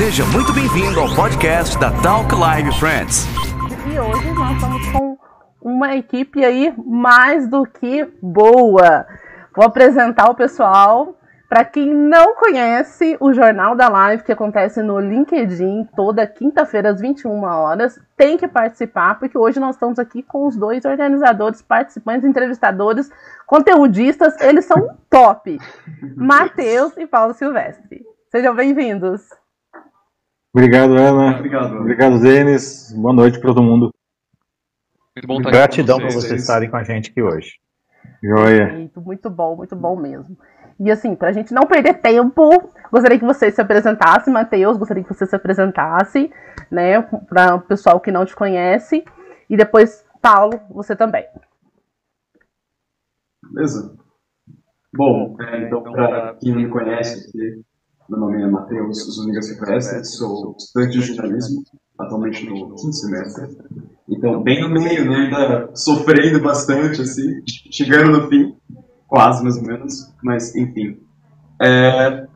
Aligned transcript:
Seja 0.00 0.24
muito 0.24 0.50
bem-vindo 0.54 0.98
ao 0.98 1.14
podcast 1.14 1.78
da 1.78 1.90
Talk 2.00 2.34
Live 2.34 2.72
Friends. 2.80 3.26
E 3.86 4.00
hoje 4.00 4.32
nós 4.32 4.54
estamos 4.54 4.88
com 4.92 5.18
uma 5.60 5.94
equipe 5.94 6.42
aí 6.42 6.72
mais 6.86 7.46
do 7.46 7.66
que 7.66 8.10
boa. 8.22 9.06
Vou 9.54 9.66
apresentar 9.66 10.30
o 10.30 10.34
pessoal. 10.34 11.18
Para 11.50 11.66
quem 11.66 11.92
não 11.94 12.34
conhece 12.34 13.14
o 13.20 13.34
Jornal 13.34 13.76
da 13.76 13.90
Live, 13.90 14.22
que 14.24 14.32
acontece 14.32 14.82
no 14.82 14.98
LinkedIn 14.98 15.86
toda 15.94 16.26
quinta-feira 16.26 16.88
às 16.88 16.98
21 16.98 17.44
horas, 17.44 18.00
tem 18.16 18.38
que 18.38 18.48
participar, 18.48 19.18
porque 19.18 19.36
hoje 19.36 19.60
nós 19.60 19.76
estamos 19.76 19.98
aqui 19.98 20.22
com 20.22 20.46
os 20.46 20.56
dois 20.56 20.82
organizadores, 20.86 21.60
participantes, 21.60 22.24
entrevistadores, 22.24 23.10
conteudistas, 23.46 24.40
eles 24.40 24.64
são 24.64 24.96
top. 25.10 25.58
Matheus 26.16 26.96
e 26.96 27.06
Paulo 27.06 27.34
Silvestre. 27.34 28.02
Sejam 28.30 28.54
bem-vindos. 28.54 29.39
Obrigado, 30.52 30.96
Ana. 30.96 31.36
Obrigado, 31.38 31.76
Obrigado 31.76 32.20
Denis. 32.20 32.92
Boa 32.92 33.14
noite 33.14 33.38
para 33.38 33.50
todo 33.50 33.62
mundo. 33.62 33.94
Muito 35.14 35.26
bom 35.26 35.38
estar 35.38 35.50
Gratidão 35.50 35.98
por 35.98 36.10
vocês 36.12 36.40
estarem 36.40 36.68
com 36.68 36.76
a 36.76 36.82
gente 36.82 37.10
aqui 37.10 37.22
hoje. 37.22 37.52
Joia. 38.22 38.72
Muito, 38.72 39.00
muito 39.00 39.30
bom, 39.30 39.56
muito 39.56 39.76
bom 39.76 39.94
mesmo. 39.94 40.36
E 40.78 40.90
assim, 40.90 41.14
para 41.14 41.28
a 41.28 41.32
gente 41.32 41.54
não 41.54 41.66
perder 41.66 42.00
tempo, 42.00 42.72
gostaria 42.90 43.18
que 43.18 43.24
você 43.24 43.50
se 43.50 43.60
apresentasse, 43.60 44.30
Matheus, 44.30 44.76
gostaria 44.76 45.04
que 45.04 45.14
você 45.14 45.26
se 45.26 45.36
apresentasse, 45.36 46.32
né, 46.70 47.00
para 47.28 47.56
o 47.56 47.60
pessoal 47.60 48.00
que 48.00 48.10
não 48.10 48.24
te 48.24 48.34
conhece. 48.34 49.04
E 49.48 49.56
depois, 49.56 50.04
Paulo, 50.20 50.58
você 50.70 50.96
também. 50.96 51.24
Beleza. 53.52 53.96
Bom, 54.92 55.36
é, 55.40 55.62
então, 55.62 55.82
para 55.82 56.34
quem 56.40 56.52
não 56.52 56.62
me 56.62 56.68
conhece, 56.68 57.28
aqui, 57.28 57.62
meu 58.10 58.18
nome 58.18 58.42
é 58.42 58.46
Matheus 58.48 58.98
Zuniga 59.14 59.40
Silvestre, 59.40 60.04
sou 60.04 60.56
estudante 60.58 60.98
de 60.98 61.06
jornalismo, 61.06 61.62
atualmente 61.96 62.44
no 62.44 62.74
quinto 62.74 62.92
semestre. 62.92 63.56
Então, 64.08 64.42
bem 64.42 64.60
no 64.60 64.68
meio, 64.68 65.08
né, 65.08 65.16
ainda 65.16 65.70
sofrendo 65.76 66.42
bastante, 66.42 67.02
assim, 67.02 67.40
chegando 67.70 68.10
no 68.10 68.28
fim 68.28 68.56
quase 69.06 69.44
mais 69.44 69.56
ou 69.56 69.62
menos, 69.62 70.12
mas 70.24 70.54
enfim. 70.56 70.98
É, 71.62 72.26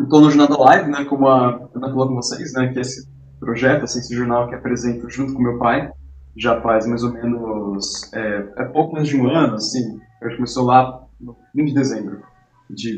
Estou 0.00 0.20
no 0.20 0.30
Jornal 0.30 0.48
da 0.48 0.64
Live, 0.64 0.90
né, 0.90 1.04
como 1.04 1.28
a 1.28 1.68
Ana 1.72 1.88
falou 1.88 2.08
com 2.08 2.16
vocês, 2.16 2.52
né, 2.54 2.72
que 2.72 2.80
esse 2.80 3.08
projeto, 3.38 3.84
assim, 3.84 4.00
esse 4.00 4.16
jornal 4.16 4.48
que 4.48 4.56
apresento 4.56 5.08
junto 5.08 5.32
com 5.32 5.42
meu 5.42 5.60
pai, 5.60 5.92
já 6.36 6.60
faz 6.60 6.88
mais 6.88 7.04
ou 7.04 7.12
menos, 7.12 8.12
é, 8.12 8.48
é 8.58 8.64
pouco 8.64 8.94
mais 8.94 9.06
de 9.06 9.16
um 9.16 9.28
ano, 9.28 9.54
assim, 9.54 10.00
eu 10.20 10.34
começou 10.34 10.64
lá 10.64 11.06
no 11.20 11.36
fim 11.52 11.66
de 11.66 11.72
dezembro 11.72 12.33
de 12.74 12.96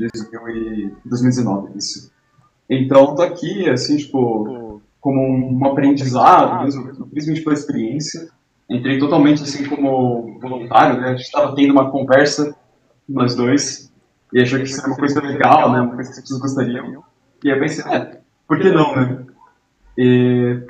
2019, 1.05 1.77
isso. 1.77 2.11
Então, 2.69 3.15
tô 3.15 3.23
aqui, 3.23 3.69
assim, 3.69 3.97
tipo, 3.97 4.81
como 5.01 5.21
um 5.21 5.65
aprendizado, 5.67 6.65
mesmo, 6.65 6.85
principalmente 7.07 7.45
pela 7.45 7.55
experiência. 7.55 8.29
Entrei 8.69 8.99
totalmente, 8.99 9.43
assim, 9.43 9.65
como 9.69 10.39
voluntário, 10.41 11.01
né, 11.01 11.09
a 11.09 11.11
gente 11.13 11.27
estava 11.27 11.55
tendo 11.55 11.71
uma 11.71 11.91
conversa 11.91 12.57
nós 13.09 13.37
dois, 13.37 13.93
e 14.33 14.43
achou 14.43 14.59
que 14.59 14.65
isso 14.65 14.81
era 14.81 14.89
uma 14.89 14.97
coisa 14.97 15.21
legal, 15.21 15.71
né, 15.71 15.81
uma 15.81 15.95
coisa 15.95 16.11
que 16.11 16.21
pessoas 16.21 16.41
gostariam. 16.41 17.05
E 17.45 17.49
eu 17.49 17.61
pensei, 17.61 17.85
é, 17.85 18.19
por 18.49 18.59
que 18.59 18.71
não, 18.71 18.97
né? 18.97 19.25
E, 19.97 20.61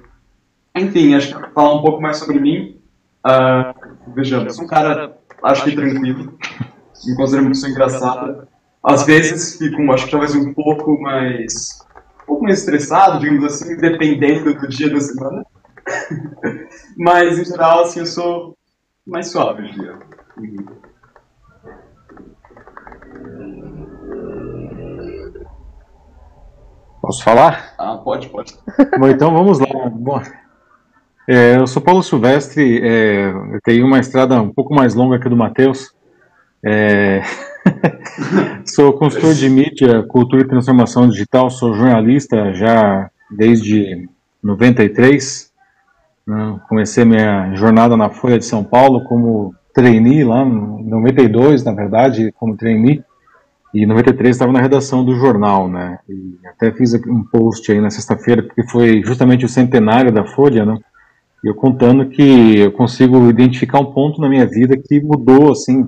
enfim, 0.77 1.15
acho 1.15 1.35
que 1.35 1.51
falar 1.55 1.75
um 1.75 1.83
pouco 1.83 2.03
mais 2.03 2.19
sobre 2.19 2.39
mim, 2.39 2.79
uh, 3.27 4.13
vejamos, 4.15 4.59
um 4.59 4.67
cara, 4.67 5.17
acho 5.43 5.65
que 5.65 5.75
tranquilo, 5.75 6.39
me 7.07 7.17
considero 7.17 7.45
uma 7.45 7.51
pessoa 7.51 7.71
engraçada. 7.71 8.49
Às 8.87 9.05
vezes 9.05 9.59
fico, 9.59 9.91
acho 9.93 10.05
que 10.05 10.13
talvez 10.13 10.35
um 10.37 10.55
pouco 10.55 11.01
mais, 11.01 11.81
um 12.23 12.27
pouco 12.27 12.45
mais 12.45 12.61
estressado, 12.61 13.19
digamos 13.19 13.45
assim, 13.45 13.77
dependendo 13.77 14.55
do 14.55 14.69
dia 14.69 14.89
da 14.89 15.01
semana. 15.01 15.45
Mas, 16.97 17.39
em 17.39 17.45
geral, 17.45 17.83
assim, 17.83 18.01
eu 18.01 18.07
sou 18.07 18.57
mais 19.05 19.29
suave 19.29 19.63
hoje 19.63 19.73
em 19.73 19.81
dia. 19.81 19.99
Uhum. 20.39 20.67
Posso 27.03 27.23
falar? 27.23 27.75
Ah, 27.79 27.99
pode, 27.99 28.29
pode. 28.29 28.55
Bom, 28.99 29.09
então 29.09 29.33
vamos 29.33 29.59
lá. 29.59 29.89
Bom, 29.91 30.21
é, 31.29 31.57
eu 31.57 31.67
sou 31.67 31.83
Paulo 31.83 32.05
Silvestre, 32.05 32.81
é, 32.85 33.31
eu 33.31 33.61
tenho 33.65 33.85
uma 33.85 33.99
estrada 33.99 34.41
um 34.41 34.53
pouco 34.53 34.73
mais 34.73 34.95
longa 34.95 35.19
que 35.19 35.27
a 35.27 35.31
do 35.31 35.37
Matheus. 35.37 35.93
É, 36.65 37.23
sou 38.65 38.93
consultor 38.93 39.35
de 39.35 39.49
mídia, 39.49 40.03
cultura 40.05 40.43
e 40.43 40.49
transformação 40.49 41.09
digital, 41.09 41.51
sou 41.51 41.75
jornalista 41.75 42.53
já 42.55 43.11
desde 43.31 44.09
93. 44.43 45.51
Né, 46.27 46.61
comecei 46.69 47.05
minha 47.05 47.55
jornada 47.55 47.97
na 47.97 48.11
Folha 48.11 48.39
de 48.39 48.45
São 48.45 48.65
Paulo 48.65 49.05
como 49.05 49.55
trainee 49.73 50.25
lá, 50.25 50.43
em 50.43 50.85
92, 50.89 51.65
na 51.65 51.73
verdade, 51.73 52.33
como 52.33 52.57
trainee. 52.57 53.03
E 53.75 53.83
em 53.83 53.87
93 53.87 54.35
estava 54.35 54.53
na 54.53 54.61
redação 54.61 55.05
do 55.05 55.15
jornal, 55.17 55.69
né? 55.69 55.99
E 56.09 56.39
até 56.47 56.73
fiz 56.73 56.95
um 56.95 57.23
post 57.25 57.71
aí 57.71 57.81
na 57.81 57.91
sexta-feira, 57.91 58.43
porque 58.43 58.67
foi 58.69 59.03
justamente 59.05 59.45
o 59.45 59.49
centenário 59.49 60.11
da 60.11 60.25
Folha, 60.25 60.65
né? 60.65 60.79
E 61.47 61.49
eu 61.49 61.55
contando 61.55 62.09
que 62.09 62.59
eu 62.59 62.73
consigo 62.73 63.31
identificar 63.31 63.79
um 63.79 63.93
ponto 63.93 64.21
na 64.21 64.29
minha 64.29 64.45
vida 64.45 64.77
que 64.77 65.01
mudou, 65.01 65.53
assim, 65.53 65.87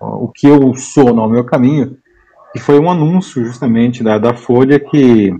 o 0.00 0.28
que 0.28 0.46
eu 0.46 0.72
sou 0.76 1.12
no 1.12 1.28
meu 1.28 1.42
caminho, 1.42 1.96
que 2.52 2.60
foi 2.60 2.78
um 2.78 2.88
anúncio 2.88 3.44
justamente 3.44 4.04
da, 4.04 4.18
da 4.18 4.34
Folha 4.34 4.78
que 4.78 5.34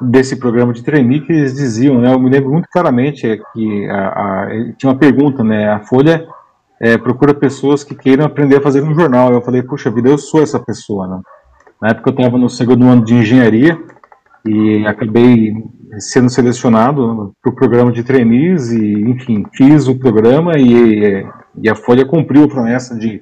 desse 0.00 0.36
programa 0.36 0.72
de 0.72 0.82
trainee 0.82 1.20
que 1.20 1.30
eles 1.30 1.54
diziam, 1.54 2.00
né? 2.00 2.14
Eu 2.14 2.18
me 2.18 2.30
lembro 2.30 2.50
muito 2.50 2.66
claramente 2.72 3.38
que 3.52 3.86
a, 3.90 4.08
a, 4.08 4.48
tinha 4.78 4.90
uma 4.90 4.98
pergunta, 4.98 5.44
né? 5.44 5.68
A 5.68 5.80
Folha 5.80 6.26
é, 6.80 6.96
procura 6.96 7.34
pessoas 7.34 7.84
que 7.84 7.94
queiram 7.94 8.24
aprender 8.24 8.56
a 8.56 8.62
fazer 8.62 8.82
um 8.82 8.94
jornal. 8.94 9.34
Eu 9.34 9.42
falei, 9.42 9.62
puxa 9.62 9.90
vida, 9.90 10.08
eu 10.08 10.16
sou 10.16 10.40
essa 10.40 10.58
pessoa, 10.58 11.06
né? 11.06 11.20
Na 11.82 11.88
época 11.90 12.08
eu 12.08 12.14
estava 12.14 12.38
no 12.38 12.48
segundo 12.48 12.86
ano 12.86 13.04
de 13.04 13.12
engenharia 13.12 13.78
e 14.46 14.86
acabei 14.86 15.52
sendo 16.00 16.30
selecionado 16.30 17.32
para 17.42 17.52
o 17.52 17.54
programa 17.54 17.92
de 17.92 18.02
trainees 18.02 18.70
e, 18.70 18.92
enfim, 19.02 19.44
fiz 19.54 19.88
o 19.88 19.98
programa 19.98 20.58
e, 20.58 21.24
e 21.62 21.68
a 21.68 21.74
Folha 21.74 22.04
cumpriu 22.04 22.44
a 22.44 22.48
promessa 22.48 22.96
de 22.96 23.20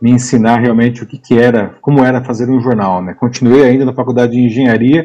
me 0.00 0.10
ensinar 0.10 0.60
realmente 0.60 1.02
o 1.02 1.06
que, 1.06 1.18
que 1.18 1.38
era, 1.38 1.76
como 1.80 2.04
era 2.04 2.24
fazer 2.24 2.50
um 2.50 2.60
jornal, 2.60 3.02
né? 3.02 3.14
Continuei 3.14 3.64
ainda 3.64 3.84
na 3.84 3.94
faculdade 3.94 4.32
de 4.32 4.40
engenharia, 4.40 5.04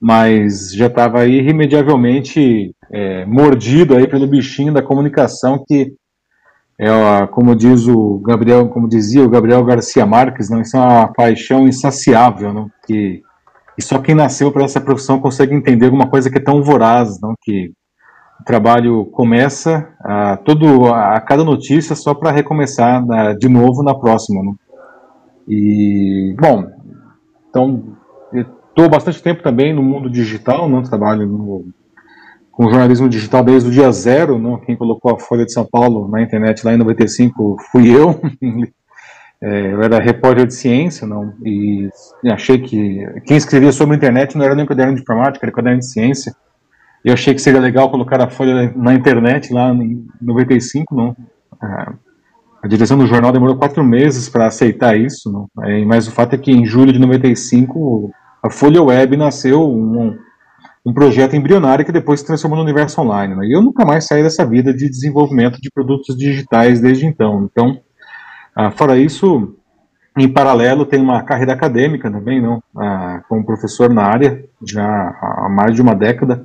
mas 0.00 0.72
já 0.72 0.86
estava 0.86 1.26
irremediavelmente 1.26 2.72
é, 2.90 3.24
mordido 3.26 3.96
aí 3.96 4.06
pelo 4.06 4.28
bichinho 4.28 4.72
da 4.72 4.80
comunicação 4.82 5.64
que 5.66 5.92
é, 6.80 7.26
como 7.32 7.56
diz 7.56 7.88
o 7.88 8.20
Gabriel, 8.20 8.68
como 8.68 8.88
dizia 8.88 9.24
o 9.24 9.28
Gabriel 9.28 9.64
Garcia 9.64 10.06
Marques, 10.06 10.48
não, 10.48 10.60
isso 10.60 10.76
é 10.76 10.80
uma 10.80 11.08
paixão 11.08 11.66
insaciável, 11.66 12.52
não, 12.52 12.70
que 12.86 13.20
e 13.78 13.82
só 13.82 14.00
quem 14.00 14.14
nasceu 14.14 14.50
para 14.50 14.64
essa 14.64 14.80
profissão 14.80 15.20
consegue 15.20 15.54
entender 15.54 15.86
alguma 15.86 16.08
coisa 16.08 16.28
que 16.28 16.36
é 16.36 16.42
tão 16.42 16.60
voraz, 16.62 17.20
não, 17.20 17.34
que 17.40 17.70
o 18.40 18.44
trabalho 18.44 19.06
começa 19.06 19.88
a 20.00 20.36
todo 20.36 20.86
a 20.86 21.20
cada 21.20 21.44
notícia 21.44 21.94
só 21.94 22.12
para 22.12 22.32
recomeçar 22.32 23.04
na, 23.06 23.34
de 23.34 23.48
novo 23.48 23.84
na 23.84 23.94
próxima, 23.94 24.42
não. 24.42 24.56
E 25.46 26.34
bom, 26.40 26.66
então 27.48 27.96
estou 28.34 28.88
bastante 28.88 29.22
tempo 29.22 29.44
também 29.44 29.72
no 29.72 29.82
mundo 29.82 30.10
digital, 30.10 30.68
não 30.68 30.82
trabalho 30.82 31.26
no 31.26 31.64
com 32.50 32.68
jornalismo 32.68 33.08
digital 33.08 33.44
desde 33.44 33.68
o 33.68 33.72
dia 33.72 33.92
zero, 33.92 34.36
não? 34.36 34.58
quem 34.58 34.76
colocou 34.76 35.14
a 35.14 35.18
Folha 35.20 35.46
de 35.46 35.52
São 35.52 35.64
Paulo 35.64 36.08
na 36.08 36.20
internet 36.20 36.66
lá 36.66 36.74
em 36.74 36.76
95 36.76 37.56
fui 37.70 37.88
eu, 37.88 38.20
é, 39.42 39.72
eu 39.72 39.82
era 39.82 40.00
repórter 40.00 40.46
de 40.46 40.54
ciência, 40.54 41.06
não, 41.06 41.32
e 41.44 41.88
achei 42.26 42.58
que 42.58 43.06
quem 43.24 43.36
escrevia 43.36 43.70
sobre 43.70 43.94
a 43.94 43.96
internet 43.96 44.36
não 44.36 44.44
era 44.44 44.54
nem 44.54 44.66
caderno 44.66 44.94
de 44.94 45.02
informática, 45.02 45.44
era 45.44 45.54
caderno 45.54 45.78
de 45.78 45.90
ciência, 45.90 46.34
eu 47.04 47.12
achei 47.12 47.32
que 47.32 47.40
seria 47.40 47.60
legal 47.60 47.90
colocar 47.90 48.20
a 48.20 48.28
Folha 48.28 48.72
na 48.74 48.94
internet 48.94 49.52
lá 49.52 49.72
em 49.72 50.06
95, 50.20 50.94
não, 50.94 51.16
a, 51.60 51.92
a 52.62 52.68
direção 52.68 52.98
do 52.98 53.06
jornal 53.06 53.32
demorou 53.32 53.56
quatro 53.56 53.84
meses 53.84 54.28
para 54.28 54.46
aceitar 54.46 54.98
isso, 54.98 55.30
não, 55.30 55.48
é, 55.64 55.84
mas 55.84 56.08
o 56.08 56.12
fato 56.12 56.34
é 56.34 56.38
que 56.38 56.50
em 56.50 56.66
julho 56.66 56.92
de 56.92 56.98
95 56.98 58.10
a 58.42 58.50
Folha 58.50 58.82
Web 58.82 59.16
nasceu 59.16 59.62
um 59.68 60.18
um 60.88 60.92
projeto 60.94 61.36
embrionário 61.36 61.84
que 61.84 61.92
depois 61.92 62.20
se 62.20 62.26
transformou 62.26 62.56
no 62.56 62.64
universo 62.64 63.00
online. 63.02 63.46
E 63.46 63.54
eu 63.54 63.60
nunca 63.60 63.84
mais 63.84 64.06
saí 64.06 64.22
dessa 64.22 64.46
vida 64.46 64.72
de 64.72 64.88
desenvolvimento 64.88 65.58
de 65.60 65.70
produtos 65.70 66.16
digitais 66.16 66.80
desde 66.80 67.04
então. 67.04 67.46
Então, 67.50 67.78
ah, 68.60 68.72
fora 68.72 68.98
isso, 68.98 69.54
em 70.18 70.28
paralelo, 70.28 70.84
tem 70.84 71.00
uma 71.00 71.22
carreira 71.22 71.52
acadêmica 71.52 72.10
também, 72.10 72.42
não? 72.42 72.60
Ah, 72.76 73.22
como 73.28 73.46
professor 73.46 73.88
na 73.88 74.02
área, 74.02 74.44
já 74.66 74.84
há 74.84 75.48
mais 75.48 75.76
de 75.76 75.80
uma 75.80 75.94
década. 75.94 76.44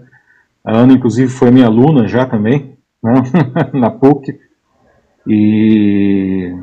A 0.64 0.78
Ana, 0.78 0.94
inclusive, 0.94 1.32
foi 1.32 1.50
minha 1.50 1.66
aluna 1.66 2.08
já 2.08 2.28
também, 2.28 2.78
né? 3.04 3.14
na 3.74 3.90
PUC. 3.90 4.40
E, 5.28 6.56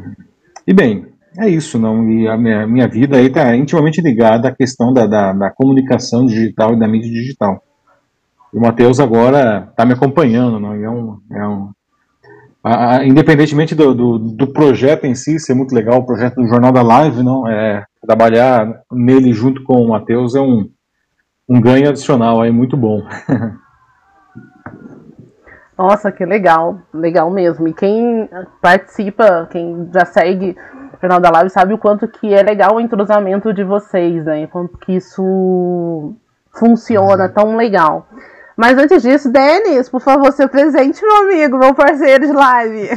e 0.65 0.73
bem, 0.73 1.07
é 1.37 1.49
isso, 1.49 1.81
não? 1.81 2.09
E 2.09 2.29
a 2.29 2.37
minha, 2.37 2.65
minha 2.69 2.87
vida 2.87 3.17
aí 3.17 3.27
está 3.27 3.57
intimamente 3.57 4.01
ligada 4.01 4.47
à 4.47 4.55
questão 4.55 4.93
da, 4.93 5.05
da, 5.05 5.33
da, 5.33 5.51
comunicação 5.51 6.27
digital 6.27 6.75
e 6.75 6.79
da 6.79 6.87
mídia 6.87 7.11
digital. 7.11 7.61
E 8.55 8.57
o 8.57 8.61
Matheus 8.61 9.01
agora 9.01 9.67
está 9.69 9.85
me 9.85 9.95
acompanhando, 9.95 10.61
não? 10.61 10.77
E 10.77 10.85
é 10.85 10.91
um, 10.91 11.19
é 11.33 11.49
um 11.49 11.73
a, 12.63 12.97
a, 12.97 13.07
independentemente 13.07 13.75
do, 13.75 13.95
do, 13.95 14.19
do, 14.19 14.47
projeto 14.47 15.05
em 15.05 15.15
si 15.15 15.39
ser 15.39 15.55
muito 15.55 15.75
legal, 15.75 15.99
o 15.99 16.07
projeto 16.07 16.37
do 16.37 16.47
Jornal 16.47 16.73
da 16.73 16.83
Live, 16.83 17.23
não 17.23 17.49
é 17.49 17.85
trabalhar 18.05 18.83
nele 18.93 19.33
junto 19.33 19.63
com 19.63 19.83
o 19.83 19.89
Matheus 19.89 20.35
é 20.35 20.41
um, 20.41 20.69
um 21.49 21.61
ganho 21.61 21.89
adicional 21.89 22.41
aí 22.41 22.51
muito 22.51 22.77
bom. 22.77 23.03
Nossa, 25.77 26.13
que 26.13 26.27
legal, 26.27 26.79
legal 26.93 27.31
mesmo. 27.31 27.67
E 27.67 27.73
quem 27.73 28.29
participa, 28.61 29.49
quem 29.51 29.89
já 29.93 30.05
segue 30.05 30.55
o 30.93 31.01
Jornal 31.01 31.21
da 31.21 31.31
Live 31.31 31.49
sabe 31.49 31.73
o 31.73 31.79
quanto 31.79 32.07
que 32.07 32.35
é 32.35 32.43
legal 32.43 32.77
o 32.77 32.81
entrosamento 32.81 33.51
de 33.55 33.65
vocês, 33.65 34.27
né? 34.27 34.47
Quanto 34.49 34.77
que 34.77 34.93
isso 34.93 36.15
funciona 36.53 37.31
tão 37.31 37.57
legal. 37.57 38.07
Mas 38.61 38.77
antes 38.77 39.03
disso, 39.03 39.33
Denis, 39.33 39.89
por 39.89 40.03
favor, 40.03 40.31
seu 40.33 40.47
presente, 40.47 41.01
meu 41.01 41.17
amigo, 41.23 41.57
meu 41.57 41.75
parceiro 41.75 42.27
de 42.27 42.33
live. 42.35 42.91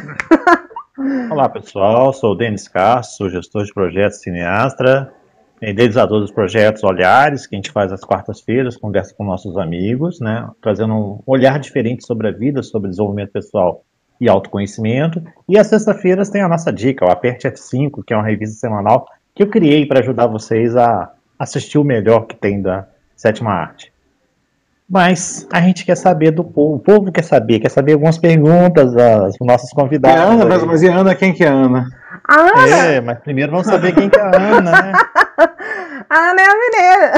Olá, 1.32 1.48
pessoal. 1.48 2.12
Sou 2.12 2.34
o 2.34 2.36
Denis 2.36 2.68
Castro, 2.68 3.30
gestor 3.30 3.64
de 3.64 3.74
projetos 3.74 4.20
cineastra, 4.20 5.14
idealizador 5.62 6.20
dos 6.20 6.34
projetos 6.34 6.84
Olhares, 6.84 7.48
que 7.48 7.56
a 7.56 7.60
gente 7.60 7.72
faz 7.72 7.94
às 7.94 8.04
quartas-feiras, 8.04 8.76
conversa 8.76 9.16
com 9.16 9.24
nossos 9.24 9.58
amigos, 9.58 10.20
né, 10.20 10.50
trazendo 10.62 10.94
um 10.96 11.20
olhar 11.26 11.58
diferente 11.60 12.06
sobre 12.06 12.28
a 12.28 12.32
vida, 12.34 12.62
sobre 12.62 12.90
desenvolvimento 12.90 13.32
pessoal 13.32 13.86
e 14.20 14.28
autoconhecimento. 14.28 15.24
E 15.48 15.58
às 15.58 15.68
sextas-feiras 15.68 16.30
tem 16.30 16.42
a 16.42 16.50
nossa 16.50 16.74
dica, 16.74 17.06
o 17.06 17.10
Aperte 17.10 17.48
F5, 17.48 18.04
que 18.06 18.14
é 18.14 18.18
uma 18.18 18.28
revista 18.28 18.60
semanal 18.60 19.06
que 19.34 19.44
eu 19.44 19.48
criei 19.48 19.86
para 19.86 20.02
ajudar 20.02 20.28
vocês 20.28 20.76
a 20.76 21.14
assistir 21.40 21.78
o 21.78 21.86
melhor 21.86 22.28
que 22.28 22.36
tem 22.36 22.62
da 22.62 22.86
sétima 23.16 23.52
arte. 23.52 23.93
Mas 24.90 25.48
a 25.52 25.62
gente 25.62 25.86
quer 25.86 25.96
saber 25.96 26.32
do 26.32 26.44
povo, 26.44 26.76
o 26.76 26.80
povo 26.80 27.12
quer 27.12 27.24
saber, 27.24 27.60
quer 27.60 27.70
saber 27.70 27.94
algumas 27.94 28.18
perguntas 28.18 28.94
das 28.94 29.36
nossos 29.40 29.72
convidados. 29.72 30.20
É 30.20 30.24
Ana, 30.24 30.46
mas, 30.46 30.64
mas 30.64 30.84
e 30.84 30.88
Ana, 30.88 31.16
quem 31.16 31.34
que 31.34 31.44
é 31.44 31.48
Ana? 31.48 31.88
Ana! 32.28 32.68
É, 32.68 33.02
mas 33.02 33.20
primeiro 33.20 33.52
vamos 33.52 33.68
saber 33.68 33.94
quem 33.94 34.10
que 34.10 34.20
é 34.20 34.22
a 34.22 34.28
Ana, 34.28 34.72
né? 34.72 34.92
a 36.10 36.18
Ana 36.18 36.42
é 36.42 36.46
a 36.46 36.56
mineira. 36.56 37.12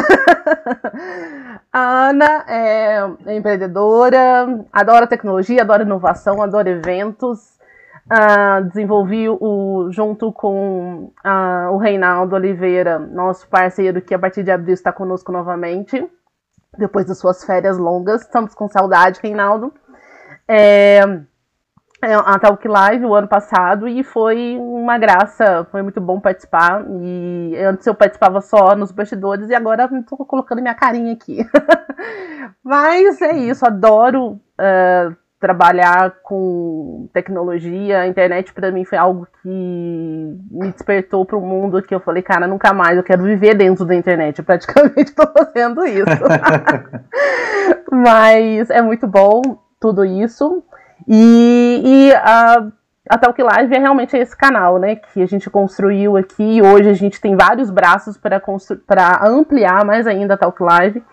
A 1.76 2.08
Ana 2.08 2.46
é 2.48 3.36
empreendedora, 3.36 4.66
adora 4.72 5.06
tecnologia, 5.06 5.62
adora 5.62 5.84
inovação, 5.84 6.42
adora 6.42 6.70
eventos. 6.70 7.56
Uh, 8.06 8.64
desenvolvi 8.70 9.28
o, 9.28 9.90
junto 9.92 10.32
com 10.32 11.12
uh, 11.26 11.74
o 11.74 11.78
Reinaldo 11.78 12.34
Oliveira, 12.34 12.98
nosso 12.98 13.46
parceiro, 13.50 14.00
que 14.02 14.14
a 14.14 14.20
partir 14.20 14.42
de 14.42 14.52
abril 14.52 14.74
está 14.74 14.94
conosco 14.94 15.34
novamente 15.34 16.08
depois 16.78 17.06
das 17.06 17.18
suas 17.18 17.44
férias 17.44 17.78
longas. 17.78 18.22
Estamos 18.22 18.54
com 18.54 18.68
saudade, 18.68 19.20
Reinaldo. 19.22 19.74
É, 20.48 21.00
é 22.04 22.14
a 22.14 22.38
Talk 22.38 22.68
Live 22.68 23.06
o 23.06 23.16
ano 23.16 23.28
passado 23.28 23.88
e 23.88 24.04
foi 24.04 24.58
uma 24.60 24.98
graça, 24.98 25.66
foi 25.72 25.82
muito 25.82 26.00
bom 26.00 26.20
participar. 26.20 26.86
E 27.02 27.56
antes 27.58 27.88
eu 27.88 27.96
participava 27.96 28.42
só 28.42 28.76
nos 28.76 28.92
bastidores 28.92 29.50
e 29.50 29.56
agora 29.56 29.90
estou 29.92 30.18
colocando 30.26 30.62
minha 30.62 30.76
carinha 30.76 31.14
aqui. 31.14 31.40
Mas 32.64 33.22
é 33.22 33.36
isso, 33.36 33.66
adoro 33.66 34.34
uh, 34.34 35.16
trabalhar 35.40 36.16
com 36.24 37.10
tecnologia, 37.14 38.00
a 38.00 38.08
internet 38.08 38.54
para 38.54 38.72
mim 38.72 38.86
foi 38.86 38.98
algo 38.98 39.28
que 39.42 39.50
me 39.50 40.72
despertou 40.72 41.26
para 41.26 41.38
o 41.38 41.42
mundo 41.42 41.82
que 41.82 41.94
eu 41.94 42.00
falei, 42.00 42.24
cara, 42.24 42.48
nunca 42.48 42.74
mais, 42.74 42.98
eu 42.98 43.04
quero 43.04 43.24
viver 43.24 43.54
dentro 43.56 43.86
da 43.86 43.96
internet. 43.96 44.40
Eu 44.40 44.46
praticamente 44.46 45.12
estou 45.12 45.28
fazendo 45.28 45.86
isso. 45.86 46.06
Mas 47.92 48.70
é 48.70 48.82
muito 48.82 49.08
bom 49.08 49.42
tudo 49.80 50.06
isso. 50.06 50.64
E, 51.08 51.82
e 51.84 52.14
a, 52.16 52.68
a 53.10 53.18
Talk 53.18 53.42
Live 53.42 53.76
é 53.76 53.80
realmente 53.80 54.18
esse 54.18 54.36
canal, 54.36 54.80
né, 54.80 54.96
que 54.96 55.22
a 55.22 55.28
gente 55.28 55.50
construiu 55.50 56.18
aqui. 56.18 56.62
Hoje 56.62 56.90
a 56.90 56.94
gente 56.94 57.20
tem 57.20 57.36
vários 57.36 57.70
braços 57.70 58.18
para 58.18 58.42
ampliar 59.28 59.86
mais 59.86 60.08
ainda 60.08 60.34
a 60.34 60.38
Talk 60.38 60.64
Live 60.64 61.04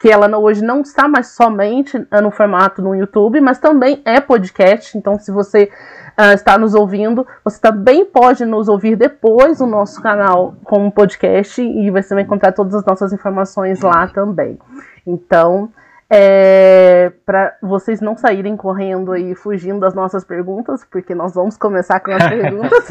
que 0.00 0.08
ela 0.08 0.34
hoje 0.38 0.64
não 0.64 0.80
está 0.80 1.06
mais 1.06 1.28
somente 1.28 2.06
ah, 2.10 2.22
no 2.22 2.30
formato 2.30 2.80
no 2.80 2.96
YouTube, 2.96 3.38
mas 3.38 3.58
também 3.58 4.00
é 4.06 4.18
podcast. 4.18 4.96
Então, 4.96 5.18
se 5.18 5.30
você 5.30 5.70
uh, 6.18 6.32
está 6.32 6.56
nos 6.56 6.74
ouvindo, 6.74 7.26
você 7.44 7.60
também 7.60 8.06
pode 8.06 8.46
nos 8.46 8.66
ouvir 8.66 8.96
depois 8.96 9.60
no 9.60 9.66
nosso 9.66 10.00
canal 10.00 10.54
como 10.64 10.90
podcast 10.90 11.60
e 11.60 11.90
você 11.90 12.14
vai 12.14 12.22
encontrar 12.22 12.52
todas 12.52 12.74
as 12.74 12.82
nossas 12.82 13.12
informações 13.12 13.82
lá 13.82 14.08
também. 14.08 14.58
Então, 15.06 15.70
é, 16.08 17.12
para 17.26 17.58
vocês 17.60 18.00
não 18.00 18.16
saírem 18.16 18.56
correndo 18.56 19.14
e 19.14 19.34
fugindo 19.34 19.80
das 19.80 19.92
nossas 19.92 20.24
perguntas, 20.24 20.82
porque 20.82 21.14
nós 21.14 21.34
vamos 21.34 21.58
começar 21.58 22.00
com 22.00 22.10
as 22.10 22.24
perguntas. 22.26 22.88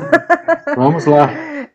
vamos 0.76 1.08
lá. 1.08 1.28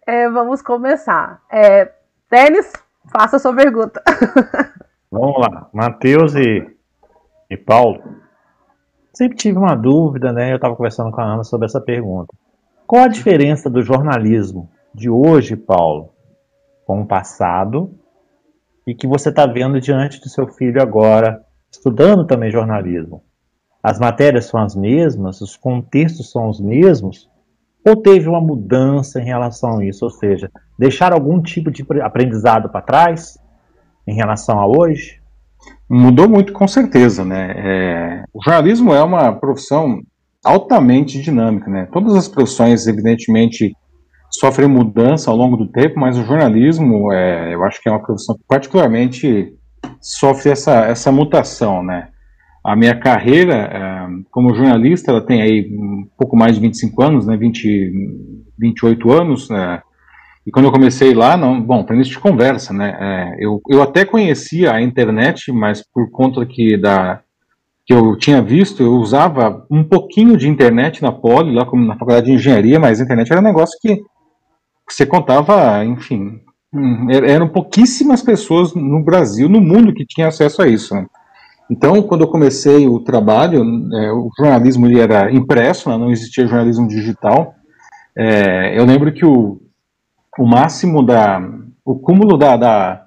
É, 0.07 0.31
vamos 0.31 0.63
começar. 0.63 1.41
É, 1.51 1.91
Denis, 2.31 2.73
faça 3.13 3.35
a 3.35 3.41
sua 3.41 3.53
pergunta. 3.53 4.01
Vamos 5.15 5.39
lá, 5.39 5.69
Matheus 5.73 6.35
e, 6.35 6.67
e 7.49 7.57
Paulo. 7.57 8.03
Sempre 9.13 9.37
tive 9.37 9.57
uma 9.57 9.77
dúvida, 9.77 10.33
né? 10.33 10.51
Eu 10.51 10.57
estava 10.57 10.75
conversando 10.75 11.13
com 11.13 11.21
a 11.21 11.35
Ana 11.35 11.45
sobre 11.45 11.67
essa 11.67 11.81
pergunta. 11.81 12.35
Qual 12.85 13.05
a 13.05 13.09
diferença 13.09 13.71
do 13.71 13.81
jornalismo 13.81 14.69
de 14.93 15.09
hoje, 15.09 15.55
Paulo, 15.55 16.11
com 16.85 17.01
o 17.01 17.07
passado 17.07 17.95
e 18.85 18.93
que 18.93 19.07
você 19.07 19.29
está 19.29 19.47
vendo 19.47 19.81
diante 19.81 20.21
do 20.21 20.29
seu 20.29 20.49
filho 20.49 20.83
agora, 20.83 21.45
estudando 21.71 22.27
também 22.27 22.51
jornalismo? 22.51 23.23
As 23.81 24.01
matérias 24.01 24.47
são 24.47 24.61
as 24.61 24.75
mesmas, 24.75 25.41
os 25.41 25.57
contextos 25.57 26.33
são 26.33 26.49
os 26.49 26.61
mesmos, 26.61 27.31
ou 27.87 27.95
teve 27.95 28.29
uma 28.29 28.41
mudança 28.41 29.21
em 29.21 29.25
relação 29.25 29.79
a 29.79 29.85
isso? 29.85 30.05
Ou 30.05 30.11
seja, 30.11 30.51
deixar 30.77 31.13
algum 31.13 31.41
tipo 31.41 31.71
de 31.71 31.85
aprendizado 32.01 32.69
para 32.69 32.83
trás? 32.83 33.39
Em 34.07 34.15
relação 34.15 34.59
a 34.59 34.67
hoje? 34.67 35.21
Mudou 35.89 36.29
muito, 36.29 36.53
com 36.53 36.67
certeza, 36.67 37.25
né? 37.25 37.55
É, 37.57 38.25
o 38.33 38.43
jornalismo 38.43 38.93
é 38.93 39.03
uma 39.03 39.33
profissão 39.33 40.01
altamente 40.45 41.21
dinâmica, 41.21 41.71
né? 41.71 41.89
Todas 41.93 42.15
as 42.15 42.29
profissões, 42.29 42.87
evidentemente, 42.87 43.75
sofrem 44.31 44.69
mudança 44.69 45.31
ao 45.31 45.37
longo 45.37 45.57
do 45.57 45.69
tempo, 45.69 45.99
mas 45.99 46.19
o 46.19 46.25
jornalismo, 46.25 47.13
é, 47.13 47.55
eu 47.55 47.65
acho 47.65 47.81
que 47.81 47.89
é 47.89 47.93
uma 47.93 48.03
profissão 48.03 48.37
que 48.37 48.45
particularmente 48.47 49.55
sofre 50.01 50.51
essa, 50.51 50.87
essa 50.87 51.11
mutação, 51.13 51.83
né? 51.83 52.09
A 52.65 52.75
minha 52.75 52.99
carreira 52.99 53.55
é, 53.55 54.07
como 54.31 54.55
jornalista, 54.55 55.11
ela 55.11 55.25
tem 55.25 55.43
aí 55.43 55.69
um 55.71 56.09
pouco 56.19 56.37
mais 56.37 56.55
de 56.55 56.61
25 56.61 57.03
anos, 57.03 57.27
né? 57.27 57.37
20, 57.37 57.93
28 58.59 59.13
anos, 59.13 59.51
né? 59.51 59.83
E 60.47 60.51
quando 60.51 60.67
eu 60.67 60.73
comecei 60.73 61.15
lá, 61.15 61.37
não, 61.37 61.61
bom, 61.61 61.83
para 61.85 61.95
início 61.97 62.15
de 62.15 62.21
conversa, 62.21 62.73
né? 62.73 62.97
É, 63.01 63.45
eu, 63.45 63.61
eu 63.69 63.83
até 63.83 64.05
conhecia 64.05 64.73
a 64.73 64.83
internet, 64.83 65.51
mas 65.51 65.83
por 65.83 66.11
conta 66.11 66.45
que 66.45 66.77
da 66.77 67.21
que 67.87 67.93
eu 67.93 68.17
tinha 68.17 68.41
visto, 68.41 68.83
eu 68.83 68.95
usava 68.95 69.67
um 69.71 69.85
pouquinho 69.85 70.39
de 70.39 70.49
internet 70.49 71.03
na 71.03 71.13
Poli, 71.13 71.55
lá 71.55 71.67
como 71.67 71.85
na 71.85 71.99
faculdade 71.99 72.27
de 72.27 72.33
engenharia, 72.33 72.81
mas 72.81 72.99
a 72.99 73.05
internet 73.05 73.31
era 73.31 73.43
um 73.43 73.45
negócio 73.45 73.79
que 73.79 74.01
você 74.89 75.05
contava, 75.05 75.85
enfim, 75.85 76.41
hum, 76.73 77.09
eram 77.11 77.49
pouquíssimas 77.49 78.23
pessoas 78.23 78.75
no 78.75 79.05
Brasil, 79.05 79.51
no 79.51 79.61
mundo 79.61 79.93
que 79.93 80.07
tinham 80.07 80.29
acesso 80.29 80.63
a 80.63 80.67
isso. 80.67 80.95
Né? 80.95 81.07
Então, 81.71 82.03
quando 82.03 82.23
eu 82.23 82.29
comecei 82.29 82.89
o 82.89 83.01
trabalho, 83.01 83.63
é, 83.63 84.13
o 84.13 84.31
jornalismo 84.39 84.87
era 84.99 85.31
impresso, 85.31 85.91
né? 85.91 85.99
não 85.99 86.11
existia 86.11 86.47
jornalismo 86.47 86.89
digital. 86.89 87.55
É, 88.17 88.79
eu 88.79 88.85
lembro 88.87 89.13
que 89.13 89.27
o, 89.27 89.61
o 90.39 90.47
máximo 90.47 91.05
da. 91.05 91.41
o 91.85 91.99
cúmulo 91.99 92.37
da, 92.37 92.57
da, 92.57 93.07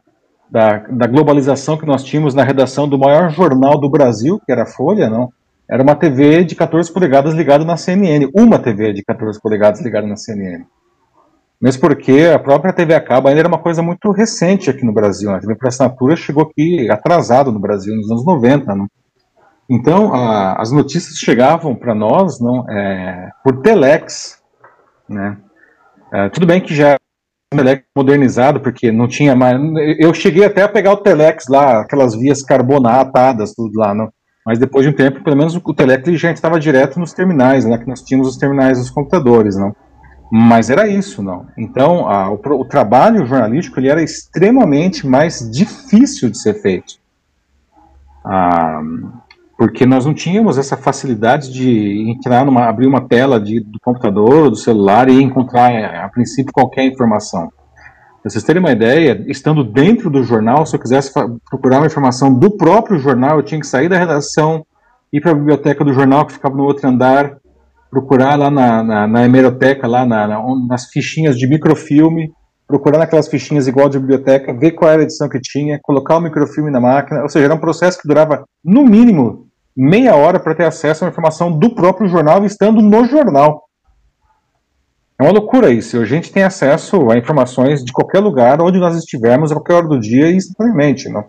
da, 0.49 0.77
da, 0.77 1.07
globalização 1.07 1.77
que 1.77 1.85
nós 1.85 2.03
tínhamos 2.03 2.33
na 2.33 2.43
redação 2.43 2.87
do 2.87 2.97
maior 2.97 3.29
jornal 3.29 3.79
do 3.79 3.89
Brasil, 3.89 4.39
que 4.45 4.51
era 4.51 4.63
a 4.63 4.67
Folha, 4.67 5.09
não? 5.09 5.31
Era 5.69 5.83
uma 5.83 5.95
TV 5.95 6.45
de 6.45 6.55
14 6.55 6.91
polegadas 6.93 7.33
ligada 7.33 7.65
na 7.65 7.75
CNN. 7.75 8.29
Uma 8.33 8.57
TV 8.57 8.93
de 8.93 9.03
14 9.03 9.39
polegadas 9.41 9.81
ligada 9.81 10.07
na 10.07 10.15
CNN. 10.15 10.63
Mesmo 11.61 11.81
porque 11.81 12.31
a 12.33 12.39
própria 12.39 12.71
TV 12.71 12.93
a 12.93 13.01
cabo 13.01 13.27
ainda 13.27 13.41
era 13.41 13.47
uma 13.47 13.57
coisa 13.57 13.81
muito 13.81 14.11
recente 14.11 14.69
aqui 14.69 14.85
no 14.85 14.93
Brasil. 14.93 15.29
Né? 15.29 15.37
A 15.37 15.41
TV 15.41 15.55
por 15.55 15.67
assinatura 15.67 16.15
chegou 16.15 16.43
aqui 16.43 16.89
atrasado 16.89 17.51
no 17.51 17.59
Brasil, 17.59 17.93
nos 17.95 18.09
anos 18.09 18.25
90. 18.25 18.75
Não? 18.75 18.87
Então, 19.69 20.13
a, 20.13 20.53
as 20.61 20.71
notícias 20.71 21.17
chegavam 21.17 21.75
para 21.75 21.93
nós 21.93 22.39
não, 22.39 22.69
é, 22.69 23.29
por 23.43 23.61
telex. 23.61 24.41
Né? 25.09 25.35
É, 26.13 26.29
tudo 26.29 26.47
bem 26.47 26.61
que 26.61 26.73
já 26.73 26.95
Telex 27.49 27.83
modernizado, 27.95 28.59
porque 28.59 28.91
não 28.91 29.07
tinha 29.07 29.35
mais. 29.35 29.57
Eu 29.97 30.13
cheguei 30.13 30.43
até 30.43 30.63
a 30.63 30.69
pegar 30.69 30.93
o 30.93 30.97
Telex 30.97 31.45
lá, 31.47 31.81
aquelas 31.81 32.13
vias 32.15 32.41
carbonatadas, 32.43 33.53
tudo 33.53 33.79
lá, 33.79 33.93
não. 33.93 34.09
Mas 34.45 34.59
depois 34.59 34.85
de 34.85 34.91
um 34.91 34.95
tempo, 34.95 35.23
pelo 35.23 35.35
menos 35.35 35.55
o 35.55 35.73
Telex 35.73 36.19
já 36.19 36.31
estava 36.31 36.59
direto 36.59 36.99
nos 36.99 37.13
terminais, 37.13 37.65
né? 37.65 37.77
Que 37.77 37.87
nós 37.87 38.01
tínhamos 38.01 38.29
os 38.29 38.37
terminais 38.37 38.79
dos 38.79 38.89
computadores, 38.89 39.57
não. 39.57 39.75
Mas 40.29 40.69
era 40.69 40.87
isso, 40.87 41.23
não. 41.23 41.45
Então, 41.57 42.07
a, 42.09 42.29
o, 42.29 42.35
o, 42.35 42.65
trabalho 42.65 43.25
jornalístico 43.25 43.79
ele 43.79 43.89
era 43.89 44.03
extremamente 44.03 45.07
mais 45.07 45.49
difícil 45.49 46.29
de 46.29 46.37
ser 46.41 46.61
feito. 46.61 46.95
Ah, 48.25 48.81
porque 49.57 49.87
nós 49.87 50.05
não 50.05 50.13
tínhamos 50.13 50.57
essa 50.57 50.77
facilidade 50.77 51.51
de 51.51 52.11
entrar 52.11 52.45
numa, 52.45 52.69
abrir 52.69 52.85
uma 52.85 53.01
tela 53.01 53.39
de, 53.39 53.59
do 53.59 53.79
computador, 53.81 54.51
do 54.51 54.55
celular 54.55 55.09
e 55.09 55.19
encontrar, 55.19 55.73
a 56.05 56.07
princípio, 56.09 56.53
qualquer 56.53 56.85
informação. 56.85 57.49
Para 58.21 58.29
vocês 58.31 58.43
terem 58.43 58.59
uma 58.59 58.71
ideia, 58.71 59.25
estando 59.27 59.63
dentro 59.63 60.11
do 60.11 60.21
jornal, 60.21 60.65
se 60.65 60.75
eu 60.75 60.79
quisesse 60.79 61.11
procurar 61.49 61.79
uma 61.79 61.87
informação 61.87 62.31
do 62.31 62.51
próprio 62.51 62.99
jornal, 62.99 63.37
eu 63.37 63.43
tinha 63.43 63.59
que 63.59 63.65
sair 63.65 63.89
da 63.89 63.97
redação, 63.97 64.63
ir 65.11 65.21
para 65.21 65.31
a 65.31 65.35
biblioteca 65.35 65.83
do 65.83 65.93
jornal, 65.93 66.25
que 66.25 66.33
ficava 66.33 66.55
no 66.55 66.63
outro 66.63 66.87
andar, 66.87 67.37
procurar 67.89 68.35
lá 68.35 68.51
na, 68.51 68.83
na, 68.83 69.07
na 69.07 69.25
hemeroteca, 69.25 69.87
lá 69.87 70.05
na, 70.05 70.27
na, 70.27 70.39
nas 70.67 70.85
fichinhas 70.85 71.35
de 71.35 71.47
microfilme, 71.47 72.31
procurar 72.67 72.99
naquelas 72.99 73.27
fichinhas 73.27 73.67
igual 73.67 73.89
de 73.89 73.97
biblioteca, 73.97 74.53
ver 74.53 74.71
qual 74.71 74.91
era 74.91 75.01
a 75.01 75.05
edição 75.05 75.29
que 75.29 75.39
tinha, 75.39 75.79
colocar 75.81 76.17
o 76.17 76.21
microfilme 76.21 76.69
na 76.69 76.81
máquina, 76.81 77.23
ou 77.23 77.29
seja, 77.29 77.45
era 77.45 77.55
um 77.55 77.59
processo 77.59 77.99
que 77.99 78.07
durava, 78.07 78.43
no 78.63 78.83
mínimo, 78.83 79.46
meia 79.77 80.15
hora 80.15 80.39
para 80.39 80.55
ter 80.55 80.65
acesso 80.65 81.03
a 81.03 81.05
uma 81.05 81.11
informação 81.11 81.51
do 81.51 81.69
próprio 81.75 82.09
jornal, 82.09 82.43
estando 82.43 82.81
no 82.81 83.05
jornal. 83.05 83.67
É 85.19 85.23
uma 85.23 85.31
loucura 85.31 85.71
isso. 85.71 85.99
A 85.99 86.05
gente 86.05 86.31
tem 86.31 86.43
acesso 86.43 87.11
a 87.11 87.17
informações 87.17 87.83
de 87.83 87.91
qualquer 87.91 88.19
lugar, 88.19 88.61
onde 88.61 88.79
nós 88.79 88.95
estivermos, 88.95 89.51
a 89.51 89.55
qualquer 89.55 89.73
hora 89.73 89.87
do 89.87 89.99
dia, 89.99 90.31
instantaneamente. 90.31 91.09
Não? 91.09 91.25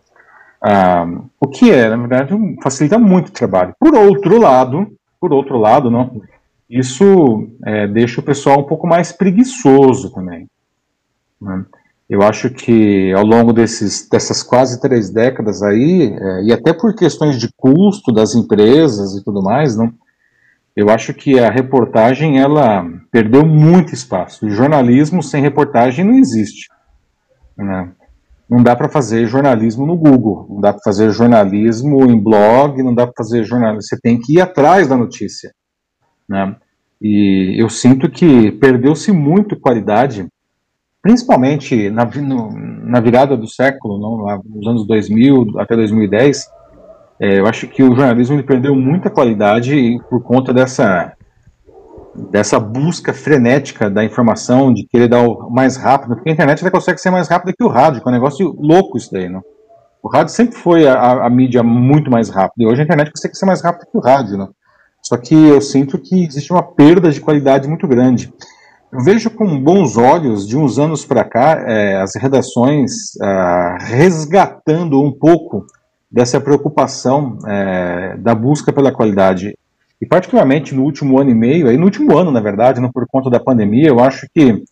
Ah, 0.62 1.06
o 1.40 1.46
que 1.46 1.70
é, 1.70 1.88
na 1.88 1.96
verdade, 1.96 2.34
facilita 2.62 2.98
muito 2.98 3.28
o 3.28 3.32
trabalho. 3.32 3.74
Por 3.78 3.94
outro 3.94 4.38
lado, 4.38 4.86
por 5.20 5.32
outro 5.32 5.58
lado, 5.58 5.90
não, 5.90 6.20
isso 6.68 7.48
é, 7.64 7.86
deixa 7.86 8.20
o 8.20 8.24
pessoal 8.24 8.60
um 8.60 8.66
pouco 8.66 8.86
mais 8.86 9.12
preguiçoso 9.12 10.12
também. 10.12 10.46
Né? 11.40 11.64
Eu 12.08 12.22
acho 12.22 12.48
que 12.48 13.12
ao 13.12 13.24
longo 13.24 13.52
desses, 13.52 14.08
dessas 14.08 14.42
quase 14.42 14.80
três 14.80 15.10
décadas 15.10 15.62
aí, 15.62 16.16
é, 16.18 16.44
e 16.44 16.52
até 16.52 16.72
por 16.72 16.94
questões 16.94 17.38
de 17.38 17.48
custo 17.54 18.10
das 18.10 18.34
empresas 18.34 19.14
e 19.14 19.22
tudo 19.22 19.42
mais, 19.42 19.76
não, 19.76 19.92
eu 20.74 20.88
acho 20.88 21.12
que 21.12 21.38
a 21.38 21.50
reportagem 21.50 22.40
ela 22.40 22.86
perdeu 23.10 23.44
muito 23.44 23.92
espaço. 23.92 24.46
O 24.46 24.50
jornalismo 24.50 25.22
sem 25.22 25.42
reportagem 25.42 26.04
não 26.04 26.14
existe. 26.14 26.68
Né? 27.56 27.90
Não 28.48 28.62
dá 28.62 28.74
para 28.74 28.88
fazer 28.88 29.26
jornalismo 29.26 29.84
no 29.84 29.96
Google, 29.96 30.46
não 30.48 30.60
dá 30.60 30.72
para 30.72 30.80
fazer 30.82 31.10
jornalismo 31.10 32.08
em 32.10 32.18
blog, 32.18 32.82
não 32.82 32.94
dá 32.94 33.06
para 33.06 33.14
fazer 33.18 33.44
jornalismo. 33.44 33.82
Você 33.82 33.98
tem 34.00 34.18
que 34.18 34.34
ir 34.34 34.40
atrás 34.40 34.88
da 34.88 34.96
notícia. 34.96 35.52
Né? 36.26 36.56
E 37.02 37.60
eu 37.60 37.68
sinto 37.68 38.08
que 38.08 38.52
perdeu-se 38.52 39.12
muito 39.12 39.60
qualidade 39.60 40.26
principalmente 41.02 41.90
na, 41.90 42.04
no, 42.04 42.50
na 42.52 43.00
virada 43.00 43.36
do 43.36 43.48
século, 43.48 43.98
não, 43.98 44.42
nos 44.44 44.66
anos 44.66 44.86
2000 44.86 45.58
até 45.58 45.76
2010, 45.76 46.48
é, 47.20 47.40
eu 47.40 47.46
acho 47.46 47.66
que 47.66 47.82
o 47.82 47.94
jornalismo 47.94 48.42
perdeu 48.42 48.74
muita 48.74 49.10
qualidade 49.10 49.98
por 50.08 50.22
conta 50.22 50.52
dessa 50.52 51.12
dessa 52.30 52.58
busca 52.58 53.12
frenética 53.12 53.88
da 53.88 54.04
informação, 54.04 54.74
de 54.74 54.84
querer 54.84 55.08
dar 55.08 55.22
o 55.22 55.48
mais 55.48 55.76
rápido, 55.76 56.16
porque 56.16 56.30
a 56.30 56.32
internet 56.32 56.60
até 56.60 56.70
consegue 56.70 56.98
ser 56.98 57.10
mais 57.10 57.28
rápida 57.28 57.54
que 57.56 57.62
o 57.62 57.68
rádio, 57.68 58.02
que 58.02 58.08
é 58.08 58.10
um 58.10 58.14
negócio 58.14 58.56
louco 58.58 58.98
isso 58.98 59.12
daí, 59.12 59.28
não? 59.28 59.40
O 60.02 60.08
rádio 60.08 60.34
sempre 60.34 60.56
foi 60.56 60.88
a, 60.88 61.26
a 61.26 61.30
mídia 61.30 61.62
muito 61.62 62.10
mais 62.10 62.28
rápida, 62.28 62.64
e 62.64 62.66
hoje 62.66 62.80
a 62.80 62.84
internet 62.84 63.12
consegue 63.12 63.36
ser 63.36 63.46
mais 63.46 63.62
rápida 63.62 63.86
que 63.90 63.96
o 63.96 64.00
rádio, 64.00 64.36
não? 64.36 64.50
Só 65.02 65.16
que 65.16 65.34
eu 65.34 65.60
sinto 65.60 65.96
que 65.96 66.24
existe 66.24 66.52
uma 66.52 66.62
perda 66.62 67.10
de 67.10 67.20
qualidade 67.20 67.68
muito 67.68 67.86
grande. 67.86 68.32
Eu 68.90 69.02
vejo 69.02 69.30
com 69.30 69.62
bons 69.62 69.98
olhos, 69.98 70.48
de 70.48 70.56
uns 70.56 70.78
anos 70.78 71.04
para 71.04 71.22
cá, 71.22 71.62
é, 71.66 72.00
as 72.00 72.14
redações 72.14 72.90
ah, 73.20 73.76
resgatando 73.80 75.02
um 75.02 75.12
pouco 75.12 75.66
dessa 76.10 76.40
preocupação 76.40 77.38
é, 77.46 78.16
da 78.16 78.34
busca 78.34 78.72
pela 78.72 78.90
qualidade. 78.90 79.54
E 80.00 80.06
particularmente 80.06 80.74
no 80.74 80.84
último 80.84 81.18
ano 81.18 81.28
e 81.28 81.34
meio, 81.34 81.68
aí 81.68 81.76
no 81.76 81.84
último 81.84 82.16
ano, 82.16 82.30
na 82.30 82.40
verdade, 82.40 82.80
não 82.80 82.90
por 82.90 83.04
conta 83.06 83.28
da 83.28 83.38
pandemia, 83.38 83.88
eu 83.88 84.00
acho 84.00 84.26
que 84.32 84.62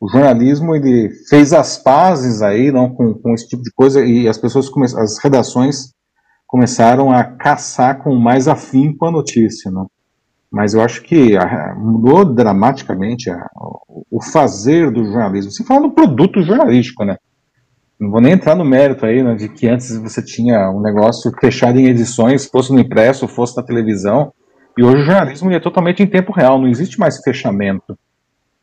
o 0.00 0.08
jornalismo 0.08 0.74
ele 0.74 1.10
fez 1.28 1.52
as 1.52 1.78
pazes 1.78 2.42
aí 2.42 2.72
não 2.72 2.92
com, 2.92 3.14
com 3.14 3.32
esse 3.32 3.48
tipo 3.48 3.62
de 3.62 3.70
coisa 3.72 4.04
e 4.04 4.26
as 4.26 4.38
pessoas 4.38 4.68
as 4.96 5.22
redações 5.22 5.92
começaram 6.48 7.12
a 7.12 7.22
caçar 7.22 8.02
com 8.02 8.16
mais 8.16 8.48
afim 8.48 8.92
com 8.96 9.06
a 9.06 9.12
notícia, 9.12 9.70
não? 9.70 9.86
Mas 10.52 10.74
eu 10.74 10.82
acho 10.82 11.02
que 11.02 11.34
a, 11.36 11.74
mudou 11.74 12.26
dramaticamente 12.26 13.30
a, 13.30 13.48
o 14.10 14.22
fazer 14.22 14.90
do 14.90 15.02
jornalismo. 15.04 15.50
Se 15.50 15.64
fala 15.64 15.80
no 15.80 15.92
produto 15.92 16.42
jornalístico, 16.42 17.04
né? 17.04 17.16
Não 17.98 18.10
vou 18.10 18.20
nem 18.20 18.32
entrar 18.32 18.54
no 18.54 18.64
mérito 18.64 19.06
aí, 19.06 19.22
né, 19.22 19.34
de 19.34 19.48
que 19.48 19.68
antes 19.68 19.96
você 19.96 20.20
tinha 20.22 20.68
um 20.70 20.80
negócio 20.80 21.32
fechado 21.40 21.78
em 21.78 21.86
edições, 21.86 22.46
fosse 22.46 22.72
no 22.72 22.80
impresso, 22.80 23.28
fosse 23.28 23.56
na 23.56 23.62
televisão, 23.62 24.32
e 24.76 24.82
hoje 24.82 25.02
o 25.02 25.04
jornalismo 25.04 25.50
é 25.52 25.60
totalmente 25.60 26.02
em 26.02 26.06
tempo 26.06 26.32
real, 26.32 26.58
não 26.58 26.68
existe 26.68 26.98
mais 26.98 27.18
fechamento. 27.22 27.96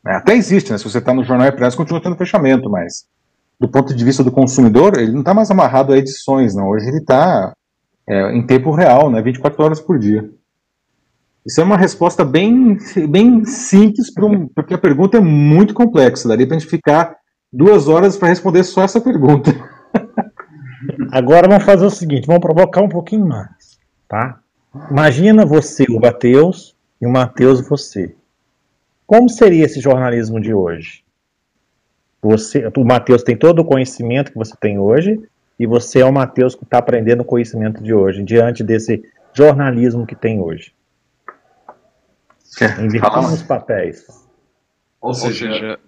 É, 0.06 0.14
até 0.14 0.34
existe, 0.34 0.70
né? 0.70 0.78
Se 0.78 0.84
você 0.84 0.98
está 0.98 1.12
no 1.12 1.24
jornal 1.24 1.48
impresso, 1.48 1.76
continua 1.76 2.02
tendo 2.02 2.16
fechamento, 2.16 2.70
mas 2.70 3.06
do 3.58 3.68
ponto 3.68 3.94
de 3.94 4.04
vista 4.04 4.22
do 4.22 4.30
consumidor, 4.30 4.98
ele 4.98 5.12
não 5.12 5.20
está 5.20 5.34
mais 5.34 5.50
amarrado 5.50 5.92
a 5.92 5.98
edições, 5.98 6.54
não. 6.54 6.68
Hoje 6.68 6.88
ele 6.88 6.98
está 6.98 7.52
é, 8.08 8.36
em 8.36 8.46
tempo 8.46 8.70
real, 8.72 9.10
né? 9.10 9.20
24 9.22 9.62
horas 9.62 9.80
por 9.80 9.98
dia. 9.98 10.28
Isso 11.44 11.60
é 11.60 11.64
uma 11.64 11.76
resposta 11.76 12.24
bem, 12.24 12.76
bem 13.08 13.44
simples, 13.44 14.12
um, 14.18 14.46
porque 14.48 14.74
a 14.74 14.78
pergunta 14.78 15.16
é 15.16 15.20
muito 15.20 15.72
complexa. 15.72 16.28
Daria 16.28 16.46
para 16.46 16.56
a 16.56 16.58
gente 16.58 16.68
ficar 16.68 17.16
duas 17.52 17.88
horas 17.88 18.16
para 18.16 18.28
responder 18.28 18.62
só 18.62 18.82
essa 18.82 19.00
pergunta. 19.00 19.50
Agora 21.10 21.48
vamos 21.48 21.64
fazer 21.64 21.86
o 21.86 21.90
seguinte: 21.90 22.26
vamos 22.26 22.42
provocar 22.42 22.82
um 22.82 22.88
pouquinho 22.88 23.26
mais. 23.26 23.78
Tá? 24.06 24.38
Imagina 24.90 25.46
você, 25.46 25.84
o 25.88 25.98
Matheus, 25.98 26.76
e 27.00 27.06
o 27.06 27.10
Matheus, 27.10 27.66
você. 27.66 28.14
Como 29.06 29.28
seria 29.28 29.64
esse 29.64 29.80
jornalismo 29.80 30.40
de 30.40 30.52
hoje? 30.54 31.02
Você, 32.22 32.70
o 32.76 32.84
Matheus 32.84 33.22
tem 33.22 33.36
todo 33.36 33.60
o 33.60 33.64
conhecimento 33.64 34.30
que 34.30 34.38
você 34.38 34.54
tem 34.60 34.78
hoje, 34.78 35.20
e 35.58 35.66
você 35.66 36.00
é 36.00 36.04
o 36.04 36.12
Matheus 36.12 36.54
que 36.54 36.64
está 36.64 36.78
aprendendo 36.78 37.22
o 37.22 37.24
conhecimento 37.24 37.82
de 37.82 37.94
hoje, 37.94 38.22
diante 38.22 38.62
desse 38.62 39.02
jornalismo 39.32 40.06
que 40.06 40.14
tem 40.14 40.38
hoje. 40.38 40.72
Invertamos 42.80 43.32
os 43.32 43.42
papéis. 43.42 44.06
Ou 45.00 45.14
seja, 45.14 45.46
Ou 45.46 45.52
seja 45.52 45.78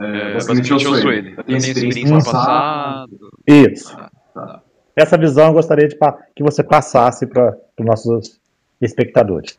é, 0.00 0.30
é, 0.30 0.32
basicamente 0.34 0.70
eu 0.70 0.80
sou 0.80 1.12
ele. 1.12 1.34
Eu 1.36 1.44
tenho 1.44 1.58
experiência 1.58 2.08
no 2.08 2.24
passado. 2.24 3.30
Isso. 3.46 3.94
Ah, 3.98 4.10
tá. 4.34 4.62
Essa 4.96 5.16
visão 5.16 5.48
eu 5.48 5.52
gostaria 5.52 5.88
de 5.88 5.96
que 6.34 6.42
você 6.42 6.62
passasse 6.62 7.26
para 7.26 7.56
os 7.78 7.86
nossos 7.86 8.40
espectadores. 8.80 9.56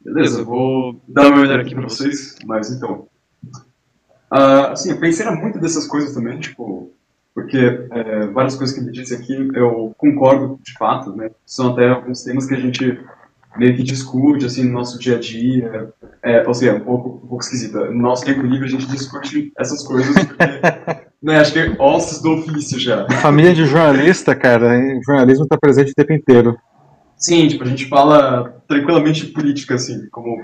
Beleza, 0.00 0.40
eu 0.40 0.44
vou 0.44 1.00
dar 1.06 1.28
uma 1.28 1.40
olhada 1.40 1.62
aqui 1.62 1.74
para 1.74 1.84
vocês, 1.84 2.36
mas 2.44 2.70
então. 2.70 3.06
Uh, 4.32 4.72
assim, 4.72 4.90
eu 4.90 4.98
pensei 4.98 5.30
muito 5.30 5.60
dessas 5.60 5.86
coisas 5.86 6.14
também, 6.14 6.40
tipo, 6.40 6.90
porque 7.34 7.86
é, 7.90 8.26
várias 8.28 8.56
coisas 8.56 8.74
que 8.74 8.82
ele 8.82 8.90
disse 8.90 9.14
aqui 9.14 9.50
eu 9.54 9.94
concordo 9.96 10.58
de 10.62 10.72
fato, 10.74 11.14
né? 11.14 11.30
São 11.46 11.72
até 11.72 11.88
alguns 11.88 12.22
temas 12.22 12.46
que 12.46 12.54
a 12.54 12.60
gente 12.60 13.00
meio 13.56 13.76
que 13.76 13.82
discute, 13.82 14.46
assim, 14.46 14.64
no 14.64 14.72
nosso 14.72 14.98
dia 14.98 15.16
a 15.16 15.20
dia. 15.20 15.92
É, 16.22 16.46
ou 16.46 16.54
seja, 16.54 16.74
um 16.74 16.80
pouco, 16.80 17.08
um 17.24 17.28
pouco 17.28 17.42
esquisita. 17.42 17.90
No 17.90 18.02
nosso 18.02 18.24
tempo 18.24 18.42
livre 18.42 18.66
a 18.66 18.70
gente 18.70 18.86
discute 18.86 19.52
essas 19.58 19.82
coisas 19.82 20.14
porque, 20.24 20.44
né, 21.22 21.38
acho 21.38 21.52
que 21.52 21.58
é 21.58 21.76
ossos 21.78 22.22
do 22.22 22.32
ofício 22.32 22.78
já. 22.78 23.06
Família 23.20 23.54
de 23.54 23.64
jornalista, 23.64 24.34
cara, 24.34 24.78
o 24.78 25.02
jornalismo 25.04 25.44
está 25.44 25.56
presente 25.56 25.92
o 25.92 25.94
tempo 25.94 26.12
inteiro. 26.12 26.56
Sim, 27.16 27.46
tipo, 27.46 27.62
a 27.62 27.68
gente 27.68 27.88
fala 27.88 28.62
tranquilamente 28.66 29.26
de 29.26 29.32
política, 29.32 29.76
assim, 29.76 30.08
como 30.10 30.42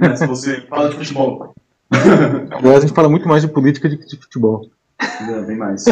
né, 0.00 0.14
se 0.14 0.26
você 0.26 0.60
fala 0.68 0.88
de 0.88 0.96
futebol. 0.96 1.54
Aliás, 1.90 2.78
a 2.78 2.80
gente 2.86 2.94
fala 2.94 3.08
muito 3.08 3.26
mais 3.26 3.42
de 3.42 3.48
política 3.48 3.88
do 3.88 3.98
que 3.98 4.06
de 4.06 4.16
futebol. 4.16 4.70
É, 5.00 5.42
bem 5.42 5.56
mais. 5.56 5.84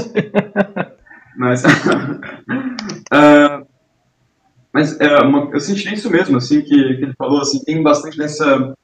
Mas. 1.37 1.63
uh, 1.65 1.69
Mas 4.73 4.99
é, 5.01 5.19
uma, 5.21 5.51
eu 5.53 5.61
senti 5.61 5.93
isso 5.93 6.11
mesmo, 6.11 6.37
assim, 6.37 6.61
que, 6.61 6.69
que, 6.69 7.03
ele 7.03 7.15
falou, 7.15 7.41
assim, 7.41 7.63
tem 7.65 7.83
bastante 7.83 8.19
dessa, 8.19 8.77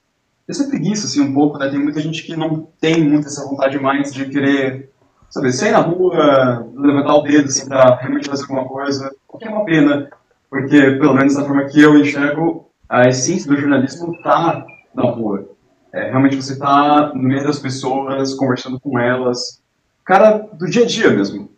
dessa 0.46 0.66
preguiça, 0.68 1.06
assim, 1.06 1.20
um 1.20 1.32
pouco, 1.34 1.58
né? 1.58 1.68
Tem 1.68 1.78
muita 1.78 2.00
gente 2.00 2.22
que 2.22 2.36
não 2.36 2.68
tem 2.80 3.02
muito 3.04 3.26
essa 3.26 3.44
vontade 3.44 3.78
mais 3.78 4.12
de 4.12 4.24
querer, 4.26 4.90
sabe, 5.28 5.52
sair 5.52 5.72
na 5.72 5.78
rua, 5.78 6.66
levantar 6.74 7.14
o 7.14 7.22
dedo, 7.22 7.46
assim, 7.46 7.68
pra 7.68 7.96
realmente 7.96 8.28
fazer 8.28 8.42
alguma 8.42 8.66
coisa, 8.66 9.14
o 9.28 9.38
que 9.38 9.46
é 9.46 9.50
uma 9.50 9.64
pena, 9.64 10.08
porque, 10.48 10.92
pelo 10.92 11.14
menos 11.14 11.34
da 11.34 11.44
forma 11.44 11.64
que 11.64 11.80
eu 11.80 11.98
enxergo, 11.98 12.70
a 12.88 13.08
essência 13.08 13.50
do 13.50 13.60
jornalismo 13.60 14.16
tá 14.22 14.64
na 14.94 15.02
rua. 15.02 15.48
É, 15.92 16.10
realmente 16.10 16.36
você 16.36 16.58
tá 16.58 17.12
no 17.14 17.22
meio 17.22 17.44
das 17.44 17.58
pessoas, 17.58 18.34
conversando 18.34 18.80
com 18.80 18.98
elas, 18.98 19.60
cara 20.04 20.38
do 20.52 20.66
dia 20.66 20.84
a 20.84 20.86
dia 20.86 21.10
mesmo. 21.10 21.53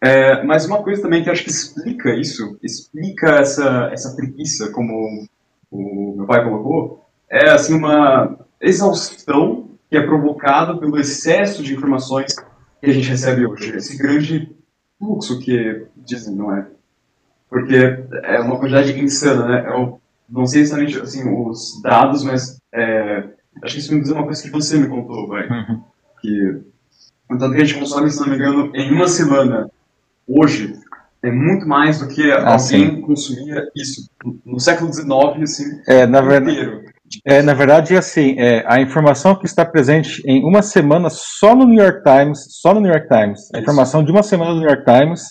É, 0.00 0.42
mas 0.44 0.64
uma 0.64 0.82
coisa 0.82 1.02
também 1.02 1.22
que 1.22 1.30
acho 1.30 1.42
que 1.42 1.50
explica 1.50 2.14
isso, 2.14 2.56
explica 2.62 3.40
essa, 3.40 3.90
essa 3.92 4.14
preguiça, 4.14 4.70
como 4.70 5.26
o 5.70 6.14
meu 6.16 6.26
pai 6.26 6.44
colocou, 6.44 7.04
é 7.28 7.50
assim 7.50 7.74
uma 7.74 8.38
exaustão 8.60 9.68
que 9.90 9.96
é 9.96 10.06
provocada 10.06 10.76
pelo 10.76 10.98
excesso 10.98 11.62
de 11.62 11.74
informações 11.74 12.34
que 12.80 12.90
a 12.90 12.92
gente 12.92 13.08
recebe 13.08 13.46
hoje. 13.46 13.76
Esse 13.76 13.96
grande 13.96 14.54
fluxo 14.98 15.40
que 15.40 15.86
dizem, 15.96 16.34
não 16.34 16.54
é? 16.54 16.66
Porque 17.48 17.76
é 18.24 18.40
uma 18.40 18.58
quantidade 18.58 18.98
insana, 18.98 19.46
né? 19.46 19.66
Eu 19.68 20.00
não 20.28 20.46
sei 20.46 20.62
exatamente 20.62 20.98
assim, 21.00 21.28
os 21.28 21.80
dados, 21.82 22.22
mas 22.22 22.60
é, 22.72 23.24
acho 23.62 23.74
que 23.74 23.80
isso 23.80 23.94
me 23.94 24.02
diz 24.02 24.10
uma 24.10 24.24
coisa 24.24 24.42
que 24.42 24.50
você 24.50 24.76
me 24.78 24.88
contou, 24.88 25.26
vai. 25.26 25.48
Uhum. 25.48 25.82
Que 26.20 26.60
o 27.30 27.38
tanto 27.38 27.54
que 27.54 27.62
a 27.62 27.64
gente 27.64 27.78
consome, 27.78 28.10
se 28.10 28.20
não 28.20 28.28
me 28.28 28.36
engano, 28.36 28.70
em 28.74 28.92
uma 28.92 29.08
semana, 29.08 29.70
hoje, 30.28 30.74
é 31.22 31.30
muito 31.30 31.66
mais 31.66 31.98
do 32.00 32.08
que 32.08 32.30
Ah, 32.30 32.52
alguém 32.52 32.58
sim. 32.58 33.00
consumia 33.00 33.66
isso. 33.74 34.02
No 34.44 34.60
século 34.60 34.92
XIX, 34.92 35.42
assim, 35.42 35.64
É, 35.88 36.06
na 36.06 36.20
verdade, 36.20 36.52
inteiro. 36.52 36.82
é, 37.24 37.42
na 37.42 37.54
verdade, 37.54 37.96
assim, 37.96 38.36
é, 38.38 38.64
a 38.66 38.80
informação 38.80 39.34
que 39.34 39.46
está 39.46 39.64
presente 39.64 40.22
em 40.26 40.44
uma 40.44 40.62
semana 40.62 41.08
só 41.10 41.54
no 41.56 41.64
New 41.66 41.82
York 41.82 42.02
Times, 42.04 42.38
só 42.60 42.72
no 42.74 42.80
New 42.80 42.92
York 42.92 43.08
Times, 43.08 43.40
a 43.54 43.58
informação 43.58 44.04
de 44.04 44.12
uma 44.12 44.22
semana 44.22 44.52
no 44.52 44.60
New 44.60 44.68
York 44.68 44.84
Times 44.84 45.22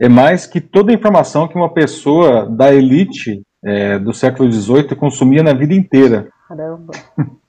é 0.00 0.08
mais 0.08 0.46
que 0.46 0.60
toda 0.60 0.90
a 0.90 0.94
informação 0.94 1.46
que 1.46 1.54
uma 1.54 1.72
pessoa 1.72 2.46
da 2.50 2.74
elite 2.74 3.42
é, 3.64 3.98
do 3.98 4.12
século 4.12 4.50
XVIII 4.50 4.96
consumia 4.96 5.42
na 5.42 5.52
vida 5.54 5.72
inteira. 5.74 6.28
Caramba. 6.48 6.92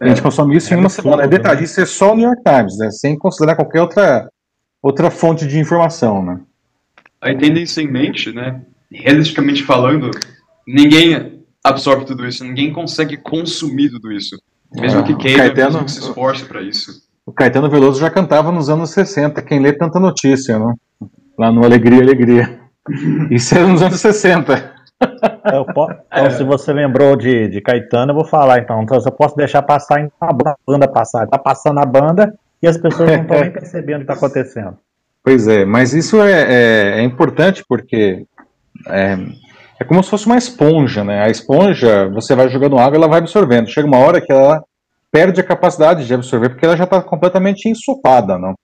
A 0.00 0.08
gente 0.08 0.20
consome 0.20 0.54
isso 0.56 0.72
É 0.72 0.76
em 0.76 0.80
uma 0.80 0.86
absurdo, 0.86 1.04
semana. 1.04 1.22
É 1.22 1.26
né? 1.26 1.30
detalhe, 1.30 1.64
isso 1.64 1.80
é 1.80 1.86
só 1.86 2.12
o 2.12 2.16
New 2.16 2.26
York 2.26 2.42
Times, 2.42 2.76
né, 2.78 2.90
sem 2.90 3.16
considerar 3.16 3.56
qualquer 3.56 3.80
outra, 3.80 4.28
outra 4.86 5.10
fonte 5.10 5.46
de 5.46 5.58
informação. 5.58 6.24
Né? 6.24 6.40
Aí 7.20 7.36
tendo 7.36 7.58
isso 7.58 7.80
em 7.80 7.90
mente, 7.90 8.32
né, 8.32 8.60
realisticamente 8.90 9.62
falando, 9.64 10.10
ninguém 10.66 11.42
absorve 11.64 12.04
tudo 12.04 12.26
isso, 12.26 12.44
ninguém 12.44 12.72
consegue 12.72 13.16
consumir 13.16 13.90
tudo 13.90 14.12
isso. 14.12 14.36
Mesmo 14.74 15.00
Ah, 15.00 15.02
que 15.02 15.12
o 15.12 15.18
queira, 15.18 15.44
Caetano- 15.44 15.72
mesmo 15.72 15.84
que 15.84 15.92
se 15.92 16.00
esforce 16.00 16.44
para 16.44 16.60
isso. 16.62 16.90
O 17.24 17.32
Caetano 17.32 17.68
Veloso 17.68 18.00
já 18.00 18.10
cantava 18.10 18.52
nos 18.52 18.68
anos 18.68 18.90
60, 18.90 19.42
quem 19.42 19.58
lê 19.60 19.72
tanta 19.72 19.98
notícia, 19.98 20.58
né? 20.58 20.74
lá 21.38 21.50
no 21.52 21.64
Alegria, 21.64 22.00
Alegria. 22.00 22.60
Isso 23.30 23.54
era 23.54 23.66
nos 23.66 23.82
anos 23.82 24.00
60. 24.00 24.74
Eu 25.52 25.64
po- 25.66 25.90
Então, 26.10 26.30
se 26.30 26.42
você 26.44 26.72
lembrou 26.72 27.14
de, 27.16 27.48
de 27.48 27.60
Caetano, 27.60 28.12
eu 28.12 28.14
vou 28.14 28.24
falar 28.24 28.60
então. 28.60 28.82
Então, 28.82 28.96
eu 29.04 29.12
posso 29.12 29.36
deixar 29.36 29.60
passar 29.62 30.00
em 30.00 30.10
a 30.20 30.32
banda 30.66 30.88
passar. 30.88 31.26
Tá 31.26 31.36
passando 31.38 31.78
a 31.80 31.84
banda 31.84 32.32
e 32.62 32.66
as 32.66 32.78
pessoas 32.78 33.10
não 33.10 33.22
estão 33.22 33.40
nem 33.40 33.52
percebendo 33.52 34.02
o 34.02 34.06
que 34.06 34.12
está 34.12 34.14
acontecendo. 34.14 34.78
Pois 35.22 35.48
é, 35.48 35.64
mas 35.64 35.92
isso 35.92 36.20
é, 36.20 36.32
é- 36.32 37.00
é 37.00 37.02
importante 37.02 37.64
porque 37.68 38.24
é, 38.88 39.18
é 39.80 39.84
como 39.84 40.02
se 40.02 40.10
fosse 40.10 40.26
uma 40.26 40.36
esponja, 40.38 41.02
né? 41.02 41.22
A 41.22 41.28
esponja, 41.28 42.08
você 42.08 42.34
vai 42.34 42.48
jogando 42.48 42.78
água, 42.78 42.96
ela 42.96 43.08
vai 43.08 43.18
absorvendo. 43.18 43.68
Chega 43.68 43.86
uma 43.86 43.98
hora 43.98 44.20
que 44.20 44.32
ela 44.32 44.62
perde 45.10 45.40
a 45.40 45.44
capacidade 45.44 46.06
de 46.06 46.14
absorver 46.14 46.50
porque 46.50 46.64
ela 46.64 46.76
já 46.76 46.84
está 46.84 47.02
completamente 47.02 47.68
ensopada, 47.68 48.38
não? 48.38 48.54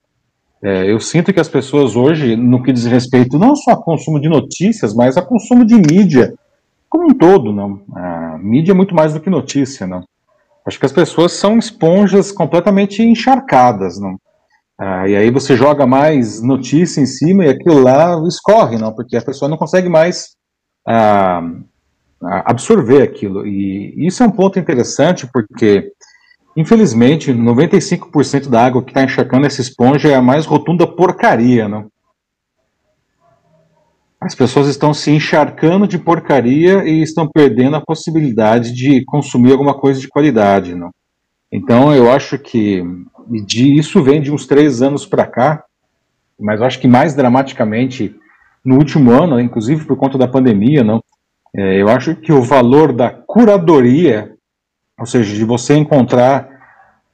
É, 0.63 0.91
eu 0.91 1.01
sinto 1.01 1.33
que 1.33 1.41
as 1.41 1.49
pessoas 1.49 1.97
hoje, 1.97 2.37
no 2.37 2.63
que 2.63 2.73
diz 2.73 2.85
respeito 2.87 3.37
não 3.39 3.57
só 3.57 3.73
a 3.73 3.83
consumo 3.83 4.21
de 4.21 4.29
notícias, 4.29 4.95
mas 4.95 5.17
a 5.17 5.23
consumo 5.23 5.65
de 5.65 5.75
mídia 5.75 6.33
como 6.89 7.11
um 7.11 7.15
todo, 7.15 7.53
não? 7.53 7.81
A 7.97 8.39
mídia 8.39 8.73
é 8.73 8.75
muito 8.75 8.95
mais 8.95 9.15
do 9.15 9.21
que 9.21 9.31
notícia, 9.31 9.87
não? 9.87 10.05
Acho 10.67 10.79
que 10.79 10.87
as 10.87 10.93
pessoas 10.93 11.33
são 11.33 11.59
esponjas 11.59 12.31
completamente 12.31 13.03
encharcadas, 13.03 13.99
não? 13.99 14.17
Ah, 14.79 15.09
e 15.09 15.15
aí 15.17 15.31
você 15.31 15.57
joga 15.57 15.87
mais 15.87 16.43
notícia 16.43 17.01
em 17.01 17.07
cima 17.07 17.45
e 17.45 17.49
aquilo 17.49 17.81
lá 17.81 18.21
escorre, 18.27 18.79
não? 18.79 18.93
Porque 18.93 19.17
a 19.17 19.23
pessoa 19.23 19.49
não 19.49 19.57
consegue 19.57 19.89
mais 19.89 20.31
ah, 20.87 21.43
ah, 22.25 22.51
absorver 22.51 23.03
aquilo. 23.03 23.47
E 23.47 24.07
isso 24.07 24.23
é 24.23 24.27
um 24.27 24.31
ponto 24.31 24.59
interessante 24.59 25.27
porque, 25.33 25.93
infelizmente, 26.57 27.33
95% 27.33 28.49
da 28.49 28.65
água 28.65 28.83
que 28.83 28.91
está 28.91 29.03
encharcando 29.03 29.47
essa 29.47 29.61
esponja 29.61 30.09
é 30.09 30.15
a 30.15 30.23
mais 30.23 30.47
rotunda 30.47 30.87
porcaria, 30.87 31.69
não? 31.69 31.92
As 34.25 34.37
pessoas 34.37 34.69
estão 34.69 34.95
se 34.95 35.11
encharcando 35.11 35.87
de 35.87 35.99
porcaria 35.99 36.85
e 36.85 37.03
estão 37.03 37.29
perdendo 37.29 37.75
a 37.75 37.81
possibilidade 37.81 38.73
de 38.73 39.05
consumir 39.05 39.51
alguma 39.51 39.75
coisa 39.75 40.01
de 40.01 40.09
qualidade, 40.09 40.77
não? 40.77 40.91
Então 41.51 41.93
eu 41.93 42.11
acho 42.11 42.39
que 42.39 42.85
de, 43.45 43.77
isso 43.77 44.01
vem 44.01 44.23
de 44.23 44.31
uns 44.31 44.47
três 44.47 44.81
anos 44.81 45.05
para 45.05 45.27
cá, 45.27 45.65
mas 46.39 46.61
eu 46.61 46.67
acho 46.67 46.79
que 46.79 46.87
mais 46.87 47.15
dramaticamente 47.15 48.15
no 48.65 48.77
último 48.77 49.11
ano, 49.11 49.41
inclusive 49.41 49.85
por 49.85 49.97
conta 49.97 50.17
da 50.17 50.29
pandemia, 50.29 50.85
não? 50.85 51.03
É, 51.55 51.83
eu 51.83 51.89
acho 51.89 52.15
que 52.15 52.33
o 52.33 52.43
valor 52.43 52.93
da 52.93 53.11
curadoria, 53.11 54.33
ou 54.99 55.05
seja, 55.05 55.35
de 55.35 55.45
você 55.45 55.75
encontrar 55.77 56.49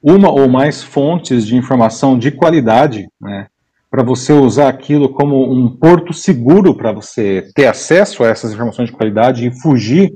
uma 0.01 0.29
ou 0.29 0.47
mais 0.47 0.83
fontes 0.83 1.45
de 1.45 1.57
informação 1.57 2.17
de 2.17 2.31
qualidade, 2.31 3.09
né, 3.19 3.47
para 3.89 4.03
você 4.03 4.31
usar 4.31 4.69
aquilo 4.69 5.09
como 5.09 5.51
um 5.51 5.75
porto 5.75 6.13
seguro 6.13 6.75
para 6.75 6.91
você 6.91 7.49
ter 7.55 7.65
acesso 7.65 8.23
a 8.23 8.27
essas 8.27 8.53
informações 8.53 8.89
de 8.89 8.95
qualidade 8.95 9.47
e 9.47 9.61
fugir 9.61 10.13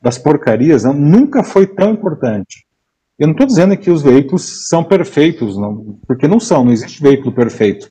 das 0.00 0.16
porcarias, 0.16 0.84
não, 0.84 0.94
nunca 0.94 1.44
foi 1.44 1.66
tão 1.66 1.92
importante. 1.92 2.66
Eu 3.18 3.26
não 3.26 3.32
estou 3.32 3.46
dizendo 3.46 3.76
que 3.76 3.90
os 3.90 4.02
veículos 4.02 4.68
são 4.68 4.82
perfeitos, 4.82 5.58
não, 5.58 5.98
porque 6.06 6.26
não 6.26 6.40
são, 6.40 6.64
não 6.64 6.72
existe 6.72 7.02
veículo 7.02 7.34
perfeito. 7.34 7.90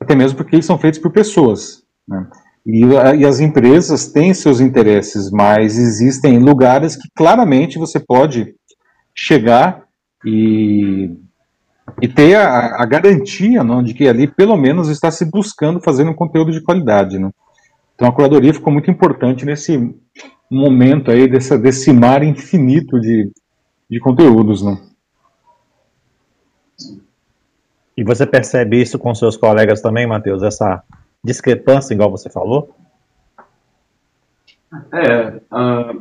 Até 0.00 0.16
mesmo 0.16 0.36
porque 0.36 0.56
eles 0.56 0.66
são 0.66 0.78
feitos 0.78 0.98
por 0.98 1.12
pessoas. 1.12 1.84
Né? 2.08 2.26
E, 2.66 2.84
e 3.20 3.24
as 3.24 3.38
empresas 3.38 4.08
têm 4.08 4.34
seus 4.34 4.60
interesses, 4.60 5.30
mas 5.30 5.78
existem 5.78 6.40
lugares 6.40 6.96
que 6.96 7.08
claramente 7.14 7.78
você 7.78 8.00
pode 8.00 8.52
chegar 9.14 9.84
e, 10.24 11.16
e 12.00 12.08
ter 12.08 12.34
a, 12.36 12.82
a 12.82 12.86
garantia 12.86 13.62
não, 13.64 13.82
de 13.82 13.94
que 13.94 14.08
ali 14.08 14.26
pelo 14.26 14.56
menos 14.56 14.88
está 14.88 15.10
se 15.10 15.24
buscando 15.24 15.80
fazer 15.80 16.08
um 16.08 16.14
conteúdo 16.14 16.52
de 16.52 16.62
qualidade. 16.62 17.18
Não? 17.18 17.32
Então 17.94 18.08
a 18.08 18.12
curadoria 18.12 18.54
ficou 18.54 18.72
muito 18.72 18.90
importante 18.90 19.44
nesse 19.44 19.94
momento 20.50 21.10
aí, 21.10 21.28
dessa, 21.28 21.58
desse 21.58 21.92
mar 21.92 22.22
infinito 22.22 23.00
de, 23.00 23.30
de 23.90 24.00
conteúdos. 24.00 24.62
Não? 24.62 24.80
E 27.96 28.04
você 28.04 28.24
percebe 28.24 28.80
isso 28.80 28.98
com 28.98 29.12
seus 29.14 29.36
colegas 29.36 29.80
também, 29.80 30.06
Matheus? 30.06 30.44
Essa 30.44 30.84
discrepância, 31.24 31.94
igual 31.94 32.10
você 32.10 32.30
falou? 32.30 32.72
É, 34.92 35.40
ah, 35.50 35.94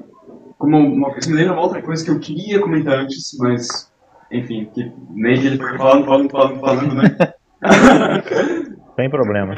como 0.59 0.77
uma 0.77 1.11
coisa, 1.11 1.29
me 1.29 1.35
lembra 1.35 1.53
uma 1.53 1.63
outra 1.63 1.81
coisa 1.81 2.05
que 2.05 2.11
eu 2.11 2.19
queria 2.19 2.61
comentar 2.61 2.99
antes, 2.99 3.35
mas, 3.39 3.91
enfim, 4.31 4.69
que 4.73 4.83
que 4.83 5.25
ele 5.25 5.57
foi 5.57 5.77
falando, 5.77 6.05
falando, 6.05 6.29
falando, 6.29 6.59
falando, 6.59 6.95
né? 6.95 7.15
Sem 8.95 9.09
problema. 9.09 9.53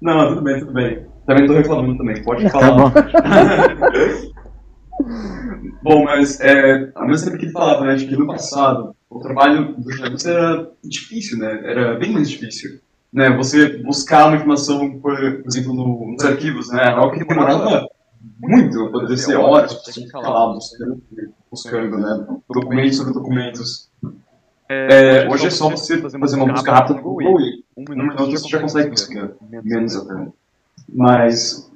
Não, 0.00 0.28
tudo 0.28 0.42
bem, 0.42 0.60
tudo 0.60 0.72
bem. 0.72 1.06
Também 1.26 1.46
tô 1.46 1.54
reclamando 1.54 1.96
também, 1.98 2.22
pode 2.22 2.48
falar. 2.50 2.68
Tá 2.68 2.74
bom. 2.76 2.92
Bom, 5.82 6.04
mas 6.04 6.40
é, 6.40 6.90
ao 6.94 7.06
mesmo 7.06 7.26
tempo 7.26 7.38
que 7.38 7.44
ele 7.46 7.52
falava, 7.52 7.84
né, 7.84 7.94
de 7.96 8.06
que 8.06 8.16
no 8.16 8.26
passado 8.26 8.94
o 9.10 9.20
trabalho 9.20 9.74
do 9.74 9.90
jornalista 9.90 10.30
era 10.30 10.70
difícil, 10.82 11.38
né, 11.38 11.60
era 11.64 11.94
bem 11.98 12.12
mais 12.12 12.28
difícil. 12.30 12.80
Né, 13.12 13.30
você 13.30 13.78
buscar 13.82 14.26
uma 14.26 14.36
informação, 14.36 14.98
por, 14.98 15.18
exemplo, 15.46 15.72
no- 15.74 16.12
nos 16.12 16.24
arquivos, 16.24 16.70
né, 16.70 16.88
algo 16.88 17.12
que 17.16 17.24
demorava 17.24 17.86
muito, 18.38 18.90
poderia 18.90 19.16
ser 19.16 19.36
horas, 19.36 19.72
tinha 19.82 20.06
que 20.06 20.12
ficar 20.12 20.20
lá 20.20 20.52
buscando, 20.52 21.02
buscando 21.50 21.98
né, 21.98 22.26
documentos 22.48 22.96
sobre 22.96 23.12
documentos. 23.14 23.88
É, 24.68 25.28
hoje 25.28 25.46
é 25.46 25.50
só 25.50 25.70
você 25.70 25.98
fazer 25.98 26.36
uma 26.36 26.52
busca 26.52 26.72
rápida 26.72 26.96
no 26.96 27.02
Google 27.02 27.40
e 27.40 27.64
um 27.76 27.84
minuto 27.88 28.30
você 28.30 28.48
já 28.48 28.60
consegue 28.60 28.90
buscar, 28.90 29.30
menos 29.62 29.96
até. 29.96 30.26
Mas 30.88 31.70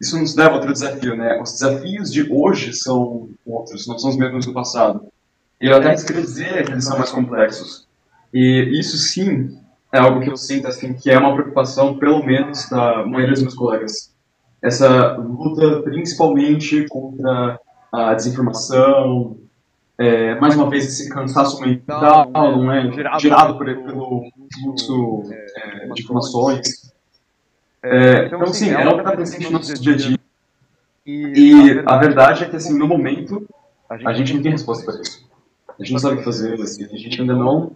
isso 0.00 0.18
nos 0.18 0.34
leva 0.34 0.50
a 0.50 0.54
outro 0.54 0.72
desafio, 0.72 1.16
né? 1.16 1.40
Os 1.40 1.52
desafios 1.52 2.12
de 2.12 2.30
hoje 2.32 2.72
são 2.72 3.28
outros, 3.44 3.86
não 3.86 3.98
são 3.98 4.10
os 4.10 4.16
mesmos 4.16 4.46
do 4.46 4.52
passado. 4.52 5.06
E 5.60 5.66
eu 5.66 5.76
até 5.76 5.94
queria 5.96 6.22
dizer 6.22 6.64
que 6.64 6.72
eles 6.72 6.84
são 6.84 6.98
mais 6.98 7.10
complexos. 7.10 7.86
E 8.32 8.78
isso 8.78 8.96
sim 8.96 9.58
é 9.92 9.98
algo 9.98 10.20
que 10.20 10.30
eu 10.30 10.36
sinto 10.36 10.66
assim 10.66 10.92
que 10.94 11.10
é 11.10 11.18
uma 11.18 11.34
preocupação, 11.34 11.98
pelo 11.98 12.24
menos 12.24 12.68
da 12.68 13.04
maioria 13.06 13.34
dos 13.34 13.42
meus 13.42 13.54
colegas. 13.54 14.13
Essa 14.64 15.18
luta 15.18 15.82
principalmente 15.82 16.88
contra 16.88 17.60
a 17.92 18.14
desinformação, 18.14 19.36
é, 19.98 20.34
mais 20.40 20.56
uma 20.56 20.70
vez 20.70 20.86
esse 20.86 21.10
cansaço 21.10 21.60
mental, 21.60 22.30
não 22.32 22.72
é? 22.72 22.90
Gerado 23.18 23.58
por, 23.58 23.66
pelo 23.66 24.22
fluxo 24.54 25.22
é, 25.30 25.88
de 25.92 26.02
informações. 26.02 26.92
É, 27.82 28.24
então, 28.24 28.46
sim, 28.46 28.70
é 28.70 28.82
algo 28.82 28.94
que 28.94 29.00
está 29.00 29.12
presente 29.12 29.44
no 29.44 29.50
nosso 29.52 29.74
dia 29.82 29.92
a 29.92 29.96
dia. 29.96 30.18
E 31.04 31.82
a 31.84 31.98
verdade 31.98 32.44
é 32.44 32.48
que, 32.48 32.56
assim, 32.56 32.78
no 32.78 32.88
momento, 32.88 33.46
a 33.88 34.14
gente 34.14 34.32
não 34.32 34.40
tem 34.42 34.52
resposta 34.52 34.90
para 34.90 35.02
isso. 35.02 35.28
A 35.78 35.82
gente 35.82 35.92
não 35.92 35.98
sabe 35.98 36.14
o 36.14 36.18
que 36.20 36.24
fazer, 36.24 36.54
assim, 36.54 36.84
a 36.84 36.96
gente 36.96 37.20
ainda 37.20 37.34
não 37.34 37.72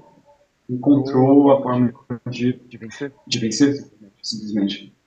encontrou 0.71 1.53
a 1.53 1.63
forma 1.63 1.93
de, 2.27 2.59
de 2.67 3.39
vencer, 3.39 3.85
simplesmente. 4.23 4.98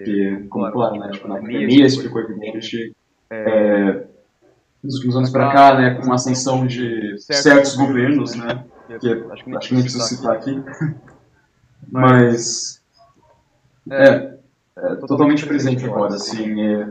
Porque, 0.00 0.46
como 0.48 0.70
claro, 0.72 0.98
né, 0.98 1.10
tipo, 1.10 1.28
na 1.28 1.36
pandemia 1.36 1.84
isso 1.84 2.02
ficou 2.02 2.22
evidente, 2.22 2.96
é, 3.28 4.04
nos 4.82 4.94
últimos 4.94 5.16
anos 5.16 5.30
para 5.30 5.52
cá, 5.52 5.78
né, 5.78 5.94
com 5.94 6.10
a 6.10 6.14
ascensão 6.14 6.66
de 6.66 7.16
certos 7.18 7.76
governos, 7.76 8.34
né, 8.34 8.64
que 8.98 9.08
acho 9.30 9.44
que 9.44 9.74
nem 9.74 9.82
preciso 9.82 10.04
citar 10.04 10.36
aqui, 10.36 10.62
mas, 11.92 12.82
é, 13.90 14.34
é, 14.78 14.94
totalmente 15.06 15.44
presente 15.44 15.84
agora, 15.84 16.14
assim, 16.14 16.62
é 16.62 16.88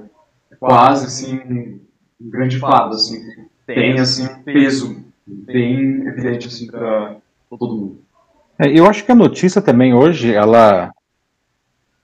quase, 0.60 1.08
assim, 1.08 1.80
um 2.22 2.30
grande 2.30 2.60
fato, 2.60 2.96
assim, 2.96 3.20
tem, 3.66 4.00
assim, 4.00 4.26
um 4.26 4.44
peso 4.44 5.04
bem 5.26 6.06
evidente, 6.06 6.48
assim, 6.48 6.68
para 6.68 7.18
todo 7.50 7.76
mundo. 7.76 8.02
É, 8.60 8.68
eu 8.68 8.86
acho 8.86 9.04
que 9.04 9.12
a 9.12 9.16
notícia 9.16 9.62
também 9.62 9.94
hoje, 9.96 10.32
ela, 10.34 10.92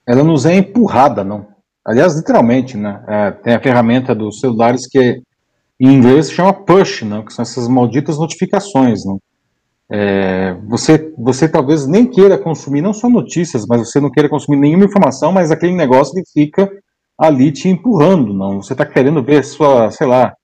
ela 0.06 0.22
nos 0.22 0.46
é 0.46 0.54
empurrada, 0.56 1.24
não? 1.24 1.46
Aliás, 1.84 2.16
literalmente, 2.16 2.76
né? 2.76 3.02
É, 3.08 3.30
tem 3.30 3.54
a 3.54 3.60
ferramenta 3.60 4.14
dos 4.14 4.40
celulares 4.40 4.86
que 4.86 5.22
em 5.80 5.92
inglês 5.94 6.26
se 6.26 6.32
chama 6.32 6.52
push, 6.52 7.02
não? 7.02 7.24
Que 7.24 7.32
são 7.32 7.42
essas 7.42 7.68
malditas 7.68 8.18
notificações, 8.18 9.04
não? 9.04 9.20
É, 9.88 10.54
você, 10.68 11.12
você 11.16 11.48
talvez 11.48 11.86
nem 11.86 12.06
queira 12.06 12.36
consumir 12.36 12.82
não 12.82 12.92
só 12.92 13.08
notícias, 13.08 13.64
mas 13.68 13.80
você 13.80 14.00
não 14.00 14.10
queira 14.10 14.28
consumir 14.28 14.58
nenhuma 14.58 14.84
informação, 14.84 15.30
mas 15.30 15.50
aquele 15.50 15.74
negócio 15.74 16.14
que 16.14 16.28
fica 16.32 16.68
ali 17.18 17.52
te 17.52 17.68
empurrando, 17.68 18.34
não? 18.34 18.62
Você 18.62 18.72
está 18.72 18.84
querendo 18.84 19.22
ver 19.22 19.44
sua, 19.44 19.90
sei 19.90 20.06
lá, 20.06 20.34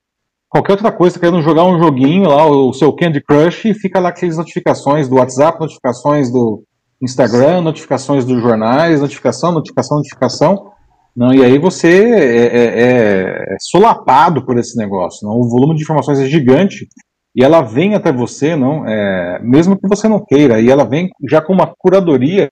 qualquer 0.48 0.72
outra 0.72 0.92
coisa, 0.92 1.14
tá 1.14 1.20
querendo 1.20 1.42
jogar 1.42 1.64
um 1.64 1.78
joguinho 1.82 2.28
lá, 2.28 2.46
o 2.46 2.72
seu 2.72 2.92
Candy 2.92 3.20
Crush, 3.20 3.64
e 3.66 3.74
fica 3.74 3.98
lá 3.98 4.10
aquelas 4.10 4.36
notificações 4.36 5.08
do 5.08 5.16
WhatsApp, 5.16 5.58
notificações 5.60 6.30
do 6.30 6.62
Instagram, 7.02 7.60
notificações 7.60 8.24
dos 8.24 8.40
jornais, 8.40 9.00
notificação, 9.00 9.52
notificação, 9.52 9.96
notificação. 9.98 10.72
Não, 11.14 11.34
e 11.34 11.44
aí 11.44 11.58
você 11.58 12.04
é, 12.04 12.46
é, 12.46 12.82
é, 12.82 13.56
solapado 13.60 14.46
por 14.46 14.56
esse 14.56 14.78
negócio. 14.78 15.26
Não? 15.26 15.34
O 15.34 15.48
volume 15.48 15.76
de 15.76 15.82
informações 15.82 16.20
é 16.20 16.26
gigante 16.26 16.86
e 17.34 17.42
ela 17.42 17.60
vem 17.60 17.94
até 17.94 18.12
você, 18.12 18.54
não, 18.54 18.86
é, 18.86 19.40
mesmo 19.42 19.78
que 19.78 19.88
você 19.88 20.06
não 20.06 20.24
queira, 20.24 20.60
e 20.60 20.70
ela 20.70 20.84
vem 20.84 21.10
já 21.28 21.40
com 21.40 21.52
uma 21.52 21.72
curadoria, 21.78 22.48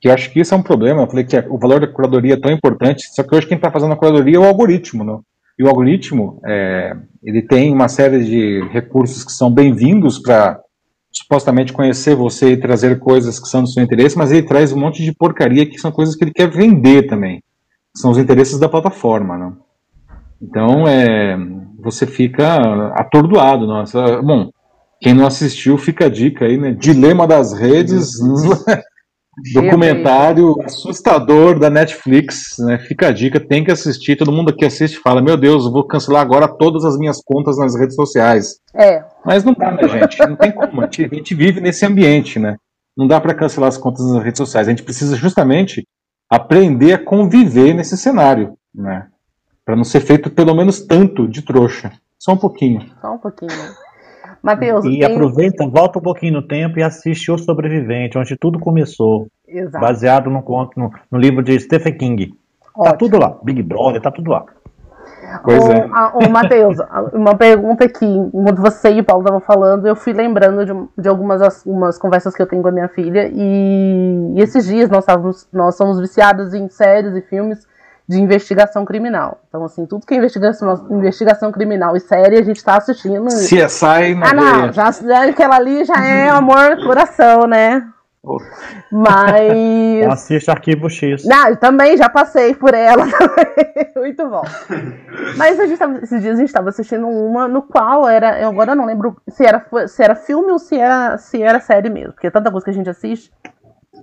que 0.00 0.08
eu 0.08 0.12
acho 0.12 0.30
que 0.32 0.40
isso 0.40 0.52
é 0.52 0.56
um 0.56 0.62
problema. 0.62 1.02
Eu 1.02 1.06
falei 1.06 1.24
que 1.24 1.36
o 1.48 1.58
valor 1.58 1.80
da 1.80 1.86
curadoria 1.86 2.34
é 2.34 2.40
tão 2.40 2.50
importante, 2.50 3.06
só 3.14 3.22
que 3.22 3.34
hoje 3.34 3.46
quem 3.46 3.56
está 3.56 3.70
fazendo 3.70 3.92
a 3.92 3.96
curadoria 3.96 4.36
é 4.36 4.40
o 4.40 4.44
algoritmo, 4.44 5.04
não? 5.04 5.22
E 5.56 5.62
o 5.62 5.68
algoritmo, 5.68 6.40
é, 6.44 6.96
ele 7.22 7.40
tem 7.40 7.72
uma 7.72 7.88
série 7.88 8.24
de 8.24 8.68
recursos 8.72 9.24
que 9.24 9.30
são 9.30 9.52
bem-vindos 9.52 10.18
para 10.18 10.60
supostamente 11.34 11.72
conhecer 11.72 12.14
você 12.14 12.52
e 12.52 12.56
trazer 12.56 12.98
coisas 13.00 13.40
que 13.40 13.48
são 13.48 13.62
do 13.62 13.68
seu 13.68 13.82
interesse, 13.82 14.16
mas 14.16 14.30
ele 14.30 14.46
traz 14.46 14.72
um 14.72 14.78
monte 14.78 15.02
de 15.02 15.12
porcaria 15.12 15.66
que 15.66 15.78
são 15.78 15.90
coisas 15.90 16.14
que 16.14 16.24
ele 16.24 16.32
quer 16.32 16.48
vender 16.48 17.08
também. 17.08 17.42
São 17.96 18.10
os 18.10 18.18
interesses 18.18 18.58
da 18.58 18.68
plataforma, 18.68 19.36
não? 19.36 19.56
Então, 20.40 20.86
é, 20.86 21.36
você 21.80 22.06
fica 22.06 22.56
atordoado. 22.94 23.66
Nossa. 23.66 24.22
Bom, 24.22 24.50
quem 25.00 25.14
não 25.14 25.26
assistiu, 25.26 25.76
fica 25.76 26.06
a 26.06 26.08
dica 26.08 26.44
aí, 26.44 26.56
né? 26.56 26.72
Dilema 26.72 27.26
das 27.26 27.52
Redes, 27.52 28.12
documentário 29.52 30.54
assustador 30.64 31.58
da 31.58 31.68
Netflix, 31.68 32.56
né? 32.58 32.78
Fica 32.78 33.08
a 33.08 33.12
dica, 33.12 33.40
tem 33.40 33.64
que 33.64 33.70
assistir. 33.70 34.16
Todo 34.16 34.32
mundo 34.32 34.50
aqui 34.50 34.64
assiste 34.64 34.94
e 34.94 35.00
fala: 35.00 35.20
Meu 35.20 35.36
Deus, 35.36 35.70
vou 35.70 35.86
cancelar 35.86 36.22
agora 36.22 36.48
todas 36.48 36.84
as 36.84 36.96
minhas 36.96 37.20
contas 37.22 37.58
nas 37.58 37.78
redes 37.78 37.94
sociais. 37.94 38.60
É. 38.74 39.04
Mas 39.24 39.44
não 39.44 39.52
dá, 39.52 39.72
né, 39.72 39.88
gente? 39.88 40.18
Não 40.20 40.36
tem 40.36 40.52
como. 40.52 40.80
A 40.80 40.84
gente, 40.84 41.04
a 41.04 41.14
gente 41.14 41.34
vive 41.34 41.60
nesse 41.60 41.84
ambiente, 41.84 42.38
né? 42.38 42.56
Não 42.96 43.08
dá 43.08 43.20
para 43.20 43.34
cancelar 43.34 43.68
as 43.68 43.78
contas 43.78 44.04
nas 44.06 44.22
redes 44.22 44.38
sociais. 44.38 44.68
A 44.68 44.70
gente 44.70 44.82
precisa 44.82 45.16
justamente 45.16 45.84
aprender 46.30 46.92
a 46.92 47.04
conviver 47.04 47.74
nesse 47.74 47.96
cenário, 47.96 48.56
né? 48.74 49.08
Para 49.64 49.76
não 49.76 49.84
ser 49.84 50.00
feito 50.00 50.30
pelo 50.30 50.54
menos 50.54 50.80
tanto 50.80 51.26
de 51.26 51.42
trouxa. 51.42 51.92
Só 52.18 52.32
um 52.32 52.36
pouquinho. 52.36 52.90
Só 53.00 53.14
um 53.14 53.18
pouquinho. 53.18 53.50
Matheus. 54.44 54.84
E 54.84 54.98
tem... 54.98 55.04
aproveita, 55.04 55.66
volta 55.66 55.98
um 55.98 56.02
pouquinho 56.02 56.34
no 56.34 56.42
tempo 56.46 56.78
e 56.78 56.82
assiste 56.82 57.32
O 57.32 57.38
Sobrevivente, 57.38 58.18
onde 58.18 58.36
tudo 58.36 58.58
começou. 58.58 59.26
Exato. 59.48 59.80
Baseado 59.80 60.30
no, 60.30 60.44
no, 60.76 60.90
no 61.10 61.18
livro 61.18 61.42
de 61.42 61.58
Stephen 61.58 61.96
King. 61.96 62.26
Tá 62.26 62.34
Ótimo. 62.76 62.84
Tá 62.84 62.96
tudo 62.96 63.18
lá. 63.18 63.38
Big 63.42 63.62
Brother, 63.62 64.02
tá 64.02 64.10
tudo 64.10 64.30
lá. 64.30 64.44
Pois 65.42 65.66
é. 65.68 65.86
Ô, 66.14 66.28
Matheus, 66.30 66.76
uma 67.14 67.34
pergunta 67.34 67.86
aqui. 67.86 68.04
Enquanto 68.04 68.60
você 68.60 68.92
e 68.92 69.00
o 69.00 69.04
Paulo 69.04 69.22
estavam 69.22 69.40
falando, 69.40 69.86
eu 69.86 69.96
fui 69.96 70.12
lembrando 70.12 70.66
de, 70.66 71.02
de 71.02 71.08
algumas 71.08 71.64
umas 71.64 71.98
conversas 71.98 72.34
que 72.34 72.42
eu 72.42 72.46
tenho 72.46 72.60
com 72.60 72.68
a 72.68 72.72
minha 72.72 72.88
filha. 72.88 73.30
E, 73.32 74.34
e 74.36 74.42
esses 74.42 74.66
dias 74.66 74.90
nós, 74.90 75.04
estávamos, 75.04 75.48
nós 75.52 75.74
somos 75.76 75.98
viciados 75.98 76.52
em 76.52 76.68
séries 76.68 77.14
e 77.14 77.22
filmes 77.22 77.66
de 78.06 78.20
investigação 78.20 78.84
criminal. 78.84 79.40
Então, 79.48 79.64
assim, 79.64 79.86
tudo 79.86 80.06
que 80.06 80.14
é 80.14 80.18
investigação, 80.18 80.86
investigação 80.90 81.50
criminal 81.50 81.96
e 81.96 82.00
série, 82.00 82.38
a 82.38 82.42
gente 82.42 82.56
está 82.56 82.76
assistindo. 82.76 83.26
CSI 83.26 84.14
na 84.14 84.30
Ah, 84.30 84.34
não, 84.34 84.72
já, 84.72 84.90
já, 84.90 85.24
aquela 85.24 85.56
ali 85.56 85.84
já 85.84 86.04
é 86.04 86.28
amor 86.28 86.76
coração, 86.84 87.46
né? 87.46 87.82
Mas. 88.90 90.06
Assiste 90.10 90.50
Arquivo 90.50 90.88
X. 90.88 91.24
Não, 91.24 91.56
também 91.56 91.96
já 91.96 92.08
passei 92.08 92.54
por 92.54 92.72
ela 92.74 93.04
Muito 93.96 94.28
bom. 94.28 94.42
Mas 95.36 95.58
a 95.60 95.66
gente 95.66 95.78
tava, 95.78 95.98
esses 95.98 96.20
dias 96.20 96.34
a 96.34 96.38
gente 96.38 96.48
estava 96.48 96.68
assistindo 96.68 97.06
uma 97.06 97.48
no 97.48 97.62
qual 97.62 98.08
era. 98.08 98.40
Eu 98.40 98.48
agora 98.48 98.74
não 98.74 98.86
lembro 98.86 99.16
se 99.28 99.44
era, 99.44 99.64
se 99.86 100.02
era 100.02 100.14
filme 100.14 100.52
ou 100.52 100.58
se 100.58 100.76
era, 100.76 101.16
se 101.18 101.42
era 101.42 101.60
série 101.60 101.90
mesmo. 101.90 102.12
Porque 102.12 102.26
é 102.26 102.30
tanta 102.30 102.50
coisa 102.50 102.64
que 102.64 102.70
a 102.70 102.74
gente 102.74 102.90
assiste. 102.90 103.32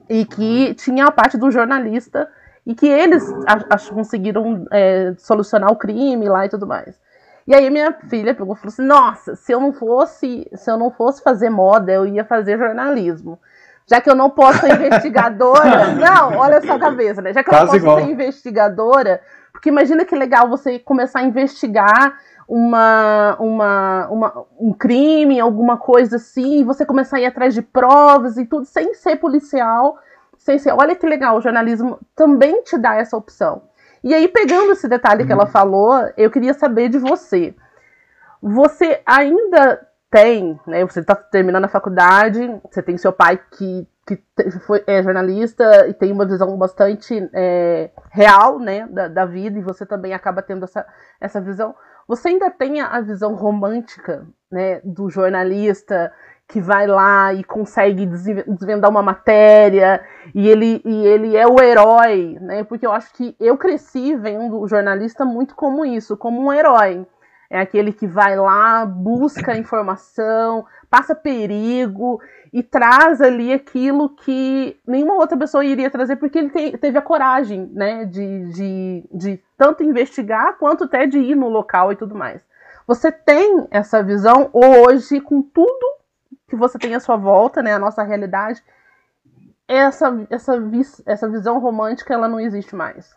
E 0.09 0.25
que 0.25 0.73
tinha 0.75 1.05
a 1.05 1.11
parte 1.11 1.37
do 1.37 1.51
jornalista 1.51 2.27
e 2.65 2.75
que 2.75 2.87
eles 2.87 3.23
conseguiram 3.89 4.65
é, 4.71 5.13
solucionar 5.17 5.71
o 5.71 5.75
crime 5.75 6.29
lá 6.29 6.45
e 6.45 6.49
tudo 6.49 6.67
mais. 6.67 6.99
E 7.47 7.55
aí 7.55 7.69
minha 7.69 7.91
filha 8.07 8.35
pegou 8.35 8.53
e 8.53 8.57
falou 8.57 8.71
assim: 8.71 8.83
Nossa, 8.83 9.35
se 9.35 9.51
eu 9.51 9.59
não 9.59 9.73
fosse, 9.73 10.47
se 10.53 10.69
eu 10.69 10.77
não 10.77 10.91
fosse 10.91 11.23
fazer 11.23 11.49
moda, 11.49 11.91
eu 11.91 12.05
ia 12.05 12.23
fazer 12.23 12.57
jornalismo. 12.57 13.39
Já 13.87 13.99
que 13.99 14.09
eu 14.09 14.15
não 14.15 14.29
posso 14.29 14.59
ser 14.59 14.73
investigadora. 14.73 15.87
não, 15.97 16.37
olha 16.37 16.55
essa 16.55 16.77
cabeça, 16.77 17.21
né? 17.21 17.33
Já 17.33 17.43
que 17.43 17.49
eu 17.49 17.53
não 17.53 17.65
posso 17.65 17.77
igual. 17.77 17.97
ser 17.97 18.05
investigadora, 18.05 19.21
porque 19.51 19.69
imagina 19.69 20.05
que 20.05 20.15
legal 20.15 20.47
você 20.47 20.79
começar 20.79 21.19
a 21.19 21.23
investigar 21.23 22.17
uma, 22.47 23.35
uma, 23.39 24.07
uma, 24.09 24.45
um 24.59 24.73
crime, 24.73 25.39
alguma 25.39 25.77
coisa 25.77 26.17
assim, 26.17 26.59
e 26.59 26.63
você 26.63 26.85
começar 26.85 27.17
a 27.17 27.21
ir 27.21 27.25
atrás 27.25 27.53
de 27.53 27.61
provas 27.61 28.37
e 28.37 28.45
tudo, 28.45 28.65
sem 28.65 28.93
ser 28.93 29.15
policial 29.17 29.97
olha 30.77 30.95
que 30.95 31.05
legal, 31.05 31.37
o 31.37 31.41
jornalismo 31.41 31.99
também 32.15 32.63
te 32.63 32.77
dá 32.77 32.95
essa 32.95 33.17
opção. 33.17 33.63
E 34.03 34.13
aí, 34.13 34.27
pegando 34.27 34.71
esse 34.71 34.87
detalhe 34.87 35.25
que 35.25 35.31
ela 35.31 35.45
uhum. 35.45 35.51
falou, 35.51 35.93
eu 36.17 36.31
queria 36.31 36.53
saber 36.53 36.89
de 36.89 36.97
você. 36.97 37.55
Você 38.41 39.01
ainda 39.05 39.87
tem, 40.09 40.59
né? 40.65 40.83
Você 40.83 40.99
está 40.99 41.15
terminando 41.15 41.65
a 41.65 41.69
faculdade, 41.69 42.39
você 42.69 42.81
tem 42.81 42.97
seu 42.97 43.13
pai 43.13 43.39
que, 43.51 43.87
que 44.07 44.19
foi, 44.65 44.83
é 44.87 45.01
jornalista 45.03 45.87
e 45.87 45.93
tem 45.93 46.11
uma 46.11 46.25
visão 46.25 46.57
bastante 46.57 47.29
é, 47.33 47.91
real, 48.09 48.59
né, 48.59 48.87
da, 48.87 49.07
da, 49.07 49.25
vida, 49.25 49.57
e 49.57 49.61
você 49.61 49.85
também 49.85 50.13
acaba 50.13 50.41
tendo 50.41 50.65
essa, 50.65 50.85
essa 51.19 51.39
visão. 51.39 51.75
Você 52.07 52.29
ainda 52.29 52.49
tem 52.49 52.81
a 52.81 52.99
visão 52.99 53.35
romântica, 53.35 54.27
né, 54.51 54.81
do 54.83 55.09
jornalista 55.09 56.11
que 56.51 56.59
vai 56.59 56.85
lá 56.85 57.33
e 57.33 57.43
consegue 57.45 58.05
desvendar 58.05 58.91
uma 58.91 59.01
matéria 59.01 60.03
e 60.35 60.49
ele, 60.49 60.81
e 60.83 61.07
ele 61.07 61.37
é 61.37 61.47
o 61.47 61.61
herói, 61.61 62.37
né? 62.41 62.63
Porque 62.65 62.85
eu 62.85 62.91
acho 62.91 63.13
que 63.13 63.33
eu 63.39 63.57
cresci 63.57 64.15
vendo 64.17 64.59
o 64.59 64.67
jornalista 64.67 65.23
muito 65.23 65.55
como 65.55 65.85
isso, 65.85 66.17
como 66.17 66.41
um 66.41 66.51
herói. 66.51 67.07
É 67.49 67.59
aquele 67.59 67.93
que 67.93 68.05
vai 68.05 68.35
lá, 68.35 68.85
busca 68.85 69.57
informação, 69.57 70.65
passa 70.89 71.15
perigo 71.15 72.19
e 72.51 72.61
traz 72.61 73.21
ali 73.21 73.53
aquilo 73.53 74.09
que 74.09 74.77
nenhuma 74.85 75.15
outra 75.15 75.37
pessoa 75.37 75.63
iria 75.63 75.89
trazer, 75.89 76.17
porque 76.17 76.37
ele 76.37 76.49
te, 76.49 76.77
teve 76.77 76.97
a 76.97 77.01
coragem, 77.01 77.69
né, 77.73 78.03
de, 78.03 78.45
de, 78.51 79.09
de 79.13 79.43
tanto 79.57 79.83
investigar 79.83 80.57
quanto 80.57 80.83
até 80.83 81.07
de 81.07 81.17
ir 81.17 81.35
no 81.35 81.47
local 81.47 81.93
e 81.93 81.95
tudo 81.95 82.13
mais. 82.13 82.41
Você 82.85 83.09
tem 83.09 83.67
essa 83.71 84.03
visão 84.03 84.49
hoje 84.51 85.21
com 85.21 85.41
tudo 85.41 86.00
que 86.51 86.55
você 86.57 86.77
tem 86.77 86.93
à 86.93 86.99
sua 86.99 87.15
volta, 87.15 87.61
né, 87.63 87.73
a 87.73 87.79
nossa 87.79 88.03
realidade, 88.03 88.61
essa, 89.65 90.27
essa, 90.29 90.53
essa 91.05 91.29
visão 91.29 91.59
romântica 91.59 92.13
ela 92.13 92.27
não 92.27 92.41
existe 92.41 92.75
mais. 92.75 93.15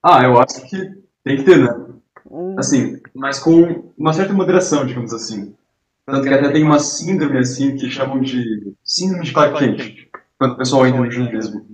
Ah, 0.00 0.22
eu 0.22 0.40
acho 0.40 0.62
que 0.68 0.78
tem 1.24 1.36
que 1.36 1.42
ter, 1.42 1.58
né? 1.58 1.86
Hum. 2.30 2.54
Assim, 2.56 3.00
mas 3.12 3.40
com 3.40 3.92
uma 3.98 4.12
certa 4.12 4.32
moderação, 4.32 4.86
digamos 4.86 5.12
assim. 5.12 5.52
Tanto 6.06 6.22
que 6.22 6.32
até 6.32 6.48
tem 6.50 6.62
uma 6.62 6.78
síndrome, 6.78 7.38
assim, 7.38 7.76
que 7.76 7.90
chamam 7.90 8.20
de 8.20 8.72
síndrome 8.84 9.24
de 9.24 9.32
Clark 9.32 9.58
Kent, 9.58 10.08
quando 10.38 10.52
o 10.52 10.56
pessoal 10.56 10.86
entra 10.86 11.00
no 11.00 11.10
jornalismo. 11.10 11.66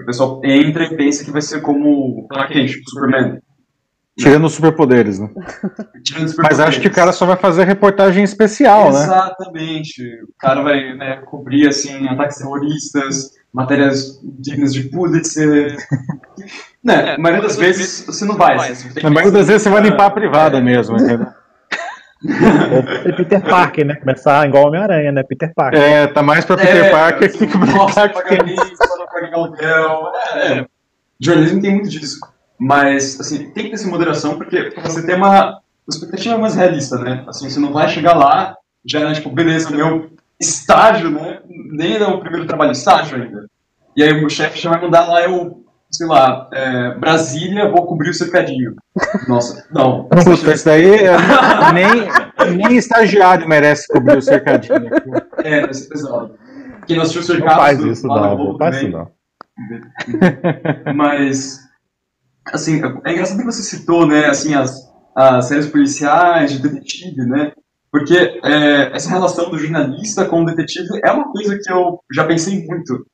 O 0.00 0.04
pessoal 0.06 0.40
entra 0.44 0.84
e 0.84 0.96
pensa 0.96 1.24
que 1.24 1.30
vai 1.30 1.42
ser 1.42 1.60
como 1.60 2.26
Clark 2.28 2.54
Kent, 2.54 2.70
tipo 2.70 2.90
Superman. 2.90 3.42
Tirando 4.18 4.46
os 4.46 4.54
superpoderes, 4.54 5.20
né? 5.20 5.30
Tirando 6.02 6.34
Mas 6.38 6.58
acho 6.58 6.80
que 6.80 6.88
o 6.88 6.92
cara 6.92 7.12
só 7.12 7.24
vai 7.24 7.36
fazer 7.36 7.64
reportagem 7.64 8.24
especial, 8.24 8.88
Exatamente. 8.88 9.08
né? 9.08 9.26
Exatamente. 9.28 10.22
O 10.24 10.34
cara 10.38 10.62
vai 10.62 10.94
né, 10.94 11.16
cobrir 11.24 11.68
assim, 11.68 12.08
ataques 12.08 12.38
terroristas, 12.38 13.30
matérias 13.52 14.20
dignas 14.22 14.74
de 14.74 14.84
Pulitzer. 14.84 15.76
né, 16.82 17.14
a 17.14 17.18
maioria 17.18 17.46
das 17.46 17.56
vezes 17.56 18.04
você 18.04 18.24
não 18.24 18.36
vai. 18.36 18.56
Assim, 18.56 18.88
a 19.02 19.10
maioria 19.10 19.38
das 19.38 19.46
vezes 19.46 19.62
você 19.62 19.70
vai 19.70 19.82
limpar 19.82 20.06
a 20.06 20.10
privada 20.10 20.58
é. 20.58 20.60
mesmo, 20.60 20.96
entendeu? 20.96 21.28
Ou 22.74 23.14
Peter 23.14 23.40
Parker, 23.40 23.86
né? 23.86 23.94
Começar 23.94 24.48
igual 24.48 24.66
Homem-Aranha, 24.66 25.12
né? 25.12 25.22
Peter 25.22 25.52
Parker. 25.54 25.80
É, 25.80 26.08
tá 26.08 26.20
mais 26.20 26.44
pra 26.44 26.56
Peter 26.56 26.86
é, 26.86 26.90
Parker 26.90 27.32
que 27.32 27.46
pra 27.46 27.66
Clark 27.92 28.14
pagar 28.14 29.34
aluguel. 29.34 30.12
É, 30.34 30.66
jornalismo 31.20 31.62
tem 31.62 31.74
muito 31.76 31.88
disso. 31.88 32.18
Mas, 32.58 33.20
assim, 33.20 33.50
tem 33.50 33.64
que 33.64 33.70
ter 33.70 33.74
essa 33.74 33.88
moderação, 33.88 34.36
porque 34.36 34.72
você 34.82 35.04
tem 35.06 35.14
uma 35.14 35.60
expectativa 35.88 36.36
mais 36.36 36.54
realista, 36.54 36.98
né? 36.98 37.24
Assim, 37.28 37.48
você 37.48 37.60
não 37.60 37.72
vai 37.72 37.88
chegar 37.88 38.14
lá, 38.14 38.56
já, 38.84 39.00
né, 39.00 39.14
tipo, 39.14 39.30
beleza, 39.30 39.70
meu 39.70 40.10
estágio, 40.40 41.10
né? 41.10 41.40
Nem 41.48 41.96
é 41.96 42.06
o 42.06 42.20
primeiro 42.20 42.46
trabalho, 42.46 42.72
estágio 42.72 43.20
ainda. 43.20 43.46
E 43.96 44.02
aí 44.02 44.24
o 44.24 44.28
chefe 44.28 44.60
já 44.60 44.70
vai 44.70 44.80
mandar 44.80 45.06
lá 45.08 45.22
eu, 45.22 45.64
sei 45.90 46.06
lá, 46.06 46.48
é, 46.52 46.94
Brasília, 46.94 47.70
vou 47.70 47.86
cobrir 47.86 48.10
o 48.10 48.14
cercadinho. 48.14 48.76
Nossa, 49.28 49.66
não. 49.72 50.04
Puta, 50.04 50.54
isso 50.54 50.64
daí 50.64 51.04
é, 51.04 51.16
nem, 51.72 52.56
nem 52.56 52.76
estagiário 52.76 53.48
merece 53.48 53.88
cobrir 53.88 54.18
o 54.18 54.22
cercadinho. 54.22 54.88
É, 55.38 55.66
pesado. 55.66 56.38
Quem 56.86 56.96
não 56.96 57.02
assistiu 57.02 57.22
o 57.22 57.26
Não 57.26 57.34
cercado... 57.34 57.56
faz 57.60 57.80
isso, 57.80 58.06
não. 58.06 58.36
Não 58.36 58.58
faz 58.58 58.76
isso, 58.76 58.88
não. 58.88 59.10
Mas, 60.94 61.67
assim, 62.52 62.80
é 63.04 63.12
engraçado 63.12 63.38
que 63.38 63.44
você 63.44 63.62
citou, 63.62 64.06
né, 64.06 64.26
assim, 64.26 64.54
as, 64.54 64.88
as 65.14 65.46
séries 65.46 65.66
policiais, 65.66 66.52
de 66.52 66.60
detetive, 66.60 67.22
né? 67.24 67.52
Porque 67.90 68.14
é, 68.44 68.94
essa 68.94 69.08
relação 69.08 69.50
do 69.50 69.58
jornalista 69.58 70.24
com 70.26 70.42
o 70.42 70.44
detetive 70.44 71.00
é 71.02 71.10
uma 71.10 71.32
coisa 71.32 71.58
que 71.58 71.72
eu 71.72 72.00
já 72.12 72.24
pensei 72.24 72.66
muito. 72.66 73.06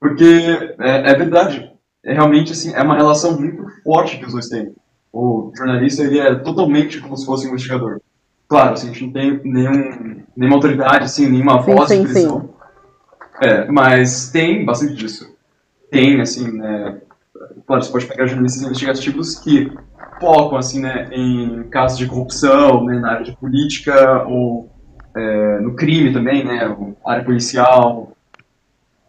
Porque 0.00 0.74
é, 0.78 1.10
é 1.10 1.14
verdade. 1.14 1.70
É 2.04 2.14
realmente, 2.14 2.52
assim, 2.52 2.72
é 2.72 2.82
uma 2.82 2.96
relação 2.96 3.38
muito 3.38 3.64
forte 3.82 4.18
que 4.18 4.24
os 4.24 4.32
dois 4.32 4.48
têm. 4.48 4.74
O 5.12 5.50
jornalista, 5.56 6.02
ele 6.02 6.18
é 6.18 6.34
totalmente 6.36 7.00
como 7.00 7.16
se 7.16 7.26
fosse 7.26 7.46
um 7.46 7.50
investigador. 7.50 8.00
Claro, 8.48 8.74
assim, 8.74 8.88
a 8.88 8.92
gente 8.92 9.06
não 9.06 9.12
tem 9.12 9.40
nenhum, 9.44 10.22
nenhuma 10.36 10.56
autoridade, 10.56 11.04
assim, 11.04 11.28
nenhuma 11.28 11.62
Sim, 11.62 11.74
voz 11.74 11.88
sim, 11.88 12.04
de 12.04 12.12
prisão. 12.12 12.54
É, 13.42 13.66
mas 13.70 14.30
tem 14.30 14.64
bastante 14.64 14.94
disso. 14.94 15.36
Tem, 15.90 16.20
assim, 16.20 16.52
né? 16.52 17.00
Claro, 17.64 17.82
você 17.82 17.92
pode 17.92 18.06
pegar 18.06 18.26
jornalistas 18.26 18.62
investigativos 18.62 19.36
que 19.36 19.72
focam, 20.20 20.58
assim, 20.58 20.80
né, 20.80 21.08
em 21.12 21.64
casos 21.68 21.98
de 21.98 22.06
corrupção, 22.06 22.84
né, 22.84 22.98
na 22.98 23.12
área 23.12 23.24
de 23.24 23.36
política 23.36 24.24
ou 24.26 24.70
é, 25.16 25.60
no 25.60 25.74
crime 25.74 26.12
também, 26.12 26.44
né, 26.44 26.76
área 27.04 27.24
policial. 27.24 28.12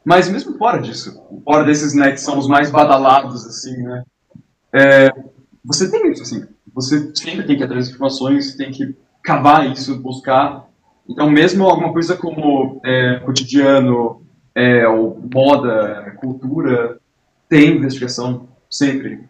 Mas 0.06 0.30
mesmo 0.30 0.58
fora 0.58 0.80
disso, 0.80 1.22
fora 1.44 1.66
desses, 1.66 1.94
né, 1.94 2.12
que 2.12 2.22
são 2.22 2.38
os 2.38 2.48
mais 2.48 2.72
badalados, 2.72 3.46
assim, 3.46 3.76
né, 3.84 4.04
é, 4.74 5.12
você 5.64 5.90
tem 5.90 6.12
isso, 6.12 6.24
assim, 6.24 6.46
você 6.74 7.12
sempre 7.16 7.46
tem 7.46 7.58
que 7.58 7.64
ir 7.64 7.66
atrás 7.66 7.88
de 7.88 7.94
informações, 7.94 8.56
tem 8.56 8.72
que 8.72 8.96
cavar 9.24 9.70
isso, 9.70 10.00
buscar. 10.00 10.68
Então, 11.10 11.30
mesmo 11.30 11.66
alguma 11.66 11.92
coisa 11.92 12.16
como 12.16 12.80
é, 12.86 13.20
cotidiano, 13.26 14.22
é, 14.56 14.88
ou 14.88 15.22
moda, 15.34 16.16
cultura, 16.20 16.97
tem 17.50 17.78
investigação 17.78 18.48
sempre. 18.70 19.22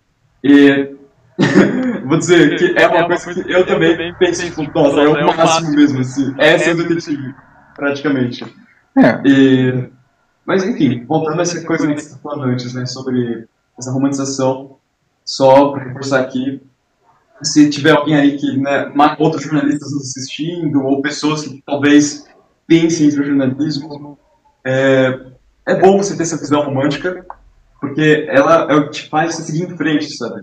E 0.43 0.95
vou 2.05 2.17
dizer 2.17 2.57
que 2.57 2.77
é 2.77 2.87
uma 2.87 3.05
coisa 3.07 3.33
que 3.43 3.51
eu 3.51 3.65
também 3.65 4.13
pensei, 4.15 4.49
tipo, 4.49 4.63
nossa, 4.73 5.01
é 5.01 5.07
o 5.25 5.37
máximo 5.37 5.71
mesmo, 5.71 5.99
assim, 5.99 6.33
é 6.37 6.57
ser 6.57 6.75
detetive, 6.75 7.33
praticamente. 7.75 8.43
É, 8.97 9.21
E, 9.29 9.89
mas 10.45 10.63
enfim, 10.63 11.05
voltando 11.05 11.39
a 11.39 11.43
essa 11.43 11.63
coisa 11.63 11.87
que 11.87 11.93
você 11.99 12.07
estava 12.07 12.21
falando 12.21 12.51
antes, 12.51 12.73
né, 12.73 12.85
sobre 12.85 13.47
essa 13.77 13.91
romantização, 13.91 14.77
só 15.23 15.71
para 15.71 15.83
reforçar 15.83 16.21
aqui, 16.21 16.61
se 17.43 17.69
tiver 17.69 17.91
alguém 17.91 18.15
aí 18.15 18.37
que, 18.37 18.57
né, 18.57 18.91
ma- 18.95 19.15
outros 19.19 19.43
jornalistas 19.43 19.91
nos 19.91 20.09
assistindo, 20.09 20.81
ou 20.83 21.01
pessoas 21.01 21.43
que 21.43 21.61
talvez 21.65 22.25
pensem 22.65 23.11
sobre 23.11 23.27
jornalismo, 23.27 24.17
é, 24.65 25.19
é 25.67 25.75
bom 25.79 25.97
você 25.97 26.15
ter 26.17 26.23
essa 26.23 26.37
visão 26.37 26.63
romântica, 26.63 27.23
porque 27.79 28.27
ela 28.29 28.71
é 28.71 28.75
o 28.75 28.85
que 28.85 28.91
te 28.91 29.09
faz 29.09 29.35
você 29.35 29.43
seguir 29.43 29.71
em 29.71 29.77
frente, 29.77 30.09
sabe? 30.17 30.41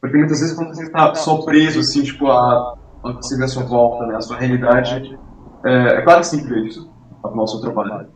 Porque 0.00 0.16
muitas 0.16 0.40
vezes 0.40 0.56
quando 0.56 0.74
você 0.74 0.84
está 0.84 1.14
só 1.14 1.42
preso, 1.42 1.80
assim, 1.80 2.02
tipo, 2.02 2.26
a, 2.28 2.74
a 3.04 3.12
você 3.12 3.36
vê 3.36 3.44
a 3.44 3.48
sua 3.48 3.64
volta, 3.64 4.06
né, 4.06 4.16
a 4.16 4.20
sua 4.20 4.36
realidade, 4.36 5.18
é, 5.64 5.98
é 5.98 6.02
claro 6.02 6.20
que 6.20 6.26
você 6.26 6.36
tem 6.36 6.46
que 6.46 6.52
ver 6.52 6.66
isso, 6.66 6.90
é 7.24 7.28
o 7.28 7.46
seu 7.46 7.60
trabalho. 7.60 8.08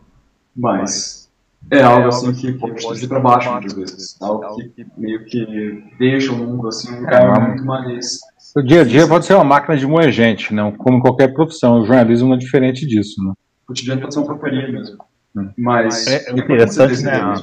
Mas 0.55 1.25
é 1.71 1.81
algo 1.81 2.07
assim 2.07 2.31
que 2.33 2.53
pode 2.53 2.75
te 2.75 2.87
trazer 2.87 3.07
pra 3.07 3.19
baixo 3.19 3.51
muitas 3.51 3.73
vezes. 3.73 4.21
Algo 4.21 4.55
que 4.55 4.85
meio 4.97 5.25
que 5.25 5.83
deixa 5.97 6.31
o 6.31 6.37
mundo 6.37 6.67
assim 6.67 6.93
um 6.93 6.99
lugar 7.01 7.47
muito 7.47 7.65
mais. 7.65 8.19
o 8.55 8.61
dia 8.61 8.81
a 8.81 8.83
dia 8.83 9.07
pode 9.07 9.25
ser 9.25 9.33
uma 9.33 9.43
máquina 9.43 9.75
de 9.75 9.85
moer 9.85 10.11
gente, 10.11 10.53
não? 10.53 10.71
como 10.71 11.01
qualquer 11.01 11.33
profissão. 11.33 11.81
O 11.81 11.85
jornalismo 11.85 12.29
não 12.29 12.35
é 12.35 12.39
diferente 12.39 12.85
disso. 12.85 13.21
Né? 13.23 13.31
O 13.63 13.67
cotidiano 13.67 14.01
pode 14.01 14.13
ser 14.13 14.19
uma 14.19 14.27
porcaria 14.27 14.71
mesmo. 14.71 14.97
Hum. 15.35 15.49
Mas. 15.57 16.07
É 16.07 16.31
interessante, 16.31 17.03
né? 17.03 17.33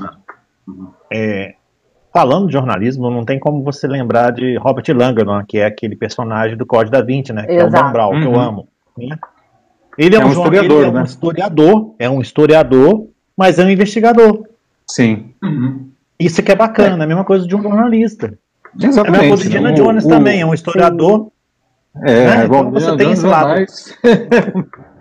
É, 1.13 1.55
falando 2.13 2.47
de 2.47 2.53
jornalismo, 2.53 3.11
não 3.11 3.25
tem 3.25 3.39
como 3.39 3.63
você 3.63 3.87
lembrar 3.87 4.31
de 4.33 4.57
Robert 4.59 4.85
Langdon, 4.95 5.45
que 5.47 5.59
é 5.59 5.67
aquele 5.67 5.95
personagem 5.97 6.57
do 6.57 6.65
Código 6.67 6.91
da 6.93 7.03
Vinci, 7.03 7.33
né? 7.33 7.45
Que 7.47 7.53
é 7.53 7.65
o 7.65 7.67
Exato. 7.69 7.85
Dan 7.85 7.93
Brown, 7.93 8.21
que 8.21 8.27
eu 8.27 8.33
Uhum. 8.33 8.41
amo. 8.41 8.69
né? 8.99 9.17
Ele 9.99 10.17
é, 10.17 10.19
É 10.21 10.25
um, 10.25 10.29
um 10.29 10.33
historiador, 10.33 10.77
ele 10.79 10.87
é 10.87 10.91
um 10.91 10.93
né? 10.95 11.03
historiador, 11.05 11.95
é 11.99 12.11
um 12.11 12.21
historiador, 12.21 13.07
mas 13.37 13.59
é 13.59 13.65
um 13.65 13.71
investigador. 13.71 14.47
Sim, 14.91 15.33
Uhum. 15.43 15.91
Isso 16.19 16.43
que 16.43 16.53
é 16.53 16.55
bacana, 16.55 17.03
é 17.03 17.05
a 17.05 17.09
mesma 17.09 17.25
coisa 17.25 17.47
de 17.47 17.57
um 17.57 17.63
jornalista. 17.63 18.27
É 18.27 18.29
a 18.29 18.77
mesma 18.77 18.89
exatamente. 18.91 19.29
coisa 19.29 19.43
de 19.43 19.49
Indiana 19.49 19.73
Jones 19.73 20.05
o- 20.05 20.09
também, 20.09 20.41
é 20.41 20.47
um 20.47 20.55
historiador. 20.55 21.31
É, 22.05 22.25
né? 22.27 22.47
bom, 22.47 22.61
Então 22.61 22.71
você 22.71 22.87
tem 22.97 23.07
Jones 23.07 23.19
esse 23.19 23.27
é 23.27 23.31
lado. 23.31 23.67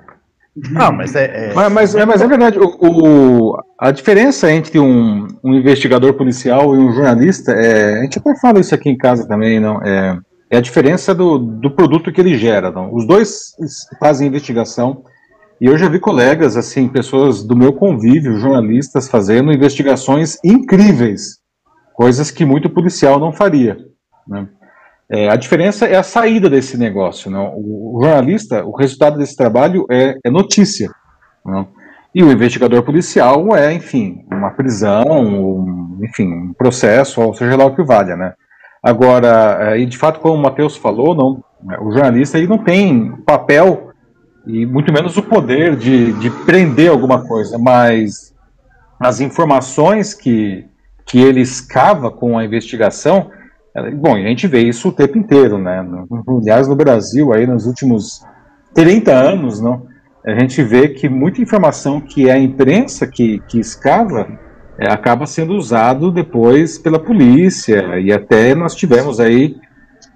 Ah, 0.75 0.91
mas 0.91 1.15
é. 1.15 1.51
é- 1.51 1.53
Mas, 1.53 1.71
mas, 1.71 1.95
é, 1.95 2.05
mas 2.05 2.21
é 2.21 2.27
verdade, 2.27 2.59
o, 2.59 2.65
o- 2.79 3.57
a 3.79 3.89
diferença 3.91 4.51
entre 4.51 4.79
um, 4.79 5.27
um 5.43 5.53
investigador 5.55 6.13
policial 6.13 6.75
e 6.75 6.77
um 6.77 6.91
jornalista, 6.91 7.51
é, 7.53 7.99
a 7.99 8.03
gente 8.03 8.19
até 8.19 8.35
fala 8.39 8.59
isso 8.59 8.75
aqui 8.75 8.89
em 8.89 8.97
casa 8.97 9.27
também, 9.27 9.59
não, 9.59 9.81
é, 9.81 10.17
é 10.49 10.57
a 10.57 10.61
diferença 10.61 11.15
do, 11.15 11.37
do 11.37 11.71
produto 11.71 12.11
que 12.11 12.19
ele 12.19 12.37
gera. 12.37 12.69
Não? 12.69 12.93
Os 12.93 13.07
dois 13.07 13.53
fazem 13.99 14.27
investigação, 14.27 15.03
e 15.59 15.67
eu 15.67 15.77
já 15.77 15.87
vi 15.87 15.99
colegas, 15.99 16.57
assim, 16.57 16.89
pessoas 16.89 17.43
do 17.43 17.55
meu 17.55 17.71
convívio, 17.71 18.37
jornalistas, 18.37 19.07
fazendo 19.07 19.53
investigações 19.53 20.37
incríveis, 20.43 21.37
coisas 21.93 22.29
que 22.29 22.43
muito 22.43 22.69
policial 22.69 23.19
não 23.19 23.31
faria. 23.31 23.77
Né? 24.27 24.47
É, 25.11 25.29
a 25.29 25.35
diferença 25.35 25.85
é 25.85 25.97
a 25.97 26.03
saída 26.03 26.49
desse 26.49 26.77
negócio. 26.77 27.29
Não? 27.29 27.53
O, 27.55 27.97
o 27.97 28.03
jornalista, 28.03 28.63
o 28.63 28.71
resultado 28.71 29.17
desse 29.17 29.35
trabalho 29.35 29.85
é, 29.91 30.17
é 30.23 30.31
notícia. 30.31 30.89
Não? 31.45 31.67
E 32.15 32.23
o 32.23 32.31
investigador 32.31 32.83
policial 32.83 33.55
é, 33.55 33.73
enfim, 33.73 34.25
uma 34.31 34.51
prisão, 34.51 35.03
um, 35.09 35.99
enfim, 36.03 36.27
um 36.27 36.53
processo, 36.53 37.21
ou 37.21 37.33
seja 37.33 37.55
lá 37.55 37.65
o 37.65 37.75
que 37.75 37.83
valha, 37.83 38.15
né? 38.15 38.33
Agora, 38.83 39.57
é, 39.73 39.79
e 39.79 39.85
de 39.85 39.97
fato, 39.97 40.19
como 40.19 40.35
o 40.35 40.41
Matheus 40.41 40.75
falou, 40.75 41.15
não, 41.15 41.43
o 41.81 41.91
jornalista 41.91 42.37
ele 42.37 42.47
não 42.47 42.57
tem 42.57 43.11
papel 43.25 43.91
e 44.47 44.65
muito 44.65 44.91
menos 44.91 45.15
o 45.17 45.23
poder 45.23 45.75
de, 45.75 46.13
de 46.13 46.29
prender 46.29 46.89
alguma 46.89 47.25
coisa, 47.27 47.57
mas 47.57 48.33
as 48.99 49.19
informações 49.19 50.13
que, 50.13 50.65
que 51.05 51.19
ele 51.19 51.41
escava 51.41 52.11
com 52.11 52.37
a 52.37 52.45
investigação, 52.45 53.29
bom, 53.95 54.17
e 54.17 54.25
a 54.25 54.29
gente 54.29 54.47
vê 54.47 54.61
isso 54.61 54.89
o 54.89 54.91
tempo 54.91 55.17
inteiro, 55.17 55.57
né? 55.57 55.85
Aliás, 56.27 56.67
no 56.67 56.75
Brasil, 56.75 57.31
aí 57.33 57.47
nos 57.47 57.65
últimos 57.65 58.21
30 58.73 59.11
anos, 59.11 59.61
não, 59.61 59.85
a 60.25 60.39
gente 60.39 60.61
vê 60.61 60.89
que 60.89 61.09
muita 61.09 61.41
informação 61.41 61.99
que 61.99 62.29
é 62.29 62.33
a 62.33 62.39
imprensa 62.39 63.07
que, 63.07 63.39
que 63.47 63.59
escava 63.59 64.27
é, 64.77 64.91
acaba 64.91 65.25
sendo 65.25 65.53
usado 65.53 66.11
depois 66.11 66.77
pela 66.77 66.99
polícia, 66.99 67.99
e 67.99 68.11
até 68.11 68.53
nós 68.55 68.75
tivemos 68.75 69.19
aí, 69.19 69.55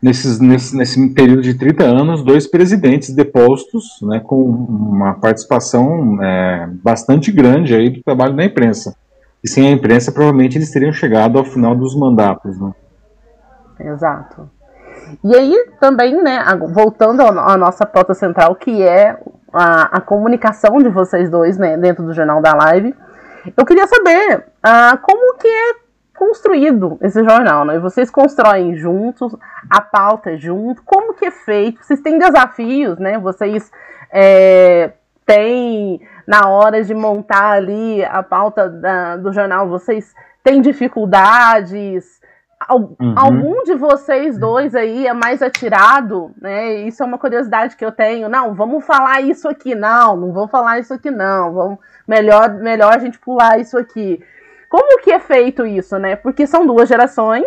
nesses, 0.01 0.39
nesse, 0.39 0.75
nesse 0.75 1.09
período 1.13 1.41
de 1.41 1.53
30 1.53 1.83
anos, 1.83 2.23
dois 2.23 2.47
presidentes 2.47 3.13
depostos, 3.13 3.99
né, 4.01 4.19
com 4.19 4.41
uma 4.43 5.13
participação 5.15 6.21
é, 6.23 6.69
bastante 6.83 7.31
grande 7.31 7.73
aí 7.73 7.89
do 7.89 8.03
trabalho 8.03 8.35
da 8.35 8.45
imprensa. 8.45 8.95
E 9.43 9.49
sem 9.49 9.67
a 9.67 9.71
imprensa, 9.71 10.11
provavelmente 10.11 10.57
eles 10.57 10.71
teriam 10.71 10.91
chegado 10.91 11.37
ao 11.37 11.45
final 11.45 11.75
dos 11.75 11.95
mandatos. 11.95 12.59
Né? 12.59 12.71
Exato. 13.79 14.49
E 15.23 15.35
aí 15.35 15.69
também, 15.79 16.21
né, 16.21 16.43
voltando 16.73 17.21
à 17.21 17.57
nossa 17.57 17.85
pauta 17.85 18.13
central, 18.13 18.55
que 18.55 18.81
é 18.81 19.17
a, 19.53 19.97
a 19.97 20.01
comunicação 20.01 20.77
de 20.77 20.89
vocês 20.89 21.29
dois, 21.29 21.57
né, 21.57 21.77
dentro 21.77 22.03
do 22.03 22.13
Jornal 22.13 22.41
da 22.41 22.53
Live, 22.53 22.95
eu 23.55 23.65
queria 23.65 23.85
saber 23.88 24.45
ah, 24.63 24.97
como 25.01 25.38
que 25.38 25.47
é 25.47 25.85
construído 26.15 26.97
esse 27.01 27.23
jornal, 27.23 27.65
né? 27.65 27.77
Vocês 27.77 28.09
constroem 28.09 28.75
juntos, 28.75 29.35
a 29.69 29.81
pauta 29.81 30.31
é 30.31 30.38
junto, 30.38 30.81
como 30.83 31.13
que 31.13 31.25
é 31.25 31.31
feito? 31.31 31.83
Vocês 31.83 32.01
têm 32.01 32.17
desafios, 32.17 32.97
né? 32.97 33.19
Vocês 33.19 33.69
é, 34.11 34.93
têm, 35.25 36.01
na 36.25 36.47
hora 36.47 36.83
de 36.83 36.95
montar 36.95 37.51
ali 37.51 38.03
a 38.05 38.23
pauta 38.23 38.69
da- 38.69 39.17
do 39.17 39.31
jornal, 39.33 39.67
vocês 39.67 40.13
têm 40.43 40.61
dificuldades? 40.61 42.19
Uhum. 42.69 43.13
Algum 43.15 43.63
de 43.63 43.75
vocês 43.75 44.38
dois 44.38 44.73
aí 44.73 45.06
é 45.06 45.13
mais 45.13 45.41
atirado, 45.41 46.32
né? 46.41 46.73
Isso 46.82 47.04
é 47.04 47.06
uma 47.06 47.17
curiosidade 47.17 47.75
que 47.75 47.86
eu 47.86 47.91
tenho. 47.91 48.28
Não, 48.28 48.54
vamos 48.56 48.86
falar 48.86 49.21
isso 49.21 49.47
aqui, 49.47 49.75
não, 49.75 50.17
não 50.17 50.32
vou 50.32 50.47
falar 50.47 50.80
isso 50.80 50.93
aqui, 50.93 51.12
não. 51.12 51.54
Vamos, 51.54 51.80
melhor, 52.08 52.54
melhor 52.56 52.93
a 52.93 52.99
gente 52.99 53.19
pular 53.19 53.60
isso 53.60 53.78
aqui. 53.78 54.19
Como 54.69 54.99
que 55.01 55.12
é 55.12 55.19
feito 55.19 55.65
isso, 55.65 55.97
né? 55.99 56.15
Porque 56.15 56.47
são 56.47 56.65
duas 56.65 56.89
gerações. 56.89 57.45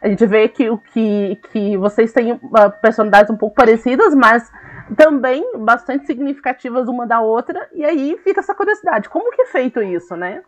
A 0.00 0.08
gente 0.08 0.24
vê 0.26 0.48
que, 0.48 0.64
que, 0.92 1.36
que 1.50 1.76
vocês 1.76 2.12
têm 2.12 2.32
uh, 2.32 2.40
personalidades 2.80 3.30
um 3.30 3.36
pouco 3.36 3.56
parecidas, 3.56 4.14
mas 4.14 4.50
também 4.96 5.58
bastante 5.58 6.06
significativas 6.06 6.88
uma 6.88 7.06
da 7.06 7.20
outra. 7.20 7.68
E 7.72 7.84
aí 7.84 8.18
fica 8.22 8.40
essa 8.40 8.54
curiosidade. 8.54 9.08
Como 9.08 9.30
que 9.32 9.42
é 9.42 9.46
feito 9.46 9.82
isso, 9.82 10.16
né? 10.16 10.42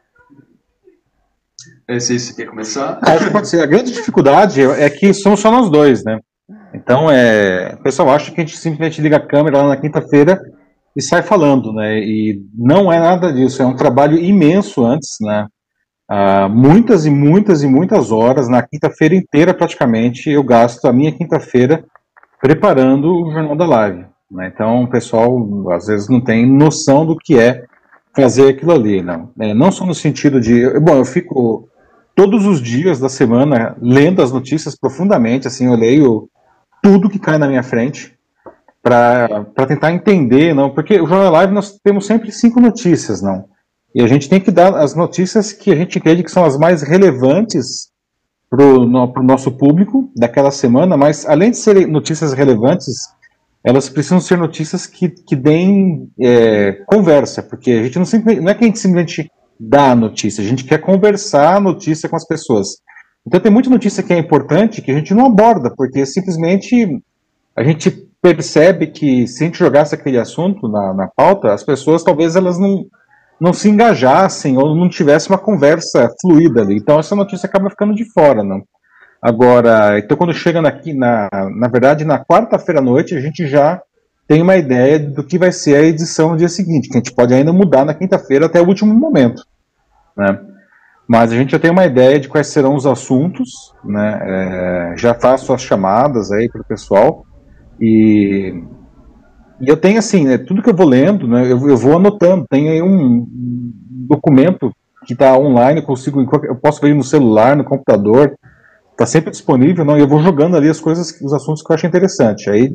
É, 1.88 2.00
se 2.00 2.18
você 2.18 2.34
quer 2.34 2.48
começar? 2.48 2.98
Acho 3.02 3.26
que 3.26 3.32
pode 3.32 3.48
ser. 3.48 3.60
A 3.62 3.66
grande 3.66 3.92
dificuldade 3.92 4.62
é 4.62 4.88
que 4.88 5.12
somos 5.12 5.40
só 5.40 5.50
nós 5.50 5.70
dois, 5.70 6.02
né? 6.04 6.18
Então, 6.72 7.10
é, 7.10 7.76
o 7.78 7.82
pessoal 7.82 8.10
acha 8.10 8.30
que 8.30 8.40
a 8.40 8.44
gente 8.44 8.56
simplesmente 8.56 9.00
liga 9.00 9.16
a 9.16 9.26
câmera 9.26 9.58
lá 9.58 9.68
na 9.68 9.76
quinta-feira 9.76 10.40
e 10.96 11.02
sai 11.02 11.22
falando, 11.22 11.72
né? 11.72 11.98
E 11.98 12.40
não 12.54 12.92
é 12.92 12.98
nada 12.98 13.32
disso, 13.32 13.62
é 13.62 13.66
um 13.66 13.76
trabalho 13.76 14.18
imenso 14.18 14.84
antes, 14.84 15.16
né? 15.20 15.46
Ah, 16.08 16.48
muitas 16.48 17.06
e 17.06 17.10
muitas 17.10 17.62
e 17.62 17.66
muitas 17.66 18.12
horas, 18.12 18.48
na 18.48 18.62
quinta-feira 18.62 19.14
inteira 19.14 19.54
praticamente, 19.54 20.30
eu 20.30 20.42
gasto 20.42 20.84
a 20.86 20.92
minha 20.92 21.12
quinta-feira 21.12 21.84
preparando 22.40 23.10
o 23.10 23.32
Jornal 23.32 23.56
da 23.56 23.66
Live. 23.66 24.06
Né? 24.30 24.50
Então, 24.52 24.84
o 24.84 24.90
pessoal 24.90 25.70
às 25.72 25.86
vezes 25.86 26.08
não 26.08 26.20
tem 26.20 26.46
noção 26.46 27.06
do 27.06 27.16
que 27.16 27.38
é 27.38 27.64
fazer 28.14 28.50
aquilo 28.50 28.72
ali, 28.72 29.02
não. 29.02 29.30
É, 29.40 29.54
não 29.54 29.72
só 29.72 29.86
no 29.86 29.94
sentido 29.94 30.40
de. 30.40 30.78
Bom, 30.80 30.96
eu 30.96 31.04
fico 31.04 31.68
todos 32.14 32.46
os 32.46 32.60
dias 32.60 32.98
da 33.00 33.08
semana 33.08 33.76
lendo 33.80 34.22
as 34.22 34.32
notícias 34.32 34.76
profundamente, 34.76 35.48
assim, 35.48 35.66
eu 35.66 35.74
leio 35.74 36.28
tudo 36.82 37.10
que 37.10 37.18
cai 37.18 37.38
na 37.38 37.48
minha 37.48 37.62
frente 37.62 38.14
para 38.82 39.46
tentar 39.66 39.92
entender, 39.92 40.54
não, 40.54 40.70
porque 40.70 41.00
o 41.00 41.06
Jornal 41.06 41.32
Live 41.32 41.54
nós 41.54 41.78
temos 41.82 42.06
sempre 42.06 42.30
cinco 42.30 42.60
notícias, 42.60 43.22
não, 43.22 43.46
e 43.94 44.02
a 44.02 44.06
gente 44.06 44.28
tem 44.28 44.40
que 44.40 44.50
dar 44.50 44.74
as 44.76 44.94
notícias 44.94 45.52
que 45.52 45.72
a 45.72 45.76
gente 45.76 45.98
entende 45.98 46.22
que 46.22 46.30
são 46.30 46.44
as 46.44 46.58
mais 46.58 46.82
relevantes 46.82 47.88
para 48.50 48.64
o 48.64 48.86
no, 48.86 49.12
nosso 49.22 49.50
público 49.52 50.12
daquela 50.14 50.50
semana, 50.50 50.96
mas 50.96 51.26
além 51.26 51.50
de 51.50 51.56
serem 51.56 51.86
notícias 51.86 52.32
relevantes, 52.32 52.94
elas 53.64 53.88
precisam 53.88 54.20
ser 54.20 54.36
notícias 54.36 54.86
que, 54.86 55.08
que 55.08 55.34
deem 55.34 56.10
é, 56.20 56.72
conversa, 56.86 57.42
porque 57.42 57.70
a 57.70 57.82
gente 57.82 57.98
não, 57.98 58.04
sempre, 58.04 58.38
não 58.38 58.50
é 58.50 58.54
que 58.54 58.62
a 58.62 58.66
gente 58.66 58.78
simplesmente 58.78 59.30
dá 59.58 59.92
a 59.92 59.96
notícia, 59.96 60.42
a 60.42 60.46
gente 60.46 60.64
quer 60.64 60.78
conversar 60.78 61.56
a 61.56 61.60
notícia 61.60 62.08
com 62.08 62.16
as 62.16 62.26
pessoas. 62.26 62.68
Então 63.26 63.40
tem 63.40 63.50
muita 63.50 63.70
notícia 63.70 64.02
que 64.02 64.12
é 64.12 64.18
importante 64.18 64.82
que 64.82 64.90
a 64.90 64.94
gente 64.94 65.14
não 65.14 65.26
aborda, 65.26 65.72
porque 65.74 66.04
simplesmente 66.04 67.00
a 67.56 67.62
gente 67.62 67.90
percebe 68.20 68.88
que 68.88 69.26
se 69.26 69.42
a 69.42 69.46
gente 69.46 69.58
jogasse 69.58 69.94
aquele 69.94 70.18
assunto 70.18 70.68
na, 70.68 70.94
na 70.94 71.08
pauta, 71.08 71.52
as 71.52 71.62
pessoas 71.62 72.02
talvez 72.02 72.36
elas 72.36 72.58
não, 72.58 72.84
não 73.40 73.52
se 73.52 73.68
engajassem 73.68 74.58
ou 74.58 74.74
não 74.74 74.88
tivesse 74.88 75.28
uma 75.28 75.38
conversa 75.38 76.10
fluida 76.20 76.62
ali. 76.62 76.76
Então 76.76 76.98
essa 76.98 77.14
notícia 77.14 77.46
acaba 77.46 77.70
ficando 77.70 77.94
de 77.94 78.04
fora, 78.12 78.42
não? 78.42 78.62
Agora, 79.22 79.98
então 79.98 80.16
quando 80.16 80.34
chega 80.34 80.60
aqui, 80.66 80.92
na, 80.92 81.28
na 81.56 81.68
verdade, 81.68 82.04
na 82.04 82.22
quarta-feira 82.22 82.80
à 82.80 82.84
noite, 82.84 83.14
a 83.14 83.20
gente 83.20 83.46
já 83.46 83.80
tem 84.26 84.42
uma 84.42 84.56
ideia 84.56 84.98
do 84.98 85.22
que 85.22 85.38
vai 85.38 85.52
ser 85.52 85.76
a 85.76 85.82
edição 85.82 86.30
no 86.30 86.36
dia 86.36 86.48
seguinte, 86.48 86.88
que 86.88 86.96
a 86.96 86.98
gente 86.98 87.12
pode 87.12 87.34
ainda 87.34 87.52
mudar 87.52 87.84
na 87.84 87.94
quinta-feira 87.94 88.46
até 88.46 88.60
o 88.60 88.66
último 88.66 88.94
momento. 88.94 89.42
Né? 90.16 90.38
Mas 91.06 91.32
a 91.32 91.36
gente 91.36 91.52
já 91.52 91.58
tem 91.58 91.70
uma 91.70 91.84
ideia 91.84 92.18
de 92.18 92.28
quais 92.28 92.46
serão 92.46 92.74
os 92.74 92.86
assuntos, 92.86 93.74
né? 93.84 94.20
É, 94.22 94.94
já 94.96 95.12
faço 95.12 95.52
as 95.52 95.60
chamadas 95.60 96.32
aí 96.32 96.48
para 96.48 96.62
o 96.62 96.64
pessoal 96.64 97.26
e, 97.80 98.62
e, 99.60 99.68
eu 99.68 99.76
tenho 99.76 99.98
assim, 99.98 100.24
né, 100.24 100.38
tudo 100.38 100.62
que 100.62 100.70
eu 100.70 100.76
vou 100.76 100.86
lendo, 100.86 101.26
né, 101.26 101.50
eu, 101.50 101.68
eu 101.68 101.76
vou 101.76 101.96
anotando. 101.96 102.46
Tem 102.48 102.68
aí 102.68 102.82
um 102.82 103.26
documento 104.08 104.72
que 105.06 105.12
está 105.12 105.36
online, 105.36 105.80
eu 105.80 105.86
consigo, 105.86 106.20
eu 106.44 106.56
posso 106.56 106.80
ver 106.80 106.94
no 106.94 107.04
celular, 107.04 107.56
no 107.56 107.64
computador, 107.64 108.34
está 108.92 109.04
sempre 109.04 109.30
disponível, 109.30 109.84
não, 109.84 109.98
e 109.98 110.00
eu 110.00 110.08
vou 110.08 110.22
jogando 110.22 110.56
ali 110.56 110.68
as 110.68 110.80
coisas, 110.80 111.10
os 111.20 111.34
assuntos 111.34 111.62
que 111.62 111.70
eu 111.70 111.74
acho 111.74 111.86
interessante. 111.86 112.48
Aí, 112.48 112.72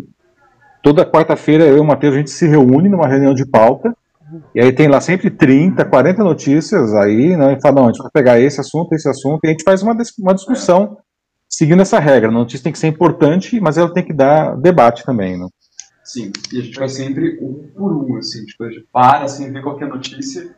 toda 0.82 1.06
quarta-feira, 1.06 1.66
eu 1.66 1.78
e 1.78 1.80
o 1.80 1.86
Matheus, 1.86 2.14
a 2.14 2.18
gente 2.18 2.32
se 2.32 2.48
reúne 2.48 2.90
numa 2.90 3.08
reunião 3.08 3.34
de 3.34 3.46
pauta, 3.46 3.96
e 4.54 4.62
aí 4.62 4.72
tem 4.72 4.88
lá 4.88 5.02
sempre 5.02 5.30
30, 5.30 5.84
40 5.86 6.24
notícias, 6.24 6.94
aí, 6.94 7.36
né, 7.36 7.54
e 7.54 7.62
fala, 7.62 7.76
não, 7.76 7.84
a 7.86 7.88
gente 7.88 8.02
vai 8.02 8.12
pegar 8.12 8.40
esse 8.40 8.60
assunto, 8.60 8.94
esse 8.94 9.10
assunto, 9.10 9.40
e 9.44 9.48
a 9.48 9.52
gente 9.52 9.64
faz 9.64 9.82
uma, 9.82 9.96
uma 10.20 10.34
discussão 10.34 10.98
seguindo 11.50 11.82
essa 11.82 12.00
regra. 12.00 12.30
A 12.30 12.32
notícia 12.32 12.64
tem 12.64 12.72
que 12.72 12.80
ser 12.80 12.88
importante, 12.88 13.60
mas 13.60 13.78
ela 13.78 13.92
tem 13.92 14.06
que 14.06 14.14
dar 14.14 14.56
debate 14.56 15.04
também, 15.04 15.38
né? 15.38 15.48
Sim, 16.04 16.32
e 16.54 16.60
a 16.60 16.64
gente 16.64 16.80
vai 16.80 16.90
sempre 16.90 17.40
um 17.42 17.70
por 17.76 17.92
um, 17.92 18.18
assim, 18.18 18.46
tipo, 18.46 18.64
a 18.64 18.70
gente 18.70 18.88
para, 18.92 19.26
assim, 19.26 19.52
vê 19.52 19.62
qualquer 19.62 19.88
notícia, 19.88 20.56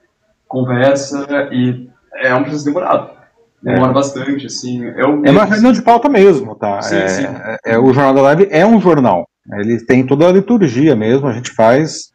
conversa, 0.48 1.26
e 1.52 1.90
é 2.24 2.36
um 2.36 2.44
processo 2.44 2.66
demorado 2.66 3.22
demora 3.62 3.92
é. 3.92 3.94
bastante, 3.94 4.48
assim. 4.48 4.84
Eu, 4.84 5.24
é 5.24 5.32
uma 5.32 5.46
reunião 5.46 5.72
de 5.72 5.82
pauta 5.82 6.10
mesmo, 6.10 6.56
tá? 6.56 6.82
Sim, 6.82 6.96
é, 6.96 7.08
sim. 7.08 7.24
É, 7.24 7.58
é, 7.74 7.80
o 7.80 7.94
Jornal 7.94 8.14
da 8.14 8.22
Live 8.22 8.48
é 8.50 8.66
um 8.66 8.82
jornal. 8.82 9.28
Ele 9.54 9.84
tem 9.86 10.06
toda 10.06 10.28
a 10.28 10.32
liturgia 10.32 10.96
mesmo, 10.96 11.28
a 11.28 11.34
gente 11.34 11.52
faz. 11.52 12.12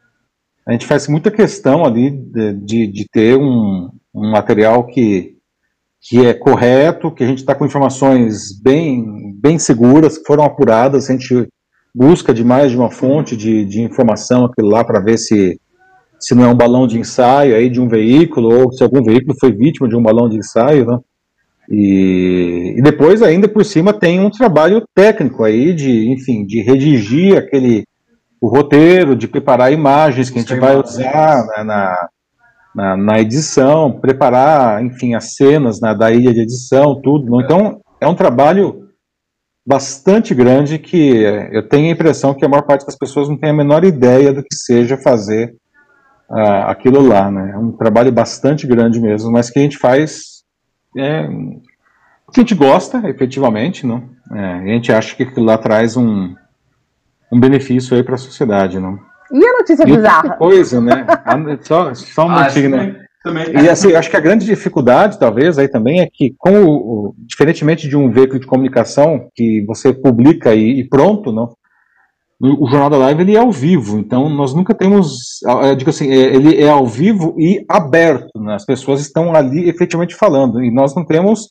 A 0.67 0.71
gente 0.73 0.85
faz 0.85 1.07
muita 1.07 1.31
questão 1.31 1.85
ali 1.85 2.11
de, 2.11 2.53
de, 2.53 2.87
de 2.87 3.07
ter 3.09 3.37
um, 3.37 3.89
um 4.13 4.31
material 4.31 4.85
que, 4.85 5.37
que 6.01 6.25
é 6.25 6.33
correto, 6.33 7.11
que 7.11 7.23
a 7.23 7.27
gente 7.27 7.39
está 7.39 7.55
com 7.55 7.65
informações 7.65 8.59
bem, 8.61 9.33
bem 9.39 9.57
seguras, 9.57 10.17
que 10.17 10.25
foram 10.25 10.43
apuradas, 10.43 11.09
a 11.09 11.13
gente 11.13 11.47
busca 11.95 12.33
de 12.33 12.43
mais 12.43 12.71
de 12.71 12.77
uma 12.77 12.91
fonte 12.91 13.37
de, 13.37 13.65
de 13.65 13.81
informação 13.81 14.45
aquilo 14.45 14.69
lá 14.69 14.83
para 14.83 14.99
ver 14.99 15.17
se, 15.17 15.59
se 16.19 16.35
não 16.35 16.43
é 16.43 16.47
um 16.47 16.55
balão 16.55 16.85
de 16.85 16.99
ensaio 16.99 17.55
aí 17.55 17.69
de 17.69 17.79
um 17.79 17.87
veículo, 17.87 18.53
ou 18.53 18.71
se 18.71 18.83
algum 18.83 19.01
veículo 19.01 19.37
foi 19.39 19.51
vítima 19.51 19.87
de 19.87 19.95
um 19.95 20.03
balão 20.03 20.27
de 20.27 20.37
ensaio, 20.37 20.85
né? 20.85 20.99
E, 21.69 22.75
e, 22.77 22.81
depois, 22.81 23.21
ainda 23.21 23.47
por 23.47 23.65
cima, 23.65 23.91
tem 23.93 24.19
um 24.19 24.29
trabalho 24.29 24.83
técnico 24.95 25.43
aí 25.43 25.73
de, 25.73 26.09
enfim, 26.11 26.45
de 26.45 26.61
redigir 26.61 27.37
aquele 27.37 27.83
o 28.39 28.47
roteiro, 28.47 29.15
de 29.15 29.27
preparar 29.27 29.73
imagens 29.73 30.29
que 30.29 30.37
a 30.37 30.41
gente 30.41 30.55
vai 30.55 30.75
usar 30.77 31.43
né, 31.47 31.63
na, 31.63 32.09
na, 32.75 32.97
na, 32.97 33.19
edição, 33.19 33.91
preparar, 33.91 34.83
enfim, 34.83 35.15
as 35.15 35.35
cenas 35.35 35.81
né, 35.81 35.93
da 35.95 36.11
ilha 36.11 36.33
de 36.33 36.41
edição, 36.41 37.01
tudo. 37.01 37.41
Então, 37.41 37.81
é 37.99 38.07
um 38.07 38.13
trabalho 38.13 38.87
bastante 39.67 40.33
grande 40.33 40.79
que 40.79 41.23
eu 41.51 41.67
tenho 41.67 41.89
a 41.89 41.91
impressão 41.91 42.33
que 42.33 42.45
a 42.45 42.47
maior 42.47 42.61
parte 42.61 42.85
das 42.85 42.95
pessoas 42.95 43.27
não 43.27 43.37
tem 43.37 43.49
a 43.49 43.53
menor 43.53 43.83
ideia 43.83 44.31
do 44.31 44.41
que 44.41 44.55
seja 44.55 44.95
fazer 44.95 45.55
uh, 46.29 46.67
aquilo 46.67 47.05
lá, 47.05 47.29
né? 47.29 47.51
É 47.53 47.57
um 47.57 47.73
trabalho 47.73 48.11
bastante 48.11 48.65
grande 48.65 49.01
mesmo, 49.01 49.29
mas 49.29 49.49
que 49.49 49.59
a 49.59 49.61
gente 49.61 49.77
faz 49.77 50.36
é, 50.97 51.27
que 52.33 52.39
a 52.39 52.41
gente 52.41 52.55
gosta, 52.55 53.07
efetivamente, 53.07 53.85
não? 53.85 54.03
É, 54.33 54.53
a 54.53 54.65
gente 54.65 54.91
acha 54.91 55.15
que 55.15 55.23
aquilo 55.23 55.45
lá 55.45 55.57
traz 55.57 55.95
um, 55.95 56.35
um 57.31 57.39
benefício 57.39 57.95
aí 57.95 58.03
para 58.03 58.15
a 58.15 58.19
sociedade, 58.19 58.79
não? 58.79 58.99
E 59.31 59.45
a 59.45 59.53
notícia 59.53 59.83
e 59.83 59.85
bizarra? 59.85 60.35
coisa, 60.37 60.81
né? 60.81 61.05
só, 61.61 61.93
só 61.93 62.27
um 62.27 62.31
ah, 62.31 62.47
né? 62.69 63.03
Também. 63.23 63.45
E 63.51 63.69
assim, 63.69 63.93
acho 63.93 64.09
que 64.09 64.15
a 64.15 64.21
grande 64.21 64.45
dificuldade, 64.45 65.19
talvez, 65.19 65.57
aí 65.57 65.67
também 65.67 65.99
é 66.01 66.07
que, 66.11 66.33
como, 66.37 67.13
diferentemente 67.19 67.87
de 67.87 67.97
um 67.97 68.09
veículo 68.09 68.39
de 68.39 68.47
comunicação 68.47 69.29
que 69.35 69.65
você 69.65 69.91
publica 69.91 70.53
e, 70.53 70.79
e 70.79 70.87
pronto, 70.87 71.31
não? 71.31 71.53
O 72.39 72.67
Jornal 72.67 72.89
da 72.89 72.97
Live 72.97 73.21
ele 73.21 73.35
é 73.35 73.39
ao 73.39 73.51
vivo, 73.51 73.97
então 73.97 74.29
nós 74.29 74.53
nunca 74.53 74.73
temos, 74.73 75.39
digo 75.77 75.89
assim, 75.89 76.07
é, 76.09 76.35
ele 76.35 76.61
é 76.61 76.69
ao 76.69 76.85
vivo 76.85 77.35
e 77.37 77.65
aberto, 77.67 78.39
né? 78.39 78.53
as 78.53 78.65
pessoas 78.65 79.01
estão 79.01 79.33
ali 79.33 79.67
efetivamente 79.67 80.15
falando, 80.15 80.63
e 80.63 80.71
nós 80.71 80.95
não 80.95 81.03
temos 81.03 81.49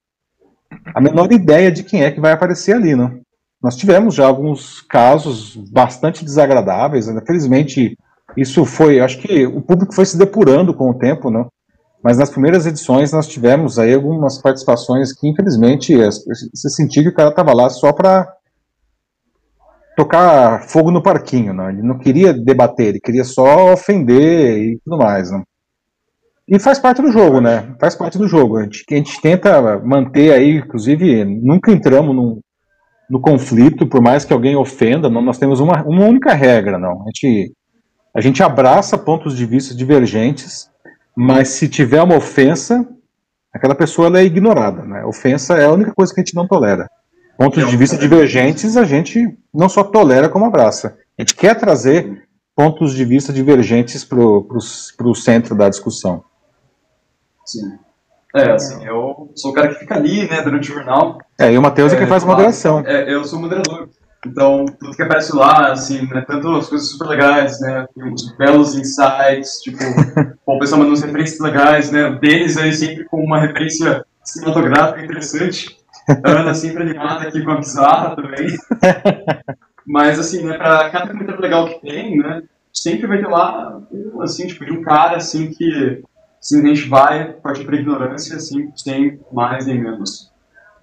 a 0.95 1.01
menor 1.01 1.33
ideia 1.33 1.73
de 1.73 1.83
quem 1.83 2.05
é 2.05 2.11
que 2.11 2.21
vai 2.21 2.33
aparecer 2.33 2.75
ali, 2.75 2.95
não? 2.95 3.19
Nós 3.61 3.75
tivemos 3.75 4.15
já 4.15 4.27
alguns 4.27 4.81
casos 4.81 5.57
bastante 5.73 6.25
desagradáveis, 6.25 7.09
né? 7.09 7.21
felizmente 7.27 7.97
isso 8.37 8.65
foi, 8.65 9.01
acho 9.01 9.19
que 9.19 9.45
o 9.47 9.61
público 9.61 9.95
foi 9.95 10.05
se 10.05 10.17
depurando 10.17 10.73
com 10.73 10.91
o 10.91 10.99
tempo, 10.99 11.31
não? 11.31 11.49
Mas 12.03 12.19
nas 12.19 12.31
primeiras 12.31 12.65
edições 12.67 13.13
nós 13.13 13.27
tivemos 13.27 13.79
aí 13.79 13.93
algumas 13.93 14.39
participações 14.39 15.13
que 15.13 15.27
infelizmente 15.29 15.97
você 15.97 16.69
sentia 16.69 17.03
que 17.03 17.09
o 17.09 17.15
cara 17.15 17.31
estava 17.31 17.53
lá 17.53 17.69
só 17.69 17.93
para 17.93 18.36
tocar 19.97 20.69
fogo 20.69 20.91
no 20.91 21.03
parquinho, 21.03 21.55
né? 21.55 21.71
Ele 21.71 21.83
não 21.83 21.99
queria 21.99 22.35
debater, 22.35 22.89
ele 22.89 23.01
queria 23.01 23.25
só 23.25 23.73
ofender 23.73 24.59
e 24.59 24.79
tudo 24.85 24.99
mais, 24.99 25.31
né? 25.31 25.43
E 26.47 26.61
faz 26.61 26.79
parte 26.79 27.03
do 27.03 27.11
jogo, 27.11 27.41
né? 27.41 27.75
Faz 27.81 27.97
parte 27.97 28.19
do 28.19 28.29
jogo. 28.29 28.59
A 28.59 28.63
gente, 28.65 28.85
a 28.89 28.95
gente 28.95 29.21
tenta 29.21 29.79
manter 29.81 30.33
aí, 30.33 30.59
inclusive, 30.59 31.25
nunca 31.25 31.73
entramos 31.73 32.15
num, 32.15 32.41
no 33.11 33.21
conflito, 33.21 33.87
por 33.87 34.03
mais 34.03 34.25
que 34.25 34.33
alguém 34.33 34.55
ofenda, 34.55 35.09
não, 35.09 35.23
nós 35.23 35.39
temos 35.39 35.59
uma, 35.59 35.83
uma 35.83 36.05
única 36.05 36.35
regra, 36.35 36.79
não. 36.79 37.03
A 37.03 37.05
gente, 37.07 37.53
a 38.15 38.21
gente 38.21 38.43
abraça 38.43 38.99
pontos 38.99 39.37
de 39.37 39.47
vista 39.47 39.75
divergentes, 39.75 40.71
mas 41.17 41.49
se 41.49 41.69
tiver 41.69 42.03
uma 42.03 42.17
ofensa, 42.17 42.87
aquela 43.53 43.75
pessoa 43.75 44.17
é 44.21 44.25
ignorada, 44.25 44.83
né? 44.83 45.05
Ofensa 45.05 45.57
é 45.57 45.65
a 45.65 45.73
única 45.73 45.93
coisa 45.95 46.15
que 46.15 46.21
a 46.21 46.23
gente 46.23 46.37
não 46.37 46.47
tolera 46.47 46.87
pontos 47.37 47.69
de 47.69 47.77
vista 47.77 47.97
divergentes 47.97 48.77
a 48.77 48.85
gente 48.85 49.37
não 49.53 49.69
só 49.69 49.85
tolera 49.85 50.29
como 50.29 50.45
abraça. 50.45 50.97
A 51.19 51.23
gente 51.23 51.35
quer 51.35 51.55
trazer 51.55 52.27
pontos 52.55 52.95
de 52.95 53.05
vista 53.05 53.33
divergentes 53.33 54.05
para 54.05 54.19
o 54.19 55.15
centro 55.15 55.55
da 55.55 55.69
discussão. 55.69 56.25
Sim. 57.45 57.79
É, 58.35 58.53
assim, 58.53 58.85
eu 58.85 59.31
sou 59.35 59.51
o 59.51 59.55
cara 59.55 59.69
que 59.69 59.77
fica 59.77 59.95
ali, 59.95 60.29
né, 60.29 60.43
durante 60.43 60.71
o 60.71 60.75
jornal. 60.75 61.19
É, 61.39 61.53
e 61.53 61.57
o 61.57 61.63
Matheus 61.63 61.93
é, 61.93 61.97
quem 61.97 62.07
faz 62.07 62.25
moderação. 62.25 62.83
É, 62.85 63.13
eu 63.13 63.25
sou 63.25 63.41
moderador. 63.41 63.89
Então, 64.27 64.65
tudo 64.81 64.97
que 64.97 65.03
aparece 65.03 65.35
lá, 65.35 65.71
assim, 65.73 66.07
né, 66.09 66.25
tanto 66.27 66.51
as 66.51 66.69
coisas 66.69 66.91
super 66.91 67.09
legais, 67.09 67.61
né, 67.61 67.87
uns 67.97 68.37
belos 68.37 68.75
insights, 68.75 69.61
tipo, 69.63 69.79
o 70.45 70.59
pessoal 70.59 70.81
mandando 70.81 70.97
umas 70.97 71.03
referências 71.03 71.41
legais, 71.41 71.91
né, 71.91 72.09
o 72.09 72.19
Denis 72.19 72.57
aí 72.57 72.73
sempre 72.73 73.05
com 73.05 73.23
uma 73.23 73.41
referência 73.41 74.05
cinematográfica 74.25 75.05
interessante, 75.05 75.77
Ana 76.25 76.55
sempre 76.55 76.83
animada 76.83 77.29
aqui 77.29 77.43
com 77.43 77.51
a 77.51 77.57
bizarra 77.57 78.17
também. 78.17 78.47
Mas, 79.87 80.19
assim, 80.19 80.45
né, 80.45 80.57
pra 80.57 80.91
cada 80.91 81.09
comentário 81.09 81.41
legal 81.41 81.67
que 81.69 81.81
tem, 81.81 82.19
né, 82.19 82.43
sempre 82.73 83.07
vai 83.07 83.19
ter 83.19 83.29
lá, 83.29 83.81
assim, 84.21 84.47
tipo, 84.47 84.65
de 84.65 84.73
um 84.73 84.83
cara, 84.83 85.17
assim, 85.17 85.51
que 85.51 86.03
simplesmente 86.41 86.89
vai 86.89 87.33
partir 87.33 87.65
pra 87.65 87.77
ignorância, 87.77 88.37
assim, 88.37 88.71
sem 88.75 89.21
mais 89.33 89.67
nem 89.67 89.81
menos. 89.81 90.33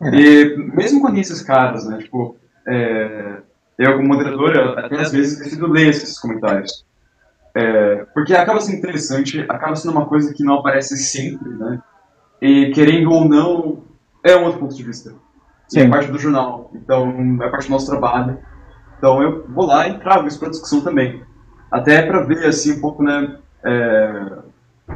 E 0.01 0.55
mesmo 0.75 1.01
quando 1.01 1.17
esses 1.17 1.41
caras, 1.41 1.87
né, 1.87 1.97
tipo, 1.99 2.35
é, 2.67 3.37
eu 3.77 3.95
como 3.97 4.07
moderador, 4.07 4.55
eu, 4.55 4.77
até 4.77 4.99
às 4.99 5.11
vezes 5.11 5.39
decido 5.39 5.67
ler 5.67 5.89
esses 5.89 6.19
comentários. 6.19 6.85
É, 7.55 8.05
porque 8.13 8.33
acaba 8.33 8.59
sendo 8.59 8.77
interessante, 8.77 9.39
acaba 9.41 9.75
sendo 9.75 9.91
uma 9.91 10.07
coisa 10.07 10.33
que 10.33 10.43
não 10.43 10.55
aparece 10.55 10.97
sempre, 10.97 11.49
né? 11.49 11.79
E 12.41 12.71
querendo 12.71 13.11
ou 13.11 13.27
não, 13.27 13.83
é 14.23 14.35
um 14.37 14.45
outro 14.45 14.59
ponto 14.59 14.75
de 14.75 14.83
vista. 14.83 15.13
Sim. 15.67 15.81
É 15.81 15.89
parte 15.89 16.11
do 16.11 16.19
jornal, 16.19 16.71
então 16.73 17.37
é 17.41 17.49
parte 17.49 17.67
do 17.67 17.71
nosso 17.71 17.87
trabalho. 17.87 18.37
Então 18.97 19.21
eu 19.21 19.45
vou 19.49 19.65
lá 19.65 19.87
e 19.87 19.99
trago 19.99 20.27
isso 20.27 20.39
para 20.39 20.49
discussão 20.49 20.81
também. 20.81 21.23
Até 21.71 22.03
para 22.03 22.21
ver, 22.21 22.45
assim, 22.45 22.73
um 22.73 22.81
pouco, 22.81 23.01
né, 23.03 23.37
é, 23.63 24.37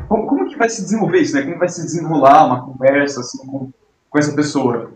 como, 0.08 0.28
como, 0.28 0.48
que 0.48 0.58
vai 0.58 0.70
se 0.70 0.84
desenvolver 0.84 1.20
isso, 1.20 1.36
né? 1.36 1.42
Como 1.42 1.58
vai 1.58 1.70
se 1.70 1.82
desenrolar 1.82 2.46
uma 2.46 2.66
conversa, 2.66 3.22
assim, 3.22 3.46
com, 3.46 3.72
com 4.10 4.20
essa 4.20 4.36
pessoa. 4.36 4.92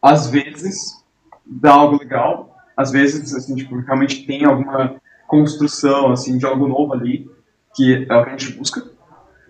Às 0.00 0.28
vezes, 0.30 1.04
dá 1.44 1.72
algo 1.72 1.98
legal, 1.98 2.56
às 2.76 2.90
vezes, 2.90 3.34
assim, 3.34 3.54
tipo, 3.54 3.76
realmente 3.80 4.26
tem 4.26 4.44
alguma 4.44 4.96
construção, 5.26 6.12
assim, 6.12 6.38
de 6.38 6.46
algo 6.46 6.68
novo 6.68 6.92
ali, 6.92 7.30
que 7.74 8.06
é 8.08 8.16
o 8.16 8.22
que 8.22 8.30
a 8.30 8.36
gente 8.36 8.52
busca, 8.52 8.82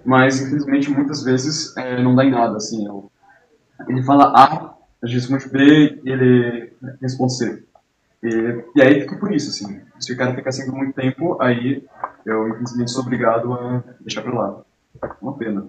mas, 0.05 0.41
infelizmente, 0.41 0.91
muitas 0.91 1.23
vezes 1.23 1.77
é, 1.77 2.03
não 2.03 2.15
dá 2.15 2.25
em 2.25 2.31
nada, 2.31 2.57
assim, 2.57 2.87
ele 3.89 4.03
fala 4.03 4.33
A, 4.37 4.75
a 5.03 5.07
gente 5.07 5.29
responde 5.29 5.49
B, 5.49 6.01
ele 6.05 6.73
responde 7.01 7.37
C. 7.37 7.65
E, 8.23 8.65
e 8.77 8.83
aí 8.83 9.01
fica 9.03 9.17
por 9.17 9.33
isso, 9.33 9.51
assim, 9.51 9.81
se 10.01 10.13
o 10.13 10.17
cara 10.17 10.35
ficar 10.35 10.51
assim 10.51 10.65
por 10.65 10.75
muito 10.75 10.95
tempo, 10.95 11.37
aí 11.41 11.85
eu, 12.25 12.49
infelizmente, 12.49 12.91
sou 12.91 13.03
obrigado 13.03 13.53
a 13.53 13.83
deixar 14.01 14.23
pra 14.23 14.33
lá. 14.33 14.61
Uma 15.21 15.35
pena. 15.35 15.67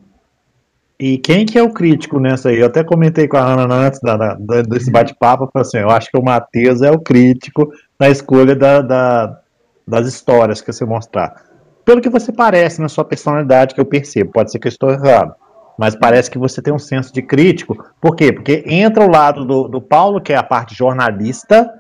E 0.98 1.18
quem 1.18 1.46
que 1.46 1.58
é 1.58 1.64
o 1.64 1.74
crítico 1.74 2.20
nessa 2.20 2.50
aí? 2.50 2.60
Eu 2.60 2.68
até 2.68 2.82
comentei 2.82 3.28
com 3.28 3.36
a 3.36 3.64
Ana 3.64 3.76
antes 3.76 4.00
da, 4.00 4.16
da, 4.16 4.62
desse 4.62 4.90
bate-papo, 4.90 5.50
assim, 5.56 5.80
eu 5.80 5.90
acho 5.90 6.10
que 6.10 6.18
o 6.18 6.24
Matheus 6.24 6.82
é 6.82 6.90
o 6.90 7.00
crítico 7.00 7.70
na 8.00 8.10
escolha 8.10 8.56
da, 8.56 8.82
da, 8.82 9.42
das 9.86 10.08
histórias 10.08 10.62
que 10.62 10.72
você 10.72 10.86
mostrar. 10.86 11.44
Pelo 11.84 12.00
que 12.00 12.10
você 12.10 12.32
parece 12.32 12.82
na 12.82 12.88
sua 12.88 13.04
personalidade, 13.04 13.76
que 13.76 13.82
eu 13.82 13.86
percebo, 13.86 14.32
pode 14.32 14.52
ser 14.52 14.60
que 14.60 14.68
eu 14.68 14.72
estou 14.72 14.90
errado, 14.90 15.36
mas 15.78 15.96
parece 15.96 16.32
que 16.32 16.38
você 16.38 16.62
tem 16.62 16.74
um 16.74 16.80
senso 16.80 17.14
de 17.14 17.22
crítico. 17.22 17.86
Por 18.00 18.16
quê? 18.16 18.32
Porque 18.32 18.64
entra 18.66 19.04
o 19.04 19.12
lado 19.12 19.46
do, 19.46 19.68
do 19.68 19.82
Paulo, 19.82 20.22
que 20.22 20.34
é 20.34 20.38
a 20.38 20.44
parte 20.44 20.76
jornalista, 20.76 21.72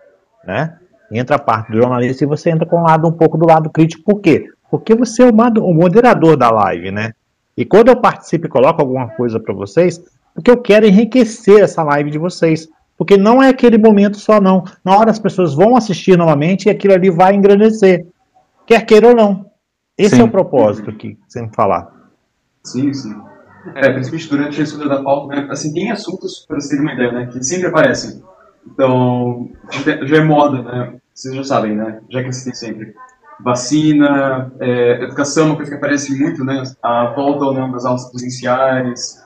né? 0.45 0.77
Entra 1.11 1.35
a 1.37 1.39
parte 1.39 1.71
do 1.71 1.77
jornalista 1.77 2.23
e 2.23 2.27
você 2.27 2.49
entra 2.49 2.65
com 2.65 2.77
o 2.77 2.83
lado 2.83 3.07
um 3.07 3.11
pouco 3.11 3.37
do 3.37 3.45
lado 3.45 3.69
crítico. 3.69 4.03
Por 4.03 4.19
quê? 4.19 4.49
Porque 4.69 4.95
você 4.95 5.23
é 5.23 5.29
o 5.29 5.73
moderador 5.73 6.35
da 6.35 6.49
live, 6.49 6.91
né? 6.91 7.13
E 7.55 7.63
quando 7.63 7.89
eu 7.89 7.95
participo 7.95 8.47
e 8.47 8.49
coloco 8.49 8.81
alguma 8.81 9.07
coisa 9.09 9.39
para 9.39 9.53
vocês, 9.53 10.03
porque 10.33 10.51
eu 10.51 10.57
quero 10.57 10.85
enriquecer 10.85 11.61
essa 11.61 11.81
live 11.83 12.11
de 12.11 12.17
vocês. 12.17 12.67
Porque 12.97 13.17
não 13.17 13.43
é 13.43 13.49
aquele 13.49 13.77
momento 13.77 14.17
só, 14.17 14.39
não. 14.39 14.63
Na 14.83 14.97
hora 14.97 15.11
as 15.11 15.19
pessoas 15.19 15.53
vão 15.53 15.75
assistir 15.75 16.17
novamente 16.17 16.65
e 16.65 16.69
aquilo 16.69 16.93
ali 16.93 17.09
vai 17.09 17.35
engrandecer. 17.35 18.05
Quer 18.65 18.85
queira 18.85 19.09
ou 19.09 19.15
não. 19.15 19.45
Esse 19.97 20.15
sim. 20.15 20.21
é 20.21 20.25
o 20.25 20.31
propósito 20.31 20.91
que 20.93 21.17
sempre 21.27 21.55
falar. 21.55 21.91
Sim, 22.63 22.93
sim. 22.93 23.15
É, 23.73 23.91
principalmente 23.91 24.29
durante 24.29 24.61
a 24.61 24.63
estudo 24.63 24.87
da 24.87 25.01
pauta, 25.01 25.35
né? 25.35 25.47
Assim, 25.49 25.73
tem 25.73 25.91
assuntos, 25.91 26.45
para 26.47 26.59
vocês 26.59 26.69
terem 26.69 26.83
uma 26.83 26.93
ideia, 26.93 27.11
né? 27.11 27.25
Que 27.31 27.43
sempre 27.43 27.67
aparecem. 27.67 28.21
Então, 28.67 29.49
já 30.03 30.17
é 30.17 30.23
moda, 30.23 30.61
né? 30.61 30.95
Vocês 31.13 31.35
já 31.35 31.43
sabem, 31.43 31.75
né? 31.75 31.99
Já 32.09 32.21
que 32.21 32.29
assistem 32.29 32.53
sempre 32.53 32.95
vacina, 33.39 34.51
é, 34.59 35.03
educação, 35.03 35.47
uma 35.47 35.55
coisa 35.55 35.71
que 35.71 35.77
aparece 35.77 36.17
muito, 36.17 36.43
né? 36.43 36.63
A 36.81 37.07
volta 37.15 37.45
ou 37.45 37.53
não 37.53 37.71
das 37.71 37.85
aulas 37.85 38.09
presenciais, 38.09 39.23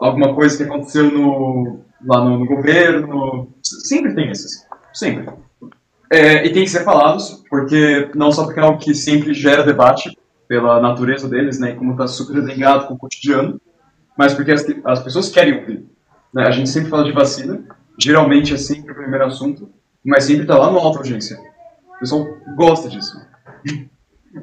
alguma 0.00 0.34
coisa 0.34 0.56
que 0.56 0.62
aconteceu 0.62 1.10
no, 1.10 1.80
lá 2.04 2.24
no, 2.24 2.38
no 2.38 2.46
governo, 2.46 3.48
sempre 3.62 4.14
tem 4.14 4.30
esses, 4.30 4.66
sempre. 4.92 5.26
É, 6.10 6.46
e 6.46 6.52
tem 6.52 6.64
que 6.64 6.70
ser 6.70 6.84
falados, 6.84 7.42
porque 7.48 8.10
não 8.14 8.30
só 8.30 8.44
porque 8.44 8.60
é 8.60 8.62
algo 8.62 8.78
que 8.78 8.94
sempre 8.94 9.32
gera 9.32 9.62
debate 9.62 10.16
pela 10.52 10.80
natureza 10.80 11.28
deles, 11.28 11.58
né, 11.58 11.70
e 11.70 11.76
como 11.76 11.92
está 11.92 12.06
super 12.06 12.36
ligado 12.42 12.86
com 12.86 12.94
o 12.94 12.98
cotidiano, 12.98 13.58
mas 14.18 14.34
porque 14.34 14.52
as, 14.52 14.66
as 14.84 15.02
pessoas 15.02 15.30
querem 15.30 15.60
ouvir. 15.60 15.86
Né? 16.32 16.46
A 16.46 16.50
gente 16.50 16.68
sempre 16.68 16.90
fala 16.90 17.04
de 17.04 17.12
vacina, 17.12 17.64
geralmente 17.98 18.52
é 18.52 18.58
sempre 18.58 18.92
o 18.92 18.94
primeiro 18.94 19.24
assunto, 19.24 19.70
mas 20.04 20.24
sempre 20.24 20.42
está 20.42 20.58
lá 20.58 20.70
no 20.70 20.78
alta 20.78 20.98
urgência 20.98 21.38
pessoal 22.02 22.26
gosta 22.56 22.88
disso. 22.88 23.16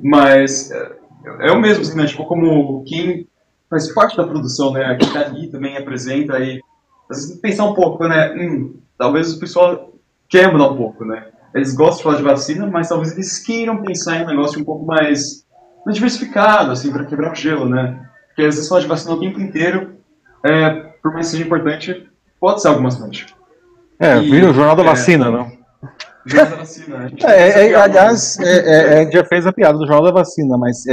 Mas 0.01 0.71
é, 0.71 0.95
é 1.41 1.51
o 1.51 1.59
mesmo, 1.59 1.81
assim, 1.81 1.97
né? 1.97 2.05
Tipo, 2.05 2.25
como 2.25 2.83
quem 2.85 3.27
faz 3.69 3.91
parte 3.93 4.15
da 4.17 4.25
produção, 4.25 4.71
né? 4.71 4.95
Quem 4.95 5.11
tá 5.11 5.25
ali 5.25 5.51
também 5.51 5.77
apresenta 5.77 6.39
e 6.39 6.61
às 7.09 7.17
vezes 7.17 7.41
pensar 7.41 7.65
um 7.65 7.73
pouco, 7.73 8.07
né? 8.07 8.33
Hum, 8.33 8.79
talvez 8.97 9.33
o 9.33 9.39
pessoal 9.39 9.93
quer 10.27 10.51
mudar 10.51 10.69
um 10.69 10.77
pouco, 10.77 11.03
né? 11.03 11.27
Eles 11.53 11.73
gostam 11.73 11.97
de 11.97 12.03
falar 12.03 12.17
de 12.17 12.23
vacina, 12.23 12.67
mas 12.67 12.89
talvez 12.89 13.11
eles 13.11 13.39
queiram 13.39 13.81
pensar 13.81 14.17
em 14.17 14.23
um 14.23 14.27
negócio 14.27 14.61
um 14.61 14.63
pouco 14.63 14.85
mais, 14.85 15.45
mais 15.85 15.95
diversificado, 15.95 16.71
assim, 16.71 16.91
para 16.91 17.05
quebrar 17.05 17.31
o 17.31 17.35
gelo, 17.35 17.67
né? 17.67 17.99
Porque 18.27 18.43
às 18.43 18.55
vezes 18.55 18.69
falar 18.69 18.81
de 18.81 18.87
vacina 18.87 19.13
o 19.13 19.19
tempo 19.19 19.39
inteiro, 19.39 19.95
é, 20.43 20.69
por 21.01 21.13
mais 21.13 21.27
que 21.27 21.31
seja 21.33 21.43
importante, 21.43 22.09
pode 22.39 22.61
ser 22.61 22.69
algo 22.69 22.81
bastante. 22.81 23.35
É, 23.99 24.17
e, 24.17 24.31
vira 24.31 24.49
o 24.49 24.53
jornal 24.53 24.75
da 24.75 24.83
é, 24.83 24.85
vacina, 24.85 25.29
não? 25.29 25.51
Jornal 26.25 26.51
da 26.51 26.55
Vacina. 26.57 27.11
É, 27.23 27.69
é, 27.69 27.75
aliás, 27.75 28.39
é, 28.39 28.43
é, 28.43 28.99
a 28.99 29.03
gente 29.03 29.13
já 29.13 29.25
fez 29.25 29.45
a 29.45 29.51
piada 29.51 29.77
do 29.77 29.85
Jornal 29.85 30.05
da 30.05 30.19
Vacina, 30.19 30.57
mas 30.57 30.85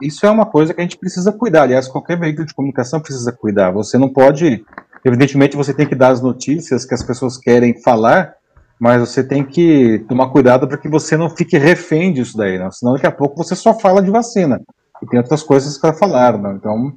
isso 0.00 0.24
é 0.24 0.30
uma 0.30 0.46
coisa 0.46 0.72
que 0.72 0.80
a 0.80 0.84
gente 0.84 0.98
precisa 0.98 1.32
cuidar. 1.32 1.62
Aliás, 1.62 1.88
qualquer 1.88 2.18
veículo 2.18 2.46
de 2.46 2.54
comunicação 2.54 3.00
precisa 3.00 3.32
cuidar. 3.32 3.70
Você 3.72 3.98
não 3.98 4.08
pode. 4.08 4.64
Evidentemente, 5.04 5.56
você 5.56 5.72
tem 5.72 5.86
que 5.86 5.94
dar 5.94 6.08
as 6.08 6.20
notícias 6.20 6.84
que 6.84 6.94
as 6.94 7.02
pessoas 7.02 7.36
querem 7.36 7.80
falar, 7.82 8.34
mas 8.78 9.00
você 9.00 9.22
tem 9.24 9.44
que 9.44 10.04
tomar 10.08 10.28
cuidado 10.28 10.68
para 10.68 10.78
que 10.78 10.88
você 10.88 11.16
não 11.16 11.30
fique 11.30 11.56
refém 11.56 12.12
disso 12.12 12.36
daí, 12.36 12.58
não? 12.58 12.70
senão 12.70 12.94
daqui 12.94 13.06
a 13.06 13.12
pouco 13.12 13.36
você 13.36 13.54
só 13.54 13.78
fala 13.78 14.02
de 14.02 14.10
vacina. 14.10 14.60
E 15.02 15.06
tem 15.06 15.18
outras 15.18 15.42
coisas 15.42 15.78
para 15.78 15.92
falar, 15.92 16.38
não? 16.38 16.54
Então, 16.54 16.92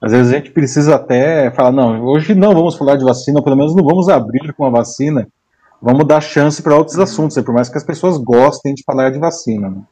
às 0.00 0.12
vezes 0.12 0.32
a 0.32 0.36
gente 0.36 0.50
precisa 0.50 0.96
até 0.96 1.50
falar, 1.50 1.72
não, 1.72 2.02
hoje 2.04 2.34
não 2.34 2.54
vamos 2.54 2.76
falar 2.76 2.96
de 2.96 3.04
vacina, 3.04 3.42
pelo 3.42 3.56
menos 3.56 3.74
não 3.74 3.84
vamos 3.84 4.08
abrir 4.08 4.52
com 4.54 4.64
a 4.64 4.70
vacina 4.70 5.26
vamos 5.80 6.06
dar 6.06 6.20
chance 6.20 6.62
para 6.62 6.76
outros 6.76 6.98
assuntos, 6.98 7.36
né? 7.36 7.42
por 7.42 7.54
mais 7.54 7.68
que 7.68 7.78
as 7.78 7.84
pessoas 7.84 8.18
gostem 8.18 8.74
de 8.74 8.82
falar 8.84 9.10
de 9.10 9.18
vacina. 9.18 9.70
Né? 9.70 9.82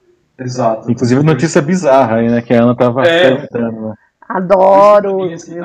Exato. 0.41 0.91
Inclusive 0.91 1.23
notícia 1.23 1.63
bizarra 1.63 2.17
aí, 2.17 2.29
né? 2.29 2.43
Que 2.43 2.55
a 2.55 2.63
Ana 2.63 2.73
estava 2.73 3.03
é. 3.03 3.35
perguntando. 3.35 3.89
Né? 3.89 3.95
Adoro! 4.29 5.25
Eu 5.25 5.39
fico, 5.39 5.59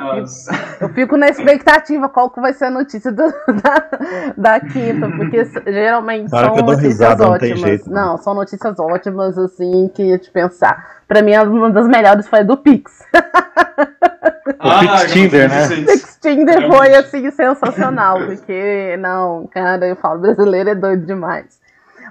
eu 0.80 0.88
fico, 0.88 1.16
na 1.18 1.28
expectativa 1.28 2.08
qual 2.08 2.30
que 2.30 2.40
vai 2.40 2.54
ser 2.54 2.66
a 2.66 2.70
notícia 2.70 3.12
do, 3.12 3.22
da, 3.62 3.88
da, 4.36 4.60
quinta, 4.60 5.06
porque 5.10 5.44
geralmente 5.66 6.30
são 6.30 6.56
notícias 6.56 6.80
risada, 6.80 7.28
ótimas. 7.28 7.60
Não, 7.60 7.68
jeito, 7.68 7.90
não, 7.90 8.16
são 8.16 8.34
notícias 8.34 8.78
ótimas, 8.78 9.36
assim, 9.36 9.90
que 9.94 10.18
te 10.18 10.30
pensar. 10.30 11.02
Pra 11.06 11.20
mim, 11.20 11.36
uma 11.36 11.70
das 11.70 11.86
melhores 11.86 12.26
foi 12.26 12.38
a 12.40 12.42
do 12.42 12.56
Pix. 12.56 13.04
Ah, 14.58 14.76
o 14.76 14.80
Pix 14.80 15.12
Tinder, 15.12 15.48
né? 15.48 15.68
Pix 15.68 16.18
Tinder 16.20 16.68
foi, 16.70 16.94
assim, 16.94 17.30
sensacional, 17.30 18.18
porque, 18.26 18.96
não, 18.98 19.46
cara, 19.46 19.86
eu 19.86 19.96
falo, 19.96 20.20
brasileiro 20.20 20.70
é 20.70 20.74
doido 20.74 21.06
demais. 21.06 21.58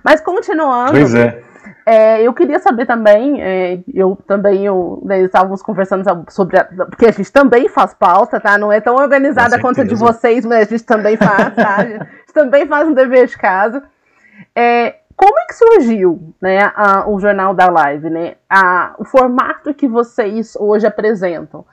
Mas 0.04 0.20
continuando. 0.20 0.91
Pois 0.91 1.14
é. 1.16 1.41
É, 1.86 2.21
eu 2.21 2.34
queria 2.34 2.59
saber 2.59 2.86
também, 2.86 3.41
é, 3.41 3.79
eu 3.93 4.17
também, 4.25 4.65
eu, 4.65 5.01
né, 5.03 5.21
estávamos 5.21 5.61
conversando 5.61 6.03
sobre, 6.29 6.57
a, 6.57 6.63
porque 6.63 7.07
a 7.07 7.11
gente 7.11 7.31
também 7.31 7.67
faz 7.67 7.93
pauta, 7.93 8.39
tá? 8.39 8.57
Não 8.57 8.71
é 8.71 8.79
tão 8.79 8.95
organizada 8.95 9.59
quanto 9.59 9.81
a 9.81 9.84
de 9.84 9.95
vocês, 9.95 10.45
mas 10.45 10.67
a 10.67 10.69
gente 10.69 10.86
também 10.86 11.17
faz, 11.17 11.53
tá? 11.53 11.75
A 11.77 11.86
gente 11.86 12.07
também 12.34 12.65
faz 12.65 12.88
um 12.88 12.93
dever 12.93 13.27
de 13.27 13.38
casa. 13.38 13.84
É, 14.55 14.95
como 15.15 15.38
é 15.39 15.45
que 15.45 15.55
surgiu 15.55 16.34
né, 16.41 16.71
a, 16.75 17.09
o 17.09 17.19
Jornal 17.19 17.53
da 17.53 17.69
Live, 17.69 18.09
né? 18.09 18.36
A, 18.49 18.95
o 18.97 19.03
formato 19.03 19.73
que 19.73 19.88
vocês 19.88 20.55
hoje 20.55 20.88
apresentam. 20.88 21.65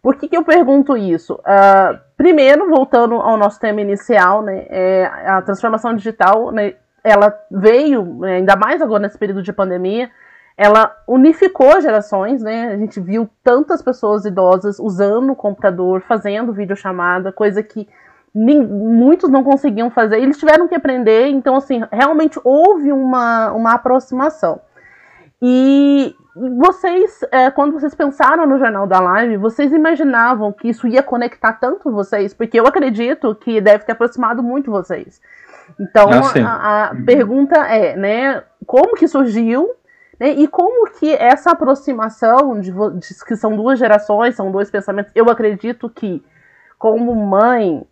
Por 0.00 0.14
que, 0.14 0.28
que 0.28 0.36
eu 0.36 0.44
pergunto 0.44 0.96
isso? 0.96 1.34
Uh, 1.34 1.98
primeiro, 2.16 2.68
voltando 2.68 3.16
ao 3.16 3.36
nosso 3.36 3.58
tema 3.58 3.80
inicial, 3.80 4.40
né, 4.40 4.64
é, 4.68 5.10
a 5.26 5.42
transformação 5.42 5.96
digital 5.96 6.52
né, 6.52 6.74
ela 7.06 7.32
veio, 7.50 8.04
né, 8.20 8.36
ainda 8.36 8.56
mais 8.56 8.82
agora 8.82 9.02
nesse 9.02 9.16
período 9.16 9.42
de 9.42 9.52
pandemia, 9.52 10.10
ela 10.56 10.94
unificou 11.06 11.80
gerações, 11.80 12.42
né? 12.42 12.72
A 12.72 12.76
gente 12.76 12.98
viu 12.98 13.28
tantas 13.44 13.82
pessoas 13.82 14.24
idosas 14.24 14.78
usando 14.78 15.30
o 15.30 15.36
computador, 15.36 16.00
fazendo 16.00 16.52
videochamada, 16.52 17.30
coisa 17.30 17.62
que 17.62 17.86
muitos 18.34 19.30
não 19.30 19.42
conseguiam 19.42 19.90
fazer, 19.90 20.18
eles 20.18 20.36
tiveram 20.36 20.68
que 20.68 20.74
aprender, 20.74 21.28
então 21.28 21.56
assim, 21.56 21.82
realmente 21.90 22.38
houve 22.44 22.92
uma, 22.92 23.50
uma 23.52 23.72
aproximação. 23.72 24.60
E 25.40 26.14
vocês, 26.58 27.22
é, 27.30 27.50
quando 27.50 27.72
vocês 27.72 27.94
pensaram 27.94 28.46
no 28.46 28.58
Jornal 28.58 28.86
da 28.86 29.00
Live, 29.00 29.38
vocês 29.38 29.72
imaginavam 29.72 30.52
que 30.52 30.68
isso 30.68 30.86
ia 30.86 31.02
conectar 31.02 31.54
tanto 31.54 31.90
vocês? 31.90 32.34
Porque 32.34 32.60
eu 32.60 32.66
acredito 32.66 33.34
que 33.34 33.58
deve 33.58 33.84
ter 33.84 33.92
aproximado 33.92 34.42
muito 34.42 34.70
vocês. 34.70 35.20
Então, 35.78 36.08
ah, 36.10 36.46
a, 36.46 36.84
a, 36.84 36.94
pergunta 37.04 37.56
é, 37.66 37.96
né, 37.96 38.42
como 38.66 38.94
que 38.94 39.06
surgiu 39.06 39.70
né, 40.18 40.30
e 40.30 40.48
como 40.48 40.90
que 40.90 41.12
essa 41.12 41.50
aproximação, 41.50 42.58
de, 42.60 42.72
de, 42.72 43.24
que 43.26 43.36
são 43.36 43.54
duas 43.54 43.78
gerações, 43.78 44.34
são 44.34 44.50
dois 44.50 44.70
pensamentos, 44.70 45.12
eu 45.14 45.28
acredito 45.28 45.90
que, 45.90 46.24
como 46.78 47.14
mãe, 47.14 47.86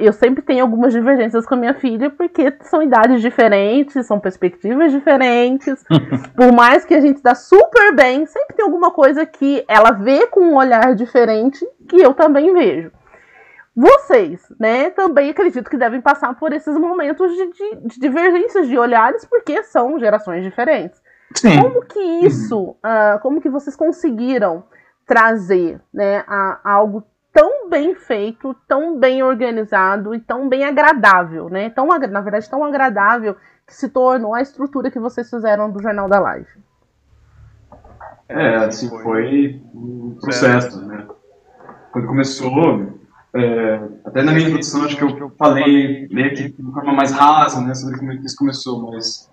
eu 0.00 0.12
sempre 0.12 0.42
tenho 0.42 0.62
algumas 0.62 0.92
divergências 0.92 1.46
com 1.46 1.54
a 1.54 1.58
minha 1.58 1.74
filha, 1.74 2.10
porque 2.10 2.52
são 2.62 2.82
idades 2.82 3.22
diferentes, 3.22 4.04
são 4.06 4.18
perspectivas 4.18 4.90
diferentes. 4.90 5.84
Por 6.34 6.52
mais 6.52 6.84
que 6.84 6.94
a 6.94 7.00
gente 7.00 7.22
dá 7.22 7.36
super 7.36 7.94
bem, 7.94 8.26
sempre 8.26 8.56
tem 8.56 8.64
alguma 8.64 8.90
coisa 8.90 9.24
que 9.24 9.64
ela 9.68 9.92
vê 9.92 10.26
com 10.26 10.40
um 10.40 10.56
olhar 10.56 10.96
diferente 10.96 11.64
que 11.88 11.96
eu 12.00 12.12
também 12.12 12.52
vejo. 12.52 12.90
Vocês, 13.80 14.42
né, 14.58 14.90
também 14.90 15.30
acredito 15.30 15.70
que 15.70 15.76
devem 15.76 16.00
passar 16.00 16.34
por 16.34 16.52
esses 16.52 16.76
momentos 16.76 17.30
de, 17.30 17.52
de, 17.52 17.76
de 17.86 18.00
divergências 18.00 18.66
de 18.66 18.76
olhares, 18.76 19.24
porque 19.24 19.62
são 19.62 20.00
gerações 20.00 20.42
diferentes. 20.42 21.00
Sim. 21.32 21.62
Como 21.62 21.84
que 21.84 22.00
isso, 22.26 22.70
uh, 22.70 23.20
como 23.22 23.40
que 23.40 23.48
vocês 23.48 23.76
conseguiram 23.76 24.64
trazer 25.06 25.80
né, 25.94 26.24
a, 26.26 26.58
a 26.64 26.72
algo 26.72 27.04
tão 27.32 27.68
bem 27.70 27.94
feito, 27.94 28.52
tão 28.66 28.98
bem 28.98 29.22
organizado 29.22 30.12
e 30.12 30.18
tão 30.18 30.48
bem 30.48 30.64
agradável, 30.64 31.48
né? 31.48 31.70
Tão, 31.70 31.86
na 31.86 32.20
verdade, 32.20 32.50
tão 32.50 32.64
agradável 32.64 33.36
que 33.64 33.72
se 33.72 33.88
tornou 33.88 34.34
a 34.34 34.42
estrutura 34.42 34.90
que 34.90 34.98
vocês 34.98 35.30
fizeram 35.30 35.70
do 35.70 35.80
Jornal 35.80 36.08
da 36.08 36.18
Live. 36.18 36.50
É, 38.28 38.56
assim, 38.56 38.88
foi 38.88 39.62
um 39.72 40.18
processo, 40.20 40.84
né? 40.84 41.06
Quando 41.92 42.08
começou, 42.08 42.97
é, 43.34 43.80
até 44.04 44.22
na 44.22 44.32
minha 44.32 44.46
introdução, 44.46 44.84
acho 44.84 44.96
que 44.96 45.02
eu 45.02 45.30
falei 45.38 46.08
meio 46.10 46.34
que 46.34 46.48
de 46.48 46.72
forma 46.72 46.92
mais 46.92 47.12
rasa, 47.12 47.60
né, 47.60 47.74
sobre 47.74 47.98
como 47.98 48.12
isso 48.12 48.36
começou, 48.36 48.90
mas 48.90 49.30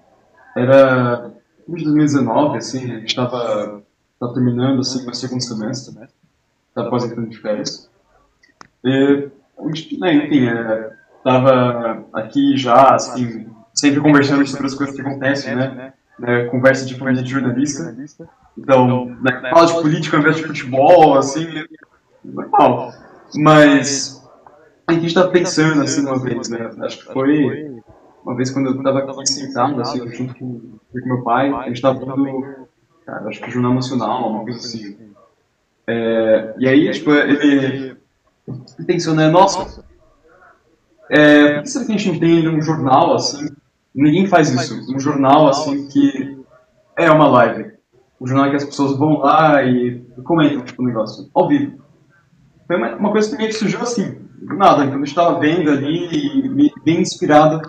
era 0.55 1.31
em 1.67 1.83
2019, 1.83 2.57
assim, 2.57 2.91
a 2.91 2.99
gente 2.99 3.09
estava 3.09 3.81
terminando, 4.33 4.79
assim, 4.79 5.07
o 5.09 5.13
segundo 5.13 5.41
semestre, 5.41 5.95
né? 5.95 6.07
Estava 6.69 6.89
quase 6.89 7.07
entrando 7.07 7.29
de 7.29 7.37
férias. 7.37 7.89
E, 8.83 9.29
né, 9.99 10.13
enfim, 10.13 10.47
é, 10.47 10.91
tava 11.23 12.05
aqui 12.13 12.57
já, 12.57 12.95
assim, 12.95 13.47
sempre 13.73 13.99
conversando 13.99 14.45
sobre 14.47 14.67
as 14.67 14.73
coisas 14.73 14.95
que 14.95 15.01
acontecem, 15.01 15.55
né? 15.55 15.93
né 16.19 16.45
conversa 16.45 16.85
de 16.85 16.95
família 16.95 17.23
de 17.23 17.29
jornalista. 17.29 17.95
Então, 18.57 19.05
né, 19.21 19.49
fala 19.49 19.67
de 19.67 19.73
política 19.73 20.17
ao 20.17 20.21
invés 20.21 20.37
de 20.37 20.43
futebol, 20.43 21.17
assim, 21.17 21.47
normal. 22.23 22.93
Mas, 23.33 24.21
a 24.87 24.93
gente 24.93 25.07
estava 25.07 25.29
pensando, 25.29 25.81
assim, 25.81 26.01
uma 26.01 26.19
vez, 26.19 26.49
né? 26.49 26.71
Acho 26.81 26.99
que 26.99 27.13
foi 27.13 27.81
uma 28.23 28.35
vez 28.35 28.51
quando 28.51 28.67
eu 28.67 28.77
estava 28.77 28.99
aqui 28.99 29.29
sentado, 29.29 29.79
assim, 29.81 30.07
junto 30.11 30.35
com, 30.35 30.59
com 30.91 31.07
meu 31.07 31.23
pai, 31.23 31.51
a 31.51 31.67
gente 31.67 31.75
estava 31.75 31.99
vendo, 31.99 32.67
cara, 33.05 33.27
acho 33.27 33.39
que 33.39 33.51
Jornal 33.51 33.75
Nacional, 33.75 34.29
uma 34.31 34.43
coisa 34.43 34.59
assim. 34.59 34.97
É, 35.87 36.55
e 36.57 36.67
aí, 36.67 36.91
tipo, 36.91 37.11
ele 37.11 37.95
pensou, 38.85 39.13
né, 39.13 39.29
nossa, 39.29 39.83
é, 41.09 41.55
por 41.55 41.63
que 41.63 41.69
será 41.69 41.85
que 41.85 41.91
a 41.91 41.97
gente 41.97 42.11
não 42.11 42.19
tem 42.19 42.47
um 42.49 42.61
jornal 42.61 43.13
assim? 43.13 43.47
Ninguém 43.93 44.27
faz 44.27 44.49
isso. 44.49 44.93
Um 44.93 44.99
jornal 44.99 45.47
assim 45.47 45.87
que 45.87 46.37
é 46.97 47.09
uma 47.11 47.27
live. 47.27 47.73
Um 48.19 48.27
jornal 48.27 48.49
que 48.49 48.55
as 48.55 48.65
pessoas 48.65 48.97
vão 48.97 49.19
lá 49.19 49.63
e 49.63 50.01
comentam 50.23 50.63
tipo, 50.63 50.81
o 50.81 50.85
negócio, 50.85 51.29
ao 51.33 51.47
vivo. 51.47 51.84
Foi 52.67 52.75
uma, 52.77 52.95
uma 52.95 53.11
coisa 53.11 53.29
que 53.29 53.37
meio 53.37 53.49
que 53.49 53.55
surgiu 53.55 53.81
assim, 53.81 54.17
nada, 54.41 54.87
quando 54.87 54.97
eu 54.97 55.03
estava 55.03 55.39
vendo 55.39 55.69
ali 55.69 56.71
bem 56.83 57.01
inspirado 57.01 57.61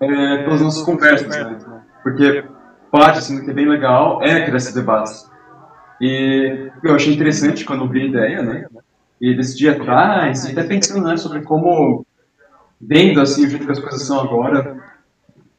é, 0.00 0.42
pelas 0.44 0.60
nossas 0.60 0.82
conversas, 0.82 1.28
né? 1.28 1.58
Porque 2.02 2.44
parte 2.90 3.18
assim, 3.18 3.36
do 3.36 3.44
que 3.44 3.50
é 3.50 3.54
bem 3.54 3.68
legal 3.68 4.22
é 4.22 4.42
criar 4.42 4.56
esse 4.56 4.74
debate. 4.74 5.28
E 6.00 6.70
eu 6.82 6.94
achei 6.94 7.14
interessante 7.14 7.64
quando 7.64 7.88
vi 7.88 8.02
a 8.02 8.06
ideia, 8.06 8.42
né? 8.42 8.66
e 9.20 9.34
decidi 9.34 9.68
atrás, 9.68 10.44
e 10.44 10.52
até 10.52 10.64
pensando 10.64 11.06
né, 11.06 11.16
sobre 11.16 11.42
como, 11.42 12.06
vendo 12.80 13.20
assim, 13.20 13.44
o 13.44 13.50
jeito 13.50 13.66
que 13.66 13.72
as 13.72 13.78
coisas 13.78 14.02
são 14.02 14.18
agora, 14.20 14.82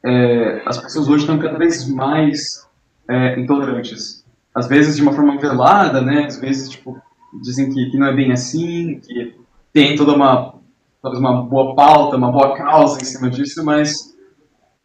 é, 0.04 0.62
as 0.66 0.78
pessoas 0.78 1.08
hoje 1.08 1.22
estão 1.22 1.38
cada 1.38 1.56
vez 1.56 1.88
mais 1.88 2.66
é, 3.08 3.38
intolerantes. 3.38 4.24
Às 4.52 4.66
vezes 4.66 4.96
de 4.96 5.02
uma 5.02 5.12
forma 5.12 5.38
velada, 5.38 6.02
né? 6.02 6.26
Às 6.26 6.38
vezes, 6.38 6.68
tipo, 6.68 7.00
dizem 7.40 7.70
que, 7.70 7.90
que 7.90 7.96
não 7.96 8.06
é 8.06 8.14
bem 8.14 8.32
assim, 8.32 9.00
que 9.00 9.34
tem 9.72 9.96
toda 9.96 10.14
uma, 10.14 10.54
talvez 11.00 11.20
uma 11.20 11.42
boa 11.42 11.74
pauta, 11.74 12.16
uma 12.16 12.30
boa 12.30 12.56
causa 12.56 13.00
em 13.00 13.04
cima 13.04 13.30
disso, 13.30 13.64
mas 13.64 14.14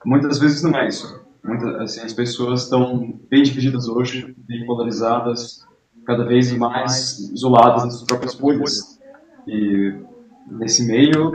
muitas 0.05 0.39
vezes 0.39 0.61
não 0.63 0.77
é 0.77 0.87
isso. 0.87 1.19
Muitas, 1.43 1.75
assim, 1.75 2.01
as 2.01 2.13
pessoas 2.13 2.63
estão 2.63 3.13
bem 3.29 3.43
divididas 3.43 3.87
hoje, 3.87 4.35
bem 4.47 4.65
polarizadas, 4.65 5.65
cada 6.05 6.23
vez 6.25 6.51
mais 6.55 7.19
isoladas 7.31 7.83
nas 7.83 7.93
suas 7.95 8.07
próprias 8.07 8.35
bolhas. 8.35 8.99
E 9.47 9.93
nesse 10.49 10.85
meio 10.85 11.31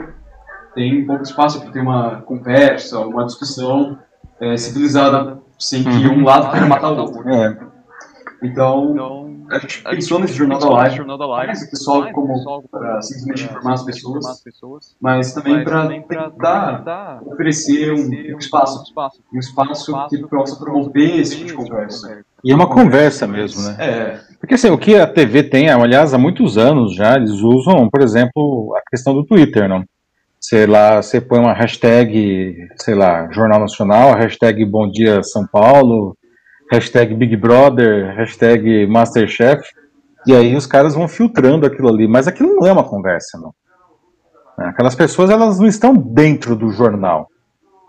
tem 0.73 1.05
pouco 1.05 1.23
espaço 1.23 1.61
para 1.61 1.71
ter 1.71 1.81
uma 1.81 2.21
conversa, 2.21 2.99
uma 2.99 3.25
discussão 3.25 3.99
é, 4.39 4.57
civilizada, 4.57 5.39
sem 5.59 5.83
que 5.83 5.89
uhum. 5.89 6.19
um 6.19 6.23
lado 6.23 6.51
queira 6.51 6.65
matar 6.65 6.91
o 6.91 6.97
outro. 6.99 7.29
É. 7.29 7.57
Então, 8.41 9.22
a 9.53 9.59
gente 9.59 9.83
pensou 9.83 10.19
nesse 10.19 10.33
Jornal 10.33 10.59
da 10.59 10.69
Live, 10.69 10.95
jornal 10.97 11.17
da 11.17 11.25
live 11.25 11.53
não 11.53 11.75
só 11.75 12.11
como 12.11 12.67
para 12.69 13.01
simplesmente 13.01 13.45
informar 13.45 13.73
as 13.73 13.83
pessoas, 13.83 14.95
mas 14.99 15.33
também 15.33 15.63
para 15.63 15.87
tentar 15.87 17.21
oferecer 17.25 17.93
um, 17.93 18.35
um, 18.35 18.37
espaço, 18.37 18.83
um 19.33 19.39
espaço 19.39 20.09
que 20.09 20.17
possa 20.27 20.55
promover 20.55 21.19
esse 21.19 21.37
tipo 21.37 21.47
de 21.47 21.53
conversa. 21.53 22.23
E 22.43 22.51
é 22.51 22.55
uma 22.55 22.67
conversa 22.67 23.25
mesmo, 23.25 23.61
né? 23.61 23.75
É. 23.79 24.19
Porque 24.39 24.55
assim, 24.55 24.69
o 24.69 24.77
que 24.77 24.95
a 24.95 25.07
TV 25.07 25.43
tem, 25.43 25.69
aliás, 25.69 26.13
há 26.13 26.17
muitos 26.17 26.57
anos 26.57 26.95
já, 26.95 27.15
eles 27.15 27.31
usam, 27.31 27.89
por 27.89 28.01
exemplo, 28.01 28.75
a 28.75 28.81
questão 28.89 29.13
do 29.13 29.25
Twitter, 29.25 29.69
não? 29.69 29.83
Sei 30.39 30.65
lá, 30.65 31.01
você 31.01 31.21
põe 31.21 31.39
uma 31.39 31.53
hashtag, 31.53 32.67
sei 32.75 32.95
lá, 32.95 33.31
Jornal 33.31 33.61
Nacional, 33.61 34.13
hashtag 34.13 34.65
Bom 34.65 34.91
Dia 34.91 35.23
São 35.23 35.47
Paulo, 35.47 36.17
hashtag 36.73 37.13
Big 37.13 37.35
Brother, 37.37 38.15
hashtag 38.15 38.87
Masterchef, 38.87 39.61
e 40.25 40.33
aí 40.33 40.55
os 40.55 40.65
caras 40.65 40.95
vão 40.95 41.07
filtrando 41.07 41.65
aquilo 41.65 41.89
ali, 41.89 42.07
mas 42.07 42.27
aquilo 42.27 42.55
não 42.55 42.67
é 42.67 42.71
uma 42.71 42.83
conversa, 42.83 43.37
não. 43.39 43.53
É, 44.59 44.69
aquelas 44.69 44.95
pessoas, 44.95 45.29
elas 45.29 45.59
não 45.59 45.67
estão 45.67 45.95
dentro 45.95 46.55
do 46.55 46.69
jornal. 46.69 47.27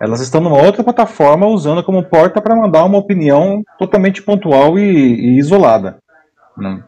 Elas 0.01 0.21
estão 0.21 0.41
numa 0.41 0.61
outra 0.61 0.83
plataforma 0.83 1.47
usando 1.47 1.85
como 1.85 2.05
porta 2.05 2.41
para 2.41 2.57
mandar 2.57 2.85
uma 2.85 2.99
opinião 2.99 3.63
totalmente 3.79 4.23
pontual 4.23 4.79
e, 4.79 4.83
e 4.83 5.39
isolada. 5.39 5.99
Né? 6.57 6.83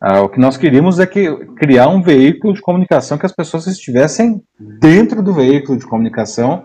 Ah, 0.00 0.22
o 0.22 0.28
que 0.28 0.40
nós 0.40 0.56
queríamos 0.56 0.98
é 0.98 1.06
que 1.06 1.30
criar 1.56 1.88
um 1.88 2.00
veículo 2.00 2.54
de 2.54 2.60
comunicação 2.60 3.18
que 3.18 3.26
as 3.26 3.34
pessoas 3.34 3.66
estivessem 3.66 4.40
dentro 4.80 5.22
do 5.22 5.34
veículo 5.34 5.78
de 5.78 5.86
comunicação, 5.86 6.64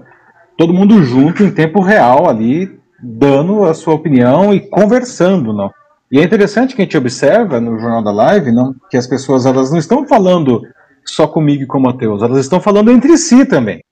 todo 0.58 0.74
mundo 0.74 1.04
junto 1.04 1.44
em 1.44 1.52
tempo 1.52 1.82
real 1.82 2.30
ali, 2.30 2.80
dando 3.04 3.66
a 3.66 3.74
sua 3.74 3.94
opinião 3.94 4.54
e 4.54 4.62
conversando, 4.62 5.52
não? 5.52 5.70
E 6.10 6.20
é 6.20 6.24
interessante 6.24 6.76
que 6.76 6.82
a 6.82 6.86
gente 6.86 6.98
observa 6.98 7.60
no 7.60 7.78
Jornal 7.78 8.04
da 8.04 8.12
Live, 8.12 8.52
não, 8.52 8.74
que 8.90 8.96
as 8.96 9.08
pessoas 9.08 9.46
elas 9.46 9.72
não 9.72 9.80
estão 9.80 10.08
falando 10.08 10.62
só 11.06 11.28
comigo 11.28 11.64
e 11.64 11.68
com 11.68 11.80
o 11.80 11.82
Matheus, 11.82 12.22
elas 12.22 12.40
estão 12.40 12.62
falando 12.62 12.92
entre 12.92 13.18
si 13.18 13.46
também. 13.46 13.84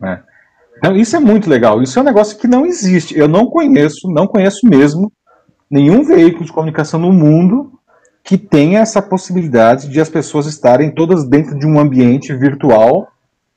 Né? 0.00 0.22
Então 0.76 0.96
isso 0.96 1.14
é 1.14 1.20
muito 1.20 1.48
legal. 1.48 1.82
Isso 1.82 1.98
é 1.98 2.02
um 2.02 2.04
negócio 2.04 2.36
que 2.36 2.48
não 2.48 2.66
existe. 2.66 3.16
Eu 3.16 3.28
não 3.28 3.46
conheço, 3.46 4.08
não 4.08 4.26
conheço 4.26 4.66
mesmo 4.66 5.12
nenhum 5.70 6.04
veículo 6.04 6.44
de 6.44 6.52
comunicação 6.52 6.98
no 7.00 7.12
mundo 7.12 7.72
que 8.22 8.36
tenha 8.36 8.80
essa 8.80 9.00
possibilidade 9.00 9.88
de 9.88 10.00
as 10.00 10.08
pessoas 10.08 10.46
estarem 10.46 10.90
todas 10.90 11.28
dentro 11.28 11.58
de 11.58 11.66
um 11.66 11.78
ambiente 11.78 12.34
virtual 12.34 13.08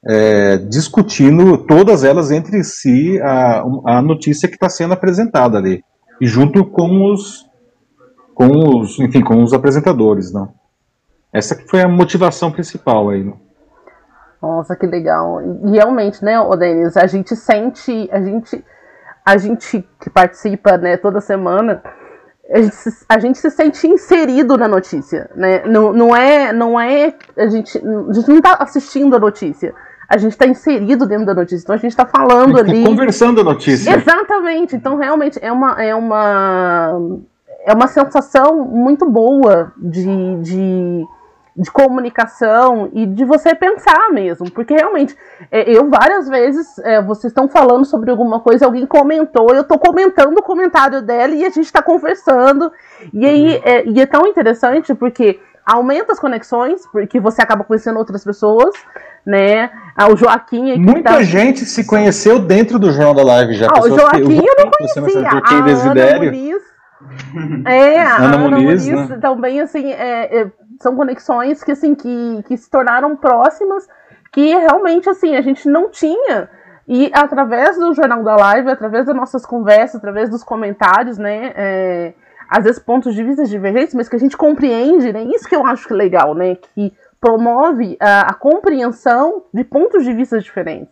é, 0.06 0.58
discutindo 0.58 1.58
todas 1.66 2.04
elas 2.04 2.32
entre 2.32 2.64
si 2.64 3.20
a, 3.22 3.64
a 3.86 4.02
notícia 4.02 4.48
que 4.48 4.56
está 4.56 4.70
sendo 4.70 4.94
apresentada 4.94 5.58
ali 5.58 5.84
e 6.22 6.28
junto 6.28 6.66
com 6.66 7.12
os 7.12 7.46
com 8.34 8.80
os 8.80 9.00
enfim 9.00 9.22
com 9.22 9.42
os 9.44 9.54
apresentadores 9.54 10.32
não 10.32 10.54
essa 11.34 11.56
que 11.56 11.68
foi 11.68 11.82
a 11.82 11.88
motivação 11.88 12.52
principal 12.52 13.10
aí 13.10 13.24
não? 13.24 13.40
nossa 14.42 14.76
que 14.76 14.86
legal 14.86 15.42
e 15.66 15.72
realmente 15.72 16.24
né 16.24 16.40
o 16.40 16.56
Denis 16.56 16.96
a 16.96 17.08
gente 17.08 17.36
sente 17.36 18.08
a 18.12 18.22
gente 18.22 18.64
a 19.26 19.38
gente 19.38 19.84
que 20.00 20.10
participa 20.10 20.78
né 20.78 20.96
toda 20.98 21.20
semana 21.20 21.82
a 22.50 22.62
gente, 22.62 22.76
se, 22.76 23.06
a 23.10 23.20
gente 23.20 23.38
se 23.38 23.52
sente 23.52 23.86
inserido 23.86 24.58
na 24.58 24.70
notícia, 24.70 25.30
né? 25.36 25.66
Não, 25.66 25.92
não 25.92 26.16
é, 26.16 26.54
não 26.54 26.80
é 26.80 27.14
a 27.36 27.48
gente, 27.48 27.78
a 27.78 28.14
gente 28.14 28.30
não 28.30 28.38
está 28.38 28.54
assistindo 28.54 29.14
a 29.18 29.20
notícia. 29.20 29.76
A 30.08 30.18
gente 30.18 30.32
está 30.32 30.48
inserido 30.48 31.06
dentro 31.06 31.26
da 31.26 31.34
notícia, 31.34 31.64
então 31.64 31.76
a 31.76 31.78
gente 31.78 31.92
está 31.92 32.06
falando 32.06 32.56
a 32.56 32.64
gente 32.64 32.68
tá 32.68 32.72
ali. 32.72 32.84
Conversando 32.86 33.42
a 33.42 33.44
notícia. 33.44 33.96
Exatamente. 33.96 34.76
Então 34.76 34.96
realmente 34.96 35.38
é 35.42 35.52
uma, 35.52 35.84
é 35.84 35.94
uma, 35.94 37.20
é 37.66 37.74
uma 37.74 37.88
sensação 37.88 38.64
muito 38.66 39.10
boa 39.10 39.74
de, 39.78 40.36
de 40.42 41.06
de 41.58 41.72
comunicação 41.72 42.88
e 42.94 43.08
de 43.08 43.26
você 43.26 43.56
pensar 43.56 44.12
mesmo, 44.12 44.52
porque 44.52 44.76
realmente 44.76 45.18
é, 45.52 45.68
eu 45.68 45.90
várias 45.90 46.30
vezes 46.30 46.78
é, 46.80 47.02
vocês 47.02 47.32
estão 47.32 47.48
falando 47.48 47.84
sobre 47.84 48.12
alguma 48.12 48.40
coisa, 48.40 48.66
alguém 48.66 48.86
comentou, 48.86 49.50
eu 49.50 49.62
estou 49.62 49.80
comentando 49.80 50.38
o 50.38 50.44
comentário 50.44 51.02
dela 51.02 51.34
e 51.34 51.44
a 51.44 51.50
gente 51.50 51.66
está 51.66 51.82
conversando 51.82 52.72
e 53.12 53.26
aí 53.26 53.56
uhum. 53.56 53.62
é, 53.64 53.86
e 53.88 54.00
é 54.00 54.06
tão 54.06 54.28
interessante 54.28 54.94
porque 54.94 55.40
aumenta 55.68 56.14
as 56.14 56.20
conexões, 56.20 56.88
porque 56.88 57.20
você 57.20 57.42
acaba 57.42 57.66
conhecendo 57.66 58.00
outras 58.00 58.24
pessoas, 58.24 58.74
né? 59.26 59.70
Ah, 59.98 60.08
o 60.08 60.16
Joaquim 60.16 60.72
aqui 60.72 60.80
Muita 60.80 61.12
tá... 61.12 61.22
gente 61.22 61.66
se 61.66 61.86
conheceu 61.86 62.40
dentro 62.40 62.80
do 62.80 62.92
Jornal 62.92 63.14
da 63.14 63.24
Live 63.24 63.54
já. 63.56 63.68
Ah, 63.70 63.82
o 63.82 63.90
Joaquim 63.90 64.40
que, 64.40 64.48
eu 64.48 64.56
não 64.58 64.72
conhecia. 64.72 65.30
A 65.30 65.54
Ana 65.54 66.20
Muniz, 66.20 66.64
é, 67.68 68.00
a 68.00 68.16
Ana, 68.16 68.26
Ana 68.26 68.38
Muniz, 68.38 68.88
Muniz 68.88 69.10
né? 69.10 69.18
também, 69.18 69.60
assim, 69.60 69.92
é, 69.92 70.42
é 70.42 70.52
são 70.80 70.96
conexões 70.96 71.64
que, 71.64 71.72
assim, 71.72 71.94
que, 71.94 72.44
que 72.48 72.56
se 72.56 72.70
tornaram 72.70 73.16
próximas, 73.16 73.88
que 74.32 74.56
realmente, 74.56 75.10
assim, 75.10 75.36
a 75.36 75.42
gente 75.42 75.68
não 75.68 75.90
tinha. 75.90 76.50
E 76.88 77.12
através 77.14 77.78
do 77.78 77.94
Jornal 77.94 78.24
da 78.24 78.36
Live, 78.38 78.70
através 78.70 79.06
das 79.06 79.16
nossas 79.16 79.46
conversas, 79.46 79.96
através 79.96 80.30
dos 80.30 80.44
comentários, 80.44 81.18
né, 81.18 81.52
é, 81.56 82.14
às 82.50 82.64
vezes 82.64 82.80
pontos 82.80 83.14
de 83.14 83.24
vista 83.24 83.46
divergentes, 83.46 83.94
mas 83.94 84.10
que 84.10 84.16
a 84.16 84.20
gente 84.20 84.38
compreende, 84.38 85.12
né, 85.12 85.24
isso 85.24 85.48
que 85.48 85.56
eu 85.56 85.66
acho 85.66 85.88
que 85.88 85.94
é 85.94 85.98
legal, 85.98 86.34
né, 86.34 86.56
que 86.56 86.94
promove 87.20 87.98
a, 88.00 88.22
a 88.22 88.34
compreensão 88.34 89.44
de 89.54 89.64
pontos 89.64 90.04
de 90.04 90.14
vista 90.14 90.40
diferentes. 90.40 90.90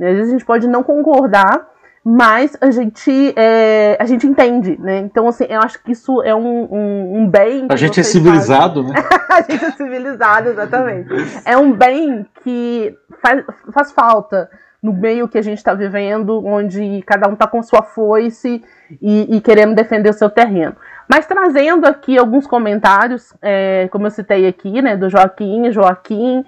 Às 0.00 0.16
vezes 0.16 0.28
a 0.28 0.32
gente 0.32 0.44
pode 0.44 0.68
não 0.68 0.82
concordar, 0.82 1.68
mas 2.04 2.56
a 2.60 2.70
gente, 2.70 3.32
é, 3.36 3.96
a 4.00 4.04
gente 4.04 4.26
entende, 4.26 4.76
né? 4.80 4.98
Então, 4.98 5.28
assim, 5.28 5.44
eu 5.48 5.60
acho 5.60 5.80
que 5.82 5.92
isso 5.92 6.20
é 6.22 6.34
um, 6.34 6.64
um, 6.64 7.18
um 7.18 7.30
bem. 7.30 7.68
A 7.70 7.76
gente 7.76 8.00
é 8.00 8.02
civilizado, 8.02 8.82
fazem. 8.82 9.02
né? 9.02 9.08
a 9.30 9.42
gente 9.42 9.64
é 9.64 9.70
civilizado, 9.70 10.48
exatamente. 10.48 11.08
É 11.44 11.56
um 11.56 11.72
bem 11.72 12.26
que 12.42 12.96
faz, 13.22 13.44
faz 13.72 13.92
falta 13.92 14.50
no 14.82 14.92
meio 14.92 15.28
que 15.28 15.38
a 15.38 15.42
gente 15.42 15.58
está 15.58 15.74
vivendo, 15.74 16.44
onde 16.44 17.02
cada 17.06 17.28
um 17.28 17.34
está 17.34 17.46
com 17.46 17.62
sua 17.62 17.82
foice 17.82 18.64
e, 19.00 19.36
e, 19.36 19.40
querendo 19.40 19.76
defender 19.76 20.10
o 20.10 20.12
seu 20.12 20.28
terreno. 20.28 20.74
Mas 21.12 21.26
trazendo 21.26 21.84
aqui 21.84 22.16
alguns 22.16 22.46
comentários, 22.46 23.34
é, 23.42 23.86
como 23.92 24.06
eu 24.06 24.10
citei 24.10 24.46
aqui, 24.46 24.80
né, 24.80 24.96
do 24.96 25.10
Joaquim, 25.10 25.70
Joaquim, 25.70 26.42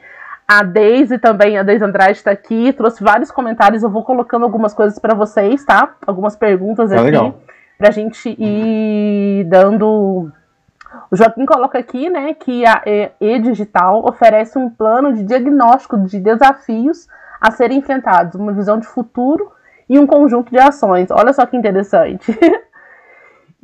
a 0.48 0.62
Deise 0.62 1.18
também, 1.18 1.58
a 1.58 1.62
Deise 1.62 1.84
Andrade 1.84 2.12
está 2.12 2.30
aqui, 2.30 2.72
trouxe 2.72 3.04
vários 3.04 3.30
comentários. 3.30 3.82
Eu 3.82 3.90
vou 3.90 4.02
colocando 4.02 4.42
algumas 4.42 4.72
coisas 4.72 4.98
para 4.98 5.12
vocês, 5.12 5.62
tá? 5.66 5.94
Algumas 6.06 6.34
perguntas 6.34 6.88
tá 6.88 6.96
aqui. 6.96 7.34
Para 7.76 7.88
a 7.88 7.90
gente 7.90 8.34
ir 8.38 9.44
dando. 9.44 10.32
O 11.10 11.14
Joaquim 11.14 11.44
coloca 11.44 11.78
aqui, 11.78 12.08
né, 12.08 12.32
que 12.32 12.64
a 12.64 12.80
E-Digital 13.20 14.02
oferece 14.08 14.58
um 14.58 14.70
plano 14.70 15.12
de 15.12 15.24
diagnóstico 15.24 15.98
de 15.98 16.18
desafios 16.18 17.06
a 17.38 17.50
serem 17.50 17.80
enfrentados, 17.80 18.34
uma 18.34 18.54
visão 18.54 18.78
de 18.78 18.86
futuro 18.86 19.52
e 19.90 19.98
um 19.98 20.06
conjunto 20.06 20.50
de 20.50 20.58
ações. 20.58 21.10
Olha 21.10 21.34
só 21.34 21.44
que 21.44 21.54
interessante. 21.54 22.32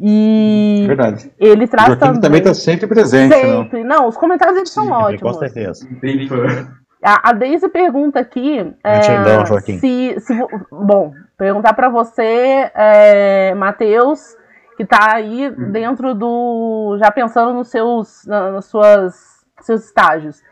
E 0.03 0.85
Verdade. 0.87 1.31
ele 1.39 1.69
traz 1.69 1.97
também. 1.97 2.21
também 2.21 2.39
está 2.39 2.55
sempre 2.55 2.87
presente. 2.87 3.35
Sempre. 3.35 3.85
Não? 3.85 3.99
não, 3.99 4.09
os 4.09 4.17
comentários 4.17 4.57
eles 4.57 4.71
são 4.71 4.91
ótimos. 4.91 5.21
Com 5.21 5.39
certeza. 5.39 5.87
A, 7.03 7.31
a 7.31 7.33
Deise 7.33 7.69
pergunta 7.69 8.19
aqui 8.19 8.75
é, 8.83 9.03
se, 9.61 10.17
se. 10.21 10.35
Bom, 10.71 11.13
perguntar 11.37 11.75
para 11.75 11.91
você, 11.91 12.71
é, 12.75 13.55
Matheus, 13.55 14.37
que 14.77 14.85
está 14.85 15.17
aí 15.17 15.49
hum. 15.49 15.71
dentro 15.71 16.15
do. 16.15 16.97
Já 16.99 17.11
pensando 17.11 17.53
nos 17.53 17.69
seus, 17.69 18.25
nas 18.27 18.65
suas, 18.65 19.45
seus 19.61 19.85
estágios. 19.85 20.43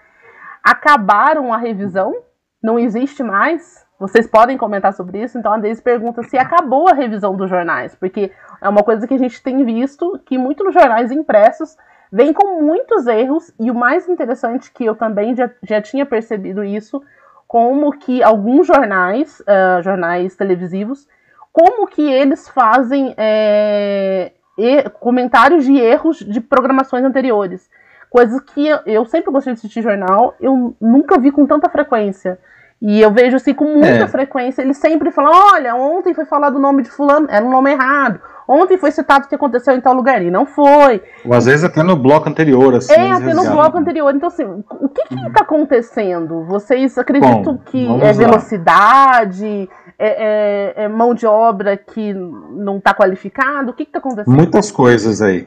Acabaram 0.63 1.55
a 1.55 1.57
revisão? 1.57 2.15
Não 2.63 2.79
existe 2.79 3.23
mais? 3.23 3.87
Vocês 3.99 4.29
podem 4.29 4.57
comentar 4.57 4.93
sobre 4.93 5.23
isso, 5.23 5.37
então 5.37 5.53
a 5.53 5.59
Deise 5.59 5.83
pergunta 5.83 6.23
se 6.23 6.39
acabou 6.39 6.89
a 6.89 6.95
revisão 6.95 7.35
dos 7.35 7.51
jornais, 7.51 7.97
porque 7.97 8.31
é 8.63 8.69
uma 8.69 8.85
coisa 8.85 9.09
que 9.09 9.15
a 9.15 9.19
gente 9.19 9.43
tem 9.43 9.65
visto 9.65 10.21
que 10.25 10.39
muitos 10.39 10.67
dos 10.67 10.75
jornais 10.75 11.11
impressos 11.11 11.77
vêm 12.13 12.33
com 12.33 12.63
muitos 12.63 13.09
erros, 13.09 13.53
e 13.59 13.71
o 13.71 13.75
mais 13.75 14.09
interessante 14.09 14.71
que 14.73 14.85
eu 14.85 14.95
também 14.95 15.35
já, 15.35 15.51
já 15.65 15.83
tinha 15.83 16.07
percebido 16.07 16.63
isso, 16.63 17.03
como 17.47 17.91
que 17.99 18.23
alguns 18.23 18.67
jornais, 18.67 19.41
uh, 19.41 19.83
jornais 19.83 20.37
televisivos, 20.37 21.09
como 21.53 21.89
que 21.89 22.03
eles 22.03 22.49
fazem 22.49 23.15
é, 23.17 24.33
e, 24.57 24.89
comentários 25.01 25.65
de 25.65 25.77
erros 25.77 26.19
de 26.19 26.41
programações 26.41 27.05
anteriores. 27.05 27.69
Coisas 28.09 28.41
que 28.41 28.67
eu, 28.67 28.79
eu 28.87 29.05
sempre 29.07 29.33
gostei 29.33 29.55
de 29.55 29.59
assistir 29.59 29.83
jornal, 29.83 30.37
eu 30.41 30.77
nunca 30.81 31.19
vi 31.19 31.33
com 31.33 31.47
tanta 31.47 31.69
frequência. 31.69 32.39
E 32.81 33.01
eu 33.01 33.13
vejo 33.13 33.37
assim 33.37 33.53
com 33.53 33.65
muita 33.65 34.05
é. 34.05 34.09
frequência, 34.09 34.63
eles 34.63 34.77
sempre 34.77 35.11
falam: 35.11 35.33
olha, 35.53 35.75
ontem 35.75 36.15
foi 36.15 36.25
falado 36.25 36.57
o 36.57 36.61
nome 36.61 36.83
de 36.83 36.91
fulano, 36.91 37.27
era 37.29 37.45
um 37.45 37.51
nome 37.51 37.73
errado. 37.73 38.21
Ontem 38.49 38.79
foi 38.79 38.91
citado 38.91 39.27
o 39.27 39.29
que 39.29 39.35
aconteceu 39.35 39.75
em 39.75 39.81
tal 39.81 39.93
lugar 39.93 40.23
e 40.23 40.31
não 40.31 40.47
foi. 40.47 41.03
Ou 41.23 41.35
às 41.35 41.45
vezes 41.45 41.65
até 41.65 41.83
no 41.83 41.95
bloco 41.97 42.31
anterior, 42.31 42.75
assim. 42.77 42.95
É, 42.95 43.11
até 43.11 43.35
no 43.35 43.45
bloco 43.45 43.77
anterior. 43.77 44.15
Então, 44.15 44.29
assim, 44.29 44.45
o 44.45 44.89
que 44.89 45.03
está 45.03 45.43
acontecendo? 45.43 46.47
Vocês 46.47 46.97
acreditam 46.97 47.43
Bom, 47.43 47.59
que 47.59 47.87
é 48.01 48.11
velocidade, 48.15 49.69
é, 49.99 50.79
é, 50.79 50.85
é, 50.85 50.89
mão 50.89 51.13
de 51.13 51.27
obra 51.27 51.77
que 51.77 52.15
não 52.15 52.79
está 52.79 52.95
qualificada? 52.95 53.71
O 53.71 53.75
que 53.75 53.83
está 53.83 53.99
acontecendo? 53.99 54.35
Muitas 54.35 54.71
coisas 54.71 55.21
aí. 55.21 55.47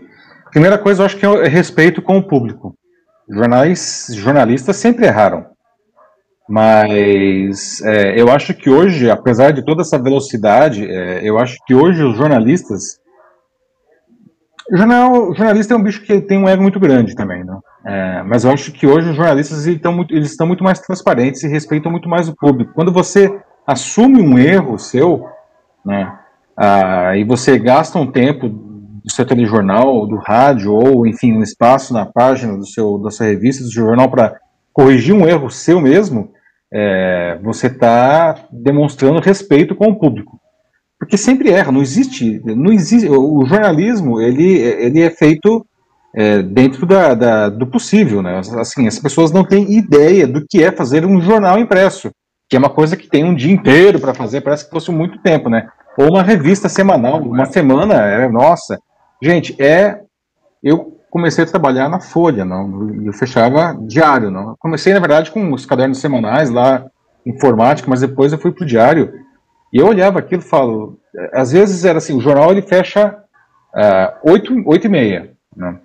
Primeira 0.51 0.77
coisa, 0.77 1.01
eu 1.01 1.05
acho 1.07 1.17
que 1.17 1.25
é 1.25 1.47
respeito 1.47 2.03
com 2.03 2.19
o 2.19 2.27
público. 2.27 2.75
Jornais, 3.27 4.09
jornalistas 4.11 4.75
sempre 4.75 5.07
erraram. 5.07 5.50
Mas 6.49 7.81
é, 7.81 8.19
eu 8.19 8.29
acho 8.29 8.53
que 8.53 8.69
hoje, 8.69 9.09
apesar 9.09 9.51
de 9.51 9.63
toda 9.63 9.81
essa 9.81 10.01
velocidade, 10.01 10.85
é, 10.85 11.21
eu 11.23 11.37
acho 11.37 11.57
que 11.65 11.73
hoje 11.73 12.03
os 12.03 12.17
jornalistas. 12.17 12.99
O 14.71 14.77
jornal, 14.77 15.33
jornalista 15.33 15.73
é 15.73 15.77
um 15.77 15.83
bicho 15.83 16.01
que 16.01 16.21
tem 16.21 16.37
um 16.37 16.47
ego 16.47 16.61
muito 16.61 16.79
grande 16.79 17.15
também, 17.15 17.43
né? 17.43 17.57
É, 17.85 18.23
mas 18.23 18.43
eu 18.43 18.51
acho 18.51 18.71
que 18.71 18.85
hoje 18.85 19.09
os 19.09 19.15
jornalistas 19.15 19.65
estão 19.65 19.91
muito, 19.91 20.13
eles 20.13 20.31
estão 20.31 20.45
muito 20.45 20.63
mais 20.63 20.79
transparentes 20.79 21.43
e 21.43 21.47
respeitam 21.47 21.91
muito 21.91 22.07
mais 22.07 22.29
o 22.29 22.35
público. 22.35 22.73
Quando 22.73 22.91
você 22.91 23.41
assume 23.65 24.21
um 24.21 24.37
erro 24.37 24.77
seu, 24.77 25.25
né, 25.85 26.19
ah, 26.55 27.15
e 27.17 27.23
você 27.23 27.57
gasta 27.57 27.97
um 27.97 28.11
tempo 28.11 28.47
do 28.49 29.11
seu 29.11 29.25
telejornal, 29.25 30.05
do 30.05 30.17
rádio, 30.17 30.73
ou 30.73 31.07
enfim, 31.07 31.33
um 31.33 31.41
espaço 31.41 31.93
na 31.93 32.05
página 32.05 32.55
do 32.55 32.67
seu, 32.67 32.99
da 32.99 33.09
sua 33.09 33.25
revista, 33.25 33.63
do 33.63 33.71
seu 33.71 33.83
jornal 33.83 34.09
para 34.09 34.37
corrigir 34.73 35.13
um 35.13 35.27
erro 35.27 35.49
seu 35.49 35.81
mesmo, 35.81 36.31
é, 36.73 37.37
você 37.43 37.67
está 37.67 38.47
demonstrando 38.51 39.19
respeito 39.19 39.75
com 39.75 39.87
o 39.87 39.99
público. 39.99 40.39
Porque 40.99 41.17
sempre 41.17 41.49
erra, 41.49 41.71
não 41.71 41.81
existe, 41.81 42.39
não 42.45 42.71
existe. 42.71 43.09
O 43.09 43.43
jornalismo 43.45 44.21
ele, 44.21 44.59
ele 44.59 45.01
é 45.01 45.09
feito 45.09 45.65
é, 46.15 46.43
dentro 46.43 46.85
da, 46.85 47.15
da, 47.15 47.49
do 47.49 47.65
possível, 47.65 48.21
né? 48.21 48.39
Assim, 48.59 48.87
as 48.87 48.99
pessoas 48.99 49.31
não 49.31 49.43
têm 49.43 49.77
ideia 49.77 50.27
do 50.27 50.45
que 50.47 50.63
é 50.63 50.71
fazer 50.71 51.05
um 51.05 51.19
jornal 51.19 51.57
impresso, 51.57 52.11
que 52.47 52.55
é 52.55 52.59
uma 52.59 52.69
coisa 52.69 52.95
que 52.95 53.09
tem 53.09 53.23
um 53.23 53.33
dia 53.33 53.51
inteiro 53.51 53.99
para 53.99 54.13
fazer, 54.13 54.41
parece 54.41 54.65
que 54.65 54.71
fosse 54.71 54.91
muito 54.91 55.19
tempo, 55.21 55.49
né? 55.49 55.67
Ou 55.97 56.09
uma 56.09 56.21
revista 56.21 56.69
semanal, 56.69 57.21
uma 57.21 57.45
semana, 57.45 57.95
é, 57.95 58.29
nossa. 58.29 58.79
Gente, 59.21 59.59
é. 59.61 59.99
Eu 60.63 61.00
comecei 61.11 61.43
a 61.43 61.47
trabalhar 61.47 61.89
na 61.89 61.99
Folha, 61.99 62.45
não, 62.45 62.89
eu 63.05 63.11
fechava 63.11 63.77
diário, 63.81 64.31
não. 64.31 64.55
Comecei 64.57 64.93
na 64.93 64.99
verdade 64.99 65.29
com 65.29 65.51
os 65.53 65.65
cadernos 65.65 65.99
semanais 65.99 66.49
lá, 66.49 66.85
informática, 67.25 67.89
mas 67.89 67.99
depois 67.99 68.31
eu 68.31 68.39
fui 68.39 68.51
pro 68.51 68.65
diário 68.65 69.13
e 69.73 69.77
eu 69.77 69.87
olhava 69.87 70.19
aquilo, 70.19 70.41
e 70.41 70.45
falo, 70.45 70.97
às 71.33 71.51
vezes 71.51 71.85
era 71.85 71.97
assim, 71.97 72.15
o 72.15 72.21
jornal 72.21 72.51
ele 72.51 72.61
fecha 72.61 73.15
uh, 73.75 74.31
oito, 74.31 74.53
oito 74.65 74.87
e 74.87 74.89
meia, 74.89 75.33
né? 75.55 75.79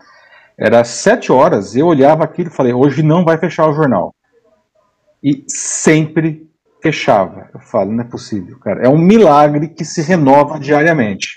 Era 0.59 0.85
sete 0.85 1.31
horas, 1.31 1.77
eu 1.77 1.87
olhava 1.87 2.24
aquilo 2.24 2.49
e 2.49 2.53
falei, 2.53 2.72
hoje 2.72 3.03
não 3.03 3.24
vai 3.24 3.37
fechar 3.37 3.68
o 3.68 3.74
jornal. 3.74 4.14
E 5.22 5.45
sempre 5.49 6.49
fechava. 6.83 7.51
Eu 7.53 7.61
falo, 7.61 7.93
não 7.93 8.03
é 8.03 8.07
possível, 8.07 8.59
cara. 8.61 8.87
É 8.87 8.89
um 8.89 8.97
milagre 8.97 9.68
que 9.68 9.85
se 9.85 10.01
renova 10.01 10.59
diariamente. 10.59 11.35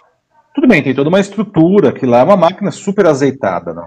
Tudo 0.59 0.67
bem, 0.67 0.83
tem 0.83 0.93
toda 0.93 1.07
uma 1.07 1.21
estrutura, 1.21 1.93
que 1.93 2.05
lá 2.05 2.19
é 2.19 2.23
uma 2.23 2.35
máquina 2.35 2.69
super 2.69 3.05
azeitada, 3.05 3.73
não? 3.73 3.85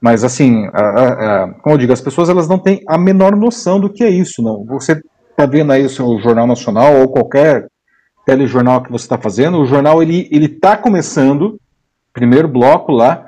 Mas 0.00 0.24
assim, 0.24 0.68
a, 0.72 0.80
a, 0.80 1.44
a, 1.44 1.48
como 1.60 1.74
eu 1.74 1.78
digo, 1.78 1.92
as 1.92 2.00
pessoas 2.00 2.28
elas 2.28 2.48
não 2.48 2.58
têm 2.58 2.82
a 2.88 2.98
menor 2.98 3.36
noção 3.36 3.78
do 3.78 3.88
que 3.88 4.02
é 4.02 4.10
isso, 4.10 4.42
não. 4.42 4.64
Você 4.64 5.00
está 5.30 5.46
vendo 5.46 5.70
aí 5.70 5.86
o 5.86 6.18
jornal 6.18 6.44
nacional 6.44 6.96
ou 6.96 7.08
qualquer 7.08 7.68
telejornal 8.26 8.82
que 8.82 8.90
você 8.90 9.04
está 9.04 9.16
fazendo, 9.16 9.58
o 9.58 9.64
jornal 9.64 10.02
ele 10.02 10.28
ele 10.32 10.46
está 10.46 10.76
começando, 10.76 11.56
primeiro 12.12 12.48
bloco 12.48 12.90
lá, 12.90 13.24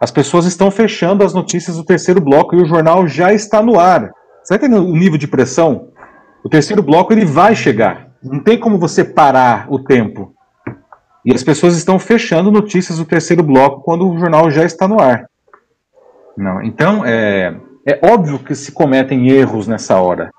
as 0.00 0.10
pessoas 0.10 0.44
estão 0.44 0.68
fechando 0.68 1.22
as 1.22 1.32
notícias 1.32 1.76
do 1.76 1.84
terceiro 1.84 2.20
bloco 2.20 2.56
e 2.56 2.60
o 2.60 2.66
jornal 2.66 3.06
já 3.06 3.32
está 3.32 3.62
no 3.62 3.78
ar. 3.78 4.10
Você 4.42 4.54
está 4.54 4.56
entendendo 4.56 4.84
o 4.84 4.96
nível 4.96 5.16
de 5.16 5.28
pressão? 5.28 5.90
O 6.44 6.48
terceiro 6.48 6.82
bloco 6.82 7.12
ele 7.12 7.24
vai 7.24 7.54
chegar. 7.54 8.08
Não 8.20 8.40
tem 8.40 8.58
como 8.58 8.80
você 8.80 9.04
parar 9.04 9.68
o 9.70 9.78
tempo. 9.78 10.34
E 11.24 11.32
as 11.32 11.42
pessoas 11.42 11.76
estão 11.76 11.98
fechando 11.98 12.50
notícias 12.50 12.98
do 12.98 13.04
terceiro 13.04 13.42
bloco 13.42 13.82
quando 13.82 14.08
o 14.08 14.18
jornal 14.18 14.50
já 14.50 14.64
está 14.64 14.88
no 14.88 15.00
ar. 15.00 15.26
Não, 16.36 16.62
então 16.62 17.04
é, 17.04 17.54
é 17.86 18.00
óbvio 18.02 18.38
que 18.38 18.54
se 18.54 18.72
cometem 18.72 19.28
erros 19.28 19.68
nessa 19.68 20.00
hora. 20.00 20.30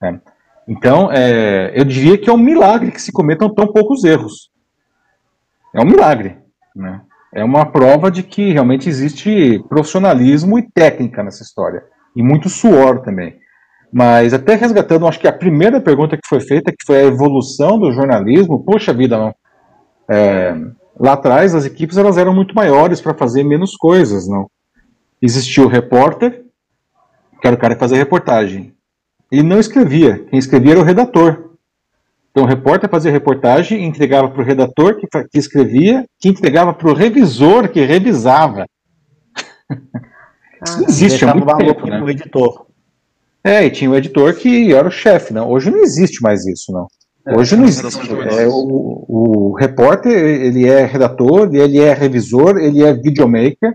Né? 0.00 0.20
Então 0.66 1.10
é, 1.12 1.72
eu 1.74 1.84
diria 1.84 2.16
que 2.16 2.30
é 2.30 2.32
um 2.32 2.38
milagre 2.38 2.90
que 2.90 3.02
se 3.02 3.12
cometam 3.12 3.52
tão 3.52 3.66
poucos 3.66 4.04
erros. 4.04 4.50
É 5.74 5.80
um 5.80 5.86
milagre. 5.86 6.38
Né? 6.74 7.00
É 7.34 7.44
uma 7.44 7.66
prova 7.66 8.10
de 8.10 8.22
que 8.22 8.52
realmente 8.52 8.88
existe 8.88 9.62
profissionalismo 9.68 10.58
e 10.58 10.70
técnica 10.70 11.22
nessa 11.22 11.42
história. 11.42 11.82
E 12.14 12.22
muito 12.22 12.48
suor 12.48 13.02
também. 13.02 13.36
Mas 13.92 14.32
até 14.32 14.54
resgatando, 14.54 15.06
acho 15.06 15.20
que 15.20 15.28
a 15.28 15.32
primeira 15.32 15.80
pergunta 15.80 16.16
que 16.16 16.28
foi 16.28 16.40
feita, 16.40 16.72
que 16.72 16.86
foi 16.86 17.00
a 17.00 17.04
evolução 17.04 17.78
do 17.78 17.92
jornalismo, 17.92 18.64
poxa 18.64 18.92
vida, 18.92 19.18
não. 19.18 19.34
É, 20.08 20.54
lá 20.98 21.12
atrás 21.12 21.54
as 21.54 21.64
equipes 21.64 21.96
elas 21.96 22.16
eram 22.16 22.34
muito 22.34 22.54
maiores 22.54 23.00
para 23.00 23.14
fazer 23.14 23.44
menos 23.44 23.76
coisas, 23.76 24.28
não. 24.28 24.48
Existia 25.20 25.64
o 25.64 25.68
repórter, 25.68 26.44
que 27.40 27.46
era 27.46 27.56
o 27.56 27.58
cara 27.58 27.74
que 27.74 27.80
fazia 27.80 27.96
reportagem. 27.96 28.74
E 29.30 29.42
não 29.42 29.58
escrevia, 29.58 30.24
quem 30.30 30.38
escrevia 30.38 30.72
era 30.72 30.80
o 30.80 30.84
redator. 30.84 31.50
Então 32.30 32.44
o 32.44 32.46
repórter 32.46 32.88
fazia 32.90 33.10
reportagem, 33.10 33.84
entregava 33.84 34.28
para 34.28 34.42
o 34.42 34.44
redator 34.44 34.96
que, 34.96 35.06
que, 35.06 35.38
escrevia, 35.38 36.04
que 36.20 36.28
entregava 36.28 36.74
para 36.74 36.88
o 36.88 36.94
revisor 36.94 37.68
que 37.70 37.82
revisava. 37.84 38.66
Isso 40.66 40.80
não 40.80 40.88
existe 40.88 41.24
há 41.24 41.34
muito 41.34 41.56
tempo, 41.56 41.86
né? 41.86 41.98
Editor. 42.10 42.66
É, 43.42 43.64
e 43.64 43.70
tinha 43.70 43.90
o 43.90 43.96
editor 43.96 44.34
que 44.34 44.74
era 44.74 44.86
o 44.86 44.90
chefe, 44.90 45.32
não. 45.32 45.48
Hoje 45.48 45.70
não 45.70 45.78
existe 45.78 46.20
mais 46.22 46.46
isso, 46.46 46.72
não. 46.72 46.86
É, 47.26 47.36
Hoje 47.36 47.56
não 47.56 47.64
existe. 47.64 48.08
É, 48.38 48.46
o, 48.46 49.04
o 49.08 49.56
repórter, 49.58 50.12
ele 50.12 50.68
é 50.68 50.84
redator, 50.84 51.52
ele 51.52 51.80
é 51.80 51.92
revisor, 51.92 52.56
ele 52.56 52.84
é 52.84 52.92
videomaker, 52.92 53.74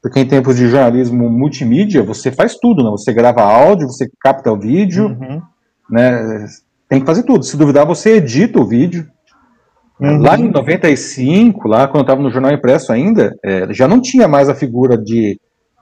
porque 0.00 0.20
em 0.20 0.26
tempos 0.26 0.56
de 0.56 0.68
jornalismo 0.68 1.28
multimídia, 1.28 2.02
você 2.02 2.30
faz 2.30 2.56
tudo, 2.56 2.84
né? 2.84 2.90
Você 2.90 3.12
grava 3.12 3.42
áudio, 3.42 3.88
você 3.88 4.08
capta 4.20 4.52
o 4.52 4.58
vídeo, 4.58 5.06
uhum. 5.06 5.42
né? 5.90 6.46
Tem 6.88 7.00
que 7.00 7.06
fazer 7.06 7.24
tudo. 7.24 7.44
Se 7.44 7.56
duvidar, 7.56 7.84
você 7.84 8.16
edita 8.16 8.60
o 8.60 8.66
vídeo. 8.66 9.08
Uhum. 9.98 10.18
Lá 10.18 10.38
em 10.38 10.50
95, 10.50 11.66
lá 11.66 11.88
quando 11.88 11.98
eu 11.98 12.02
estava 12.02 12.22
no 12.22 12.30
jornal 12.30 12.52
impresso 12.52 12.92
ainda, 12.92 13.34
é, 13.44 13.72
já 13.72 13.88
não 13.88 14.00
tinha 14.00 14.28
mais 14.28 14.48
a 14.48 14.54
figura 14.54 14.96
de 14.96 15.40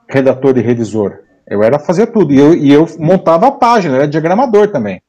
redator 0.09 0.57
e 0.57 0.61
revisor. 0.61 1.19
Eu 1.47 1.61
era 1.61 1.77
fazer 1.77 2.07
tudo. 2.07 2.33
E 2.33 2.39
eu, 2.39 2.53
e 2.55 2.71
eu 2.71 2.87
montava 2.99 3.47
a 3.47 3.51
página, 3.51 3.95
eu 3.95 4.01
era 4.01 4.07
diagramador 4.07 4.69
também. 4.69 5.01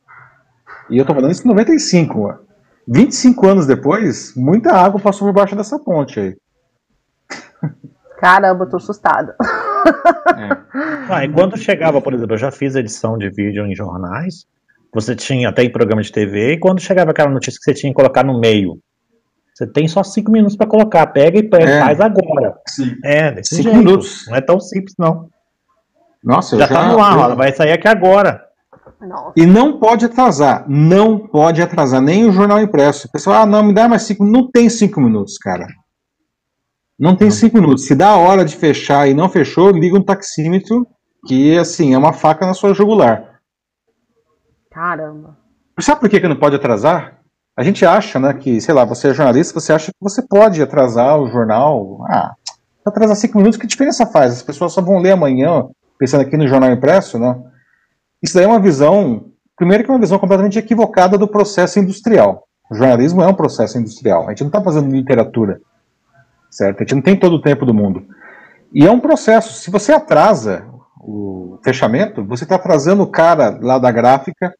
E 0.91 0.97
eu 0.97 1.03
estou 1.03 1.15
falando 1.15 1.33
isso 1.33 1.45
em 1.45 1.49
95. 1.49 2.23
Mano. 2.23 2.39
25 2.87 3.47
anos 3.47 3.67
depois, 3.67 4.35
muita 4.37 4.73
água 4.73 5.01
passou 5.01 5.27
por 5.29 5.35
baixo 5.35 5.57
dessa 5.57 5.79
ponte 5.79 6.21
aí. 6.21 6.37
Caramba, 8.19 8.65
eu 8.65 8.71
tô 8.71 8.77
assustada. 8.77 9.35
É. 9.41 10.65
Ah, 11.09 11.25
e 11.25 11.33
quando 11.33 11.57
chegava, 11.57 12.01
por 12.01 12.15
exemplo, 12.15 12.35
eu 12.35 12.39
já 12.39 12.51
fiz 12.51 12.75
edição 12.75 13.17
de 13.17 13.29
vídeo 13.31 13.67
em 13.67 13.75
jornais, 13.75 14.47
você 14.93 15.15
tinha 15.15 15.49
até 15.49 15.63
em 15.63 15.71
programa 15.71 16.03
de 16.03 16.11
TV, 16.11 16.53
e 16.53 16.59
quando 16.59 16.81
chegava 16.81 17.11
aquela 17.11 17.31
notícia 17.31 17.59
que 17.59 17.65
você 17.65 17.75
tinha 17.75 17.93
que 17.93 17.97
colocar 17.97 18.25
no 18.25 18.39
meio, 18.39 18.79
você 19.55 19.67
tem 19.67 19.87
só 19.87 20.03
cinco 20.03 20.33
minutos 20.33 20.57
para 20.57 20.67
colocar, 20.67 21.07
pega 21.09 21.39
e 21.39 21.49
é. 21.63 21.81
faz 21.81 22.01
agora. 22.01 22.57
Sim. 22.69 22.97
É, 23.05 23.31
desse 23.33 23.57
cinco 23.57 23.71
jeito. 23.71 23.79
minutos. 23.79 24.27
Não 24.27 24.37
é 24.37 24.41
tão 24.41 24.59
simples, 24.59 24.95
não. 24.99 25.29
Nossa, 26.23 26.57
já, 26.57 26.67
já 26.67 26.75
tá 26.75 26.89
no 26.89 27.01
ar, 27.01 27.19
ela 27.19 27.35
vai 27.35 27.53
sair 27.53 27.73
aqui 27.73 27.87
agora. 27.87 28.43
Nossa. 29.07 29.33
E 29.37 29.45
não 29.45 29.79
pode 29.79 30.05
atrasar, 30.05 30.65
não 30.69 31.19
pode 31.19 31.61
atrasar, 31.61 32.01
nem 32.01 32.25
o 32.25 32.33
jornal 32.33 32.61
impresso. 32.61 33.07
O 33.07 33.11
pessoal, 33.11 33.43
ah, 33.43 33.47
não, 33.47 33.63
me 33.63 33.75
dá 33.75 33.89
mais 33.89 34.03
cinco 34.03 34.25
Não 34.25 34.51
tem 34.51 34.69
cinco 34.69 35.01
minutos, 35.01 35.37
cara. 35.39 35.67
Não 36.99 37.17
tem 37.17 37.31
cinco 37.31 37.57
minutos. 37.57 37.87
Se 37.87 37.95
dá 37.95 38.11
a 38.11 38.19
hora 38.19 38.45
de 38.45 38.57
fechar 38.57 39.09
e 39.09 39.15
não 39.15 39.29
fechou, 39.29 39.71
liga 39.71 39.97
um 39.97 40.03
taxímetro, 40.03 40.87
que 41.27 41.59
assim, 41.59 41.93
é 41.93 41.99
uma 41.99 42.13
faca 42.13 42.47
na 42.47 42.55
sua 42.55 42.73
jugular. 42.73 43.41
Caramba. 44.71 45.37
Sabe 45.81 46.01
por 46.01 46.09
que, 46.09 46.21
que 46.21 46.29
não 46.29 46.37
pode 46.37 46.57
atrasar? 46.57 47.21
A 47.57 47.63
gente 47.63 47.85
acha, 47.85 48.19
né, 48.19 48.33
que, 48.33 48.61
sei 48.61 48.75
lá, 48.75 48.85
você 48.85 49.09
é 49.09 49.15
jornalista, 49.15 49.59
você 49.59 49.73
acha 49.73 49.93
que 49.93 49.99
você 50.01 50.23
pode 50.27 50.63
atrasar 50.63 51.19
o 51.19 51.29
jornal. 51.29 52.05
Ah, 52.09 52.33
atrasar 52.87 53.17
cinco 53.17 53.39
minutos, 53.39 53.59
que 53.59 53.67
diferença 53.67 54.07
faz? 54.07 54.33
As 54.33 54.43
pessoas 54.43 54.73
só 54.73 54.81
vão 54.81 54.99
ler 54.99 55.13
amanhã, 55.13 55.67
pensando 55.99 56.23
aqui 56.23 56.37
no 56.37 56.49
jornal 56.49 56.71
impresso, 56.71 57.19
né? 57.19 57.35
Isso 58.25 58.33
daí 58.33 58.45
é 58.45 58.49
uma 58.49 58.59
visão, 58.59 59.27
primeiro 59.55 59.85
que 59.85 59.91
é 59.91 59.93
uma 59.93 60.01
visão 60.01 60.19
completamente 60.19 60.59
equivocada 60.59 61.19
do 61.19 61.29
processo 61.29 61.79
industrial. 61.79 62.49
O 62.71 62.75
jornalismo 62.75 63.21
é 63.21 63.27
um 63.27 63.35
processo 63.35 63.77
industrial. 63.77 64.25
A 64.25 64.31
gente 64.31 64.41
não 64.41 64.49
está 64.49 64.63
fazendo 64.63 64.91
literatura, 64.91 65.61
certo? 66.51 66.79
A 66.79 66.85
gente 66.85 66.95
não 66.95 67.03
tem 67.03 67.19
todo 67.19 67.35
o 67.35 67.43
tempo 67.43 67.67
do 67.67 67.75
mundo. 67.75 68.07
E 68.73 68.87
é 68.87 68.91
um 68.91 68.99
processo. 68.99 69.53
Se 69.61 69.71
você 69.71 69.93
atrasa 69.93 70.65
o 70.99 71.59
fechamento, 71.63 72.25
você 72.25 72.45
está 72.45 72.55
atrasando 72.55 73.03
o 73.03 73.11
cara 73.11 73.59
lá 73.61 73.79
da 73.79 73.93
gráfica, 73.93 74.55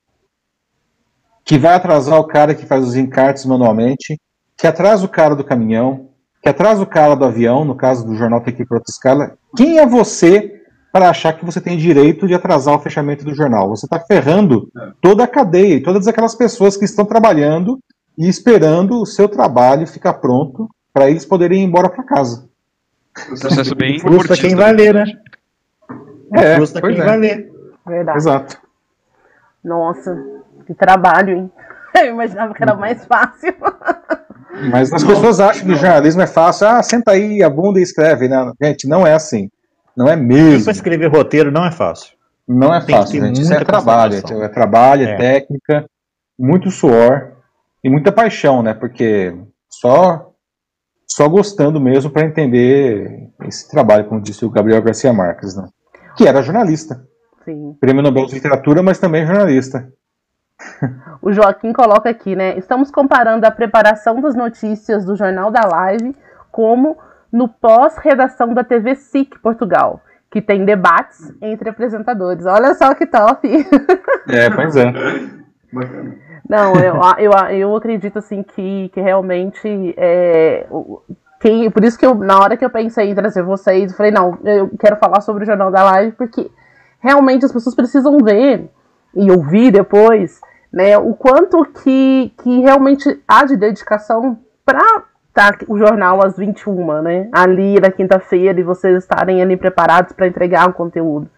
que 1.43 1.57
vai 1.57 1.75
atrasar 1.75 2.21
o 2.21 2.27
cara 2.27 2.55
que 2.55 2.67
faz 2.67 2.87
os 2.87 2.97
encartes 2.97 3.47
manualmente, 3.47 4.21
que 4.59 4.67
atrasa 4.67 5.07
o 5.07 5.09
cara 5.09 5.35
do 5.35 5.43
caminhão, 5.43 6.11
que 6.43 6.51
atrasa 6.51 6.83
o 6.83 6.87
cara 6.87 7.17
do 7.17 7.25
avião, 7.25 7.65
no 7.65 7.75
caso 7.75 8.07
do 8.07 8.15
jornal 8.15 8.43
tem 8.43 8.55
que 8.55 8.61
ir 8.61 8.67
para 8.67 8.77
outra 8.77 8.91
escala. 8.91 9.39
Quem 9.57 9.79
é 9.79 9.87
você 9.87 10.54
para 10.95 11.11
achar 11.11 11.33
que 11.33 11.45
você 11.45 11.61
tem 11.61 11.77
direito 11.77 12.25
de 12.25 12.35
atrasar 12.35 12.73
o 12.73 12.79
fechamento 12.79 13.25
do 13.25 13.35
jornal? 13.35 13.69
Você 13.69 13.85
está 13.85 13.99
ferrando 13.99 14.71
toda 15.01 15.25
a 15.25 15.27
cadeia, 15.27 15.83
todas 15.83 16.07
aquelas 16.07 16.37
pessoas 16.37 16.77
que 16.77 16.85
estão 16.85 17.05
trabalhando 17.05 17.81
e 18.17 18.29
esperando 18.29 19.03
o 19.03 19.05
seu 19.05 19.29
trabalho 19.29 19.89
ficar 19.89 20.15
pronto 20.15 20.71
para 20.93 21.11
eles 21.11 21.27
poderem 21.27 21.63
ir 21.63 21.65
embora 21.65 21.89
para 21.89 22.05
casa. 22.05 22.49
Processo 23.41 23.75
bem 23.75 23.99
Custa 23.99 24.37
quem 24.37 24.55
vai 24.55 24.73
ler, 24.73 24.95
né? 24.95 25.05
É, 26.33 26.59
Custa 26.61 26.81
quem 26.81 26.97
é. 26.97 27.05
vai 27.05 27.19
ler. 27.19 27.53
Verdade. 27.85 28.19
Exato. 28.19 28.57
Nossa, 29.65 30.17
que 30.65 30.75
trabalho, 30.75 31.37
hein? 31.37 31.53
Eu 31.99 32.13
imaginava 32.13 32.55
que 32.55 32.63
era 32.63 32.77
mais 32.77 33.05
fácil. 33.05 33.53
Mas 34.71 34.93
as 34.93 35.03
pessoas 35.03 35.41
acham 35.41 35.67
que 35.67 35.73
o 35.73 35.77
jornalismo 35.77 36.23
é 36.23 36.29
fácil. 36.29 36.69
Ah, 36.69 36.81
senta 36.85 37.11
aí 37.11 37.43
a 37.43 37.51
bunda 37.51 37.81
e 37.81 37.83
escreve. 37.83 38.29
Né? 38.29 38.53
Gente, 38.63 38.87
não 38.87 39.05
é 39.05 39.13
assim. 39.13 39.51
Não 39.97 40.09
é 40.09 40.17
mesmo. 40.17 40.65
Para 40.65 40.73
escrever 40.73 41.11
roteiro 41.11 41.51
não 41.51 41.65
é 41.65 41.71
fácil. 41.71 42.15
Não 42.47 42.75
é 42.75 42.81
Tem 42.85 42.95
fácil, 42.95 43.25
gente. 43.25 43.41
Isso 43.41 43.55
é 43.55 43.65
trabalho. 43.65 44.17
É 44.17 44.49
trabalho, 44.49 45.07
é, 45.07 45.13
é 45.13 45.17
técnica, 45.17 45.89
muito 46.39 46.71
suor 46.71 47.33
e 47.83 47.89
muita 47.89 48.13
paixão, 48.13 48.63
né? 48.63 48.75
Porque 48.75 49.35
só 49.71 50.31
só 51.07 51.29
gostando 51.29 51.81
mesmo 51.81 52.11
para 52.11 52.27
entender 52.27 53.31
esse 53.43 53.71
trabalho, 53.71 54.07
como 54.07 54.21
disse 54.21 54.45
o 54.45 54.51
Gabriel 54.51 54.83
Garcia 54.83 55.13
Marques, 55.13 55.55
né? 55.55 55.69
Que 56.17 56.27
era 56.27 56.43
jornalista. 56.43 57.07
Sim. 57.45 57.77
Prêmio 57.81 58.03
Nobel 58.03 58.27
de 58.27 58.35
Literatura, 58.35 58.83
mas 58.83 58.99
também 58.99 59.27
jornalista. 59.27 59.89
O 61.23 61.33
Joaquim 61.33 61.73
coloca 61.73 62.09
aqui, 62.09 62.35
né? 62.35 62.59
Estamos 62.59 62.91
comparando 62.91 63.47
a 63.47 63.51
preparação 63.51 64.21
das 64.21 64.35
notícias 64.35 65.05
do 65.05 65.17
Jornal 65.17 65.51
da 65.51 65.65
Live 65.67 66.17
como 66.51 66.97
no 67.35 67.49
pós-redação 67.49 68.55
da 68.55 68.63
TV 68.63 68.95
SIC 68.95 69.41
Portugal, 69.41 70.01
que 70.31 70.41
tem 70.41 70.65
debates 70.65 71.35
entre 71.43 71.69
apresentadores. 71.69 72.47
Olha 72.47 72.73
só 72.75 72.95
que 72.95 73.07
top! 73.07 73.49
É, 74.31 74.49
pois 74.51 74.77
é. 74.77 74.93
Não, 76.49 76.75
eu, 76.77 76.95
eu, 77.19 77.33
eu 77.51 77.77
acredito 77.77 78.21
assim 78.21 78.45
que, 78.45 78.89
que 78.91 79.01
realmente 79.01 79.93
é, 79.97 80.65
quem, 81.41 81.69
por 81.73 81.83
isso 81.83 81.99
que 81.99 82.07
eu, 82.07 82.15
na 82.15 82.39
hora 82.39 82.57
que 82.57 82.65
eu 82.65 82.71
pensei 82.71 83.11
em 83.11 83.15
trazer 83.17 83.43
vocês, 83.43 83.91
eu 83.91 83.97
falei, 83.97 84.13
não, 84.13 84.39
eu 84.45 84.71
quero 84.79 84.95
falar 84.97 85.21
sobre 85.21 85.43
o 85.43 85.47
Jornal 85.47 85.73
da 85.73 85.83
Live, 85.83 86.13
porque 86.13 86.49
realmente 87.01 87.45
as 87.45 87.53
pessoas 87.53 87.75
precisam 87.75 88.17
ver 88.19 88.71
e 89.13 89.29
ouvir 89.29 89.73
depois, 89.73 90.41
né, 90.73 90.97
o 90.97 91.15
quanto 91.15 91.65
que, 91.65 92.33
que 92.41 92.61
realmente 92.61 93.21
há 93.27 93.45
de 93.45 93.57
dedicação 93.57 94.39
para 94.65 95.05
tá 95.35 95.53
o 95.69 95.77
jornal 95.77 96.25
às 96.25 96.37
21, 96.37 97.03
né, 97.03 97.29
ali 97.33 97.81
na 97.81 97.91
quinta-feira 97.91 98.59
e 98.59 98.63
vocês 98.63 98.97
estarem 98.99 99.43
ali 99.43 99.57
preparados 99.57 100.13
para 100.13 100.29
entregar 100.29 100.69
o 100.69 100.73
conteúdo. 100.73 101.29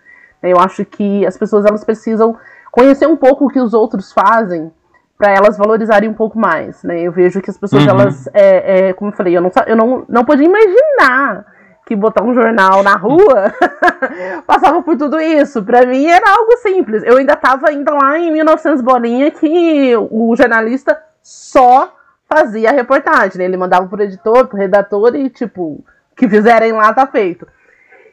Eu 0.43 0.59
acho 0.61 0.85
que 0.85 1.27
as 1.27 1.37
pessoas 1.37 1.65
elas 1.65 1.83
precisam 1.83 2.37
conhecer 2.71 3.07
um 3.07 3.17
pouco 3.17 3.47
o 3.47 3.49
que 3.49 3.59
os 3.59 3.73
outros 3.73 4.13
fazem 4.13 4.71
para 5.17 5.31
elas 5.31 5.57
valorizarem 5.57 6.11
um 6.11 6.15
pouco 6.15 6.39
mais, 6.39 6.83
né? 6.83 7.01
Eu 7.01 7.11
vejo 7.11 7.41
que 7.41 7.51
as 7.51 7.57
pessoas 7.57 7.85
uhum. 7.85 7.89
elas, 7.89 8.29
é, 8.35 8.89
é, 8.89 8.93
como 8.93 9.11
eu 9.11 9.17
falei, 9.17 9.35
eu 9.35 9.41
não 9.41 9.51
eu 9.67 9.75
não, 9.75 10.05
não 10.07 10.25
podia 10.27 10.45
imaginar 10.45 11.47
que 11.87 11.97
botar 11.97 12.23
um 12.23 12.35
jornal 12.35 12.83
na 12.83 12.97
rua 12.97 13.55
passava 14.47 14.83
por 14.83 14.97
tudo 14.99 15.19
isso. 15.19 15.63
Para 15.63 15.87
mim 15.87 16.07
era 16.07 16.31
algo 16.31 16.57
simples. 16.59 17.03
Eu 17.05 17.17
ainda 17.17 17.33
estava 17.33 17.69
ainda 17.69 17.95
lá 17.95 18.19
em 18.19 18.31
1900 18.31 18.83
bolinha 18.83 19.31
que 19.31 19.97
o 20.11 20.35
jornalista 20.37 21.01
só 21.23 21.95
fazia 22.29 22.71
a 22.71 22.73
reportagem, 22.73 23.39
né? 23.39 23.45
Ele 23.45 23.57
mandava 23.57 23.87
pro 23.87 24.03
editor, 24.03 24.47
pro 24.47 24.59
redator 24.59 25.15
e 25.15 25.31
tipo 25.31 25.85
que 26.17 26.29
fizerem 26.29 26.73
lá 26.73 26.93
tá 26.93 27.07
feito. 27.07 27.47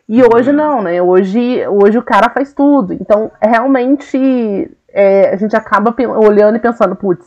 E 0.07 0.21
hoje 0.21 0.51
não, 0.51 0.81
né? 0.81 1.01
Hoje, 1.01 1.65
hoje 1.67 1.97
o 1.97 2.03
cara 2.03 2.29
faz 2.29 2.53
tudo. 2.53 2.93
Então, 2.93 3.31
realmente, 3.41 4.69
é, 4.89 5.33
a 5.33 5.37
gente 5.37 5.55
acaba 5.55 5.95
olhando 6.17 6.57
e 6.57 6.59
pensando, 6.59 6.95
putz, 6.95 7.25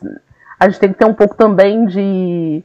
a 0.61 0.69
gente 0.69 0.81
tem 0.81 0.93
que 0.93 0.99
ter 0.99 1.07
um 1.07 1.15
pouco 1.15 1.35
também 1.35 1.87
de, 1.87 2.63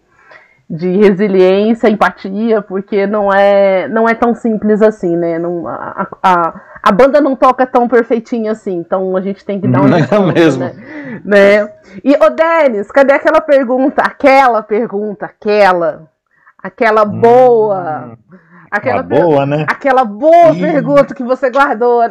de 0.70 0.98
resiliência, 0.98 1.90
empatia, 1.90 2.62
porque 2.62 3.08
não 3.08 3.32
é, 3.32 3.88
não 3.88 4.08
é 4.08 4.14
tão 4.14 4.36
simples 4.36 4.82
assim, 4.82 5.16
né? 5.16 5.40
Não, 5.40 5.68
a, 5.68 6.08
a, 6.22 6.62
a 6.84 6.92
banda 6.92 7.22
não 7.22 7.36
toca 7.36 7.66
tão 7.66 7.88
perfeitinho 7.88 8.52
assim, 8.52 8.78
então 8.78 9.16
a 9.16 9.22
gente 9.22 9.46
tem 9.46 9.62
que 9.62 9.68
dar 9.68 9.82
um. 9.82 9.88
Não 9.88 9.98
é 9.98 10.34
mesmo. 10.34 10.64
Né? 10.64 11.22
né? 11.24 11.74
E, 12.04 12.16
ô 12.16 12.30
Denis, 12.30 12.92
cadê 12.92 13.14
aquela 13.14 13.42
pergunta? 13.42 14.02
Aquela 14.02 14.64
pergunta, 14.64 15.26
aquela. 15.26 16.10
Aquela 16.58 17.06
boa. 17.06 18.06
Hum. 18.06 18.38
Aquela 18.72 19.04
boa, 19.04 19.46
né? 19.46 19.66
Aquela 19.68 20.06
boa 20.06 20.56
pergunta 20.56 21.14
que 21.14 21.24
você 21.24 21.50
guardou 21.50 22.02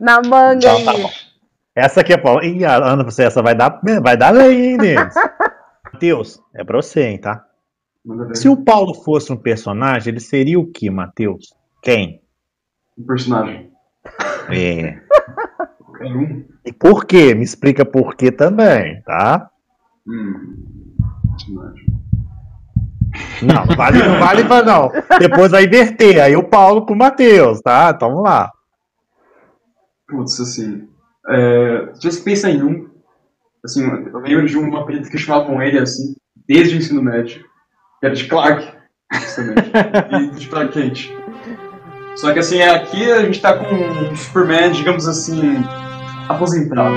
na 0.00 0.22
manga 0.22 0.56
então, 0.56 0.84
tá 0.84 0.90
aí. 0.92 1.06
Essa 1.74 2.00
aqui 2.00 2.14
é 2.14 2.16
Paulo. 2.16 2.42
Ih, 2.42 2.64
Ana, 2.64 3.04
você 3.04 3.24
essa 3.24 3.42
vai 3.42 3.54
dar, 3.54 3.80
vai 4.02 4.16
dar 4.16 4.30
lei, 4.30 4.70
hein, 4.70 4.78
Denis? 4.78 5.14
Matheus, 5.92 6.40
é 6.54 6.64
pra 6.64 6.76
você, 6.76 7.02
hein, 7.02 7.18
tá? 7.18 7.44
Se 8.34 8.48
o 8.48 8.56
Paulo 8.56 8.94
fosse 8.94 9.32
um 9.32 9.36
personagem, 9.36 10.12
ele 10.12 10.20
seria 10.20 10.58
o 10.58 10.66
que, 10.66 10.88
Matheus? 10.88 11.54
Quem? 11.82 12.22
Um 12.96 13.04
personagem. 13.04 13.75
É. 14.50 15.00
E 16.64 16.72
por 16.72 17.04
quê? 17.04 17.34
Me 17.34 17.44
explica 17.44 17.84
por 17.84 18.14
quê 18.16 18.30
também, 18.30 19.02
tá? 19.02 19.50
Hum. 20.06 20.94
Não, 23.42 23.76
vale, 23.76 23.98
não 23.98 24.18
vale 24.18 24.44
pra 24.44 24.62
não. 24.62 24.90
Depois 25.18 25.50
vai 25.50 25.64
inverter. 25.64 26.22
Aí 26.22 26.36
o 26.36 26.44
Paulo 26.44 26.84
com 26.84 26.94
o 26.94 26.96
Matheus, 26.96 27.60
tá? 27.60 27.92
Então 27.94 28.10
vamos 28.10 28.24
lá. 28.24 28.52
Putz, 30.08 30.40
assim. 30.40 30.88
É, 31.28 31.90
se 31.94 32.10
você 32.10 32.22
pensa 32.22 32.48
em 32.50 32.62
um, 32.62 32.88
assim, 33.64 33.84
eu 33.84 34.18
lembro 34.20 34.46
de 34.46 34.56
uma 34.56 34.80
apelido 34.80 35.10
que 35.10 35.18
chamavam 35.18 35.60
ele 35.60 35.78
assim, 35.78 36.14
desde 36.46 36.76
o 36.76 36.78
ensino 36.78 37.02
médio, 37.02 37.44
que 37.98 38.06
era 38.06 38.14
de 38.14 38.28
Clark, 38.28 38.72
justamente, 39.12 39.70
e 40.12 40.30
de 40.30 40.48
Clark 40.48 40.72
Kent. 40.72 41.12
Só 42.16 42.32
que 42.32 42.38
assim, 42.38 42.62
aqui 42.62 43.10
a 43.12 43.22
gente 43.24 43.40
tá 43.40 43.52
com 43.58 43.74
um 43.74 44.16
Superman, 44.16 44.72
digamos 44.72 45.06
assim, 45.06 45.62
aposentado. 46.28 46.94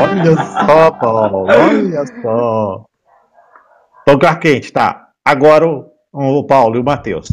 olha 0.00 0.36
só, 0.36 0.90
Paulo, 0.92 1.46
olha 1.48 2.06
só. 2.22 2.84
Então, 4.02 4.18
Clark 4.18 4.40
Kent, 4.40 4.70
tá. 4.70 5.08
Agora 5.24 5.66
o, 5.66 5.90
o 6.12 6.44
Paulo 6.44 6.76
e 6.76 6.78
o 6.78 6.84
Matheus. 6.84 7.28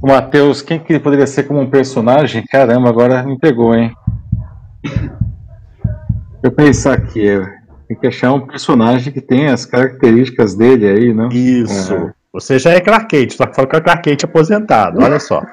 O 0.00 0.06
Matheus, 0.06 0.62
quem 0.62 0.78
que 0.78 0.98
poderia 0.98 1.26
ser 1.26 1.42
como 1.44 1.60
um 1.60 1.68
personagem? 1.68 2.44
Caramba, 2.46 2.88
agora 2.88 3.22
me 3.22 3.38
pegou, 3.38 3.74
hein? 3.74 3.92
Eu 6.42 6.50
pensar 6.52 6.94
aqui, 6.94 7.38
tem 7.90 7.98
que 7.98 8.06
achar 8.06 8.32
um 8.32 8.46
personagem 8.46 9.12
que 9.12 9.20
tenha 9.20 9.52
as 9.52 9.66
características 9.66 10.54
dele 10.54 10.88
aí, 10.88 11.12
não? 11.12 11.28
Isso. 11.30 11.92
É. 11.92 12.12
Você 12.32 12.56
já 12.56 12.70
é 12.70 12.80
Clark 12.80 13.08
Kent, 13.08 13.32
só 13.32 13.46
que 13.46 13.56
fala 13.56 13.66
que 13.66 13.74
é 13.74 13.80
Clark 13.80 14.02
Kent 14.04 14.22
aposentado, 14.22 15.02
olha 15.02 15.18
só. 15.18 15.42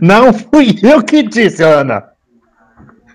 Não 0.00 0.32
fui 0.32 0.74
eu 0.82 1.02
que 1.02 1.22
disse, 1.22 1.62
Ana. 1.62 2.04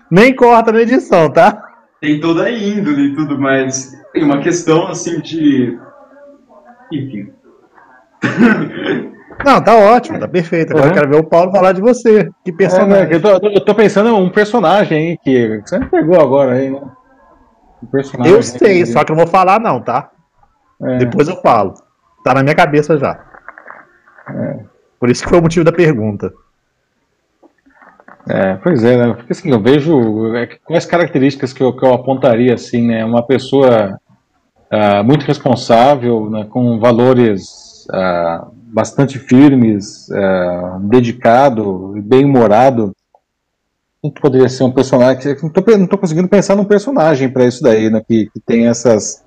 Nem 0.08 0.36
corta 0.36 0.70
na 0.70 0.82
edição, 0.82 1.28
tá? 1.28 1.60
Tem 2.00 2.20
toda 2.20 2.44
a 2.44 2.50
índole 2.52 3.08
e 3.08 3.16
tudo, 3.16 3.36
mas 3.36 3.90
tem 4.12 4.22
uma 4.22 4.40
questão 4.40 4.86
assim 4.86 5.20
de. 5.20 5.76
Enfim. 6.92 7.32
Não, 9.44 9.62
tá 9.62 9.76
ótimo, 9.76 10.18
tá 10.18 10.28
perfeito. 10.28 10.70
Agora 10.70 10.86
uhum. 10.86 10.90
eu 10.90 10.94
quero 10.94 11.10
ver 11.10 11.20
o 11.20 11.28
Paulo 11.28 11.50
falar 11.50 11.72
de 11.72 11.80
você. 11.80 12.30
Que 12.44 12.52
personagem. 12.52 13.12
É, 13.12 13.16
eu, 13.16 13.20
tô, 13.20 13.28
eu, 13.48 13.64
tô, 13.64 13.74
pensando 13.74 14.08
em 14.08 14.12
um 14.12 14.30
personagem 14.30 14.98
aí 14.98 15.18
que 15.18 15.60
você 15.64 15.80
pegou 15.86 16.20
agora 16.20 16.52
aí, 16.52 16.70
né? 16.70 16.80
Um 17.82 18.24
eu 18.24 18.42
sei, 18.42 18.86
só 18.86 19.02
que 19.02 19.10
eu 19.10 19.16
não 19.16 19.24
vou 19.24 19.32
falar 19.32 19.58
não, 19.58 19.80
tá? 19.80 20.10
É. 20.82 20.98
Depois 20.98 21.26
eu 21.28 21.36
falo. 21.36 21.74
Tá 22.24 22.32
na 22.32 22.42
minha 22.42 22.54
cabeça 22.54 22.96
já. 22.96 23.18
É. 24.28 24.60
Por 25.00 25.10
isso 25.10 25.24
que 25.24 25.28
foi 25.28 25.40
o 25.40 25.42
motivo 25.42 25.64
da 25.64 25.72
pergunta. 25.72 26.32
É, 28.28 28.54
pois 28.54 28.84
é, 28.84 28.96
né? 28.96 29.14
Porque 29.14 29.32
assim, 29.32 29.50
eu 29.50 29.60
vejo 29.60 30.34
é, 30.36 30.46
quais 30.64 30.86
características 30.86 31.52
que 31.52 31.62
eu, 31.62 31.74
que 31.74 31.84
eu 31.84 31.92
apontaria 31.92 32.54
assim, 32.54 32.86
né? 32.86 33.04
Uma 33.04 33.26
pessoa 33.26 33.98
uh, 34.72 35.04
muito 35.04 35.26
responsável, 35.26 36.30
né? 36.30 36.46
com 36.48 36.78
valores 36.78 37.84
uh, 37.90 38.61
bastante 38.72 39.18
firmes, 39.18 40.08
uh, 40.08 40.80
dedicado, 40.88 41.94
bem-humorado. 42.02 42.96
Poderia 44.20 44.48
ser 44.48 44.64
um 44.64 44.72
personagem. 44.72 45.36
Não 45.42 45.84
estou 45.84 45.98
conseguindo 45.98 46.26
pensar 46.26 46.56
num 46.56 46.64
personagem 46.64 47.28
para 47.28 47.44
isso 47.44 47.62
daí, 47.62 47.88
né? 47.88 48.02
Que, 48.04 48.28
que 48.30 48.40
tem 48.40 48.66
essas, 48.66 49.22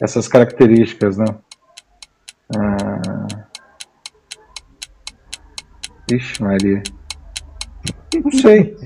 essas 0.00 0.26
características, 0.26 1.18
né? 1.18 1.26
Ah... 2.56 3.26
Ixi, 6.10 6.42
Maria. 6.42 6.82
Não 8.24 8.32
sei. 8.32 8.76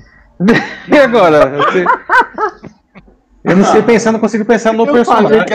E 0.88 0.96
agora? 0.96 1.50
Eu, 1.54 1.70
sei... 1.70 1.84
eu 3.44 3.56
não 3.58 3.64
sei 3.66 3.82
pensar, 3.82 4.10
não 4.10 4.18
consigo 4.18 4.42
pensar 4.42 4.72
no 4.72 4.86
eu 4.86 4.92
personagem. 4.94 5.44
que 5.44 5.52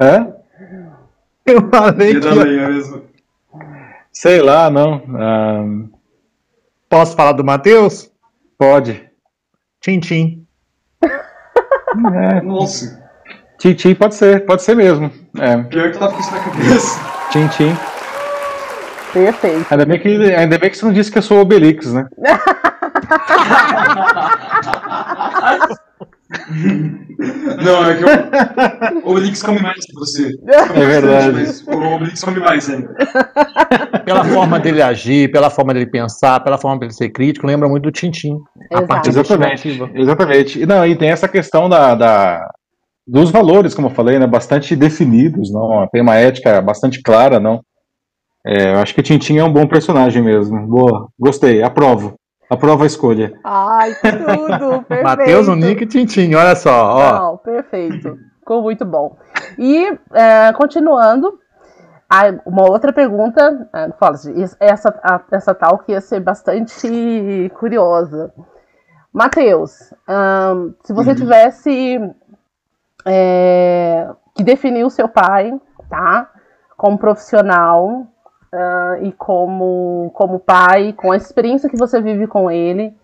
é? 0.00 0.36
Eu 1.46 1.68
falei 1.70 2.20
que. 2.20 2.28
Mesmo. 2.28 3.02
Sei 4.12 4.40
lá, 4.40 4.70
não. 4.70 5.02
Ah... 5.14 5.64
Posso 6.88 7.16
falar 7.16 7.32
do 7.32 7.44
Matheus? 7.44 8.10
Pode. 8.58 9.04
Tchim, 9.80 10.00
tchim. 10.00 10.46
É. 12.14 12.42
Nossa. 12.42 13.02
Tintim 13.58 13.94
pode 13.94 14.14
ser, 14.14 14.44
pode 14.44 14.62
ser 14.62 14.76
mesmo. 14.76 15.10
É. 15.38 15.56
Pior 15.64 15.92
que 15.92 15.98
tava 15.98 16.12
com 16.12 16.20
isso 16.20 16.30
na 16.30 16.40
cabeça. 16.40 17.00
Tintim. 17.30 17.74
Perfeito. 19.12 19.66
Ainda 19.70 19.86
bem, 19.86 19.98
que, 19.98 20.08
ainda 20.34 20.58
bem 20.58 20.70
que 20.70 20.76
você 20.76 20.84
não 20.84 20.92
disse 20.92 21.10
que 21.10 21.18
eu 21.18 21.22
sou 21.22 21.40
Obelix, 21.40 21.92
né? 21.92 22.06
Não, 27.18 27.84
é 27.84 27.96
que 27.96 28.04
o 29.04 29.10
Obelix 29.10 29.42
come 29.42 29.60
mais 29.60 29.84
que 29.84 29.94
você. 29.94 30.30
É 30.48 30.86
verdade. 30.86 31.64
O 31.66 31.94
Obelix 31.94 32.22
come 32.22 32.40
mais 32.40 32.68
ainda. 32.68 32.94
Pela 34.04 34.24
forma 34.24 34.60
dele 34.60 34.82
agir, 34.82 35.30
pela 35.30 35.50
forma 35.50 35.72
dele 35.72 35.86
pensar, 35.86 36.40
pela 36.40 36.58
forma 36.58 36.78
dele 36.78 36.92
ser 36.92 37.10
crítico, 37.10 37.46
lembra 37.46 37.68
muito 37.68 37.84
do 37.84 37.92
Tintim. 37.92 38.38
Exatamente. 39.08 39.68
Exatamente. 39.94 40.62
E, 40.62 40.66
não, 40.66 40.86
e 40.86 40.96
tem 40.96 41.10
essa 41.10 41.28
questão 41.28 41.68
da, 41.68 41.94
da, 41.94 42.50
dos 43.06 43.30
valores, 43.30 43.74
como 43.74 43.88
eu 43.88 43.92
falei, 43.92 44.18
né, 44.18 44.26
bastante 44.26 44.74
definidos, 44.74 45.50
não, 45.52 45.88
tem 45.92 46.02
uma 46.02 46.16
ética 46.16 46.60
bastante 46.60 47.00
clara, 47.02 47.38
não. 47.40 47.62
É, 48.46 48.74
eu 48.74 48.78
acho 48.78 48.94
que 48.94 49.02
Tintin 49.02 49.38
é 49.38 49.44
um 49.44 49.52
bom 49.52 49.66
personagem 49.66 50.22
mesmo. 50.22 50.66
Boa, 50.66 51.08
gostei, 51.18 51.62
aprovo. 51.62 52.14
Aprovo 52.48 52.84
a 52.84 52.86
escolha. 52.86 53.38
Ai, 53.42 53.92
tudo, 53.94 54.82
perfeito. 54.86 55.04
Matheus, 55.04 55.48
o 55.48 55.56
Nick 55.56 55.82
e 55.82 55.86
Tintin, 55.86 56.34
olha 56.34 56.54
só. 56.54 56.96
Ó. 56.96 57.12
Não, 57.18 57.36
perfeito. 57.38 58.16
Ficou 58.38 58.62
muito 58.62 58.84
bom. 58.84 59.16
E, 59.58 59.98
é, 60.12 60.52
continuando, 60.52 61.38
uma 62.44 62.70
outra 62.70 62.92
pergunta, 62.92 63.68
é, 63.72 63.88
essa, 64.60 65.24
essa 65.32 65.54
tal 65.54 65.78
que 65.78 65.92
ia 65.92 66.00
ser 66.00 66.20
bastante 66.20 67.50
curiosa. 67.58 68.32
Matheus, 69.12 69.92
um, 70.08 70.74
se 70.84 70.92
você 70.92 71.10
uhum. 71.10 71.16
tivesse 71.16 72.14
é, 73.04 74.08
que 74.34 74.44
definiu 74.44 74.90
seu 74.90 75.08
pai, 75.08 75.58
tá? 75.88 76.30
Como 76.76 76.98
profissional 76.98 78.06
uh, 78.52 79.04
e 79.04 79.12
como, 79.12 80.10
como 80.14 80.38
pai, 80.38 80.92
com 80.92 81.12
a 81.12 81.16
experiência 81.16 81.68
que 81.68 81.76
você 81.76 82.00
vive 82.00 82.26
com 82.26 82.50
ele, 82.50 82.94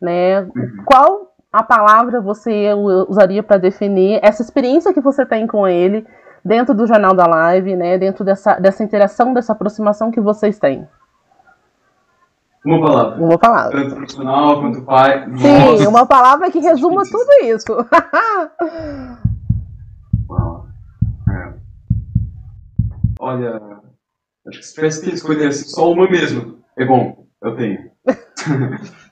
né? 0.00 0.46
Qual 0.84 1.32
a 1.52 1.62
palavra 1.62 2.20
você 2.20 2.72
usaria 3.08 3.42
para 3.42 3.56
definir 3.56 4.20
essa 4.22 4.42
experiência 4.42 4.92
que 4.92 5.00
você 5.00 5.24
tem 5.24 5.46
com 5.46 5.66
ele 5.66 6.06
dentro 6.44 6.74
do 6.74 6.86
Jornal 6.86 7.14
da 7.14 7.26
Live, 7.26 7.74
né? 7.74 7.98
Dentro 7.98 8.24
dessa, 8.24 8.54
dessa 8.54 8.82
interação, 8.82 9.32
dessa 9.32 9.52
aproximação 9.52 10.10
que 10.10 10.20
vocês 10.20 10.58
têm? 10.58 10.86
Uma 12.64 12.80
palavra. 12.80 13.24
Uma 13.24 13.38
palavra. 13.38 13.82
Tanto 13.82 13.94
profissional 13.94 14.60
quanto 14.60 14.82
pai. 14.82 15.24
Sim, 15.36 15.70
Nossa. 15.70 15.88
uma 15.88 16.06
palavra 16.06 16.50
que 16.50 16.58
resuma 16.58 17.02
tudo 17.04 17.44
isso. 17.44 17.86
É. 21.30 21.52
Olha, 23.20 23.60
acho 24.48 24.58
que 24.58 24.66
se 24.66 24.74
tivesse 24.74 25.02
que 25.02 25.10
escolher 25.10 25.48
assim, 25.48 25.68
só 25.68 25.90
uma 25.90 26.08
mesmo, 26.08 26.62
é 26.76 26.84
bom, 26.84 27.26
eu 27.42 27.56
tenho. 27.56 27.90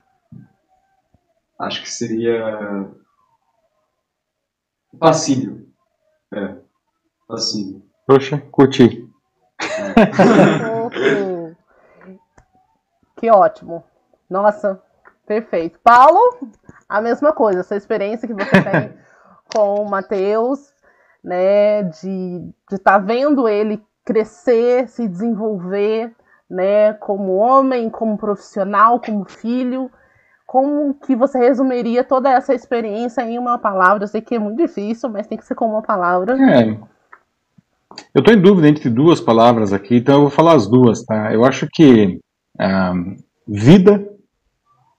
acho 1.58 1.82
que 1.82 1.90
seria 1.90 2.94
Fascínio. 4.98 5.66
É. 6.32 6.56
Fascínio. 7.28 7.82
Poxa, 8.06 8.38
curti. 8.50 9.06
que 13.16 13.30
ótimo. 13.30 13.84
Nossa, 14.28 14.82
perfeito. 15.26 15.78
Paulo, 15.82 16.38
a 16.88 17.00
mesma 17.00 17.32
coisa, 17.32 17.60
essa 17.60 17.76
experiência 17.76 18.28
que 18.28 18.34
você 18.34 18.62
tem 18.62 18.92
com 19.54 19.82
o 19.82 19.90
Matheus, 19.90 20.72
né, 21.22 21.84
de 21.84 22.52
estar 22.70 22.92
tá 22.92 22.98
vendo 22.98 23.48
ele 23.48 23.82
crescer, 24.06 24.88
se 24.88 25.06
desenvolver, 25.06 26.12
né, 26.48 26.92
como 26.94 27.34
homem, 27.34 27.90
como 27.90 28.16
profissional, 28.16 29.00
como 29.00 29.28
filho. 29.28 29.90
Como 30.46 30.94
que 30.94 31.16
você 31.16 31.38
resumiria 31.38 32.04
toda 32.04 32.30
essa 32.30 32.54
experiência 32.54 33.20
em 33.22 33.36
uma 33.36 33.58
palavra? 33.58 34.04
Eu 34.04 34.08
sei 34.08 34.20
que 34.20 34.36
é 34.36 34.38
muito 34.38 34.56
difícil, 34.56 35.10
mas 35.10 35.26
tem 35.26 35.36
que 35.36 35.44
ser 35.44 35.56
com 35.56 35.68
uma 35.68 35.82
palavra. 35.82 36.36
É. 36.40 36.78
Eu 38.14 38.20
estou 38.20 38.32
em 38.32 38.40
dúvida 38.40 38.68
entre 38.68 38.88
duas 38.88 39.20
palavras 39.20 39.72
aqui, 39.72 39.96
então 39.96 40.14
eu 40.14 40.20
vou 40.22 40.30
falar 40.30 40.54
as 40.54 40.68
duas, 40.68 41.04
tá? 41.04 41.34
Eu 41.34 41.44
acho 41.44 41.66
que 41.72 42.20
um, 42.60 43.16
vida 43.48 44.08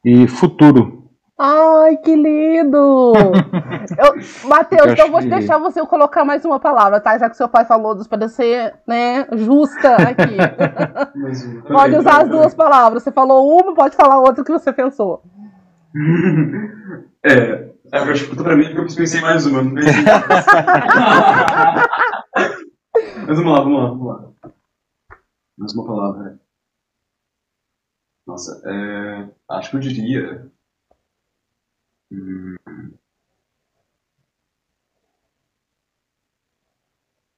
e 0.03 0.28
futuro 0.28 0.96
Ai, 1.39 1.97
que 1.97 2.15
lindo! 2.15 3.13
Matheus, 4.49 4.91
então 4.91 5.11
vou 5.11 5.19
que... 5.19 5.29
deixar 5.29 5.59
você 5.59 5.85
colocar 5.85 6.25
mais 6.25 6.43
uma 6.43 6.59
palavra, 6.59 6.99
tá? 6.99 7.15
Já 7.15 7.29
que 7.29 7.38
seu 7.38 7.47
pai 7.47 7.63
falou 7.63 7.93
dos 7.93 8.07
para 8.07 8.27
ser 8.27 8.73
né, 8.88 9.27
justa 9.33 9.97
aqui. 9.97 10.35
pode 11.71 11.95
usar 11.95 12.23
as 12.23 12.29
duas 12.29 12.55
palavras. 12.55 13.03
Você 13.03 13.11
falou 13.11 13.47
uma, 13.47 13.75
pode 13.75 13.95
falar 13.95 14.19
outra 14.19 14.43
que 14.43 14.51
você 14.51 14.73
pensou. 14.73 15.21
é, 17.23 17.33
é, 17.93 17.99
eu 17.99 18.11
acho 18.11 18.29
que 18.31 18.35
pra 18.35 18.55
mim 18.55 18.73
porque 18.73 18.93
eu 18.93 18.95
pensei 18.95 19.21
mais 19.21 19.45
uma. 19.45 19.61
Não 19.61 19.75
pensei 19.75 19.93
Mas 23.27 23.38
vamos 23.38 23.53
lá, 23.53 23.61
vamos 23.61 23.79
lá, 23.79 23.89
vamos 23.89 24.07
lá. 24.07 24.31
Mais 25.55 25.73
uma 25.75 25.85
palavra. 25.85 26.39
Nossa, 28.25 28.59
é, 28.65 29.29
acho 29.51 29.69
que 29.69 29.75
eu 29.77 29.81
diria 29.81 30.51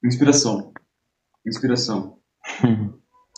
Inspiração. 0.04 0.72
Inspiração. 1.46 2.18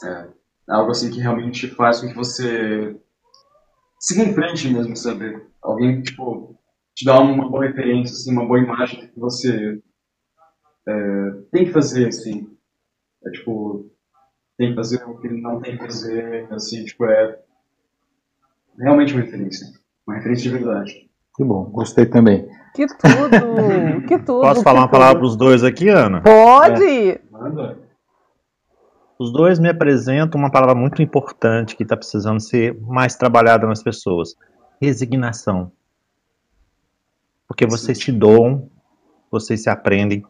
é. 0.04 0.32
Algo 0.68 0.90
assim 0.90 1.10
que 1.10 1.20
realmente 1.20 1.68
faz 1.68 2.00
com 2.00 2.08
que 2.08 2.14
você 2.14 2.96
siga 3.98 4.22
em 4.22 4.34
frente 4.34 4.68
mesmo, 4.68 4.96
sabe? 4.96 5.44
Alguém, 5.60 6.02
tipo, 6.02 6.58
te 6.94 7.04
dá 7.04 7.20
uma 7.20 7.48
boa 7.48 7.66
referência, 7.66 8.14
assim, 8.14 8.32
uma 8.32 8.46
boa 8.46 8.60
imagem 8.60 9.08
que 9.08 9.18
você 9.18 9.82
é, 10.86 11.30
tem 11.50 11.64
que 11.64 11.72
fazer, 11.72 12.08
assim. 12.08 12.56
É 13.24 13.30
tipo, 13.30 13.90
tem 14.56 14.70
que 14.70 14.76
fazer 14.76 15.02
o 15.04 15.18
que 15.18 15.28
não 15.28 15.60
tem 15.60 15.76
que 15.76 15.84
fazer, 15.84 16.52
assim, 16.52 16.84
tipo, 16.84 17.04
é 17.06 17.42
realmente 18.78 19.14
uma 19.14 19.22
referência. 19.22 19.66
Uma 20.06 20.16
referência 20.16 20.42
de 20.44 20.56
verdade. 20.56 21.11
Que 21.34 21.44
bom, 21.44 21.64
gostei 21.64 22.06
também. 22.06 22.48
Que 22.74 22.86
tudo, 22.86 24.02
que 24.08 24.18
tudo. 24.18 24.40
Posso 24.42 24.62
falar 24.62 24.80
uma 24.80 24.90
palavra 24.90 25.16
para 25.16 25.26
os 25.26 25.36
dois 25.36 25.62
aqui, 25.64 25.88
Ana? 25.88 26.22
Pode! 26.22 27.10
É. 27.10 27.20
Manda. 27.30 27.78
Os 29.18 29.32
dois 29.32 29.58
me 29.58 29.68
apresentam 29.68 30.40
uma 30.40 30.50
palavra 30.50 30.74
muito 30.74 31.00
importante 31.00 31.76
que 31.76 31.84
está 31.84 31.96
precisando 31.96 32.40
ser 32.40 32.78
mais 32.80 33.14
trabalhada 33.14 33.66
nas 33.66 33.82
pessoas: 33.82 34.34
resignação. 34.80 35.70
Porque 37.46 37.66
vocês 37.66 37.98
se 37.98 38.10
doam, 38.10 38.68
vocês 39.30 39.62
se 39.62 39.70
aprendem, 39.70 40.24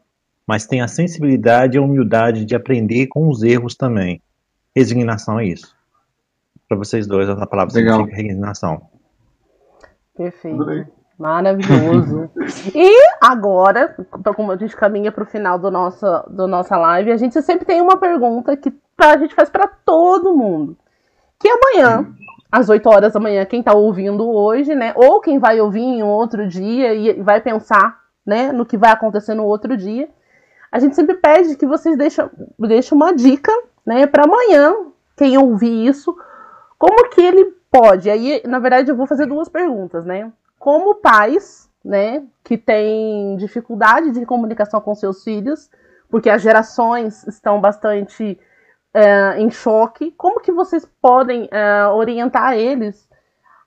mas 0.47 0.67
têm 0.67 0.83
a 0.83 0.89
sensibilidade 0.89 1.77
e 1.77 1.79
a 1.79 1.83
humildade 1.83 2.45
de 2.45 2.55
aprender 2.55 3.07
com 3.07 3.29
os 3.29 3.43
erros 3.43 3.75
também. 3.75 4.21
Resignação 4.75 5.39
é 5.39 5.47
isso. 5.47 5.75
Para 6.69 6.77
vocês 6.77 7.07
dois, 7.07 7.29
a 7.29 7.47
palavra 7.47 7.75
Legal. 7.75 8.01
significa 8.01 8.23
resignação. 8.23 8.91
Perfeito. 10.17 10.87
Maravilhoso. 11.19 12.31
e 12.75 12.97
agora, 13.21 13.95
como 14.35 14.53
a 14.53 14.57
gente 14.57 14.77
caminha 14.77 15.13
para 15.13 15.25
o 15.25 15.27
final 15.27 15.59
do 15.59 15.71
nossa, 15.71 16.25
do 16.29 16.47
nossa 16.47 16.77
live, 16.77 17.13
a 17.13 17.17
gente 17.17 17.41
sempre 17.43 17.65
tem 17.65 17.81
uma 17.81 17.97
pergunta 17.97 18.57
que 18.57 18.73
a 18.99 19.17
gente 19.17 19.35
faz 19.35 19.49
para 19.49 19.67
todo 19.67 20.37
mundo. 20.37 20.77
Que 21.39 21.49
amanhã, 21.49 22.07
às 22.51 22.69
8 22.69 22.89
horas 22.89 23.13
da 23.13 23.21
manhã, 23.21 23.45
quem 23.45 23.61
está 23.61 23.73
ouvindo 23.73 24.29
hoje, 24.29 24.75
né? 24.75 24.93
Ou 24.97 25.21
quem 25.21 25.39
vai 25.39 25.61
ouvir 25.61 25.81
em 25.81 26.03
outro 26.03 26.47
dia 26.49 26.95
e 26.95 27.23
vai 27.23 27.41
pensar 27.41 28.01
né, 28.25 28.53
no 28.53 28.65
que 28.65 28.77
vai 28.77 28.91
acontecer 28.91 29.35
no 29.35 29.45
outro 29.45 29.77
dia. 29.77 30.09
A 30.71 30.79
gente 30.79 30.97
sempre 30.97 31.17
pede 31.17 31.57
que 31.57 31.67
vocês 31.67 31.97
deixem, 31.97 32.29
deixem 32.59 32.97
uma 32.97 33.15
dica 33.15 33.53
né, 33.85 34.07
para 34.07 34.25
amanhã, 34.25 34.75
quem 35.17 35.37
ouvir 35.37 35.87
isso, 35.87 36.17
como 36.79 37.11
que 37.11 37.21
ele 37.21 37.55
Pode. 37.73 38.11
Aí, 38.11 38.43
na 38.47 38.59
verdade, 38.59 38.91
eu 38.91 38.97
vou 38.97 39.07
fazer 39.07 39.25
duas 39.25 39.49
perguntas, 39.49 40.05
né? 40.05 40.31
Como 40.59 40.97
pais, 40.97 41.71
né, 41.83 42.23
que 42.45 42.59
têm 42.59 43.37
dificuldade 43.37 44.13
de 44.13 44.27
comunicação 44.27 44.81
com 44.81 44.95
seus 44.95 45.25
filhos, 45.25 45.71
porque 46.11 46.29
as 46.29 46.43
gerações 46.43 47.27
estão 47.27 47.61
bastante 47.61 48.39
é, 48.95 49.39
em 49.41 49.51
choque, 49.51 50.13
como 50.13 50.41
que 50.41 50.53
vocês 50.53 50.87
podem 51.01 51.49
é, 51.51 51.87
orientar 51.89 52.53
eles 52.53 53.09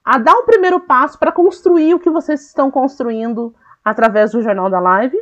a 0.03 0.19
dar 0.19 0.35
o 0.35 0.45
primeiro 0.45 0.79
passo 0.81 1.17
para 1.17 1.31
construir 1.31 1.95
o 1.95 1.99
que 1.99 2.11
vocês 2.11 2.45
estão 2.45 2.69
construindo 2.69 3.53
através 3.83 4.31
do 4.31 4.41
Jornal 4.41 4.69
da 4.69 4.79
Live? 4.79 5.17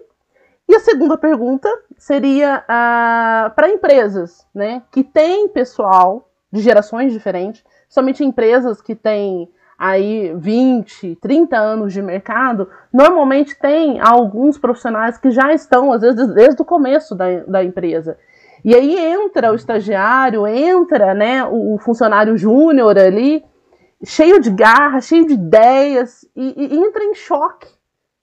E 0.67 0.75
a 0.75 0.79
segunda 0.81 1.17
pergunta 1.17 1.69
seria 1.97 2.63
ah, 2.67 3.51
para 3.55 3.69
empresas, 3.69 4.45
né, 4.53 4.83
que 4.91 5.03
têm 5.03 5.47
pessoal 5.47 6.29
de 6.51 6.61
gerações 6.61 7.13
diferentes, 7.13 7.63
somente 7.93 8.25
empresas 8.25 8.81
que 8.81 8.95
têm 8.95 9.47
aí 9.77 10.33
20, 10.35 11.15
30 11.17 11.55
anos 11.55 11.93
de 11.93 12.01
mercado, 12.01 12.67
normalmente 12.91 13.55
tem 13.59 13.99
alguns 13.99 14.57
profissionais 14.57 15.19
que 15.19 15.29
já 15.29 15.53
estão, 15.53 15.91
às 15.91 16.01
vezes, 16.01 16.27
desde 16.33 16.59
o 16.59 16.65
começo 16.65 17.13
da, 17.13 17.41
da 17.41 17.63
empresa. 17.63 18.17
E 18.65 18.73
aí 18.73 18.97
entra 18.97 19.51
o 19.51 19.55
estagiário, 19.55 20.47
entra 20.47 21.13
né, 21.13 21.45
o, 21.45 21.77
funcionário 21.77 22.35
júnior 22.35 22.97
ali, 22.97 23.45
cheio 24.03 24.39
de 24.39 24.49
garra, 24.49 24.99
cheio 24.99 25.27
de 25.27 25.33
ideias, 25.33 26.25
e, 26.35 26.73
e 26.73 26.79
entra 26.79 27.03
em 27.03 27.13
choque 27.13 27.67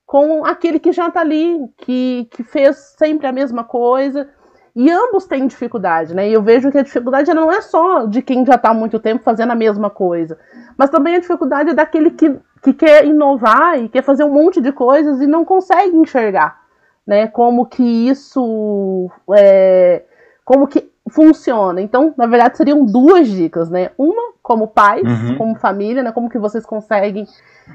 com 0.04 0.44
aquele 0.44 0.80
que 0.80 0.90
já 0.90 1.06
está 1.06 1.20
ali, 1.20 1.60
que, 1.76 2.26
que 2.32 2.42
fez 2.42 2.76
sempre 2.98 3.28
a 3.28 3.32
mesma 3.32 3.62
coisa, 3.62 4.28
e 4.74 4.90
ambos 4.90 5.24
têm 5.24 5.46
dificuldade, 5.46 6.14
né? 6.14 6.28
E 6.28 6.32
eu 6.32 6.42
vejo 6.42 6.70
que 6.70 6.78
a 6.78 6.82
dificuldade 6.82 7.32
não 7.34 7.50
é 7.50 7.60
só 7.60 8.06
de 8.06 8.22
quem 8.22 8.44
já 8.46 8.54
está 8.54 8.70
há 8.70 8.74
muito 8.74 8.98
tempo 8.98 9.24
fazendo 9.24 9.50
a 9.50 9.56
mesma 9.56 9.90
coisa, 9.90 10.38
mas 10.76 10.90
também 10.90 11.16
a 11.16 11.20
dificuldade 11.20 11.70
é 11.70 11.74
daquele 11.74 12.10
que, 12.10 12.36
que 12.62 12.72
quer 12.72 13.04
inovar 13.04 13.78
e 13.78 13.88
quer 13.88 14.02
fazer 14.02 14.24
um 14.24 14.32
monte 14.32 14.60
de 14.60 14.72
coisas 14.72 15.20
e 15.20 15.26
não 15.26 15.44
consegue 15.44 15.96
enxergar, 15.96 16.60
né? 17.06 17.26
Como 17.26 17.66
que 17.66 17.82
isso 17.82 19.10
é, 19.34 20.02
como 20.44 20.66
que 20.66 20.90
funciona. 21.08 21.80
Então, 21.80 22.14
na 22.16 22.26
verdade, 22.26 22.56
seriam 22.56 22.84
duas 22.84 23.28
dicas, 23.28 23.68
né? 23.68 23.90
Uma 23.98 24.30
como 24.42 24.68
pais, 24.68 25.02
uhum. 25.02 25.36
como 25.36 25.54
família, 25.56 26.02
né? 26.02 26.12
Como 26.12 26.30
que 26.30 26.38
vocês 26.38 26.64
conseguem 26.64 27.26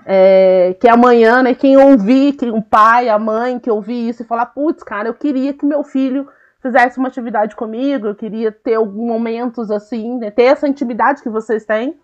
é, 0.05 0.75
que 0.79 0.87
amanhã, 0.87 1.43
né? 1.43 1.53
Quem 1.53 1.77
ouvir, 1.77 2.33
que 2.33 2.49
o 2.49 2.61
pai, 2.61 3.09
a 3.09 3.19
mãe 3.19 3.59
que 3.59 3.69
ouvir 3.69 4.09
isso 4.09 4.23
e 4.23 4.25
falar, 4.25 4.47
putz, 4.47 4.83
cara, 4.83 5.09
eu 5.09 5.13
queria 5.13 5.53
que 5.53 5.65
meu 5.65 5.83
filho 5.83 6.27
fizesse 6.65 6.97
uma 6.97 7.09
atividade 7.09 7.55
comigo, 7.55 8.07
eu 8.07 8.15
queria 8.15 8.51
ter 8.51 8.73
alguns 8.73 9.07
momentos 9.07 9.69
assim, 9.69 10.17
né, 10.17 10.31
ter 10.31 10.45
essa 10.45 10.67
intimidade 10.67 11.21
que 11.21 11.29
vocês 11.29 11.63
têm. 11.63 11.95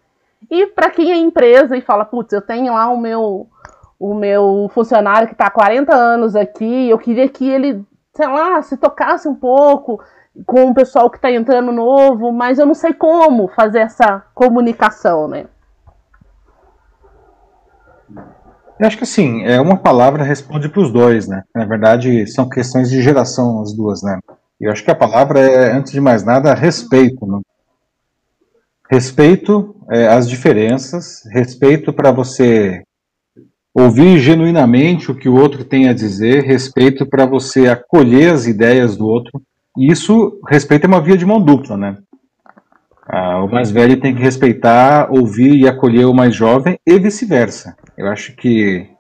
E 0.50 0.68
para 0.68 0.92
quem 0.92 1.12
é 1.12 1.18
empresa 1.18 1.76
e 1.76 1.82
fala, 1.82 2.06
putz, 2.06 2.32
eu 2.32 2.42
tenho 2.42 2.74
lá 2.74 2.88
o 2.90 2.98
meu 2.98 3.48
o 4.00 4.16
meu 4.16 4.68
funcionário 4.74 5.28
que 5.28 5.36
está 5.36 5.46
há 5.46 5.52
40 5.52 5.94
anos 5.96 6.36
aqui, 6.36 6.90
eu 6.90 6.98
queria 6.98 7.30
que 7.30 7.48
ele, 7.48 7.86
sei 8.16 8.28
lá, 8.28 8.60
se 8.64 8.76
tocasse 8.76 9.28
um 9.28 9.36
pouco 9.36 10.04
com 10.44 10.72
o 10.72 10.74
pessoal 10.74 11.08
que 11.08 11.18
está 11.18 11.32
entrando 11.32 11.72
novo, 11.72 12.32
mas 12.32 12.58
eu 12.58 12.66
não 12.66 12.74
sei 12.74 12.94
como 12.94 13.48
fazer 13.50 13.80
essa 13.80 14.24
comunicação, 14.34 15.28
né? 15.28 15.46
Eu 18.80 18.88
acho 18.88 18.98
que 18.98 19.04
assim, 19.04 19.44
é 19.44 19.62
uma 19.62 19.78
palavra 19.78 20.24
responde 20.24 20.68
para 20.68 20.82
os 20.82 20.92
dois, 20.92 21.28
né? 21.28 21.44
Na 21.56 21.66
verdade, 21.66 22.26
são 22.26 22.50
questões 22.50 22.90
de 22.90 23.04
geração 23.04 23.62
as 23.62 23.72
duas, 23.72 24.02
né? 24.02 24.18
Eu 24.62 24.72
acho 24.72 24.84
que 24.84 24.92
a 24.92 24.96
palavra 24.96 25.40
é, 25.40 25.74
antes 25.74 25.92
de 25.92 26.00
mais 26.00 26.24
nada, 26.24 26.54
respeito. 26.54 27.26
Né? 27.26 27.40
Respeito 28.90 29.76
é, 29.90 30.08
às 30.08 30.30
diferenças, 30.30 31.24
respeito 31.32 31.92
para 31.92 32.12
você 32.12 32.84
ouvir 33.74 34.20
genuinamente 34.20 35.10
o 35.10 35.16
que 35.16 35.28
o 35.28 35.36
outro 35.36 35.64
tem 35.64 35.90
a 35.90 35.94
dizer, 35.94 36.44
respeito 36.44 37.06
para 37.08 37.26
você 37.26 37.68
acolher 37.68 38.34
as 38.34 38.46
ideias 38.46 38.96
do 38.96 39.08
outro. 39.08 39.42
E 39.76 39.92
isso, 39.92 40.40
respeito 40.48 40.86
é 40.86 40.88
uma 40.88 41.02
via 41.02 41.18
de 41.18 41.26
mão 41.26 41.42
dupla, 41.42 41.76
né? 41.76 41.98
Ah, 43.08 43.44
o 43.44 43.50
mais 43.50 43.72
velho 43.72 44.00
tem 44.00 44.14
que 44.14 44.22
respeitar, 44.22 45.12
ouvir 45.12 45.56
e 45.56 45.68
acolher 45.68 46.06
o 46.06 46.14
mais 46.14 46.36
jovem 46.36 46.80
e 46.86 47.00
vice-versa. 47.00 47.76
Eu 47.98 48.08
acho 48.08 48.36
que 48.36 48.91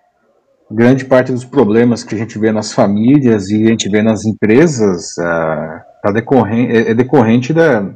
grande 0.74 1.05
parte 1.05 1.32
dos 1.32 1.45
problemas 1.45 2.03
que 2.03 2.15
a 2.15 2.17
gente 2.17 2.39
vê 2.39 2.51
nas 2.51 2.74
famílias 2.74 3.49
e 3.49 3.65
a 3.65 3.69
gente 3.69 3.89
vê 3.89 4.01
nas 4.01 4.26
empresas 4.26 5.17
uh, 5.17 5.82
tá 6.01 6.11
decorrente, 6.13 6.72
é, 6.72 6.91
é, 6.91 6.93
decorrente 6.93 7.53
da, 7.53 7.91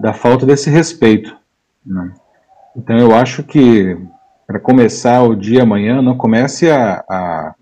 da 0.00 0.12
falta 0.12 0.46
desse 0.46 0.70
respeito. 0.70 1.36
Né? 1.84 2.12
Então 2.76 2.96
eu 2.98 3.14
acho 3.14 3.42
que 3.42 3.96
para 4.46 4.58
começar 4.58 5.22
o 5.22 5.36
dia 5.36 5.62
amanhã, 5.62 6.02
não 6.02 6.16
comece 6.16 6.68
a, 6.68 7.04
a, 7.08 7.54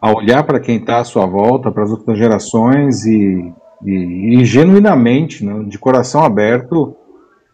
a 0.00 0.12
olhar 0.12 0.44
para 0.44 0.60
quem 0.60 0.76
está 0.76 1.00
à 1.00 1.04
sua 1.04 1.26
volta, 1.26 1.72
para 1.72 1.82
as 1.82 1.90
outras 1.90 2.16
gerações 2.16 3.04
e, 3.04 3.52
e, 3.84 4.38
e 4.38 4.44
genuinamente, 4.44 5.44
né, 5.44 5.64
de 5.64 5.76
coração 5.80 6.22
aberto, 6.22 6.96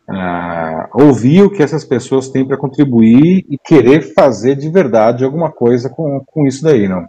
uh, 0.06 0.77
ouvir 0.92 1.42
o 1.42 1.50
que 1.50 1.62
essas 1.62 1.84
pessoas 1.84 2.28
têm 2.28 2.46
para 2.46 2.56
contribuir 2.56 3.44
e 3.48 3.58
querer 3.58 4.14
fazer 4.14 4.56
de 4.56 4.68
verdade 4.68 5.24
alguma 5.24 5.50
coisa 5.50 5.88
com, 5.88 6.22
com 6.26 6.46
isso 6.46 6.62
daí, 6.62 6.88
não. 6.88 7.06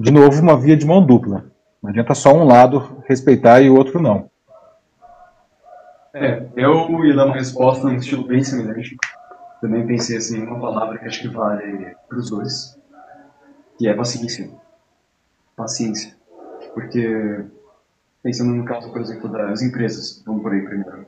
De 0.00 0.10
novo, 0.10 0.40
uma 0.40 0.58
via 0.58 0.76
de 0.76 0.86
mão 0.86 1.04
dupla. 1.04 1.44
Não 1.82 1.90
adianta 1.90 2.14
só 2.14 2.32
um 2.34 2.44
lado 2.44 3.02
respeitar 3.06 3.60
e 3.60 3.70
o 3.70 3.76
outro 3.76 4.00
não. 4.02 4.30
É, 6.12 6.46
eu 6.56 7.04
ia 7.04 7.14
dar 7.14 7.26
uma 7.26 7.34
resposta 7.34 7.86
num 7.86 7.96
estilo 7.96 8.26
bem 8.26 8.42
semelhante. 8.42 8.96
Também 9.60 9.86
pensei 9.86 10.16
assim, 10.16 10.42
uma 10.42 10.60
palavra 10.60 10.98
que 10.98 11.06
acho 11.06 11.22
que 11.22 11.28
vale 11.28 11.94
para 12.08 12.18
os 12.18 12.30
dois, 12.30 12.78
que 13.78 13.88
é 13.88 13.94
paciência. 13.94 14.50
Paciência. 15.56 16.16
Porque, 16.74 17.44
pensando 18.22 18.52
no 18.52 18.64
caso, 18.64 18.90
por 18.90 19.00
exemplo, 19.00 19.28
das 19.28 19.62
empresas, 19.62 20.22
vamos 20.24 20.42
por 20.42 20.52
aí 20.52 20.62
primeiro 20.62 21.06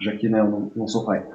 já 0.00 0.16
que 0.16 0.28
né, 0.28 0.40
eu 0.40 0.50
não, 0.50 0.72
não 0.74 0.88
sou 0.88 1.04
pai. 1.04 1.24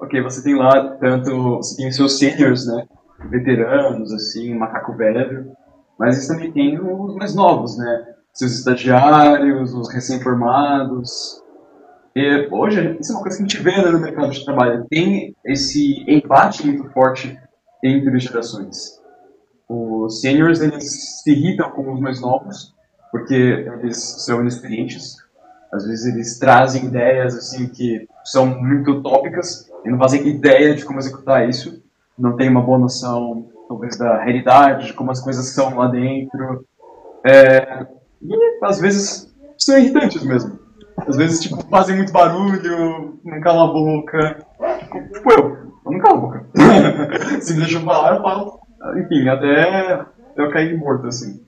ok, 0.00 0.22
você 0.22 0.42
tem 0.42 0.56
lá 0.56 0.96
tanto, 0.96 1.56
você 1.56 1.76
tem 1.76 1.88
os 1.88 1.96
seus 1.96 2.18
seniors, 2.18 2.66
né, 2.66 2.86
veteranos, 3.30 4.12
assim, 4.12 4.54
macaco 4.54 4.96
velho, 4.96 5.52
mas 5.98 6.16
você 6.16 6.32
também 6.32 6.52
tem 6.52 6.80
os 6.80 7.14
mais 7.14 7.34
novos, 7.34 7.76
né, 7.76 8.14
seus 8.32 8.52
estagiários, 8.52 9.74
os 9.74 9.92
recém-formados. 9.92 11.42
E 12.14 12.48
hoje, 12.50 12.96
isso 13.00 13.12
é 13.12 13.14
uma 13.14 13.22
coisa 13.22 13.36
que 13.36 13.44
a 13.44 13.46
gente 13.46 13.62
vê 13.62 13.76
né, 13.76 13.90
no 13.90 14.00
mercado 14.00 14.30
de 14.30 14.44
trabalho, 14.44 14.86
tem 14.88 15.36
esse 15.44 16.04
embate 16.08 16.66
muito 16.66 16.88
forte 16.90 17.38
entre 17.82 18.18
gerações. 18.18 18.98
Os 19.68 20.20
seniors, 20.20 20.60
eles 20.60 21.22
se 21.22 21.30
irritam 21.30 21.70
com 21.70 21.92
os 21.92 22.00
mais 22.00 22.20
novos, 22.20 22.74
porque 23.10 23.34
eles 23.34 23.98
são 24.24 24.40
inexperientes, 24.40 25.16
às 25.72 25.86
vezes 25.86 26.12
eles 26.12 26.38
trazem 26.38 26.86
ideias 26.86 27.36
assim 27.36 27.68
que 27.68 28.06
são 28.24 28.46
muito 28.46 28.92
utópicas 28.92 29.68
e 29.84 29.90
não 29.90 29.98
fazem 29.98 30.26
ideia 30.26 30.74
de 30.74 30.84
como 30.84 30.98
executar 30.98 31.48
isso. 31.48 31.82
Não 32.18 32.36
tem 32.36 32.48
uma 32.48 32.62
boa 32.62 32.78
noção, 32.78 33.46
talvez, 33.68 33.96
da 33.96 34.22
realidade, 34.22 34.86
de 34.86 34.92
como 34.92 35.10
as 35.10 35.20
coisas 35.20 35.46
são 35.46 35.76
lá 35.76 35.86
dentro. 35.86 36.64
É, 37.24 37.86
e 38.22 38.34
às 38.62 38.80
vezes 38.80 39.32
são 39.56 39.78
irritantes 39.78 40.22
mesmo. 40.24 40.58
Às 41.06 41.16
vezes, 41.16 41.40
tipo, 41.40 41.62
fazem 41.68 41.96
muito 41.96 42.12
barulho, 42.12 43.18
não 43.24 43.40
calam 43.40 43.70
a 43.70 43.72
boca. 43.72 44.46
Tipo, 44.80 45.12
tipo 45.12 45.32
eu, 45.32 45.38
eu 45.84 45.92
não 45.92 46.00
calo 46.00 46.16
a 46.16 46.20
boca. 46.20 46.46
Se 47.40 47.54
me 47.54 47.60
deixam 47.60 47.84
falar, 47.84 48.16
eu 48.16 48.22
falo. 48.22 48.60
Enfim, 48.96 49.28
até 49.28 50.06
eu 50.36 50.50
cair 50.50 50.76
morto, 50.76 51.06
assim. 51.06 51.46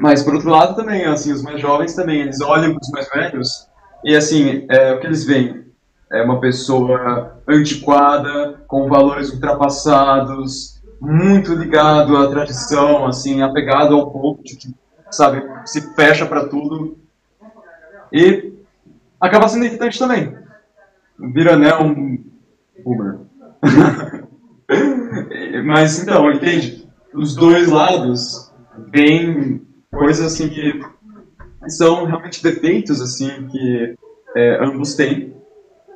Mas, 0.00 0.22
por 0.22 0.34
outro 0.34 0.50
lado, 0.50 0.76
também, 0.76 1.04
assim, 1.04 1.32
os 1.32 1.42
mais 1.42 1.60
jovens 1.60 1.94
também, 1.94 2.20
eles 2.20 2.40
olham 2.40 2.72
para 2.72 2.80
os 2.80 2.90
mais 2.90 3.08
velhos 3.08 3.68
e, 4.04 4.14
assim, 4.16 4.66
é, 4.68 4.92
o 4.92 5.00
que 5.00 5.06
eles 5.06 5.24
veem 5.24 5.66
é 6.10 6.22
uma 6.22 6.40
pessoa 6.40 7.40
antiquada, 7.46 8.60
com 8.66 8.88
valores 8.88 9.30
ultrapassados, 9.32 10.80
muito 11.00 11.54
ligado 11.54 12.16
à 12.16 12.28
tradição, 12.28 13.06
assim, 13.06 13.42
apegado 13.42 13.94
ao 13.94 14.10
povo, 14.10 14.42
que, 14.42 14.56
sabe, 15.10 15.42
se 15.66 15.94
fecha 15.94 16.26
para 16.26 16.48
tudo. 16.48 16.96
E 18.12 18.54
acaba 19.20 19.48
sendo 19.48 19.66
irritante 19.66 19.98
também. 19.98 20.34
Vira, 21.18 21.56
né, 21.56 21.74
um 21.76 22.24
boomer. 22.82 23.18
Mas, 25.64 26.02
então, 26.02 26.30
entende? 26.32 26.88
Os 27.12 27.34
dois 27.34 27.68
lados 27.68 28.52
vêm 28.90 29.66
coisas 29.98 30.32
assim 30.32 30.48
que 30.48 30.80
são 31.68 32.04
realmente 32.04 32.42
defeitos 32.42 33.02
assim 33.02 33.46
que 33.48 33.94
é, 34.36 34.64
ambos 34.64 34.94
têm. 34.94 35.34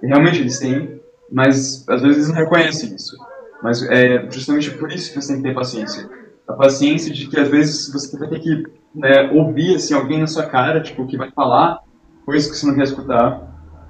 Realmente 0.03 0.41
eles 0.41 0.59
têm, 0.59 1.01
mas 1.31 1.89
às 1.89 2.03
vezes 2.03 2.29
não 2.29 2.35
reconhecem 2.35 2.95
isso. 2.95 3.17
Mas 3.63 3.83
é 3.85 4.29
justamente 4.31 4.71
por 4.73 4.91
isso 4.91 5.13
que 5.13 5.21
você 5.21 5.33
tem 5.33 5.43
que 5.43 5.49
ter 5.49 5.55
paciência. 5.55 6.11
A 6.49 6.55
paciência 6.55 7.13
de 7.13 7.29
que 7.29 7.39
às 7.39 7.49
vezes 7.49 7.93
você 7.93 8.19
vai 8.19 8.29
ter 8.29 8.41
que 8.41 8.65
né, 8.95 9.31
ouvir 9.33 9.77
assim, 9.77 9.95
alguém 9.95 10.19
na 10.19 10.27
sua 10.27 10.47
cara, 10.47 10.83
tipo, 10.83 11.07
que 11.07 11.17
vai 11.17 11.31
falar 11.31 11.81
coisas 12.27 12.51
que 12.51 12.57
você 12.57 12.67
não 12.67 12.75
quer 12.75 12.83
escutar. 12.83 13.49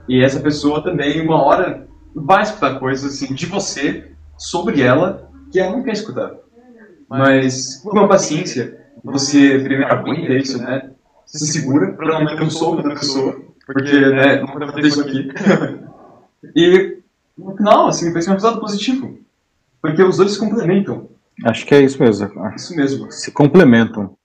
E 0.08 0.22
essa 0.22 0.40
pessoa 0.40 0.82
também, 0.82 1.22
uma 1.22 1.42
hora, 1.42 1.88
vai 2.14 2.42
escutar 2.42 2.78
coisas 2.78 3.14
assim 3.14 3.34
de 3.34 3.46
você, 3.46 4.12
sobre 4.36 4.82
ela, 4.82 5.30
que 5.50 5.58
ela 5.58 5.72
não 5.72 5.82
quer 5.82 5.92
escutar. 5.92 6.32
Mas, 7.08 7.80
com 7.82 7.90
uma 7.90 8.08
paciência, 8.08 8.82
você 9.03 9.59
primeiro 9.59 9.92
aguenta 9.92 10.32
isso, 10.34 10.59
né? 10.62 10.90
Se 11.26 11.46
segura 11.46 11.92
para 11.92 12.09
não 12.09 12.24
meter 12.24 12.42
um 12.42 12.50
soco 12.50 12.82
na 12.82 12.94
pessoa, 12.94 13.40
porque, 13.66 13.98
né, 13.98 14.40
não 14.40 14.46
vai 14.55 14.80
isso 14.82 15.00
aqui. 15.00 15.28
e, 16.55 16.98
no 17.36 17.57
final, 17.57 17.88
assim, 17.88 18.12
ser 18.20 18.30
um 18.30 18.34
resultado 18.34 18.61
positivo, 18.61 19.18
porque 19.80 20.03
os 20.03 20.18
dois 20.18 20.32
se 20.32 20.38
complementam. 20.38 21.09
Acho 21.44 21.66
que 21.66 21.74
é 21.74 21.80
isso 21.80 22.03
mesmo. 22.03 22.28
Isso 22.55 22.76
mesmo. 22.76 23.11
Se 23.11 23.30
complementam. 23.30 24.16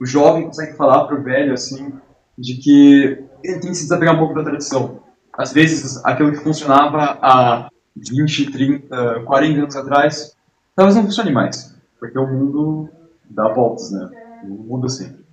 O 0.00 0.04
jovem 0.04 0.46
consegue 0.46 0.76
falar 0.76 1.04
pro 1.04 1.22
velho, 1.22 1.52
assim, 1.52 1.92
de 2.36 2.54
que 2.56 3.18
ele 3.44 3.60
tem 3.60 3.70
que 3.70 3.76
se 3.76 3.84
desapegar 3.84 4.14
um 4.14 4.18
pouco 4.18 4.34
da 4.34 4.42
tradição. 4.42 5.00
Às 5.32 5.52
vezes, 5.52 6.04
aquilo 6.04 6.32
que 6.32 6.42
funcionava 6.42 7.18
há 7.22 7.68
20, 7.96 8.50
30, 8.50 9.22
40 9.24 9.60
anos 9.60 9.76
atrás, 9.76 10.36
talvez 10.74 10.96
não 10.96 11.04
funcione 11.04 11.30
mais, 11.30 11.74
porque 11.98 12.18
o 12.18 12.26
mundo 12.26 12.88
dá 13.34 13.48
voltas, 13.48 13.90
né? 13.90 14.10
Muda 14.44 14.88
sempre. 14.88 15.24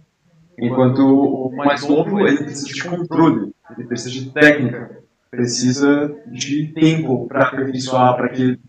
Enquanto 0.58 1.00
o 1.00 1.56
mais 1.56 1.88
novo, 1.88 2.20
ele 2.20 2.44
precisa 2.44 2.68
de 2.68 2.84
controle, 2.84 3.54
ele 3.78 3.88
precisa 3.88 4.10
de 4.10 4.30
técnica, 4.32 5.00
precisa 5.32 6.14
de 6.28 6.68
tempo 6.74 7.28
para 7.28 7.48
aperfeiçoar, 7.48 8.16
para 8.16 8.30
que 8.30 8.60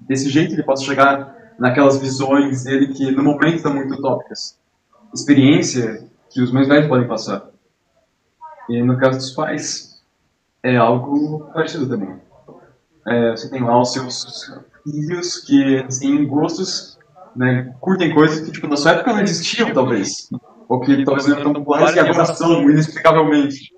desse 0.00 0.28
jeito 0.30 0.54
ele 0.54 0.62
possa 0.62 0.84
chegar 0.84 1.36
naquelas 1.58 1.98
visões 1.98 2.64
dele 2.64 2.88
que 2.88 3.10
no 3.10 3.22
momento 3.22 3.56
estão 3.56 3.74
muito 3.74 3.94
utópicas. 3.94 4.58
Experiência 5.12 6.08
que 6.30 6.40
os 6.40 6.50
mais 6.50 6.68
velhos 6.68 6.88
podem 6.88 7.08
passar. 7.08 7.50
E 8.68 8.82
no 8.82 8.98
caso 8.98 9.18
dos 9.18 9.30
pais, 9.30 10.02
é 10.62 10.76
algo 10.76 11.50
parecido 11.52 11.88
também. 11.88 12.16
É, 13.06 13.30
você 13.30 13.50
tem 13.50 13.62
lá 13.62 13.80
os 13.80 13.92
seus 13.92 14.52
filhos 14.84 15.38
que 15.38 15.86
têm 15.98 16.26
gostos 16.26 16.97
né, 17.38 17.72
curtem 17.80 18.12
coisas 18.12 18.40
que, 18.40 18.50
tipo, 18.50 18.66
na 18.66 18.76
sua 18.76 18.92
época 18.92 19.12
não 19.12 19.20
existiam, 19.20 19.72
talvez. 19.72 20.28
Ou 20.68 20.80
que 20.80 21.04
talvez 21.04 21.26
não 21.26 21.34
eram 21.34 21.44
tão 21.44 21.62
populares 21.62 21.94
e 21.94 22.00
agora 22.00 22.24
são, 22.26 22.68
inexplicavelmente. 22.68 23.72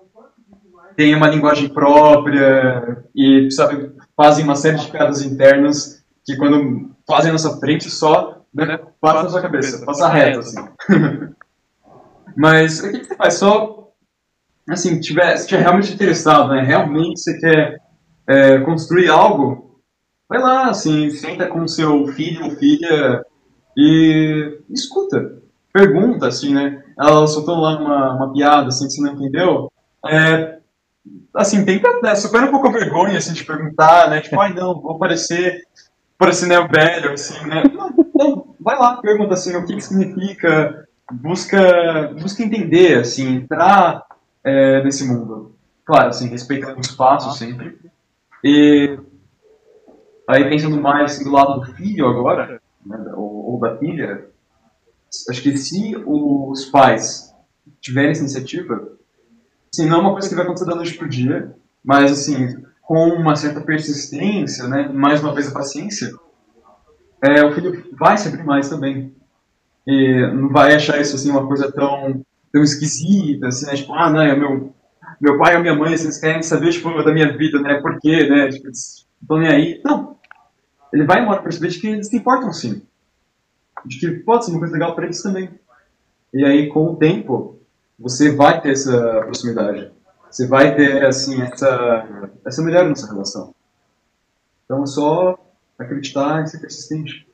Tem 0.97 1.15
uma 1.15 1.29
linguagem 1.29 1.69
própria 1.69 3.05
e, 3.15 3.51
sabe, 3.51 3.93
fazem 4.17 4.45
uma 4.45 4.57
série 4.57 4.79
de 4.79 4.91
piadas 4.91 5.23
internas 5.23 6.03
que 6.25 6.37
quando 6.37 6.91
fazem 7.07 7.33
na 7.33 7.39
sua 7.39 7.59
frente 7.59 7.91
só 7.91 8.43
né, 8.53 8.79
passa 9.01 9.23
na 9.23 9.29
sua 9.29 9.43
cabeça, 9.43 9.85
passa 9.85 10.09
reto, 10.09 10.39
assim. 10.41 10.57
Mas 12.37 12.81
o 12.81 12.91
que 12.91 13.05
você 13.05 13.15
faz? 13.15 13.35
Só, 13.35 13.93
assim, 14.69 15.01
tiver, 15.01 15.37
se 15.37 15.47
tiver 15.47 15.63
realmente 15.63 15.93
interessado, 15.93 16.49
né, 16.49 16.63
realmente 16.63 17.21
você 17.21 17.39
quer 17.39 17.81
é, 18.27 18.59
construir 18.61 19.09
algo, 19.09 19.81
vai 20.29 20.41
lá, 20.41 20.71
assim, 20.71 21.11
senta 21.11 21.47
com 21.47 21.69
seu 21.69 22.07
filho 22.09 22.45
ou 22.45 22.51
filha, 22.53 23.25
e 23.83 24.59
escuta, 24.69 25.41
pergunta, 25.73 26.29
assim, 26.29 26.53
né? 26.53 26.85
Ela 26.99 27.27
soltou 27.27 27.59
lá 27.59 27.79
uma, 27.79 28.15
uma 28.15 28.33
piada, 28.33 28.69
assim, 28.69 28.87
que 28.87 28.93
você 28.93 29.01
não 29.01 29.15
entendeu. 29.15 29.73
É, 30.07 30.59
assim, 31.35 31.65
tenta, 31.65 31.89
né, 32.03 32.15
supera 32.15 32.47
um 32.47 32.51
pouco 32.51 32.69
a 32.69 32.73
vergonha, 32.73 33.17
assim, 33.17 33.33
de 33.33 33.43
perguntar, 33.43 34.11
né? 34.11 34.21
Tipo, 34.21 34.39
ai, 34.39 34.53
não, 34.53 34.79
vou 34.79 34.99
parecer, 34.99 35.63
parecer 36.19 36.47
né, 36.47 36.61
velho, 36.69 37.15
assim, 37.15 37.43
né? 37.47 37.63
Não, 37.73 37.91
não, 38.15 38.55
vai 38.61 38.79
lá, 38.79 39.01
pergunta, 39.01 39.33
assim, 39.33 39.57
o 39.57 39.65
que, 39.65 39.75
que 39.75 39.81
significa, 39.81 40.87
busca, 41.11 42.13
busca 42.21 42.43
entender, 42.43 42.99
assim, 42.99 43.37
entrar 43.37 44.05
é, 44.45 44.85
nesse 44.85 45.09
mundo. 45.09 45.55
Claro, 45.87 46.09
assim, 46.09 46.29
respeitando 46.29 46.77
o 46.77 46.83
espaço 46.83 47.37
sempre. 47.39 47.79
E 48.45 48.99
aí, 50.29 50.49
pensando 50.51 50.79
mais 50.79 51.13
assim, 51.13 51.25
do 51.25 51.31
lado 51.31 51.61
do 51.61 51.75
filho 51.75 52.07
agora, 52.07 52.61
né, 52.85 52.99
da 53.61 53.77
filha, 53.77 54.27
acho 55.29 55.43
que 55.43 55.57
se 55.57 55.97
os 56.07 56.67
pais 56.67 57.35
tiverem 57.81 58.11
essa 58.11 58.21
iniciativa, 58.21 58.93
assim, 59.73 59.87
não 59.87 59.99
é 59.99 60.01
uma 60.01 60.13
coisa 60.13 60.29
que 60.29 60.35
vai 60.35 60.45
acontecer 60.45 60.67
da 60.67 60.77
noite 60.77 60.97
pro 60.97 61.09
dia, 61.09 61.55
mas 61.85 62.13
assim, 62.13 62.63
com 62.83 63.09
uma 63.11 63.37
certa 63.37 63.61
persistência, 63.61 64.67
né, 64.67 64.89
mais 64.89 65.23
uma 65.23 65.35
vez 65.35 65.49
a 65.49 65.53
paciência, 65.53 66.11
é, 67.23 67.45
o 67.45 67.53
filho 67.53 67.85
vai 67.99 68.17
se 68.17 68.29
abrir 68.29 68.45
mais 68.45 68.69
também. 68.69 69.15
E 69.87 70.27
não 70.33 70.49
vai 70.49 70.75
achar 70.75 71.01
isso 71.01 71.17
assim 71.17 71.31
uma 71.31 71.47
coisa 71.47 71.71
tão, 71.71 72.25
tão 72.53 72.63
esquisita, 72.63 73.49
assim, 73.49 73.67
né? 73.67 73.75
Tipo, 73.75 73.93
ah, 73.95 74.11
não, 74.11 74.21
é 74.21 74.37
meu, 74.37 74.75
meu 75.21 75.39
pai 75.39 75.57
ou 75.57 75.63
minha 75.63 75.75
mãe, 75.75 75.97
vocês 75.97 76.19
querem 76.19 76.43
saber, 76.43 76.73
tipo, 76.73 77.03
da 77.03 77.13
minha 77.13 77.37
vida, 77.37 77.61
né? 77.61 77.81
Por 77.81 77.99
quê, 78.01 78.29
né? 78.29 78.49
Tipo, 78.49 78.69
estão 78.69 79.39
nem 79.39 79.49
aí. 79.49 79.81
Não. 79.85 80.17
Ele 80.93 81.05
vai 81.05 81.23
embora 81.23 81.43
perceber 81.43 81.69
de 81.69 81.79
que 81.79 81.87
eles 81.87 82.09
se 82.09 82.17
importam 82.17 82.53
sim. 82.53 82.83
De 83.85 83.99
que 83.99 84.11
pode 84.11 84.45
ser 84.45 84.51
uma 84.53 84.61
coisa 84.61 84.75
legal 84.75 84.95
para 84.95 85.05
eles 85.05 85.23
também. 85.23 85.51
E 86.33 86.45
aí, 86.45 86.69
com 86.69 86.93
o 86.93 86.97
tempo, 86.97 87.59
você 87.99 88.35
vai 88.35 88.61
ter 88.61 88.73
essa 88.73 89.23
proximidade. 89.23 89.93
Você 90.31 90.47
vai 90.47 90.75
ter, 90.77 91.05
assim, 91.05 91.43
essa, 91.43 92.31
essa 92.47 92.63
melhora 92.63 92.89
nessa 92.89 93.11
relação. 93.11 93.55
Então, 94.65 94.85
é 94.85 94.87
só 94.87 95.39
acreditar 95.79 96.43
e 96.43 96.47
ser 96.47 96.59
persistente. 96.59 97.27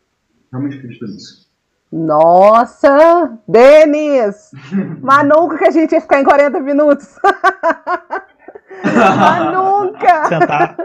Realmente 0.51 0.78
acredito 0.78 1.05
nisso. 1.06 1.47
Nossa! 1.93 3.39
Denis! 3.47 4.51
Mas 5.02 5.28
nunca 5.28 5.59
que 5.59 5.66
a 5.66 5.70
gente 5.70 5.93
ia 5.93 6.01
ficar 6.01 6.20
em 6.20 6.24
40 6.24 6.60
minutos. 6.60 7.16
Mas 8.82 9.52
nunca! 9.52 10.28
Sentar. 10.28 10.77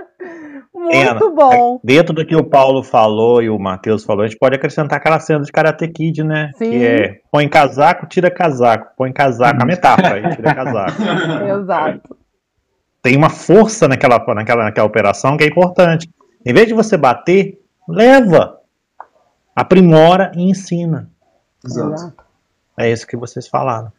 Muito 0.74 1.10
Ana, 1.10 1.20
bom. 1.36 1.80
Dentro 1.84 2.14
do 2.14 2.26
que 2.26 2.36
o 2.36 2.44
Paulo 2.44 2.84
falou 2.84 3.42
e 3.42 3.50
o 3.50 3.60
Matheus 3.60 4.04
falou, 4.04 4.24
a 4.24 4.28
gente 4.28 4.38
pode 4.38 4.56
acrescentar 4.56 4.98
aquela 4.98 5.20
cena 5.20 5.44
de 5.44 5.52
Karate 5.52 5.88
Kid, 5.88 6.24
né? 6.24 6.52
Sim. 6.56 6.70
Que 6.70 6.86
é 6.86 7.20
põe 7.32 7.48
casaco, 7.48 8.08
tira 8.08 8.32
casaco, 8.32 8.92
põe 8.98 9.12
casaco, 9.12 9.62
a 9.62 9.66
metáfora, 9.66 10.16
aí 10.16 10.36
tira 10.36 10.56
casaco. 10.56 11.02
Exato. 11.62 12.18
Tem 13.02 13.18
uma 13.18 13.30
força 13.30 13.88
naquela, 13.88 14.24
naquela, 14.34 14.64
naquela 14.64 14.88
operação 14.88 15.38
que 15.38 15.44
é 15.44 15.48
importante. 15.48 16.10
Em 16.46 16.54
vez 16.54 16.68
de 16.68 16.74
você 16.74 16.98
bater, 16.98 17.60
leva, 17.88 18.60
aprimora 19.56 20.32
e 20.36 20.50
ensina. 20.50 21.10
Exato. 21.66 21.94
Exato. 21.94 22.24
É 22.78 22.92
isso 22.92 23.08
que 23.08 23.18
vocês 23.18 23.48
falaram. 23.48 23.92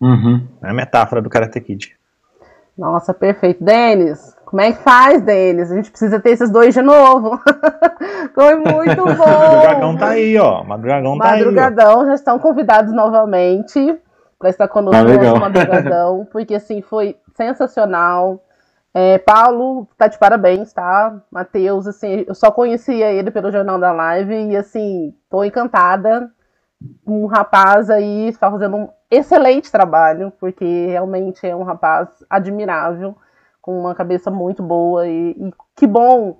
Uhum. 0.00 0.46
É 0.62 0.70
a 0.70 0.74
metáfora 0.74 1.22
do 1.22 1.30
Karate 1.30 1.60
Kid. 1.60 1.96
Nossa, 2.76 3.12
perfeito. 3.14 3.62
Denis, 3.62 4.34
como 4.52 4.60
é 4.60 4.70
que 4.72 4.82
faz, 4.82 5.22
Denis? 5.22 5.72
A 5.72 5.76
gente 5.76 5.90
precisa 5.90 6.20
ter 6.20 6.32
esses 6.32 6.50
dois 6.50 6.74
de 6.74 6.82
novo. 6.82 7.40
Foi 8.34 8.54
muito 8.56 9.00
O 9.00 9.06
bom. 9.16 9.60
dragão 9.62 9.96
tá 9.96 10.08
aí, 10.10 10.36
ó. 10.38 10.60
O 10.60 10.76
dragão 10.78 11.16
tá 11.18 11.30
aí. 11.30 11.40
ó. 11.40 11.46
Madrugadão, 11.46 12.04
já 12.04 12.14
estão 12.14 12.38
convidados 12.38 12.92
novamente 12.92 13.98
para 14.38 14.50
estar 14.50 14.68
conosco 14.68 15.00
Ah, 15.00 15.04
legal. 15.04 15.24
nosso 15.24 15.40
Madrugadão, 15.40 16.28
porque 16.30 16.54
assim, 16.54 16.82
foi 16.82 17.16
sensacional. 17.34 18.42
É, 18.92 19.16
Paulo, 19.16 19.88
tá 19.96 20.06
de 20.06 20.18
parabéns, 20.18 20.70
tá? 20.70 21.16
Matheus, 21.30 21.86
assim, 21.86 22.26
eu 22.28 22.34
só 22.34 22.50
conhecia 22.50 23.10
ele 23.10 23.30
pelo 23.30 23.50
Jornal 23.50 23.78
da 23.78 23.90
Live 23.90 24.34
e 24.50 24.54
assim, 24.54 25.14
tô 25.30 25.42
encantada. 25.42 26.28
Um 27.06 27.24
rapaz 27.24 27.88
aí 27.88 28.28
está 28.28 28.50
fazendo 28.50 28.76
um 28.76 28.88
excelente 29.10 29.72
trabalho, 29.72 30.30
porque 30.38 30.88
realmente 30.88 31.46
é 31.46 31.56
um 31.56 31.62
rapaz 31.62 32.10
admirável, 32.28 33.16
com 33.62 33.78
uma 33.78 33.94
cabeça 33.94 34.30
muito 34.30 34.62
boa 34.62 35.06
e, 35.06 35.30
e 35.30 35.54
que 35.76 35.86
bom 35.86 36.36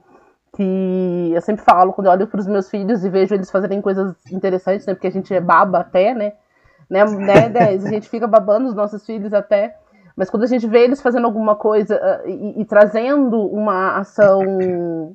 que 0.54 1.32
eu 1.32 1.40
sempre 1.40 1.64
falo 1.64 1.92
quando 1.92 2.08
eu 2.08 2.12
olho 2.12 2.26
para 2.26 2.40
os 2.40 2.46
meus 2.46 2.68
filhos 2.68 3.04
e 3.04 3.08
vejo 3.08 3.34
eles 3.34 3.50
fazerem 3.50 3.80
coisas 3.80 4.14
interessantes, 4.30 4.84
né? 4.86 4.92
Porque 4.92 5.06
a 5.06 5.12
gente 5.12 5.32
é 5.32 5.40
baba 5.40 5.78
até, 5.78 6.12
né? 6.12 6.32
Né, 6.90 7.04
né 7.04 7.48
Dez? 7.48 7.86
A 7.86 7.88
gente 7.88 8.08
fica 8.08 8.26
babando 8.26 8.68
os 8.68 8.74
nossos 8.74 9.06
filhos 9.06 9.32
até. 9.32 9.76
Mas 10.14 10.28
quando 10.28 10.42
a 10.42 10.46
gente 10.46 10.66
vê 10.66 10.80
eles 10.80 11.00
fazendo 11.00 11.24
alguma 11.24 11.56
coisa 11.56 11.98
ah, 12.02 12.20
e, 12.26 12.60
e 12.60 12.64
trazendo 12.66 13.40
uma 13.46 13.96
ação 13.96 14.42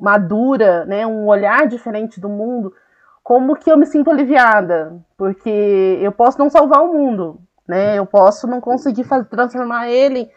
madura, 0.01 0.85
né? 0.85 1.05
Um 1.05 1.27
olhar 1.27 1.67
diferente 1.67 2.19
do 2.19 2.29
mundo, 2.29 2.73
como 3.21 3.55
que 3.55 3.71
eu 3.71 3.77
me 3.77 3.85
sinto 3.85 4.09
aliviada? 4.09 4.97
Porque 5.15 5.99
eu 6.01 6.11
posso 6.11 6.39
não 6.39 6.49
salvar 6.49 6.81
o 6.81 6.93
mundo, 6.93 7.39
né? 7.67 7.99
Eu 7.99 8.07
posso 8.07 8.47
não 8.47 8.59
conseguir 8.59 9.03
fazer, 9.03 9.25
transformar 9.25 9.87
ele 9.87 10.31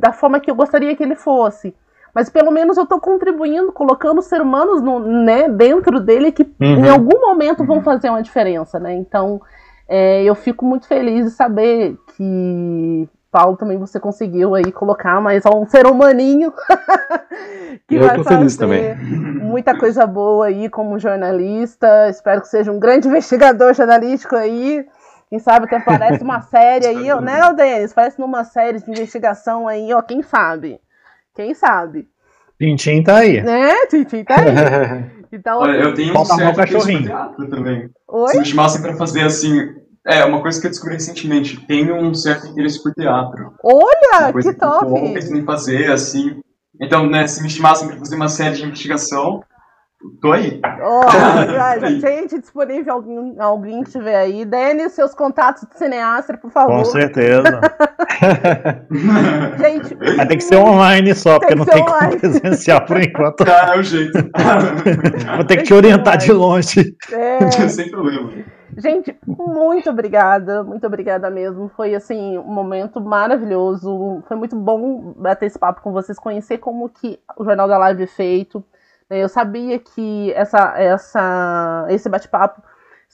da 0.00 0.12
forma 0.12 0.40
que 0.40 0.50
eu 0.50 0.54
gostaria 0.54 0.94
que 0.96 1.02
ele 1.02 1.14
fosse 1.14 1.74
mas 2.14 2.28
pelo 2.28 2.50
menos 2.50 2.76
eu 2.76 2.82
estou 2.82 3.00
contribuindo, 3.00 3.72
colocando 3.72 4.20
seres 4.20 4.44
humanos 4.44 4.82
no, 4.82 5.00
né, 5.00 5.48
dentro 5.48 5.98
dele 5.98 6.30
que 6.30 6.42
Uhum. 6.60 6.84
em 6.84 6.88
algum 6.88 7.20
momento 7.20 7.64
vão 7.64 7.82
fazer 7.82 8.10
uma 8.10 8.22
diferença, 8.22 8.78
né? 8.78 8.94
Então 8.94 9.40
é, 9.88 10.22
eu 10.22 10.34
fico 10.34 10.64
muito 10.64 10.86
feliz 10.86 11.24
de 11.24 11.30
saber 11.30 11.96
que 12.14 13.08
Paulo 13.30 13.56
também 13.56 13.78
você 13.78 13.98
conseguiu 13.98 14.54
aí 14.54 14.70
colocar 14.70 15.20
mais 15.20 15.44
um 15.46 15.66
ser 15.66 15.86
humaninho 15.86 16.52
que 17.88 17.94
Eu 17.96 18.06
vai 18.06 18.22
fazer 18.22 18.98
muita 19.40 19.76
coisa 19.76 20.06
boa 20.06 20.46
aí 20.46 20.68
como 20.68 20.98
jornalista. 20.98 22.08
Espero 22.10 22.42
que 22.42 22.48
seja 22.48 22.70
um 22.70 22.78
grande 22.78 23.08
investigador 23.08 23.72
jornalístico 23.72 24.36
aí. 24.36 24.84
Quem 25.32 25.38
sabe 25.38 25.64
até 25.64 25.80
parece 25.80 26.22
uma 26.22 26.42
série 26.42 26.86
aí, 26.86 27.08
né, 27.22 27.54
Denis? 27.54 27.94
Parece 27.94 28.20
numa 28.20 28.44
série 28.44 28.78
de 28.82 28.90
investigação 28.90 29.66
aí, 29.66 29.90
ó, 29.94 30.02
quem 30.02 30.22
sabe? 30.22 30.78
Quem 31.34 31.54
sabe? 31.54 32.06
Tintin 32.60 33.02
tá 33.02 33.16
aí. 33.16 33.40
Né, 33.40 33.86
Tintin, 33.86 34.24
tá 34.24 34.36
aí. 34.38 35.22
Então, 35.34 35.60
Olha, 35.60 35.78
eu 35.78 35.86
assim, 35.86 35.94
tenho 35.94 36.20
um 36.20 36.24
certo 36.26 36.56
cachorrinho. 36.56 36.84
texto 36.84 37.00
de 37.00 37.06
teatro 37.06 37.48
também. 37.48 37.90
oi? 38.06 38.28
Se 38.28 38.38
me 38.40 38.44
chamassem 38.44 38.82
pra 38.82 38.94
fazer 38.96 39.22
assim. 39.22 39.74
É, 40.06 40.22
uma 40.26 40.42
coisa 40.42 40.60
que 40.60 40.66
eu 40.66 40.70
descobri 40.70 40.92
recentemente. 40.96 41.58
Tenho 41.66 41.96
um 41.96 42.12
certo 42.12 42.48
interesse 42.48 42.82
por 42.82 42.92
teatro. 42.92 43.54
Olha, 43.64 44.24
Uma 44.26 44.32
coisa 44.34 44.52
que 44.52 44.58
top! 44.60 44.84
eu 44.84 44.90
tô 45.06 45.14
pensando 45.14 45.38
em 45.38 45.44
fazer, 45.46 45.90
assim. 45.90 46.42
Então, 46.78 47.08
né, 47.08 47.26
se 47.26 47.42
me 47.42 47.48
chamassem 47.48 47.88
pra 47.88 47.96
fazer 47.96 48.14
uma 48.16 48.28
série 48.28 48.56
de 48.56 48.64
investigação, 48.66 49.42
tô 50.20 50.32
aí. 50.32 50.60
Já- 51.52 51.78
gente 51.90 52.38
disponível, 52.40 52.94
alguém, 52.94 53.34
alguém 53.38 53.82
que 53.82 53.88
estiver 53.88 54.16
aí. 54.16 54.44
Denis, 54.44 54.92
seus 54.92 55.14
contatos 55.14 55.64
de 55.70 55.78
cineasta, 55.78 56.36
por 56.36 56.50
favor. 56.50 56.78
Com 56.78 56.84
certeza. 56.84 57.60
Gente, 59.58 59.94
Vai 60.16 60.26
ter 60.26 60.36
que 60.36 60.44
ser 60.44 60.56
online 60.56 61.14
só, 61.14 61.38
porque 61.38 61.54
Tem 61.54 61.56
não 61.56 61.64
tem 61.64 61.84
como 61.84 61.96
online. 61.96 62.18
presencial 62.18 62.84
por 62.84 63.00
enquanto. 63.00 63.44
Ah, 63.52 63.74
é 63.76 63.78
o 63.78 63.82
jeito. 63.82 64.12
Vou 65.36 65.44
ter 65.44 65.58
que 65.58 65.62
te 65.64 65.74
orientar 65.74 66.16
de 66.16 66.32
longe. 66.32 66.96
é, 67.12 67.50
Sem 67.68 67.90
problema. 67.90 68.30
Gente, 68.76 69.14
muito 69.26 69.90
obrigada, 69.90 70.64
muito 70.64 70.86
obrigada 70.86 71.28
mesmo. 71.30 71.70
Foi 71.76 71.94
assim 71.94 72.38
um 72.38 72.42
momento 72.52 73.00
maravilhoso. 73.00 74.22
Foi 74.26 74.36
muito 74.36 74.56
bom 74.56 75.12
bater 75.16 75.46
esse 75.46 75.58
papo 75.58 75.82
com 75.82 75.92
vocês, 75.92 76.18
conhecer 76.18 76.58
como 76.58 76.88
que 76.88 77.18
o 77.36 77.44
Jornal 77.44 77.68
da 77.68 77.76
Live 77.78 78.04
é 78.04 78.06
feito. 78.06 78.64
Né? 79.12 79.22
Eu 79.22 79.28
sabia 79.28 79.78
que 79.78 80.32
essa, 80.32 80.74
essa, 80.78 81.86
esse 81.90 82.08
bate-papo 82.08 82.62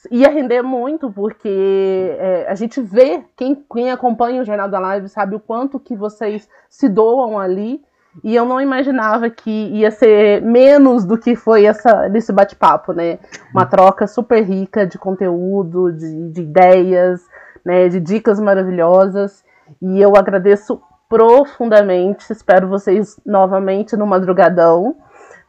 ia 0.09 0.29
render 0.29 0.61
muito, 0.61 1.11
porque 1.11 2.15
é, 2.17 2.47
a 2.47 2.55
gente 2.55 2.79
vê, 2.79 3.21
quem, 3.35 3.65
quem 3.71 3.91
acompanha 3.91 4.41
o 4.41 4.45
Jornal 4.45 4.69
da 4.69 4.79
Live 4.79 5.09
sabe 5.09 5.35
o 5.35 5.41
quanto 5.41 5.77
que 5.77 5.93
vocês 5.93 6.47
se 6.69 6.87
doam 6.87 7.37
ali. 7.37 7.81
E 8.23 8.35
eu 8.35 8.43
não 8.45 8.59
imaginava 8.59 9.29
que 9.29 9.51
ia 9.51 9.91
ser 9.91 10.41
menos 10.41 11.05
do 11.05 11.17
que 11.17 11.35
foi 11.35 11.65
essa, 11.65 12.09
nesse 12.09 12.31
bate-papo, 12.31 12.91
né? 12.91 13.19
Uma 13.53 13.65
troca 13.65 14.07
super 14.07 14.41
rica 14.41 14.87
de 14.87 14.97
conteúdo, 14.97 15.91
de, 15.91 16.31
de 16.31 16.41
ideias, 16.41 17.21
né? 17.63 17.87
De 17.87 17.99
dicas 17.99 18.39
maravilhosas. 18.39 19.43
E 19.81 20.01
eu 20.01 20.15
agradeço 20.15 20.81
profundamente. 21.07 22.31
Espero 22.31 22.67
vocês 22.67 23.19
novamente 23.25 23.95
no 23.95 24.07
madrugadão, 24.07 24.95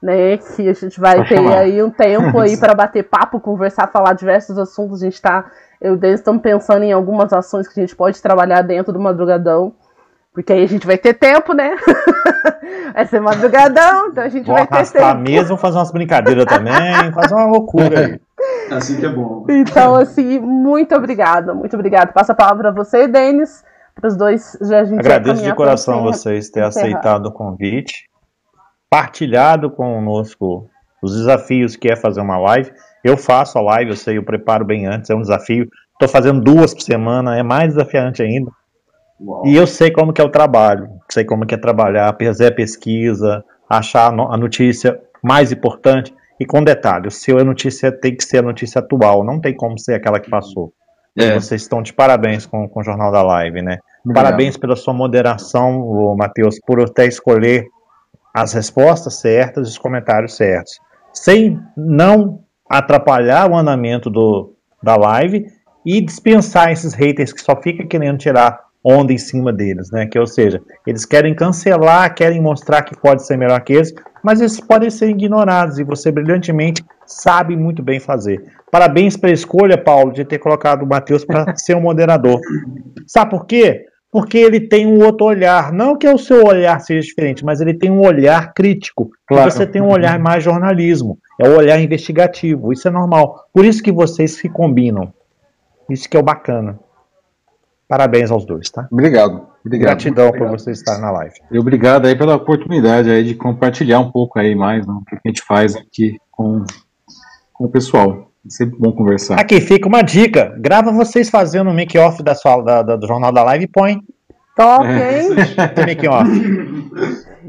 né? 0.03 0.37
Que 0.37 0.69
a 0.69 0.73
gente 0.73 0.99
vai 0.99 1.25
ter 1.27 1.37
chamar. 1.37 1.59
aí 1.59 1.83
um 1.83 1.91
tempo 1.91 2.39
aí 2.39 2.57
para 2.61 2.75
bater 2.75 3.05
papo, 3.05 3.41
conversar, 3.41 3.87
falar 3.89 4.13
diversos 4.15 4.59
assuntos. 4.59 5.03
A 5.03 5.05
gente 5.07 5.21
tá, 5.21 5.51
eu 5.81 5.93
e 5.93 5.97
o 5.97 5.99
Denis 5.99 6.21
estamos 6.21 6.43
pensando 6.43 6.83
em 6.83 6.93
algumas 6.93 7.33
ações 7.33 7.69
que 7.69 7.79
a 7.79 7.83
gente 7.83 7.97
pode 7.97 8.21
trabalhar 8.21 8.63
dentro 8.63 8.93
do 8.93 9.01
madrugadão. 9.01 9.75
Porque 10.33 10.53
aí 10.53 10.63
a 10.63 10.69
gente 10.69 10.87
vai 10.87 10.97
ter 10.97 11.15
tempo, 11.15 11.53
né? 11.53 11.77
vai 12.95 13.05
ser 13.07 13.21
madrugadão, 13.21 14.09
então 14.09 14.23
a 14.23 14.29
gente 14.29 14.47
Vou 14.47 14.55
vai 14.55 14.67
ter 14.67 14.89
tempo. 14.91 15.19
mesmo, 15.19 15.57
fazer 15.57 15.79
umas 15.79 15.91
brincadeiras 15.91 16.45
também, 16.45 17.11
fazer 17.13 17.35
uma 17.35 17.47
loucura 17.47 17.99
aí. 17.99 18.21
Assim 18.71 18.97
que 18.97 19.07
é 19.07 19.09
bom. 19.09 19.45
Então, 19.49 19.97
assim, 19.97 20.39
muito 20.39 20.95
obrigada, 20.95 21.53
muito 21.53 21.75
obrigada. 21.75 22.13
Passa 22.13 22.33
a 22.33 22.37
palavra 22.37 22.69
a 22.69 22.73
você, 22.73 23.09
Denis, 23.09 23.65
para 23.95 24.09
os 24.09 24.17
dois 24.17 24.57
já 24.63 24.81
a 24.81 24.85
gente 24.85 25.01
Agradeço 25.01 25.43
de 25.43 25.55
coração 25.55 26.03
vocês 26.03 26.49
terem 26.49 26.69
aceitado 26.69 27.27
o 27.27 27.33
convite, 27.33 28.09
partilhado 28.91 29.71
conosco 29.71 30.69
os 31.01 31.15
desafios 31.17 31.77
que 31.77 31.91
é 31.91 31.97
fazer 31.97 32.21
uma 32.21 32.37
live. 32.39 32.71
Eu 33.03 33.17
faço 33.17 33.57
a 33.57 33.63
live, 33.63 33.93
eu 33.93 33.97
sei, 33.97 34.19
eu 34.19 34.25
preparo 34.25 34.65
bem 34.65 34.87
antes, 34.87 35.09
é 35.09 35.15
um 35.15 35.23
desafio. 35.23 35.67
Estou 35.93 36.09
fazendo 36.09 36.41
duas 36.41 36.75
por 36.75 36.83
semana, 36.83 37.39
é 37.39 37.43
mais 37.43 37.69
desafiante 37.75 38.23
ainda. 38.23 38.51
Uau. 39.21 39.47
E 39.47 39.55
eu 39.55 39.67
sei 39.67 39.91
como 39.91 40.13
que 40.13 40.21
é 40.21 40.25
o 40.25 40.31
trabalho, 40.31 40.89
sei 41.11 41.25
como 41.25 41.47
que 41.47 41.55
é 41.55 41.59
trabalhar, 41.59 42.15
fazer 42.21 42.49
a 42.49 42.55
pesquisa, 42.55 43.45
achar 43.69 44.09
a 44.09 44.13
no- 44.13 44.33
a 44.33 44.37
notícia 44.37 45.01
mais 45.23 45.53
importante. 45.53 46.13
E 46.39 46.47
com 46.47 46.65
detalhe, 46.65 47.07
o 47.07 47.11
seu 47.11 47.39
a 47.39 47.45
notícia 47.45 47.93
tem 47.93 48.17
que 48.17 48.25
ser 48.25 48.39
a 48.39 48.43
notícia 48.43 48.81
atual, 48.81 49.23
não 49.23 49.39
tem 49.41 49.55
como 49.55 49.79
ser 49.79 49.95
aquela 49.95 50.19
que 50.19 50.31
passou. 50.31 50.73
É. 51.17 51.35
Vocês 51.35 51.63
estão 51.63 51.83
de 51.83 51.93
parabéns 51.93 52.47
com, 52.47 52.67
com 52.69 52.81
o 52.81 52.85
Jornal 52.85 53.13
da 53.13 53.23
Live, 53.23 53.61
né? 53.63 53.79
Obrigado. 54.03 54.25
Parabéns 54.25 54.57
pela 54.57 54.75
sua 54.75 54.95
moderação, 54.95 56.17
Matheus, 56.17 56.59
por 56.67 56.81
até 56.81 57.07
escolher 57.07 57.67
as 58.35 58.53
respostas 58.53 59.21
certas 59.21 59.69
e 59.69 59.71
os 59.71 59.79
comentários 59.79 60.37
certos. 60.37 60.79
Sem 61.13 61.59
não 61.77 62.45
atrapalhar 62.69 63.51
o 63.51 63.57
andamento 63.57 64.09
do, 64.09 64.55
da 64.83 64.97
live 64.97 65.47
e 65.85 66.01
dispensar 66.01 66.71
esses 66.71 66.95
haters 66.95 67.33
que 67.33 67.41
só 67.41 67.61
ficam 67.61 67.87
querendo 67.87 68.19
tirar 68.19 68.61
onda 68.83 69.13
em 69.13 69.19
cima 69.19 69.53
deles, 69.53 69.91
né? 69.91 70.07
Que 70.07 70.19
ou 70.19 70.27
seja, 70.27 70.61
eles 70.87 71.05
querem 71.05 71.35
cancelar, 71.35 72.15
querem 72.15 72.41
mostrar 72.41 72.83
que 72.83 72.99
pode 72.99 73.27
ser 73.27 73.37
melhor 73.37 73.61
que 73.61 73.75
eles, 73.75 73.93
mas 74.23 74.41
eles 74.41 74.61
podem 74.61 74.91
ser 74.91 75.11
ignorados 75.11 75.79
e 75.79 75.85
você 75.85 76.11
brilhantemente 76.11 76.85
sabe 77.07 77.57
muito 77.57 77.83
bem 77.83 78.01
fazer. 78.01 78.43
Parabéns 78.71 79.17
pela 79.17 79.33
escolha, 79.33 79.77
Paulo, 79.77 80.13
de 80.13 80.25
ter 80.25 80.39
colocado 80.39 80.83
o 80.83 80.87
Matheus 80.87 81.25
para 81.25 81.55
ser 81.59 81.77
um 81.77 81.81
moderador. 81.81 82.41
Sabe 83.07 83.31
por 83.31 83.47
quê? 83.47 83.87
Porque 84.11 84.39
ele 84.39 84.61
tem 84.61 84.87
um 84.87 85.05
outro 85.05 85.27
olhar. 85.27 85.73
Não 85.73 85.97
que 85.97 86.09
o 86.09 86.19
seu 86.19 86.45
olhar 86.45 86.81
seja 86.81 87.07
diferente, 87.07 87.45
mas 87.45 87.61
ele 87.61 87.75
tem 87.75 87.91
um 87.91 88.05
olhar 88.05 88.53
crítico. 88.53 89.11
Claro. 89.27 89.51
Você 89.51 89.65
tem 89.67 89.81
um 89.81 89.89
olhar 89.91 90.19
mais 90.19 90.43
jornalismo. 90.43 91.19
É 91.41 91.49
o 91.49 91.57
olhar 91.57 91.81
investigativo. 91.81 92.73
Isso 92.73 92.89
é 92.89 92.91
normal. 92.91 93.47
Por 93.53 93.65
isso 93.65 93.83
que 93.83 93.93
vocês 93.93 94.33
se 94.33 94.49
combinam. 94.49 95.13
Isso 95.89 96.09
que 96.09 96.17
é 96.17 96.21
o 96.21 96.25
bacana. 96.25 96.79
Parabéns 97.91 98.31
aos 98.31 98.45
dois, 98.45 98.71
tá? 98.71 98.89
Obrigado. 98.91 99.47
Obrigado. 99.65 99.89
Gratidão 99.89 100.29
por 100.29 100.37
obrigado. 100.37 100.59
você 100.59 100.71
estar 100.71 100.99
na 100.99 101.11
live. 101.11 101.35
E 101.51 101.59
obrigado 101.59 102.07
aí 102.07 102.17
pela 102.17 102.37
oportunidade 102.37 103.11
aí 103.11 103.25
de 103.25 103.35
compartilhar 103.35 103.99
um 104.01 104.11
pouco 104.11 104.39
aí 104.39 104.55
mais 104.55 104.87
né, 104.87 104.93
o 104.93 105.05
que 105.05 105.17
a 105.17 105.21
gente 105.29 105.43
faz 105.45 105.75
aqui 105.75 106.17
com, 106.31 106.65
com 107.53 107.65
o 107.65 107.69
pessoal. 107.69 108.30
É 108.47 108.49
sempre 108.51 108.79
bom 108.79 108.93
conversar. 108.93 109.39
Aqui 109.39 109.61
fica 109.61 109.87
uma 109.87 110.03
dica. 110.03 110.55
Grava 110.59 110.91
vocês 110.93 111.29
fazendo 111.29 111.71
o 111.71 111.75
make-off 111.75 112.23
da 112.23 112.35
sua- 112.35 112.63
da- 112.63 112.83
da- 112.83 112.97
do 112.97 113.07
Jornal 113.07 113.33
da 113.33 113.43
Live 113.45 113.65
e 113.65 113.69
põe 113.69 114.01
Top, 114.57 114.87
É. 114.87 115.23
hein? 115.23 115.29
o 115.31 115.87
make-off. 115.87 116.31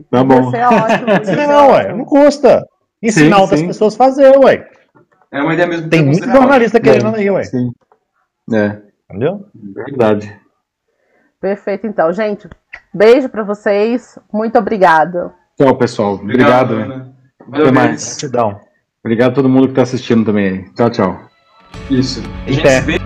Tá 0.10 0.24
bom. 0.24 0.52
ser 0.52 0.64
ótimo. 0.66 1.06
vai 1.08 1.26
ser 1.26 1.36
Não, 1.48 1.72
ué, 1.72 1.80
ótimo. 1.86 1.98
não 1.98 2.06
custa. 2.06 2.66
Ensinar 3.02 3.36
Sim, 3.38 3.42
outras 3.42 3.60
sim. 3.62 3.68
pessoas 3.68 3.94
a 3.96 3.98
fazer, 3.98 4.38
ué. 4.38 4.68
É 5.32 5.42
uma 5.42 5.54
ideia 5.54 5.68
mesmo. 5.68 5.90
Tem 5.90 6.04
muito 6.06 6.26
jornalista 6.30 6.80
querendo 6.80 7.16
aí, 7.16 7.30
ué. 7.32 7.44
Sim. 7.46 7.72
É, 8.54 8.82
Entendeu? 9.10 9.46
verdade. 9.74 10.38
Perfeito, 11.40 11.88
então. 11.88 12.12
Gente, 12.14 12.48
beijo 12.94 13.28
pra 13.30 13.44
vocês. 13.44 14.20
Muito 14.32 14.58
obrigado. 14.60 15.32
Tchau, 15.58 15.76
pessoal. 15.78 16.14
Obrigado. 16.16 16.76
né? 16.76 16.84
Ana. 16.84 17.16
Valeu, 17.48 17.68
Até 17.68 17.72
mais. 17.76 18.10
Gratidão. 18.18 18.60
Obrigado 19.04 19.32
a 19.32 19.34
todo 19.34 19.50
mundo 19.50 19.66
que 19.66 19.72
está 19.72 19.82
assistindo 19.82 20.26
também. 20.26 20.66
Tchau, 20.76 20.90
tchau. 20.92 21.20
Isso. 21.90 22.22
A 22.46 22.52
gente 22.52 22.60
Até. 22.60 22.82
se 22.82 22.86
vê 22.86 23.01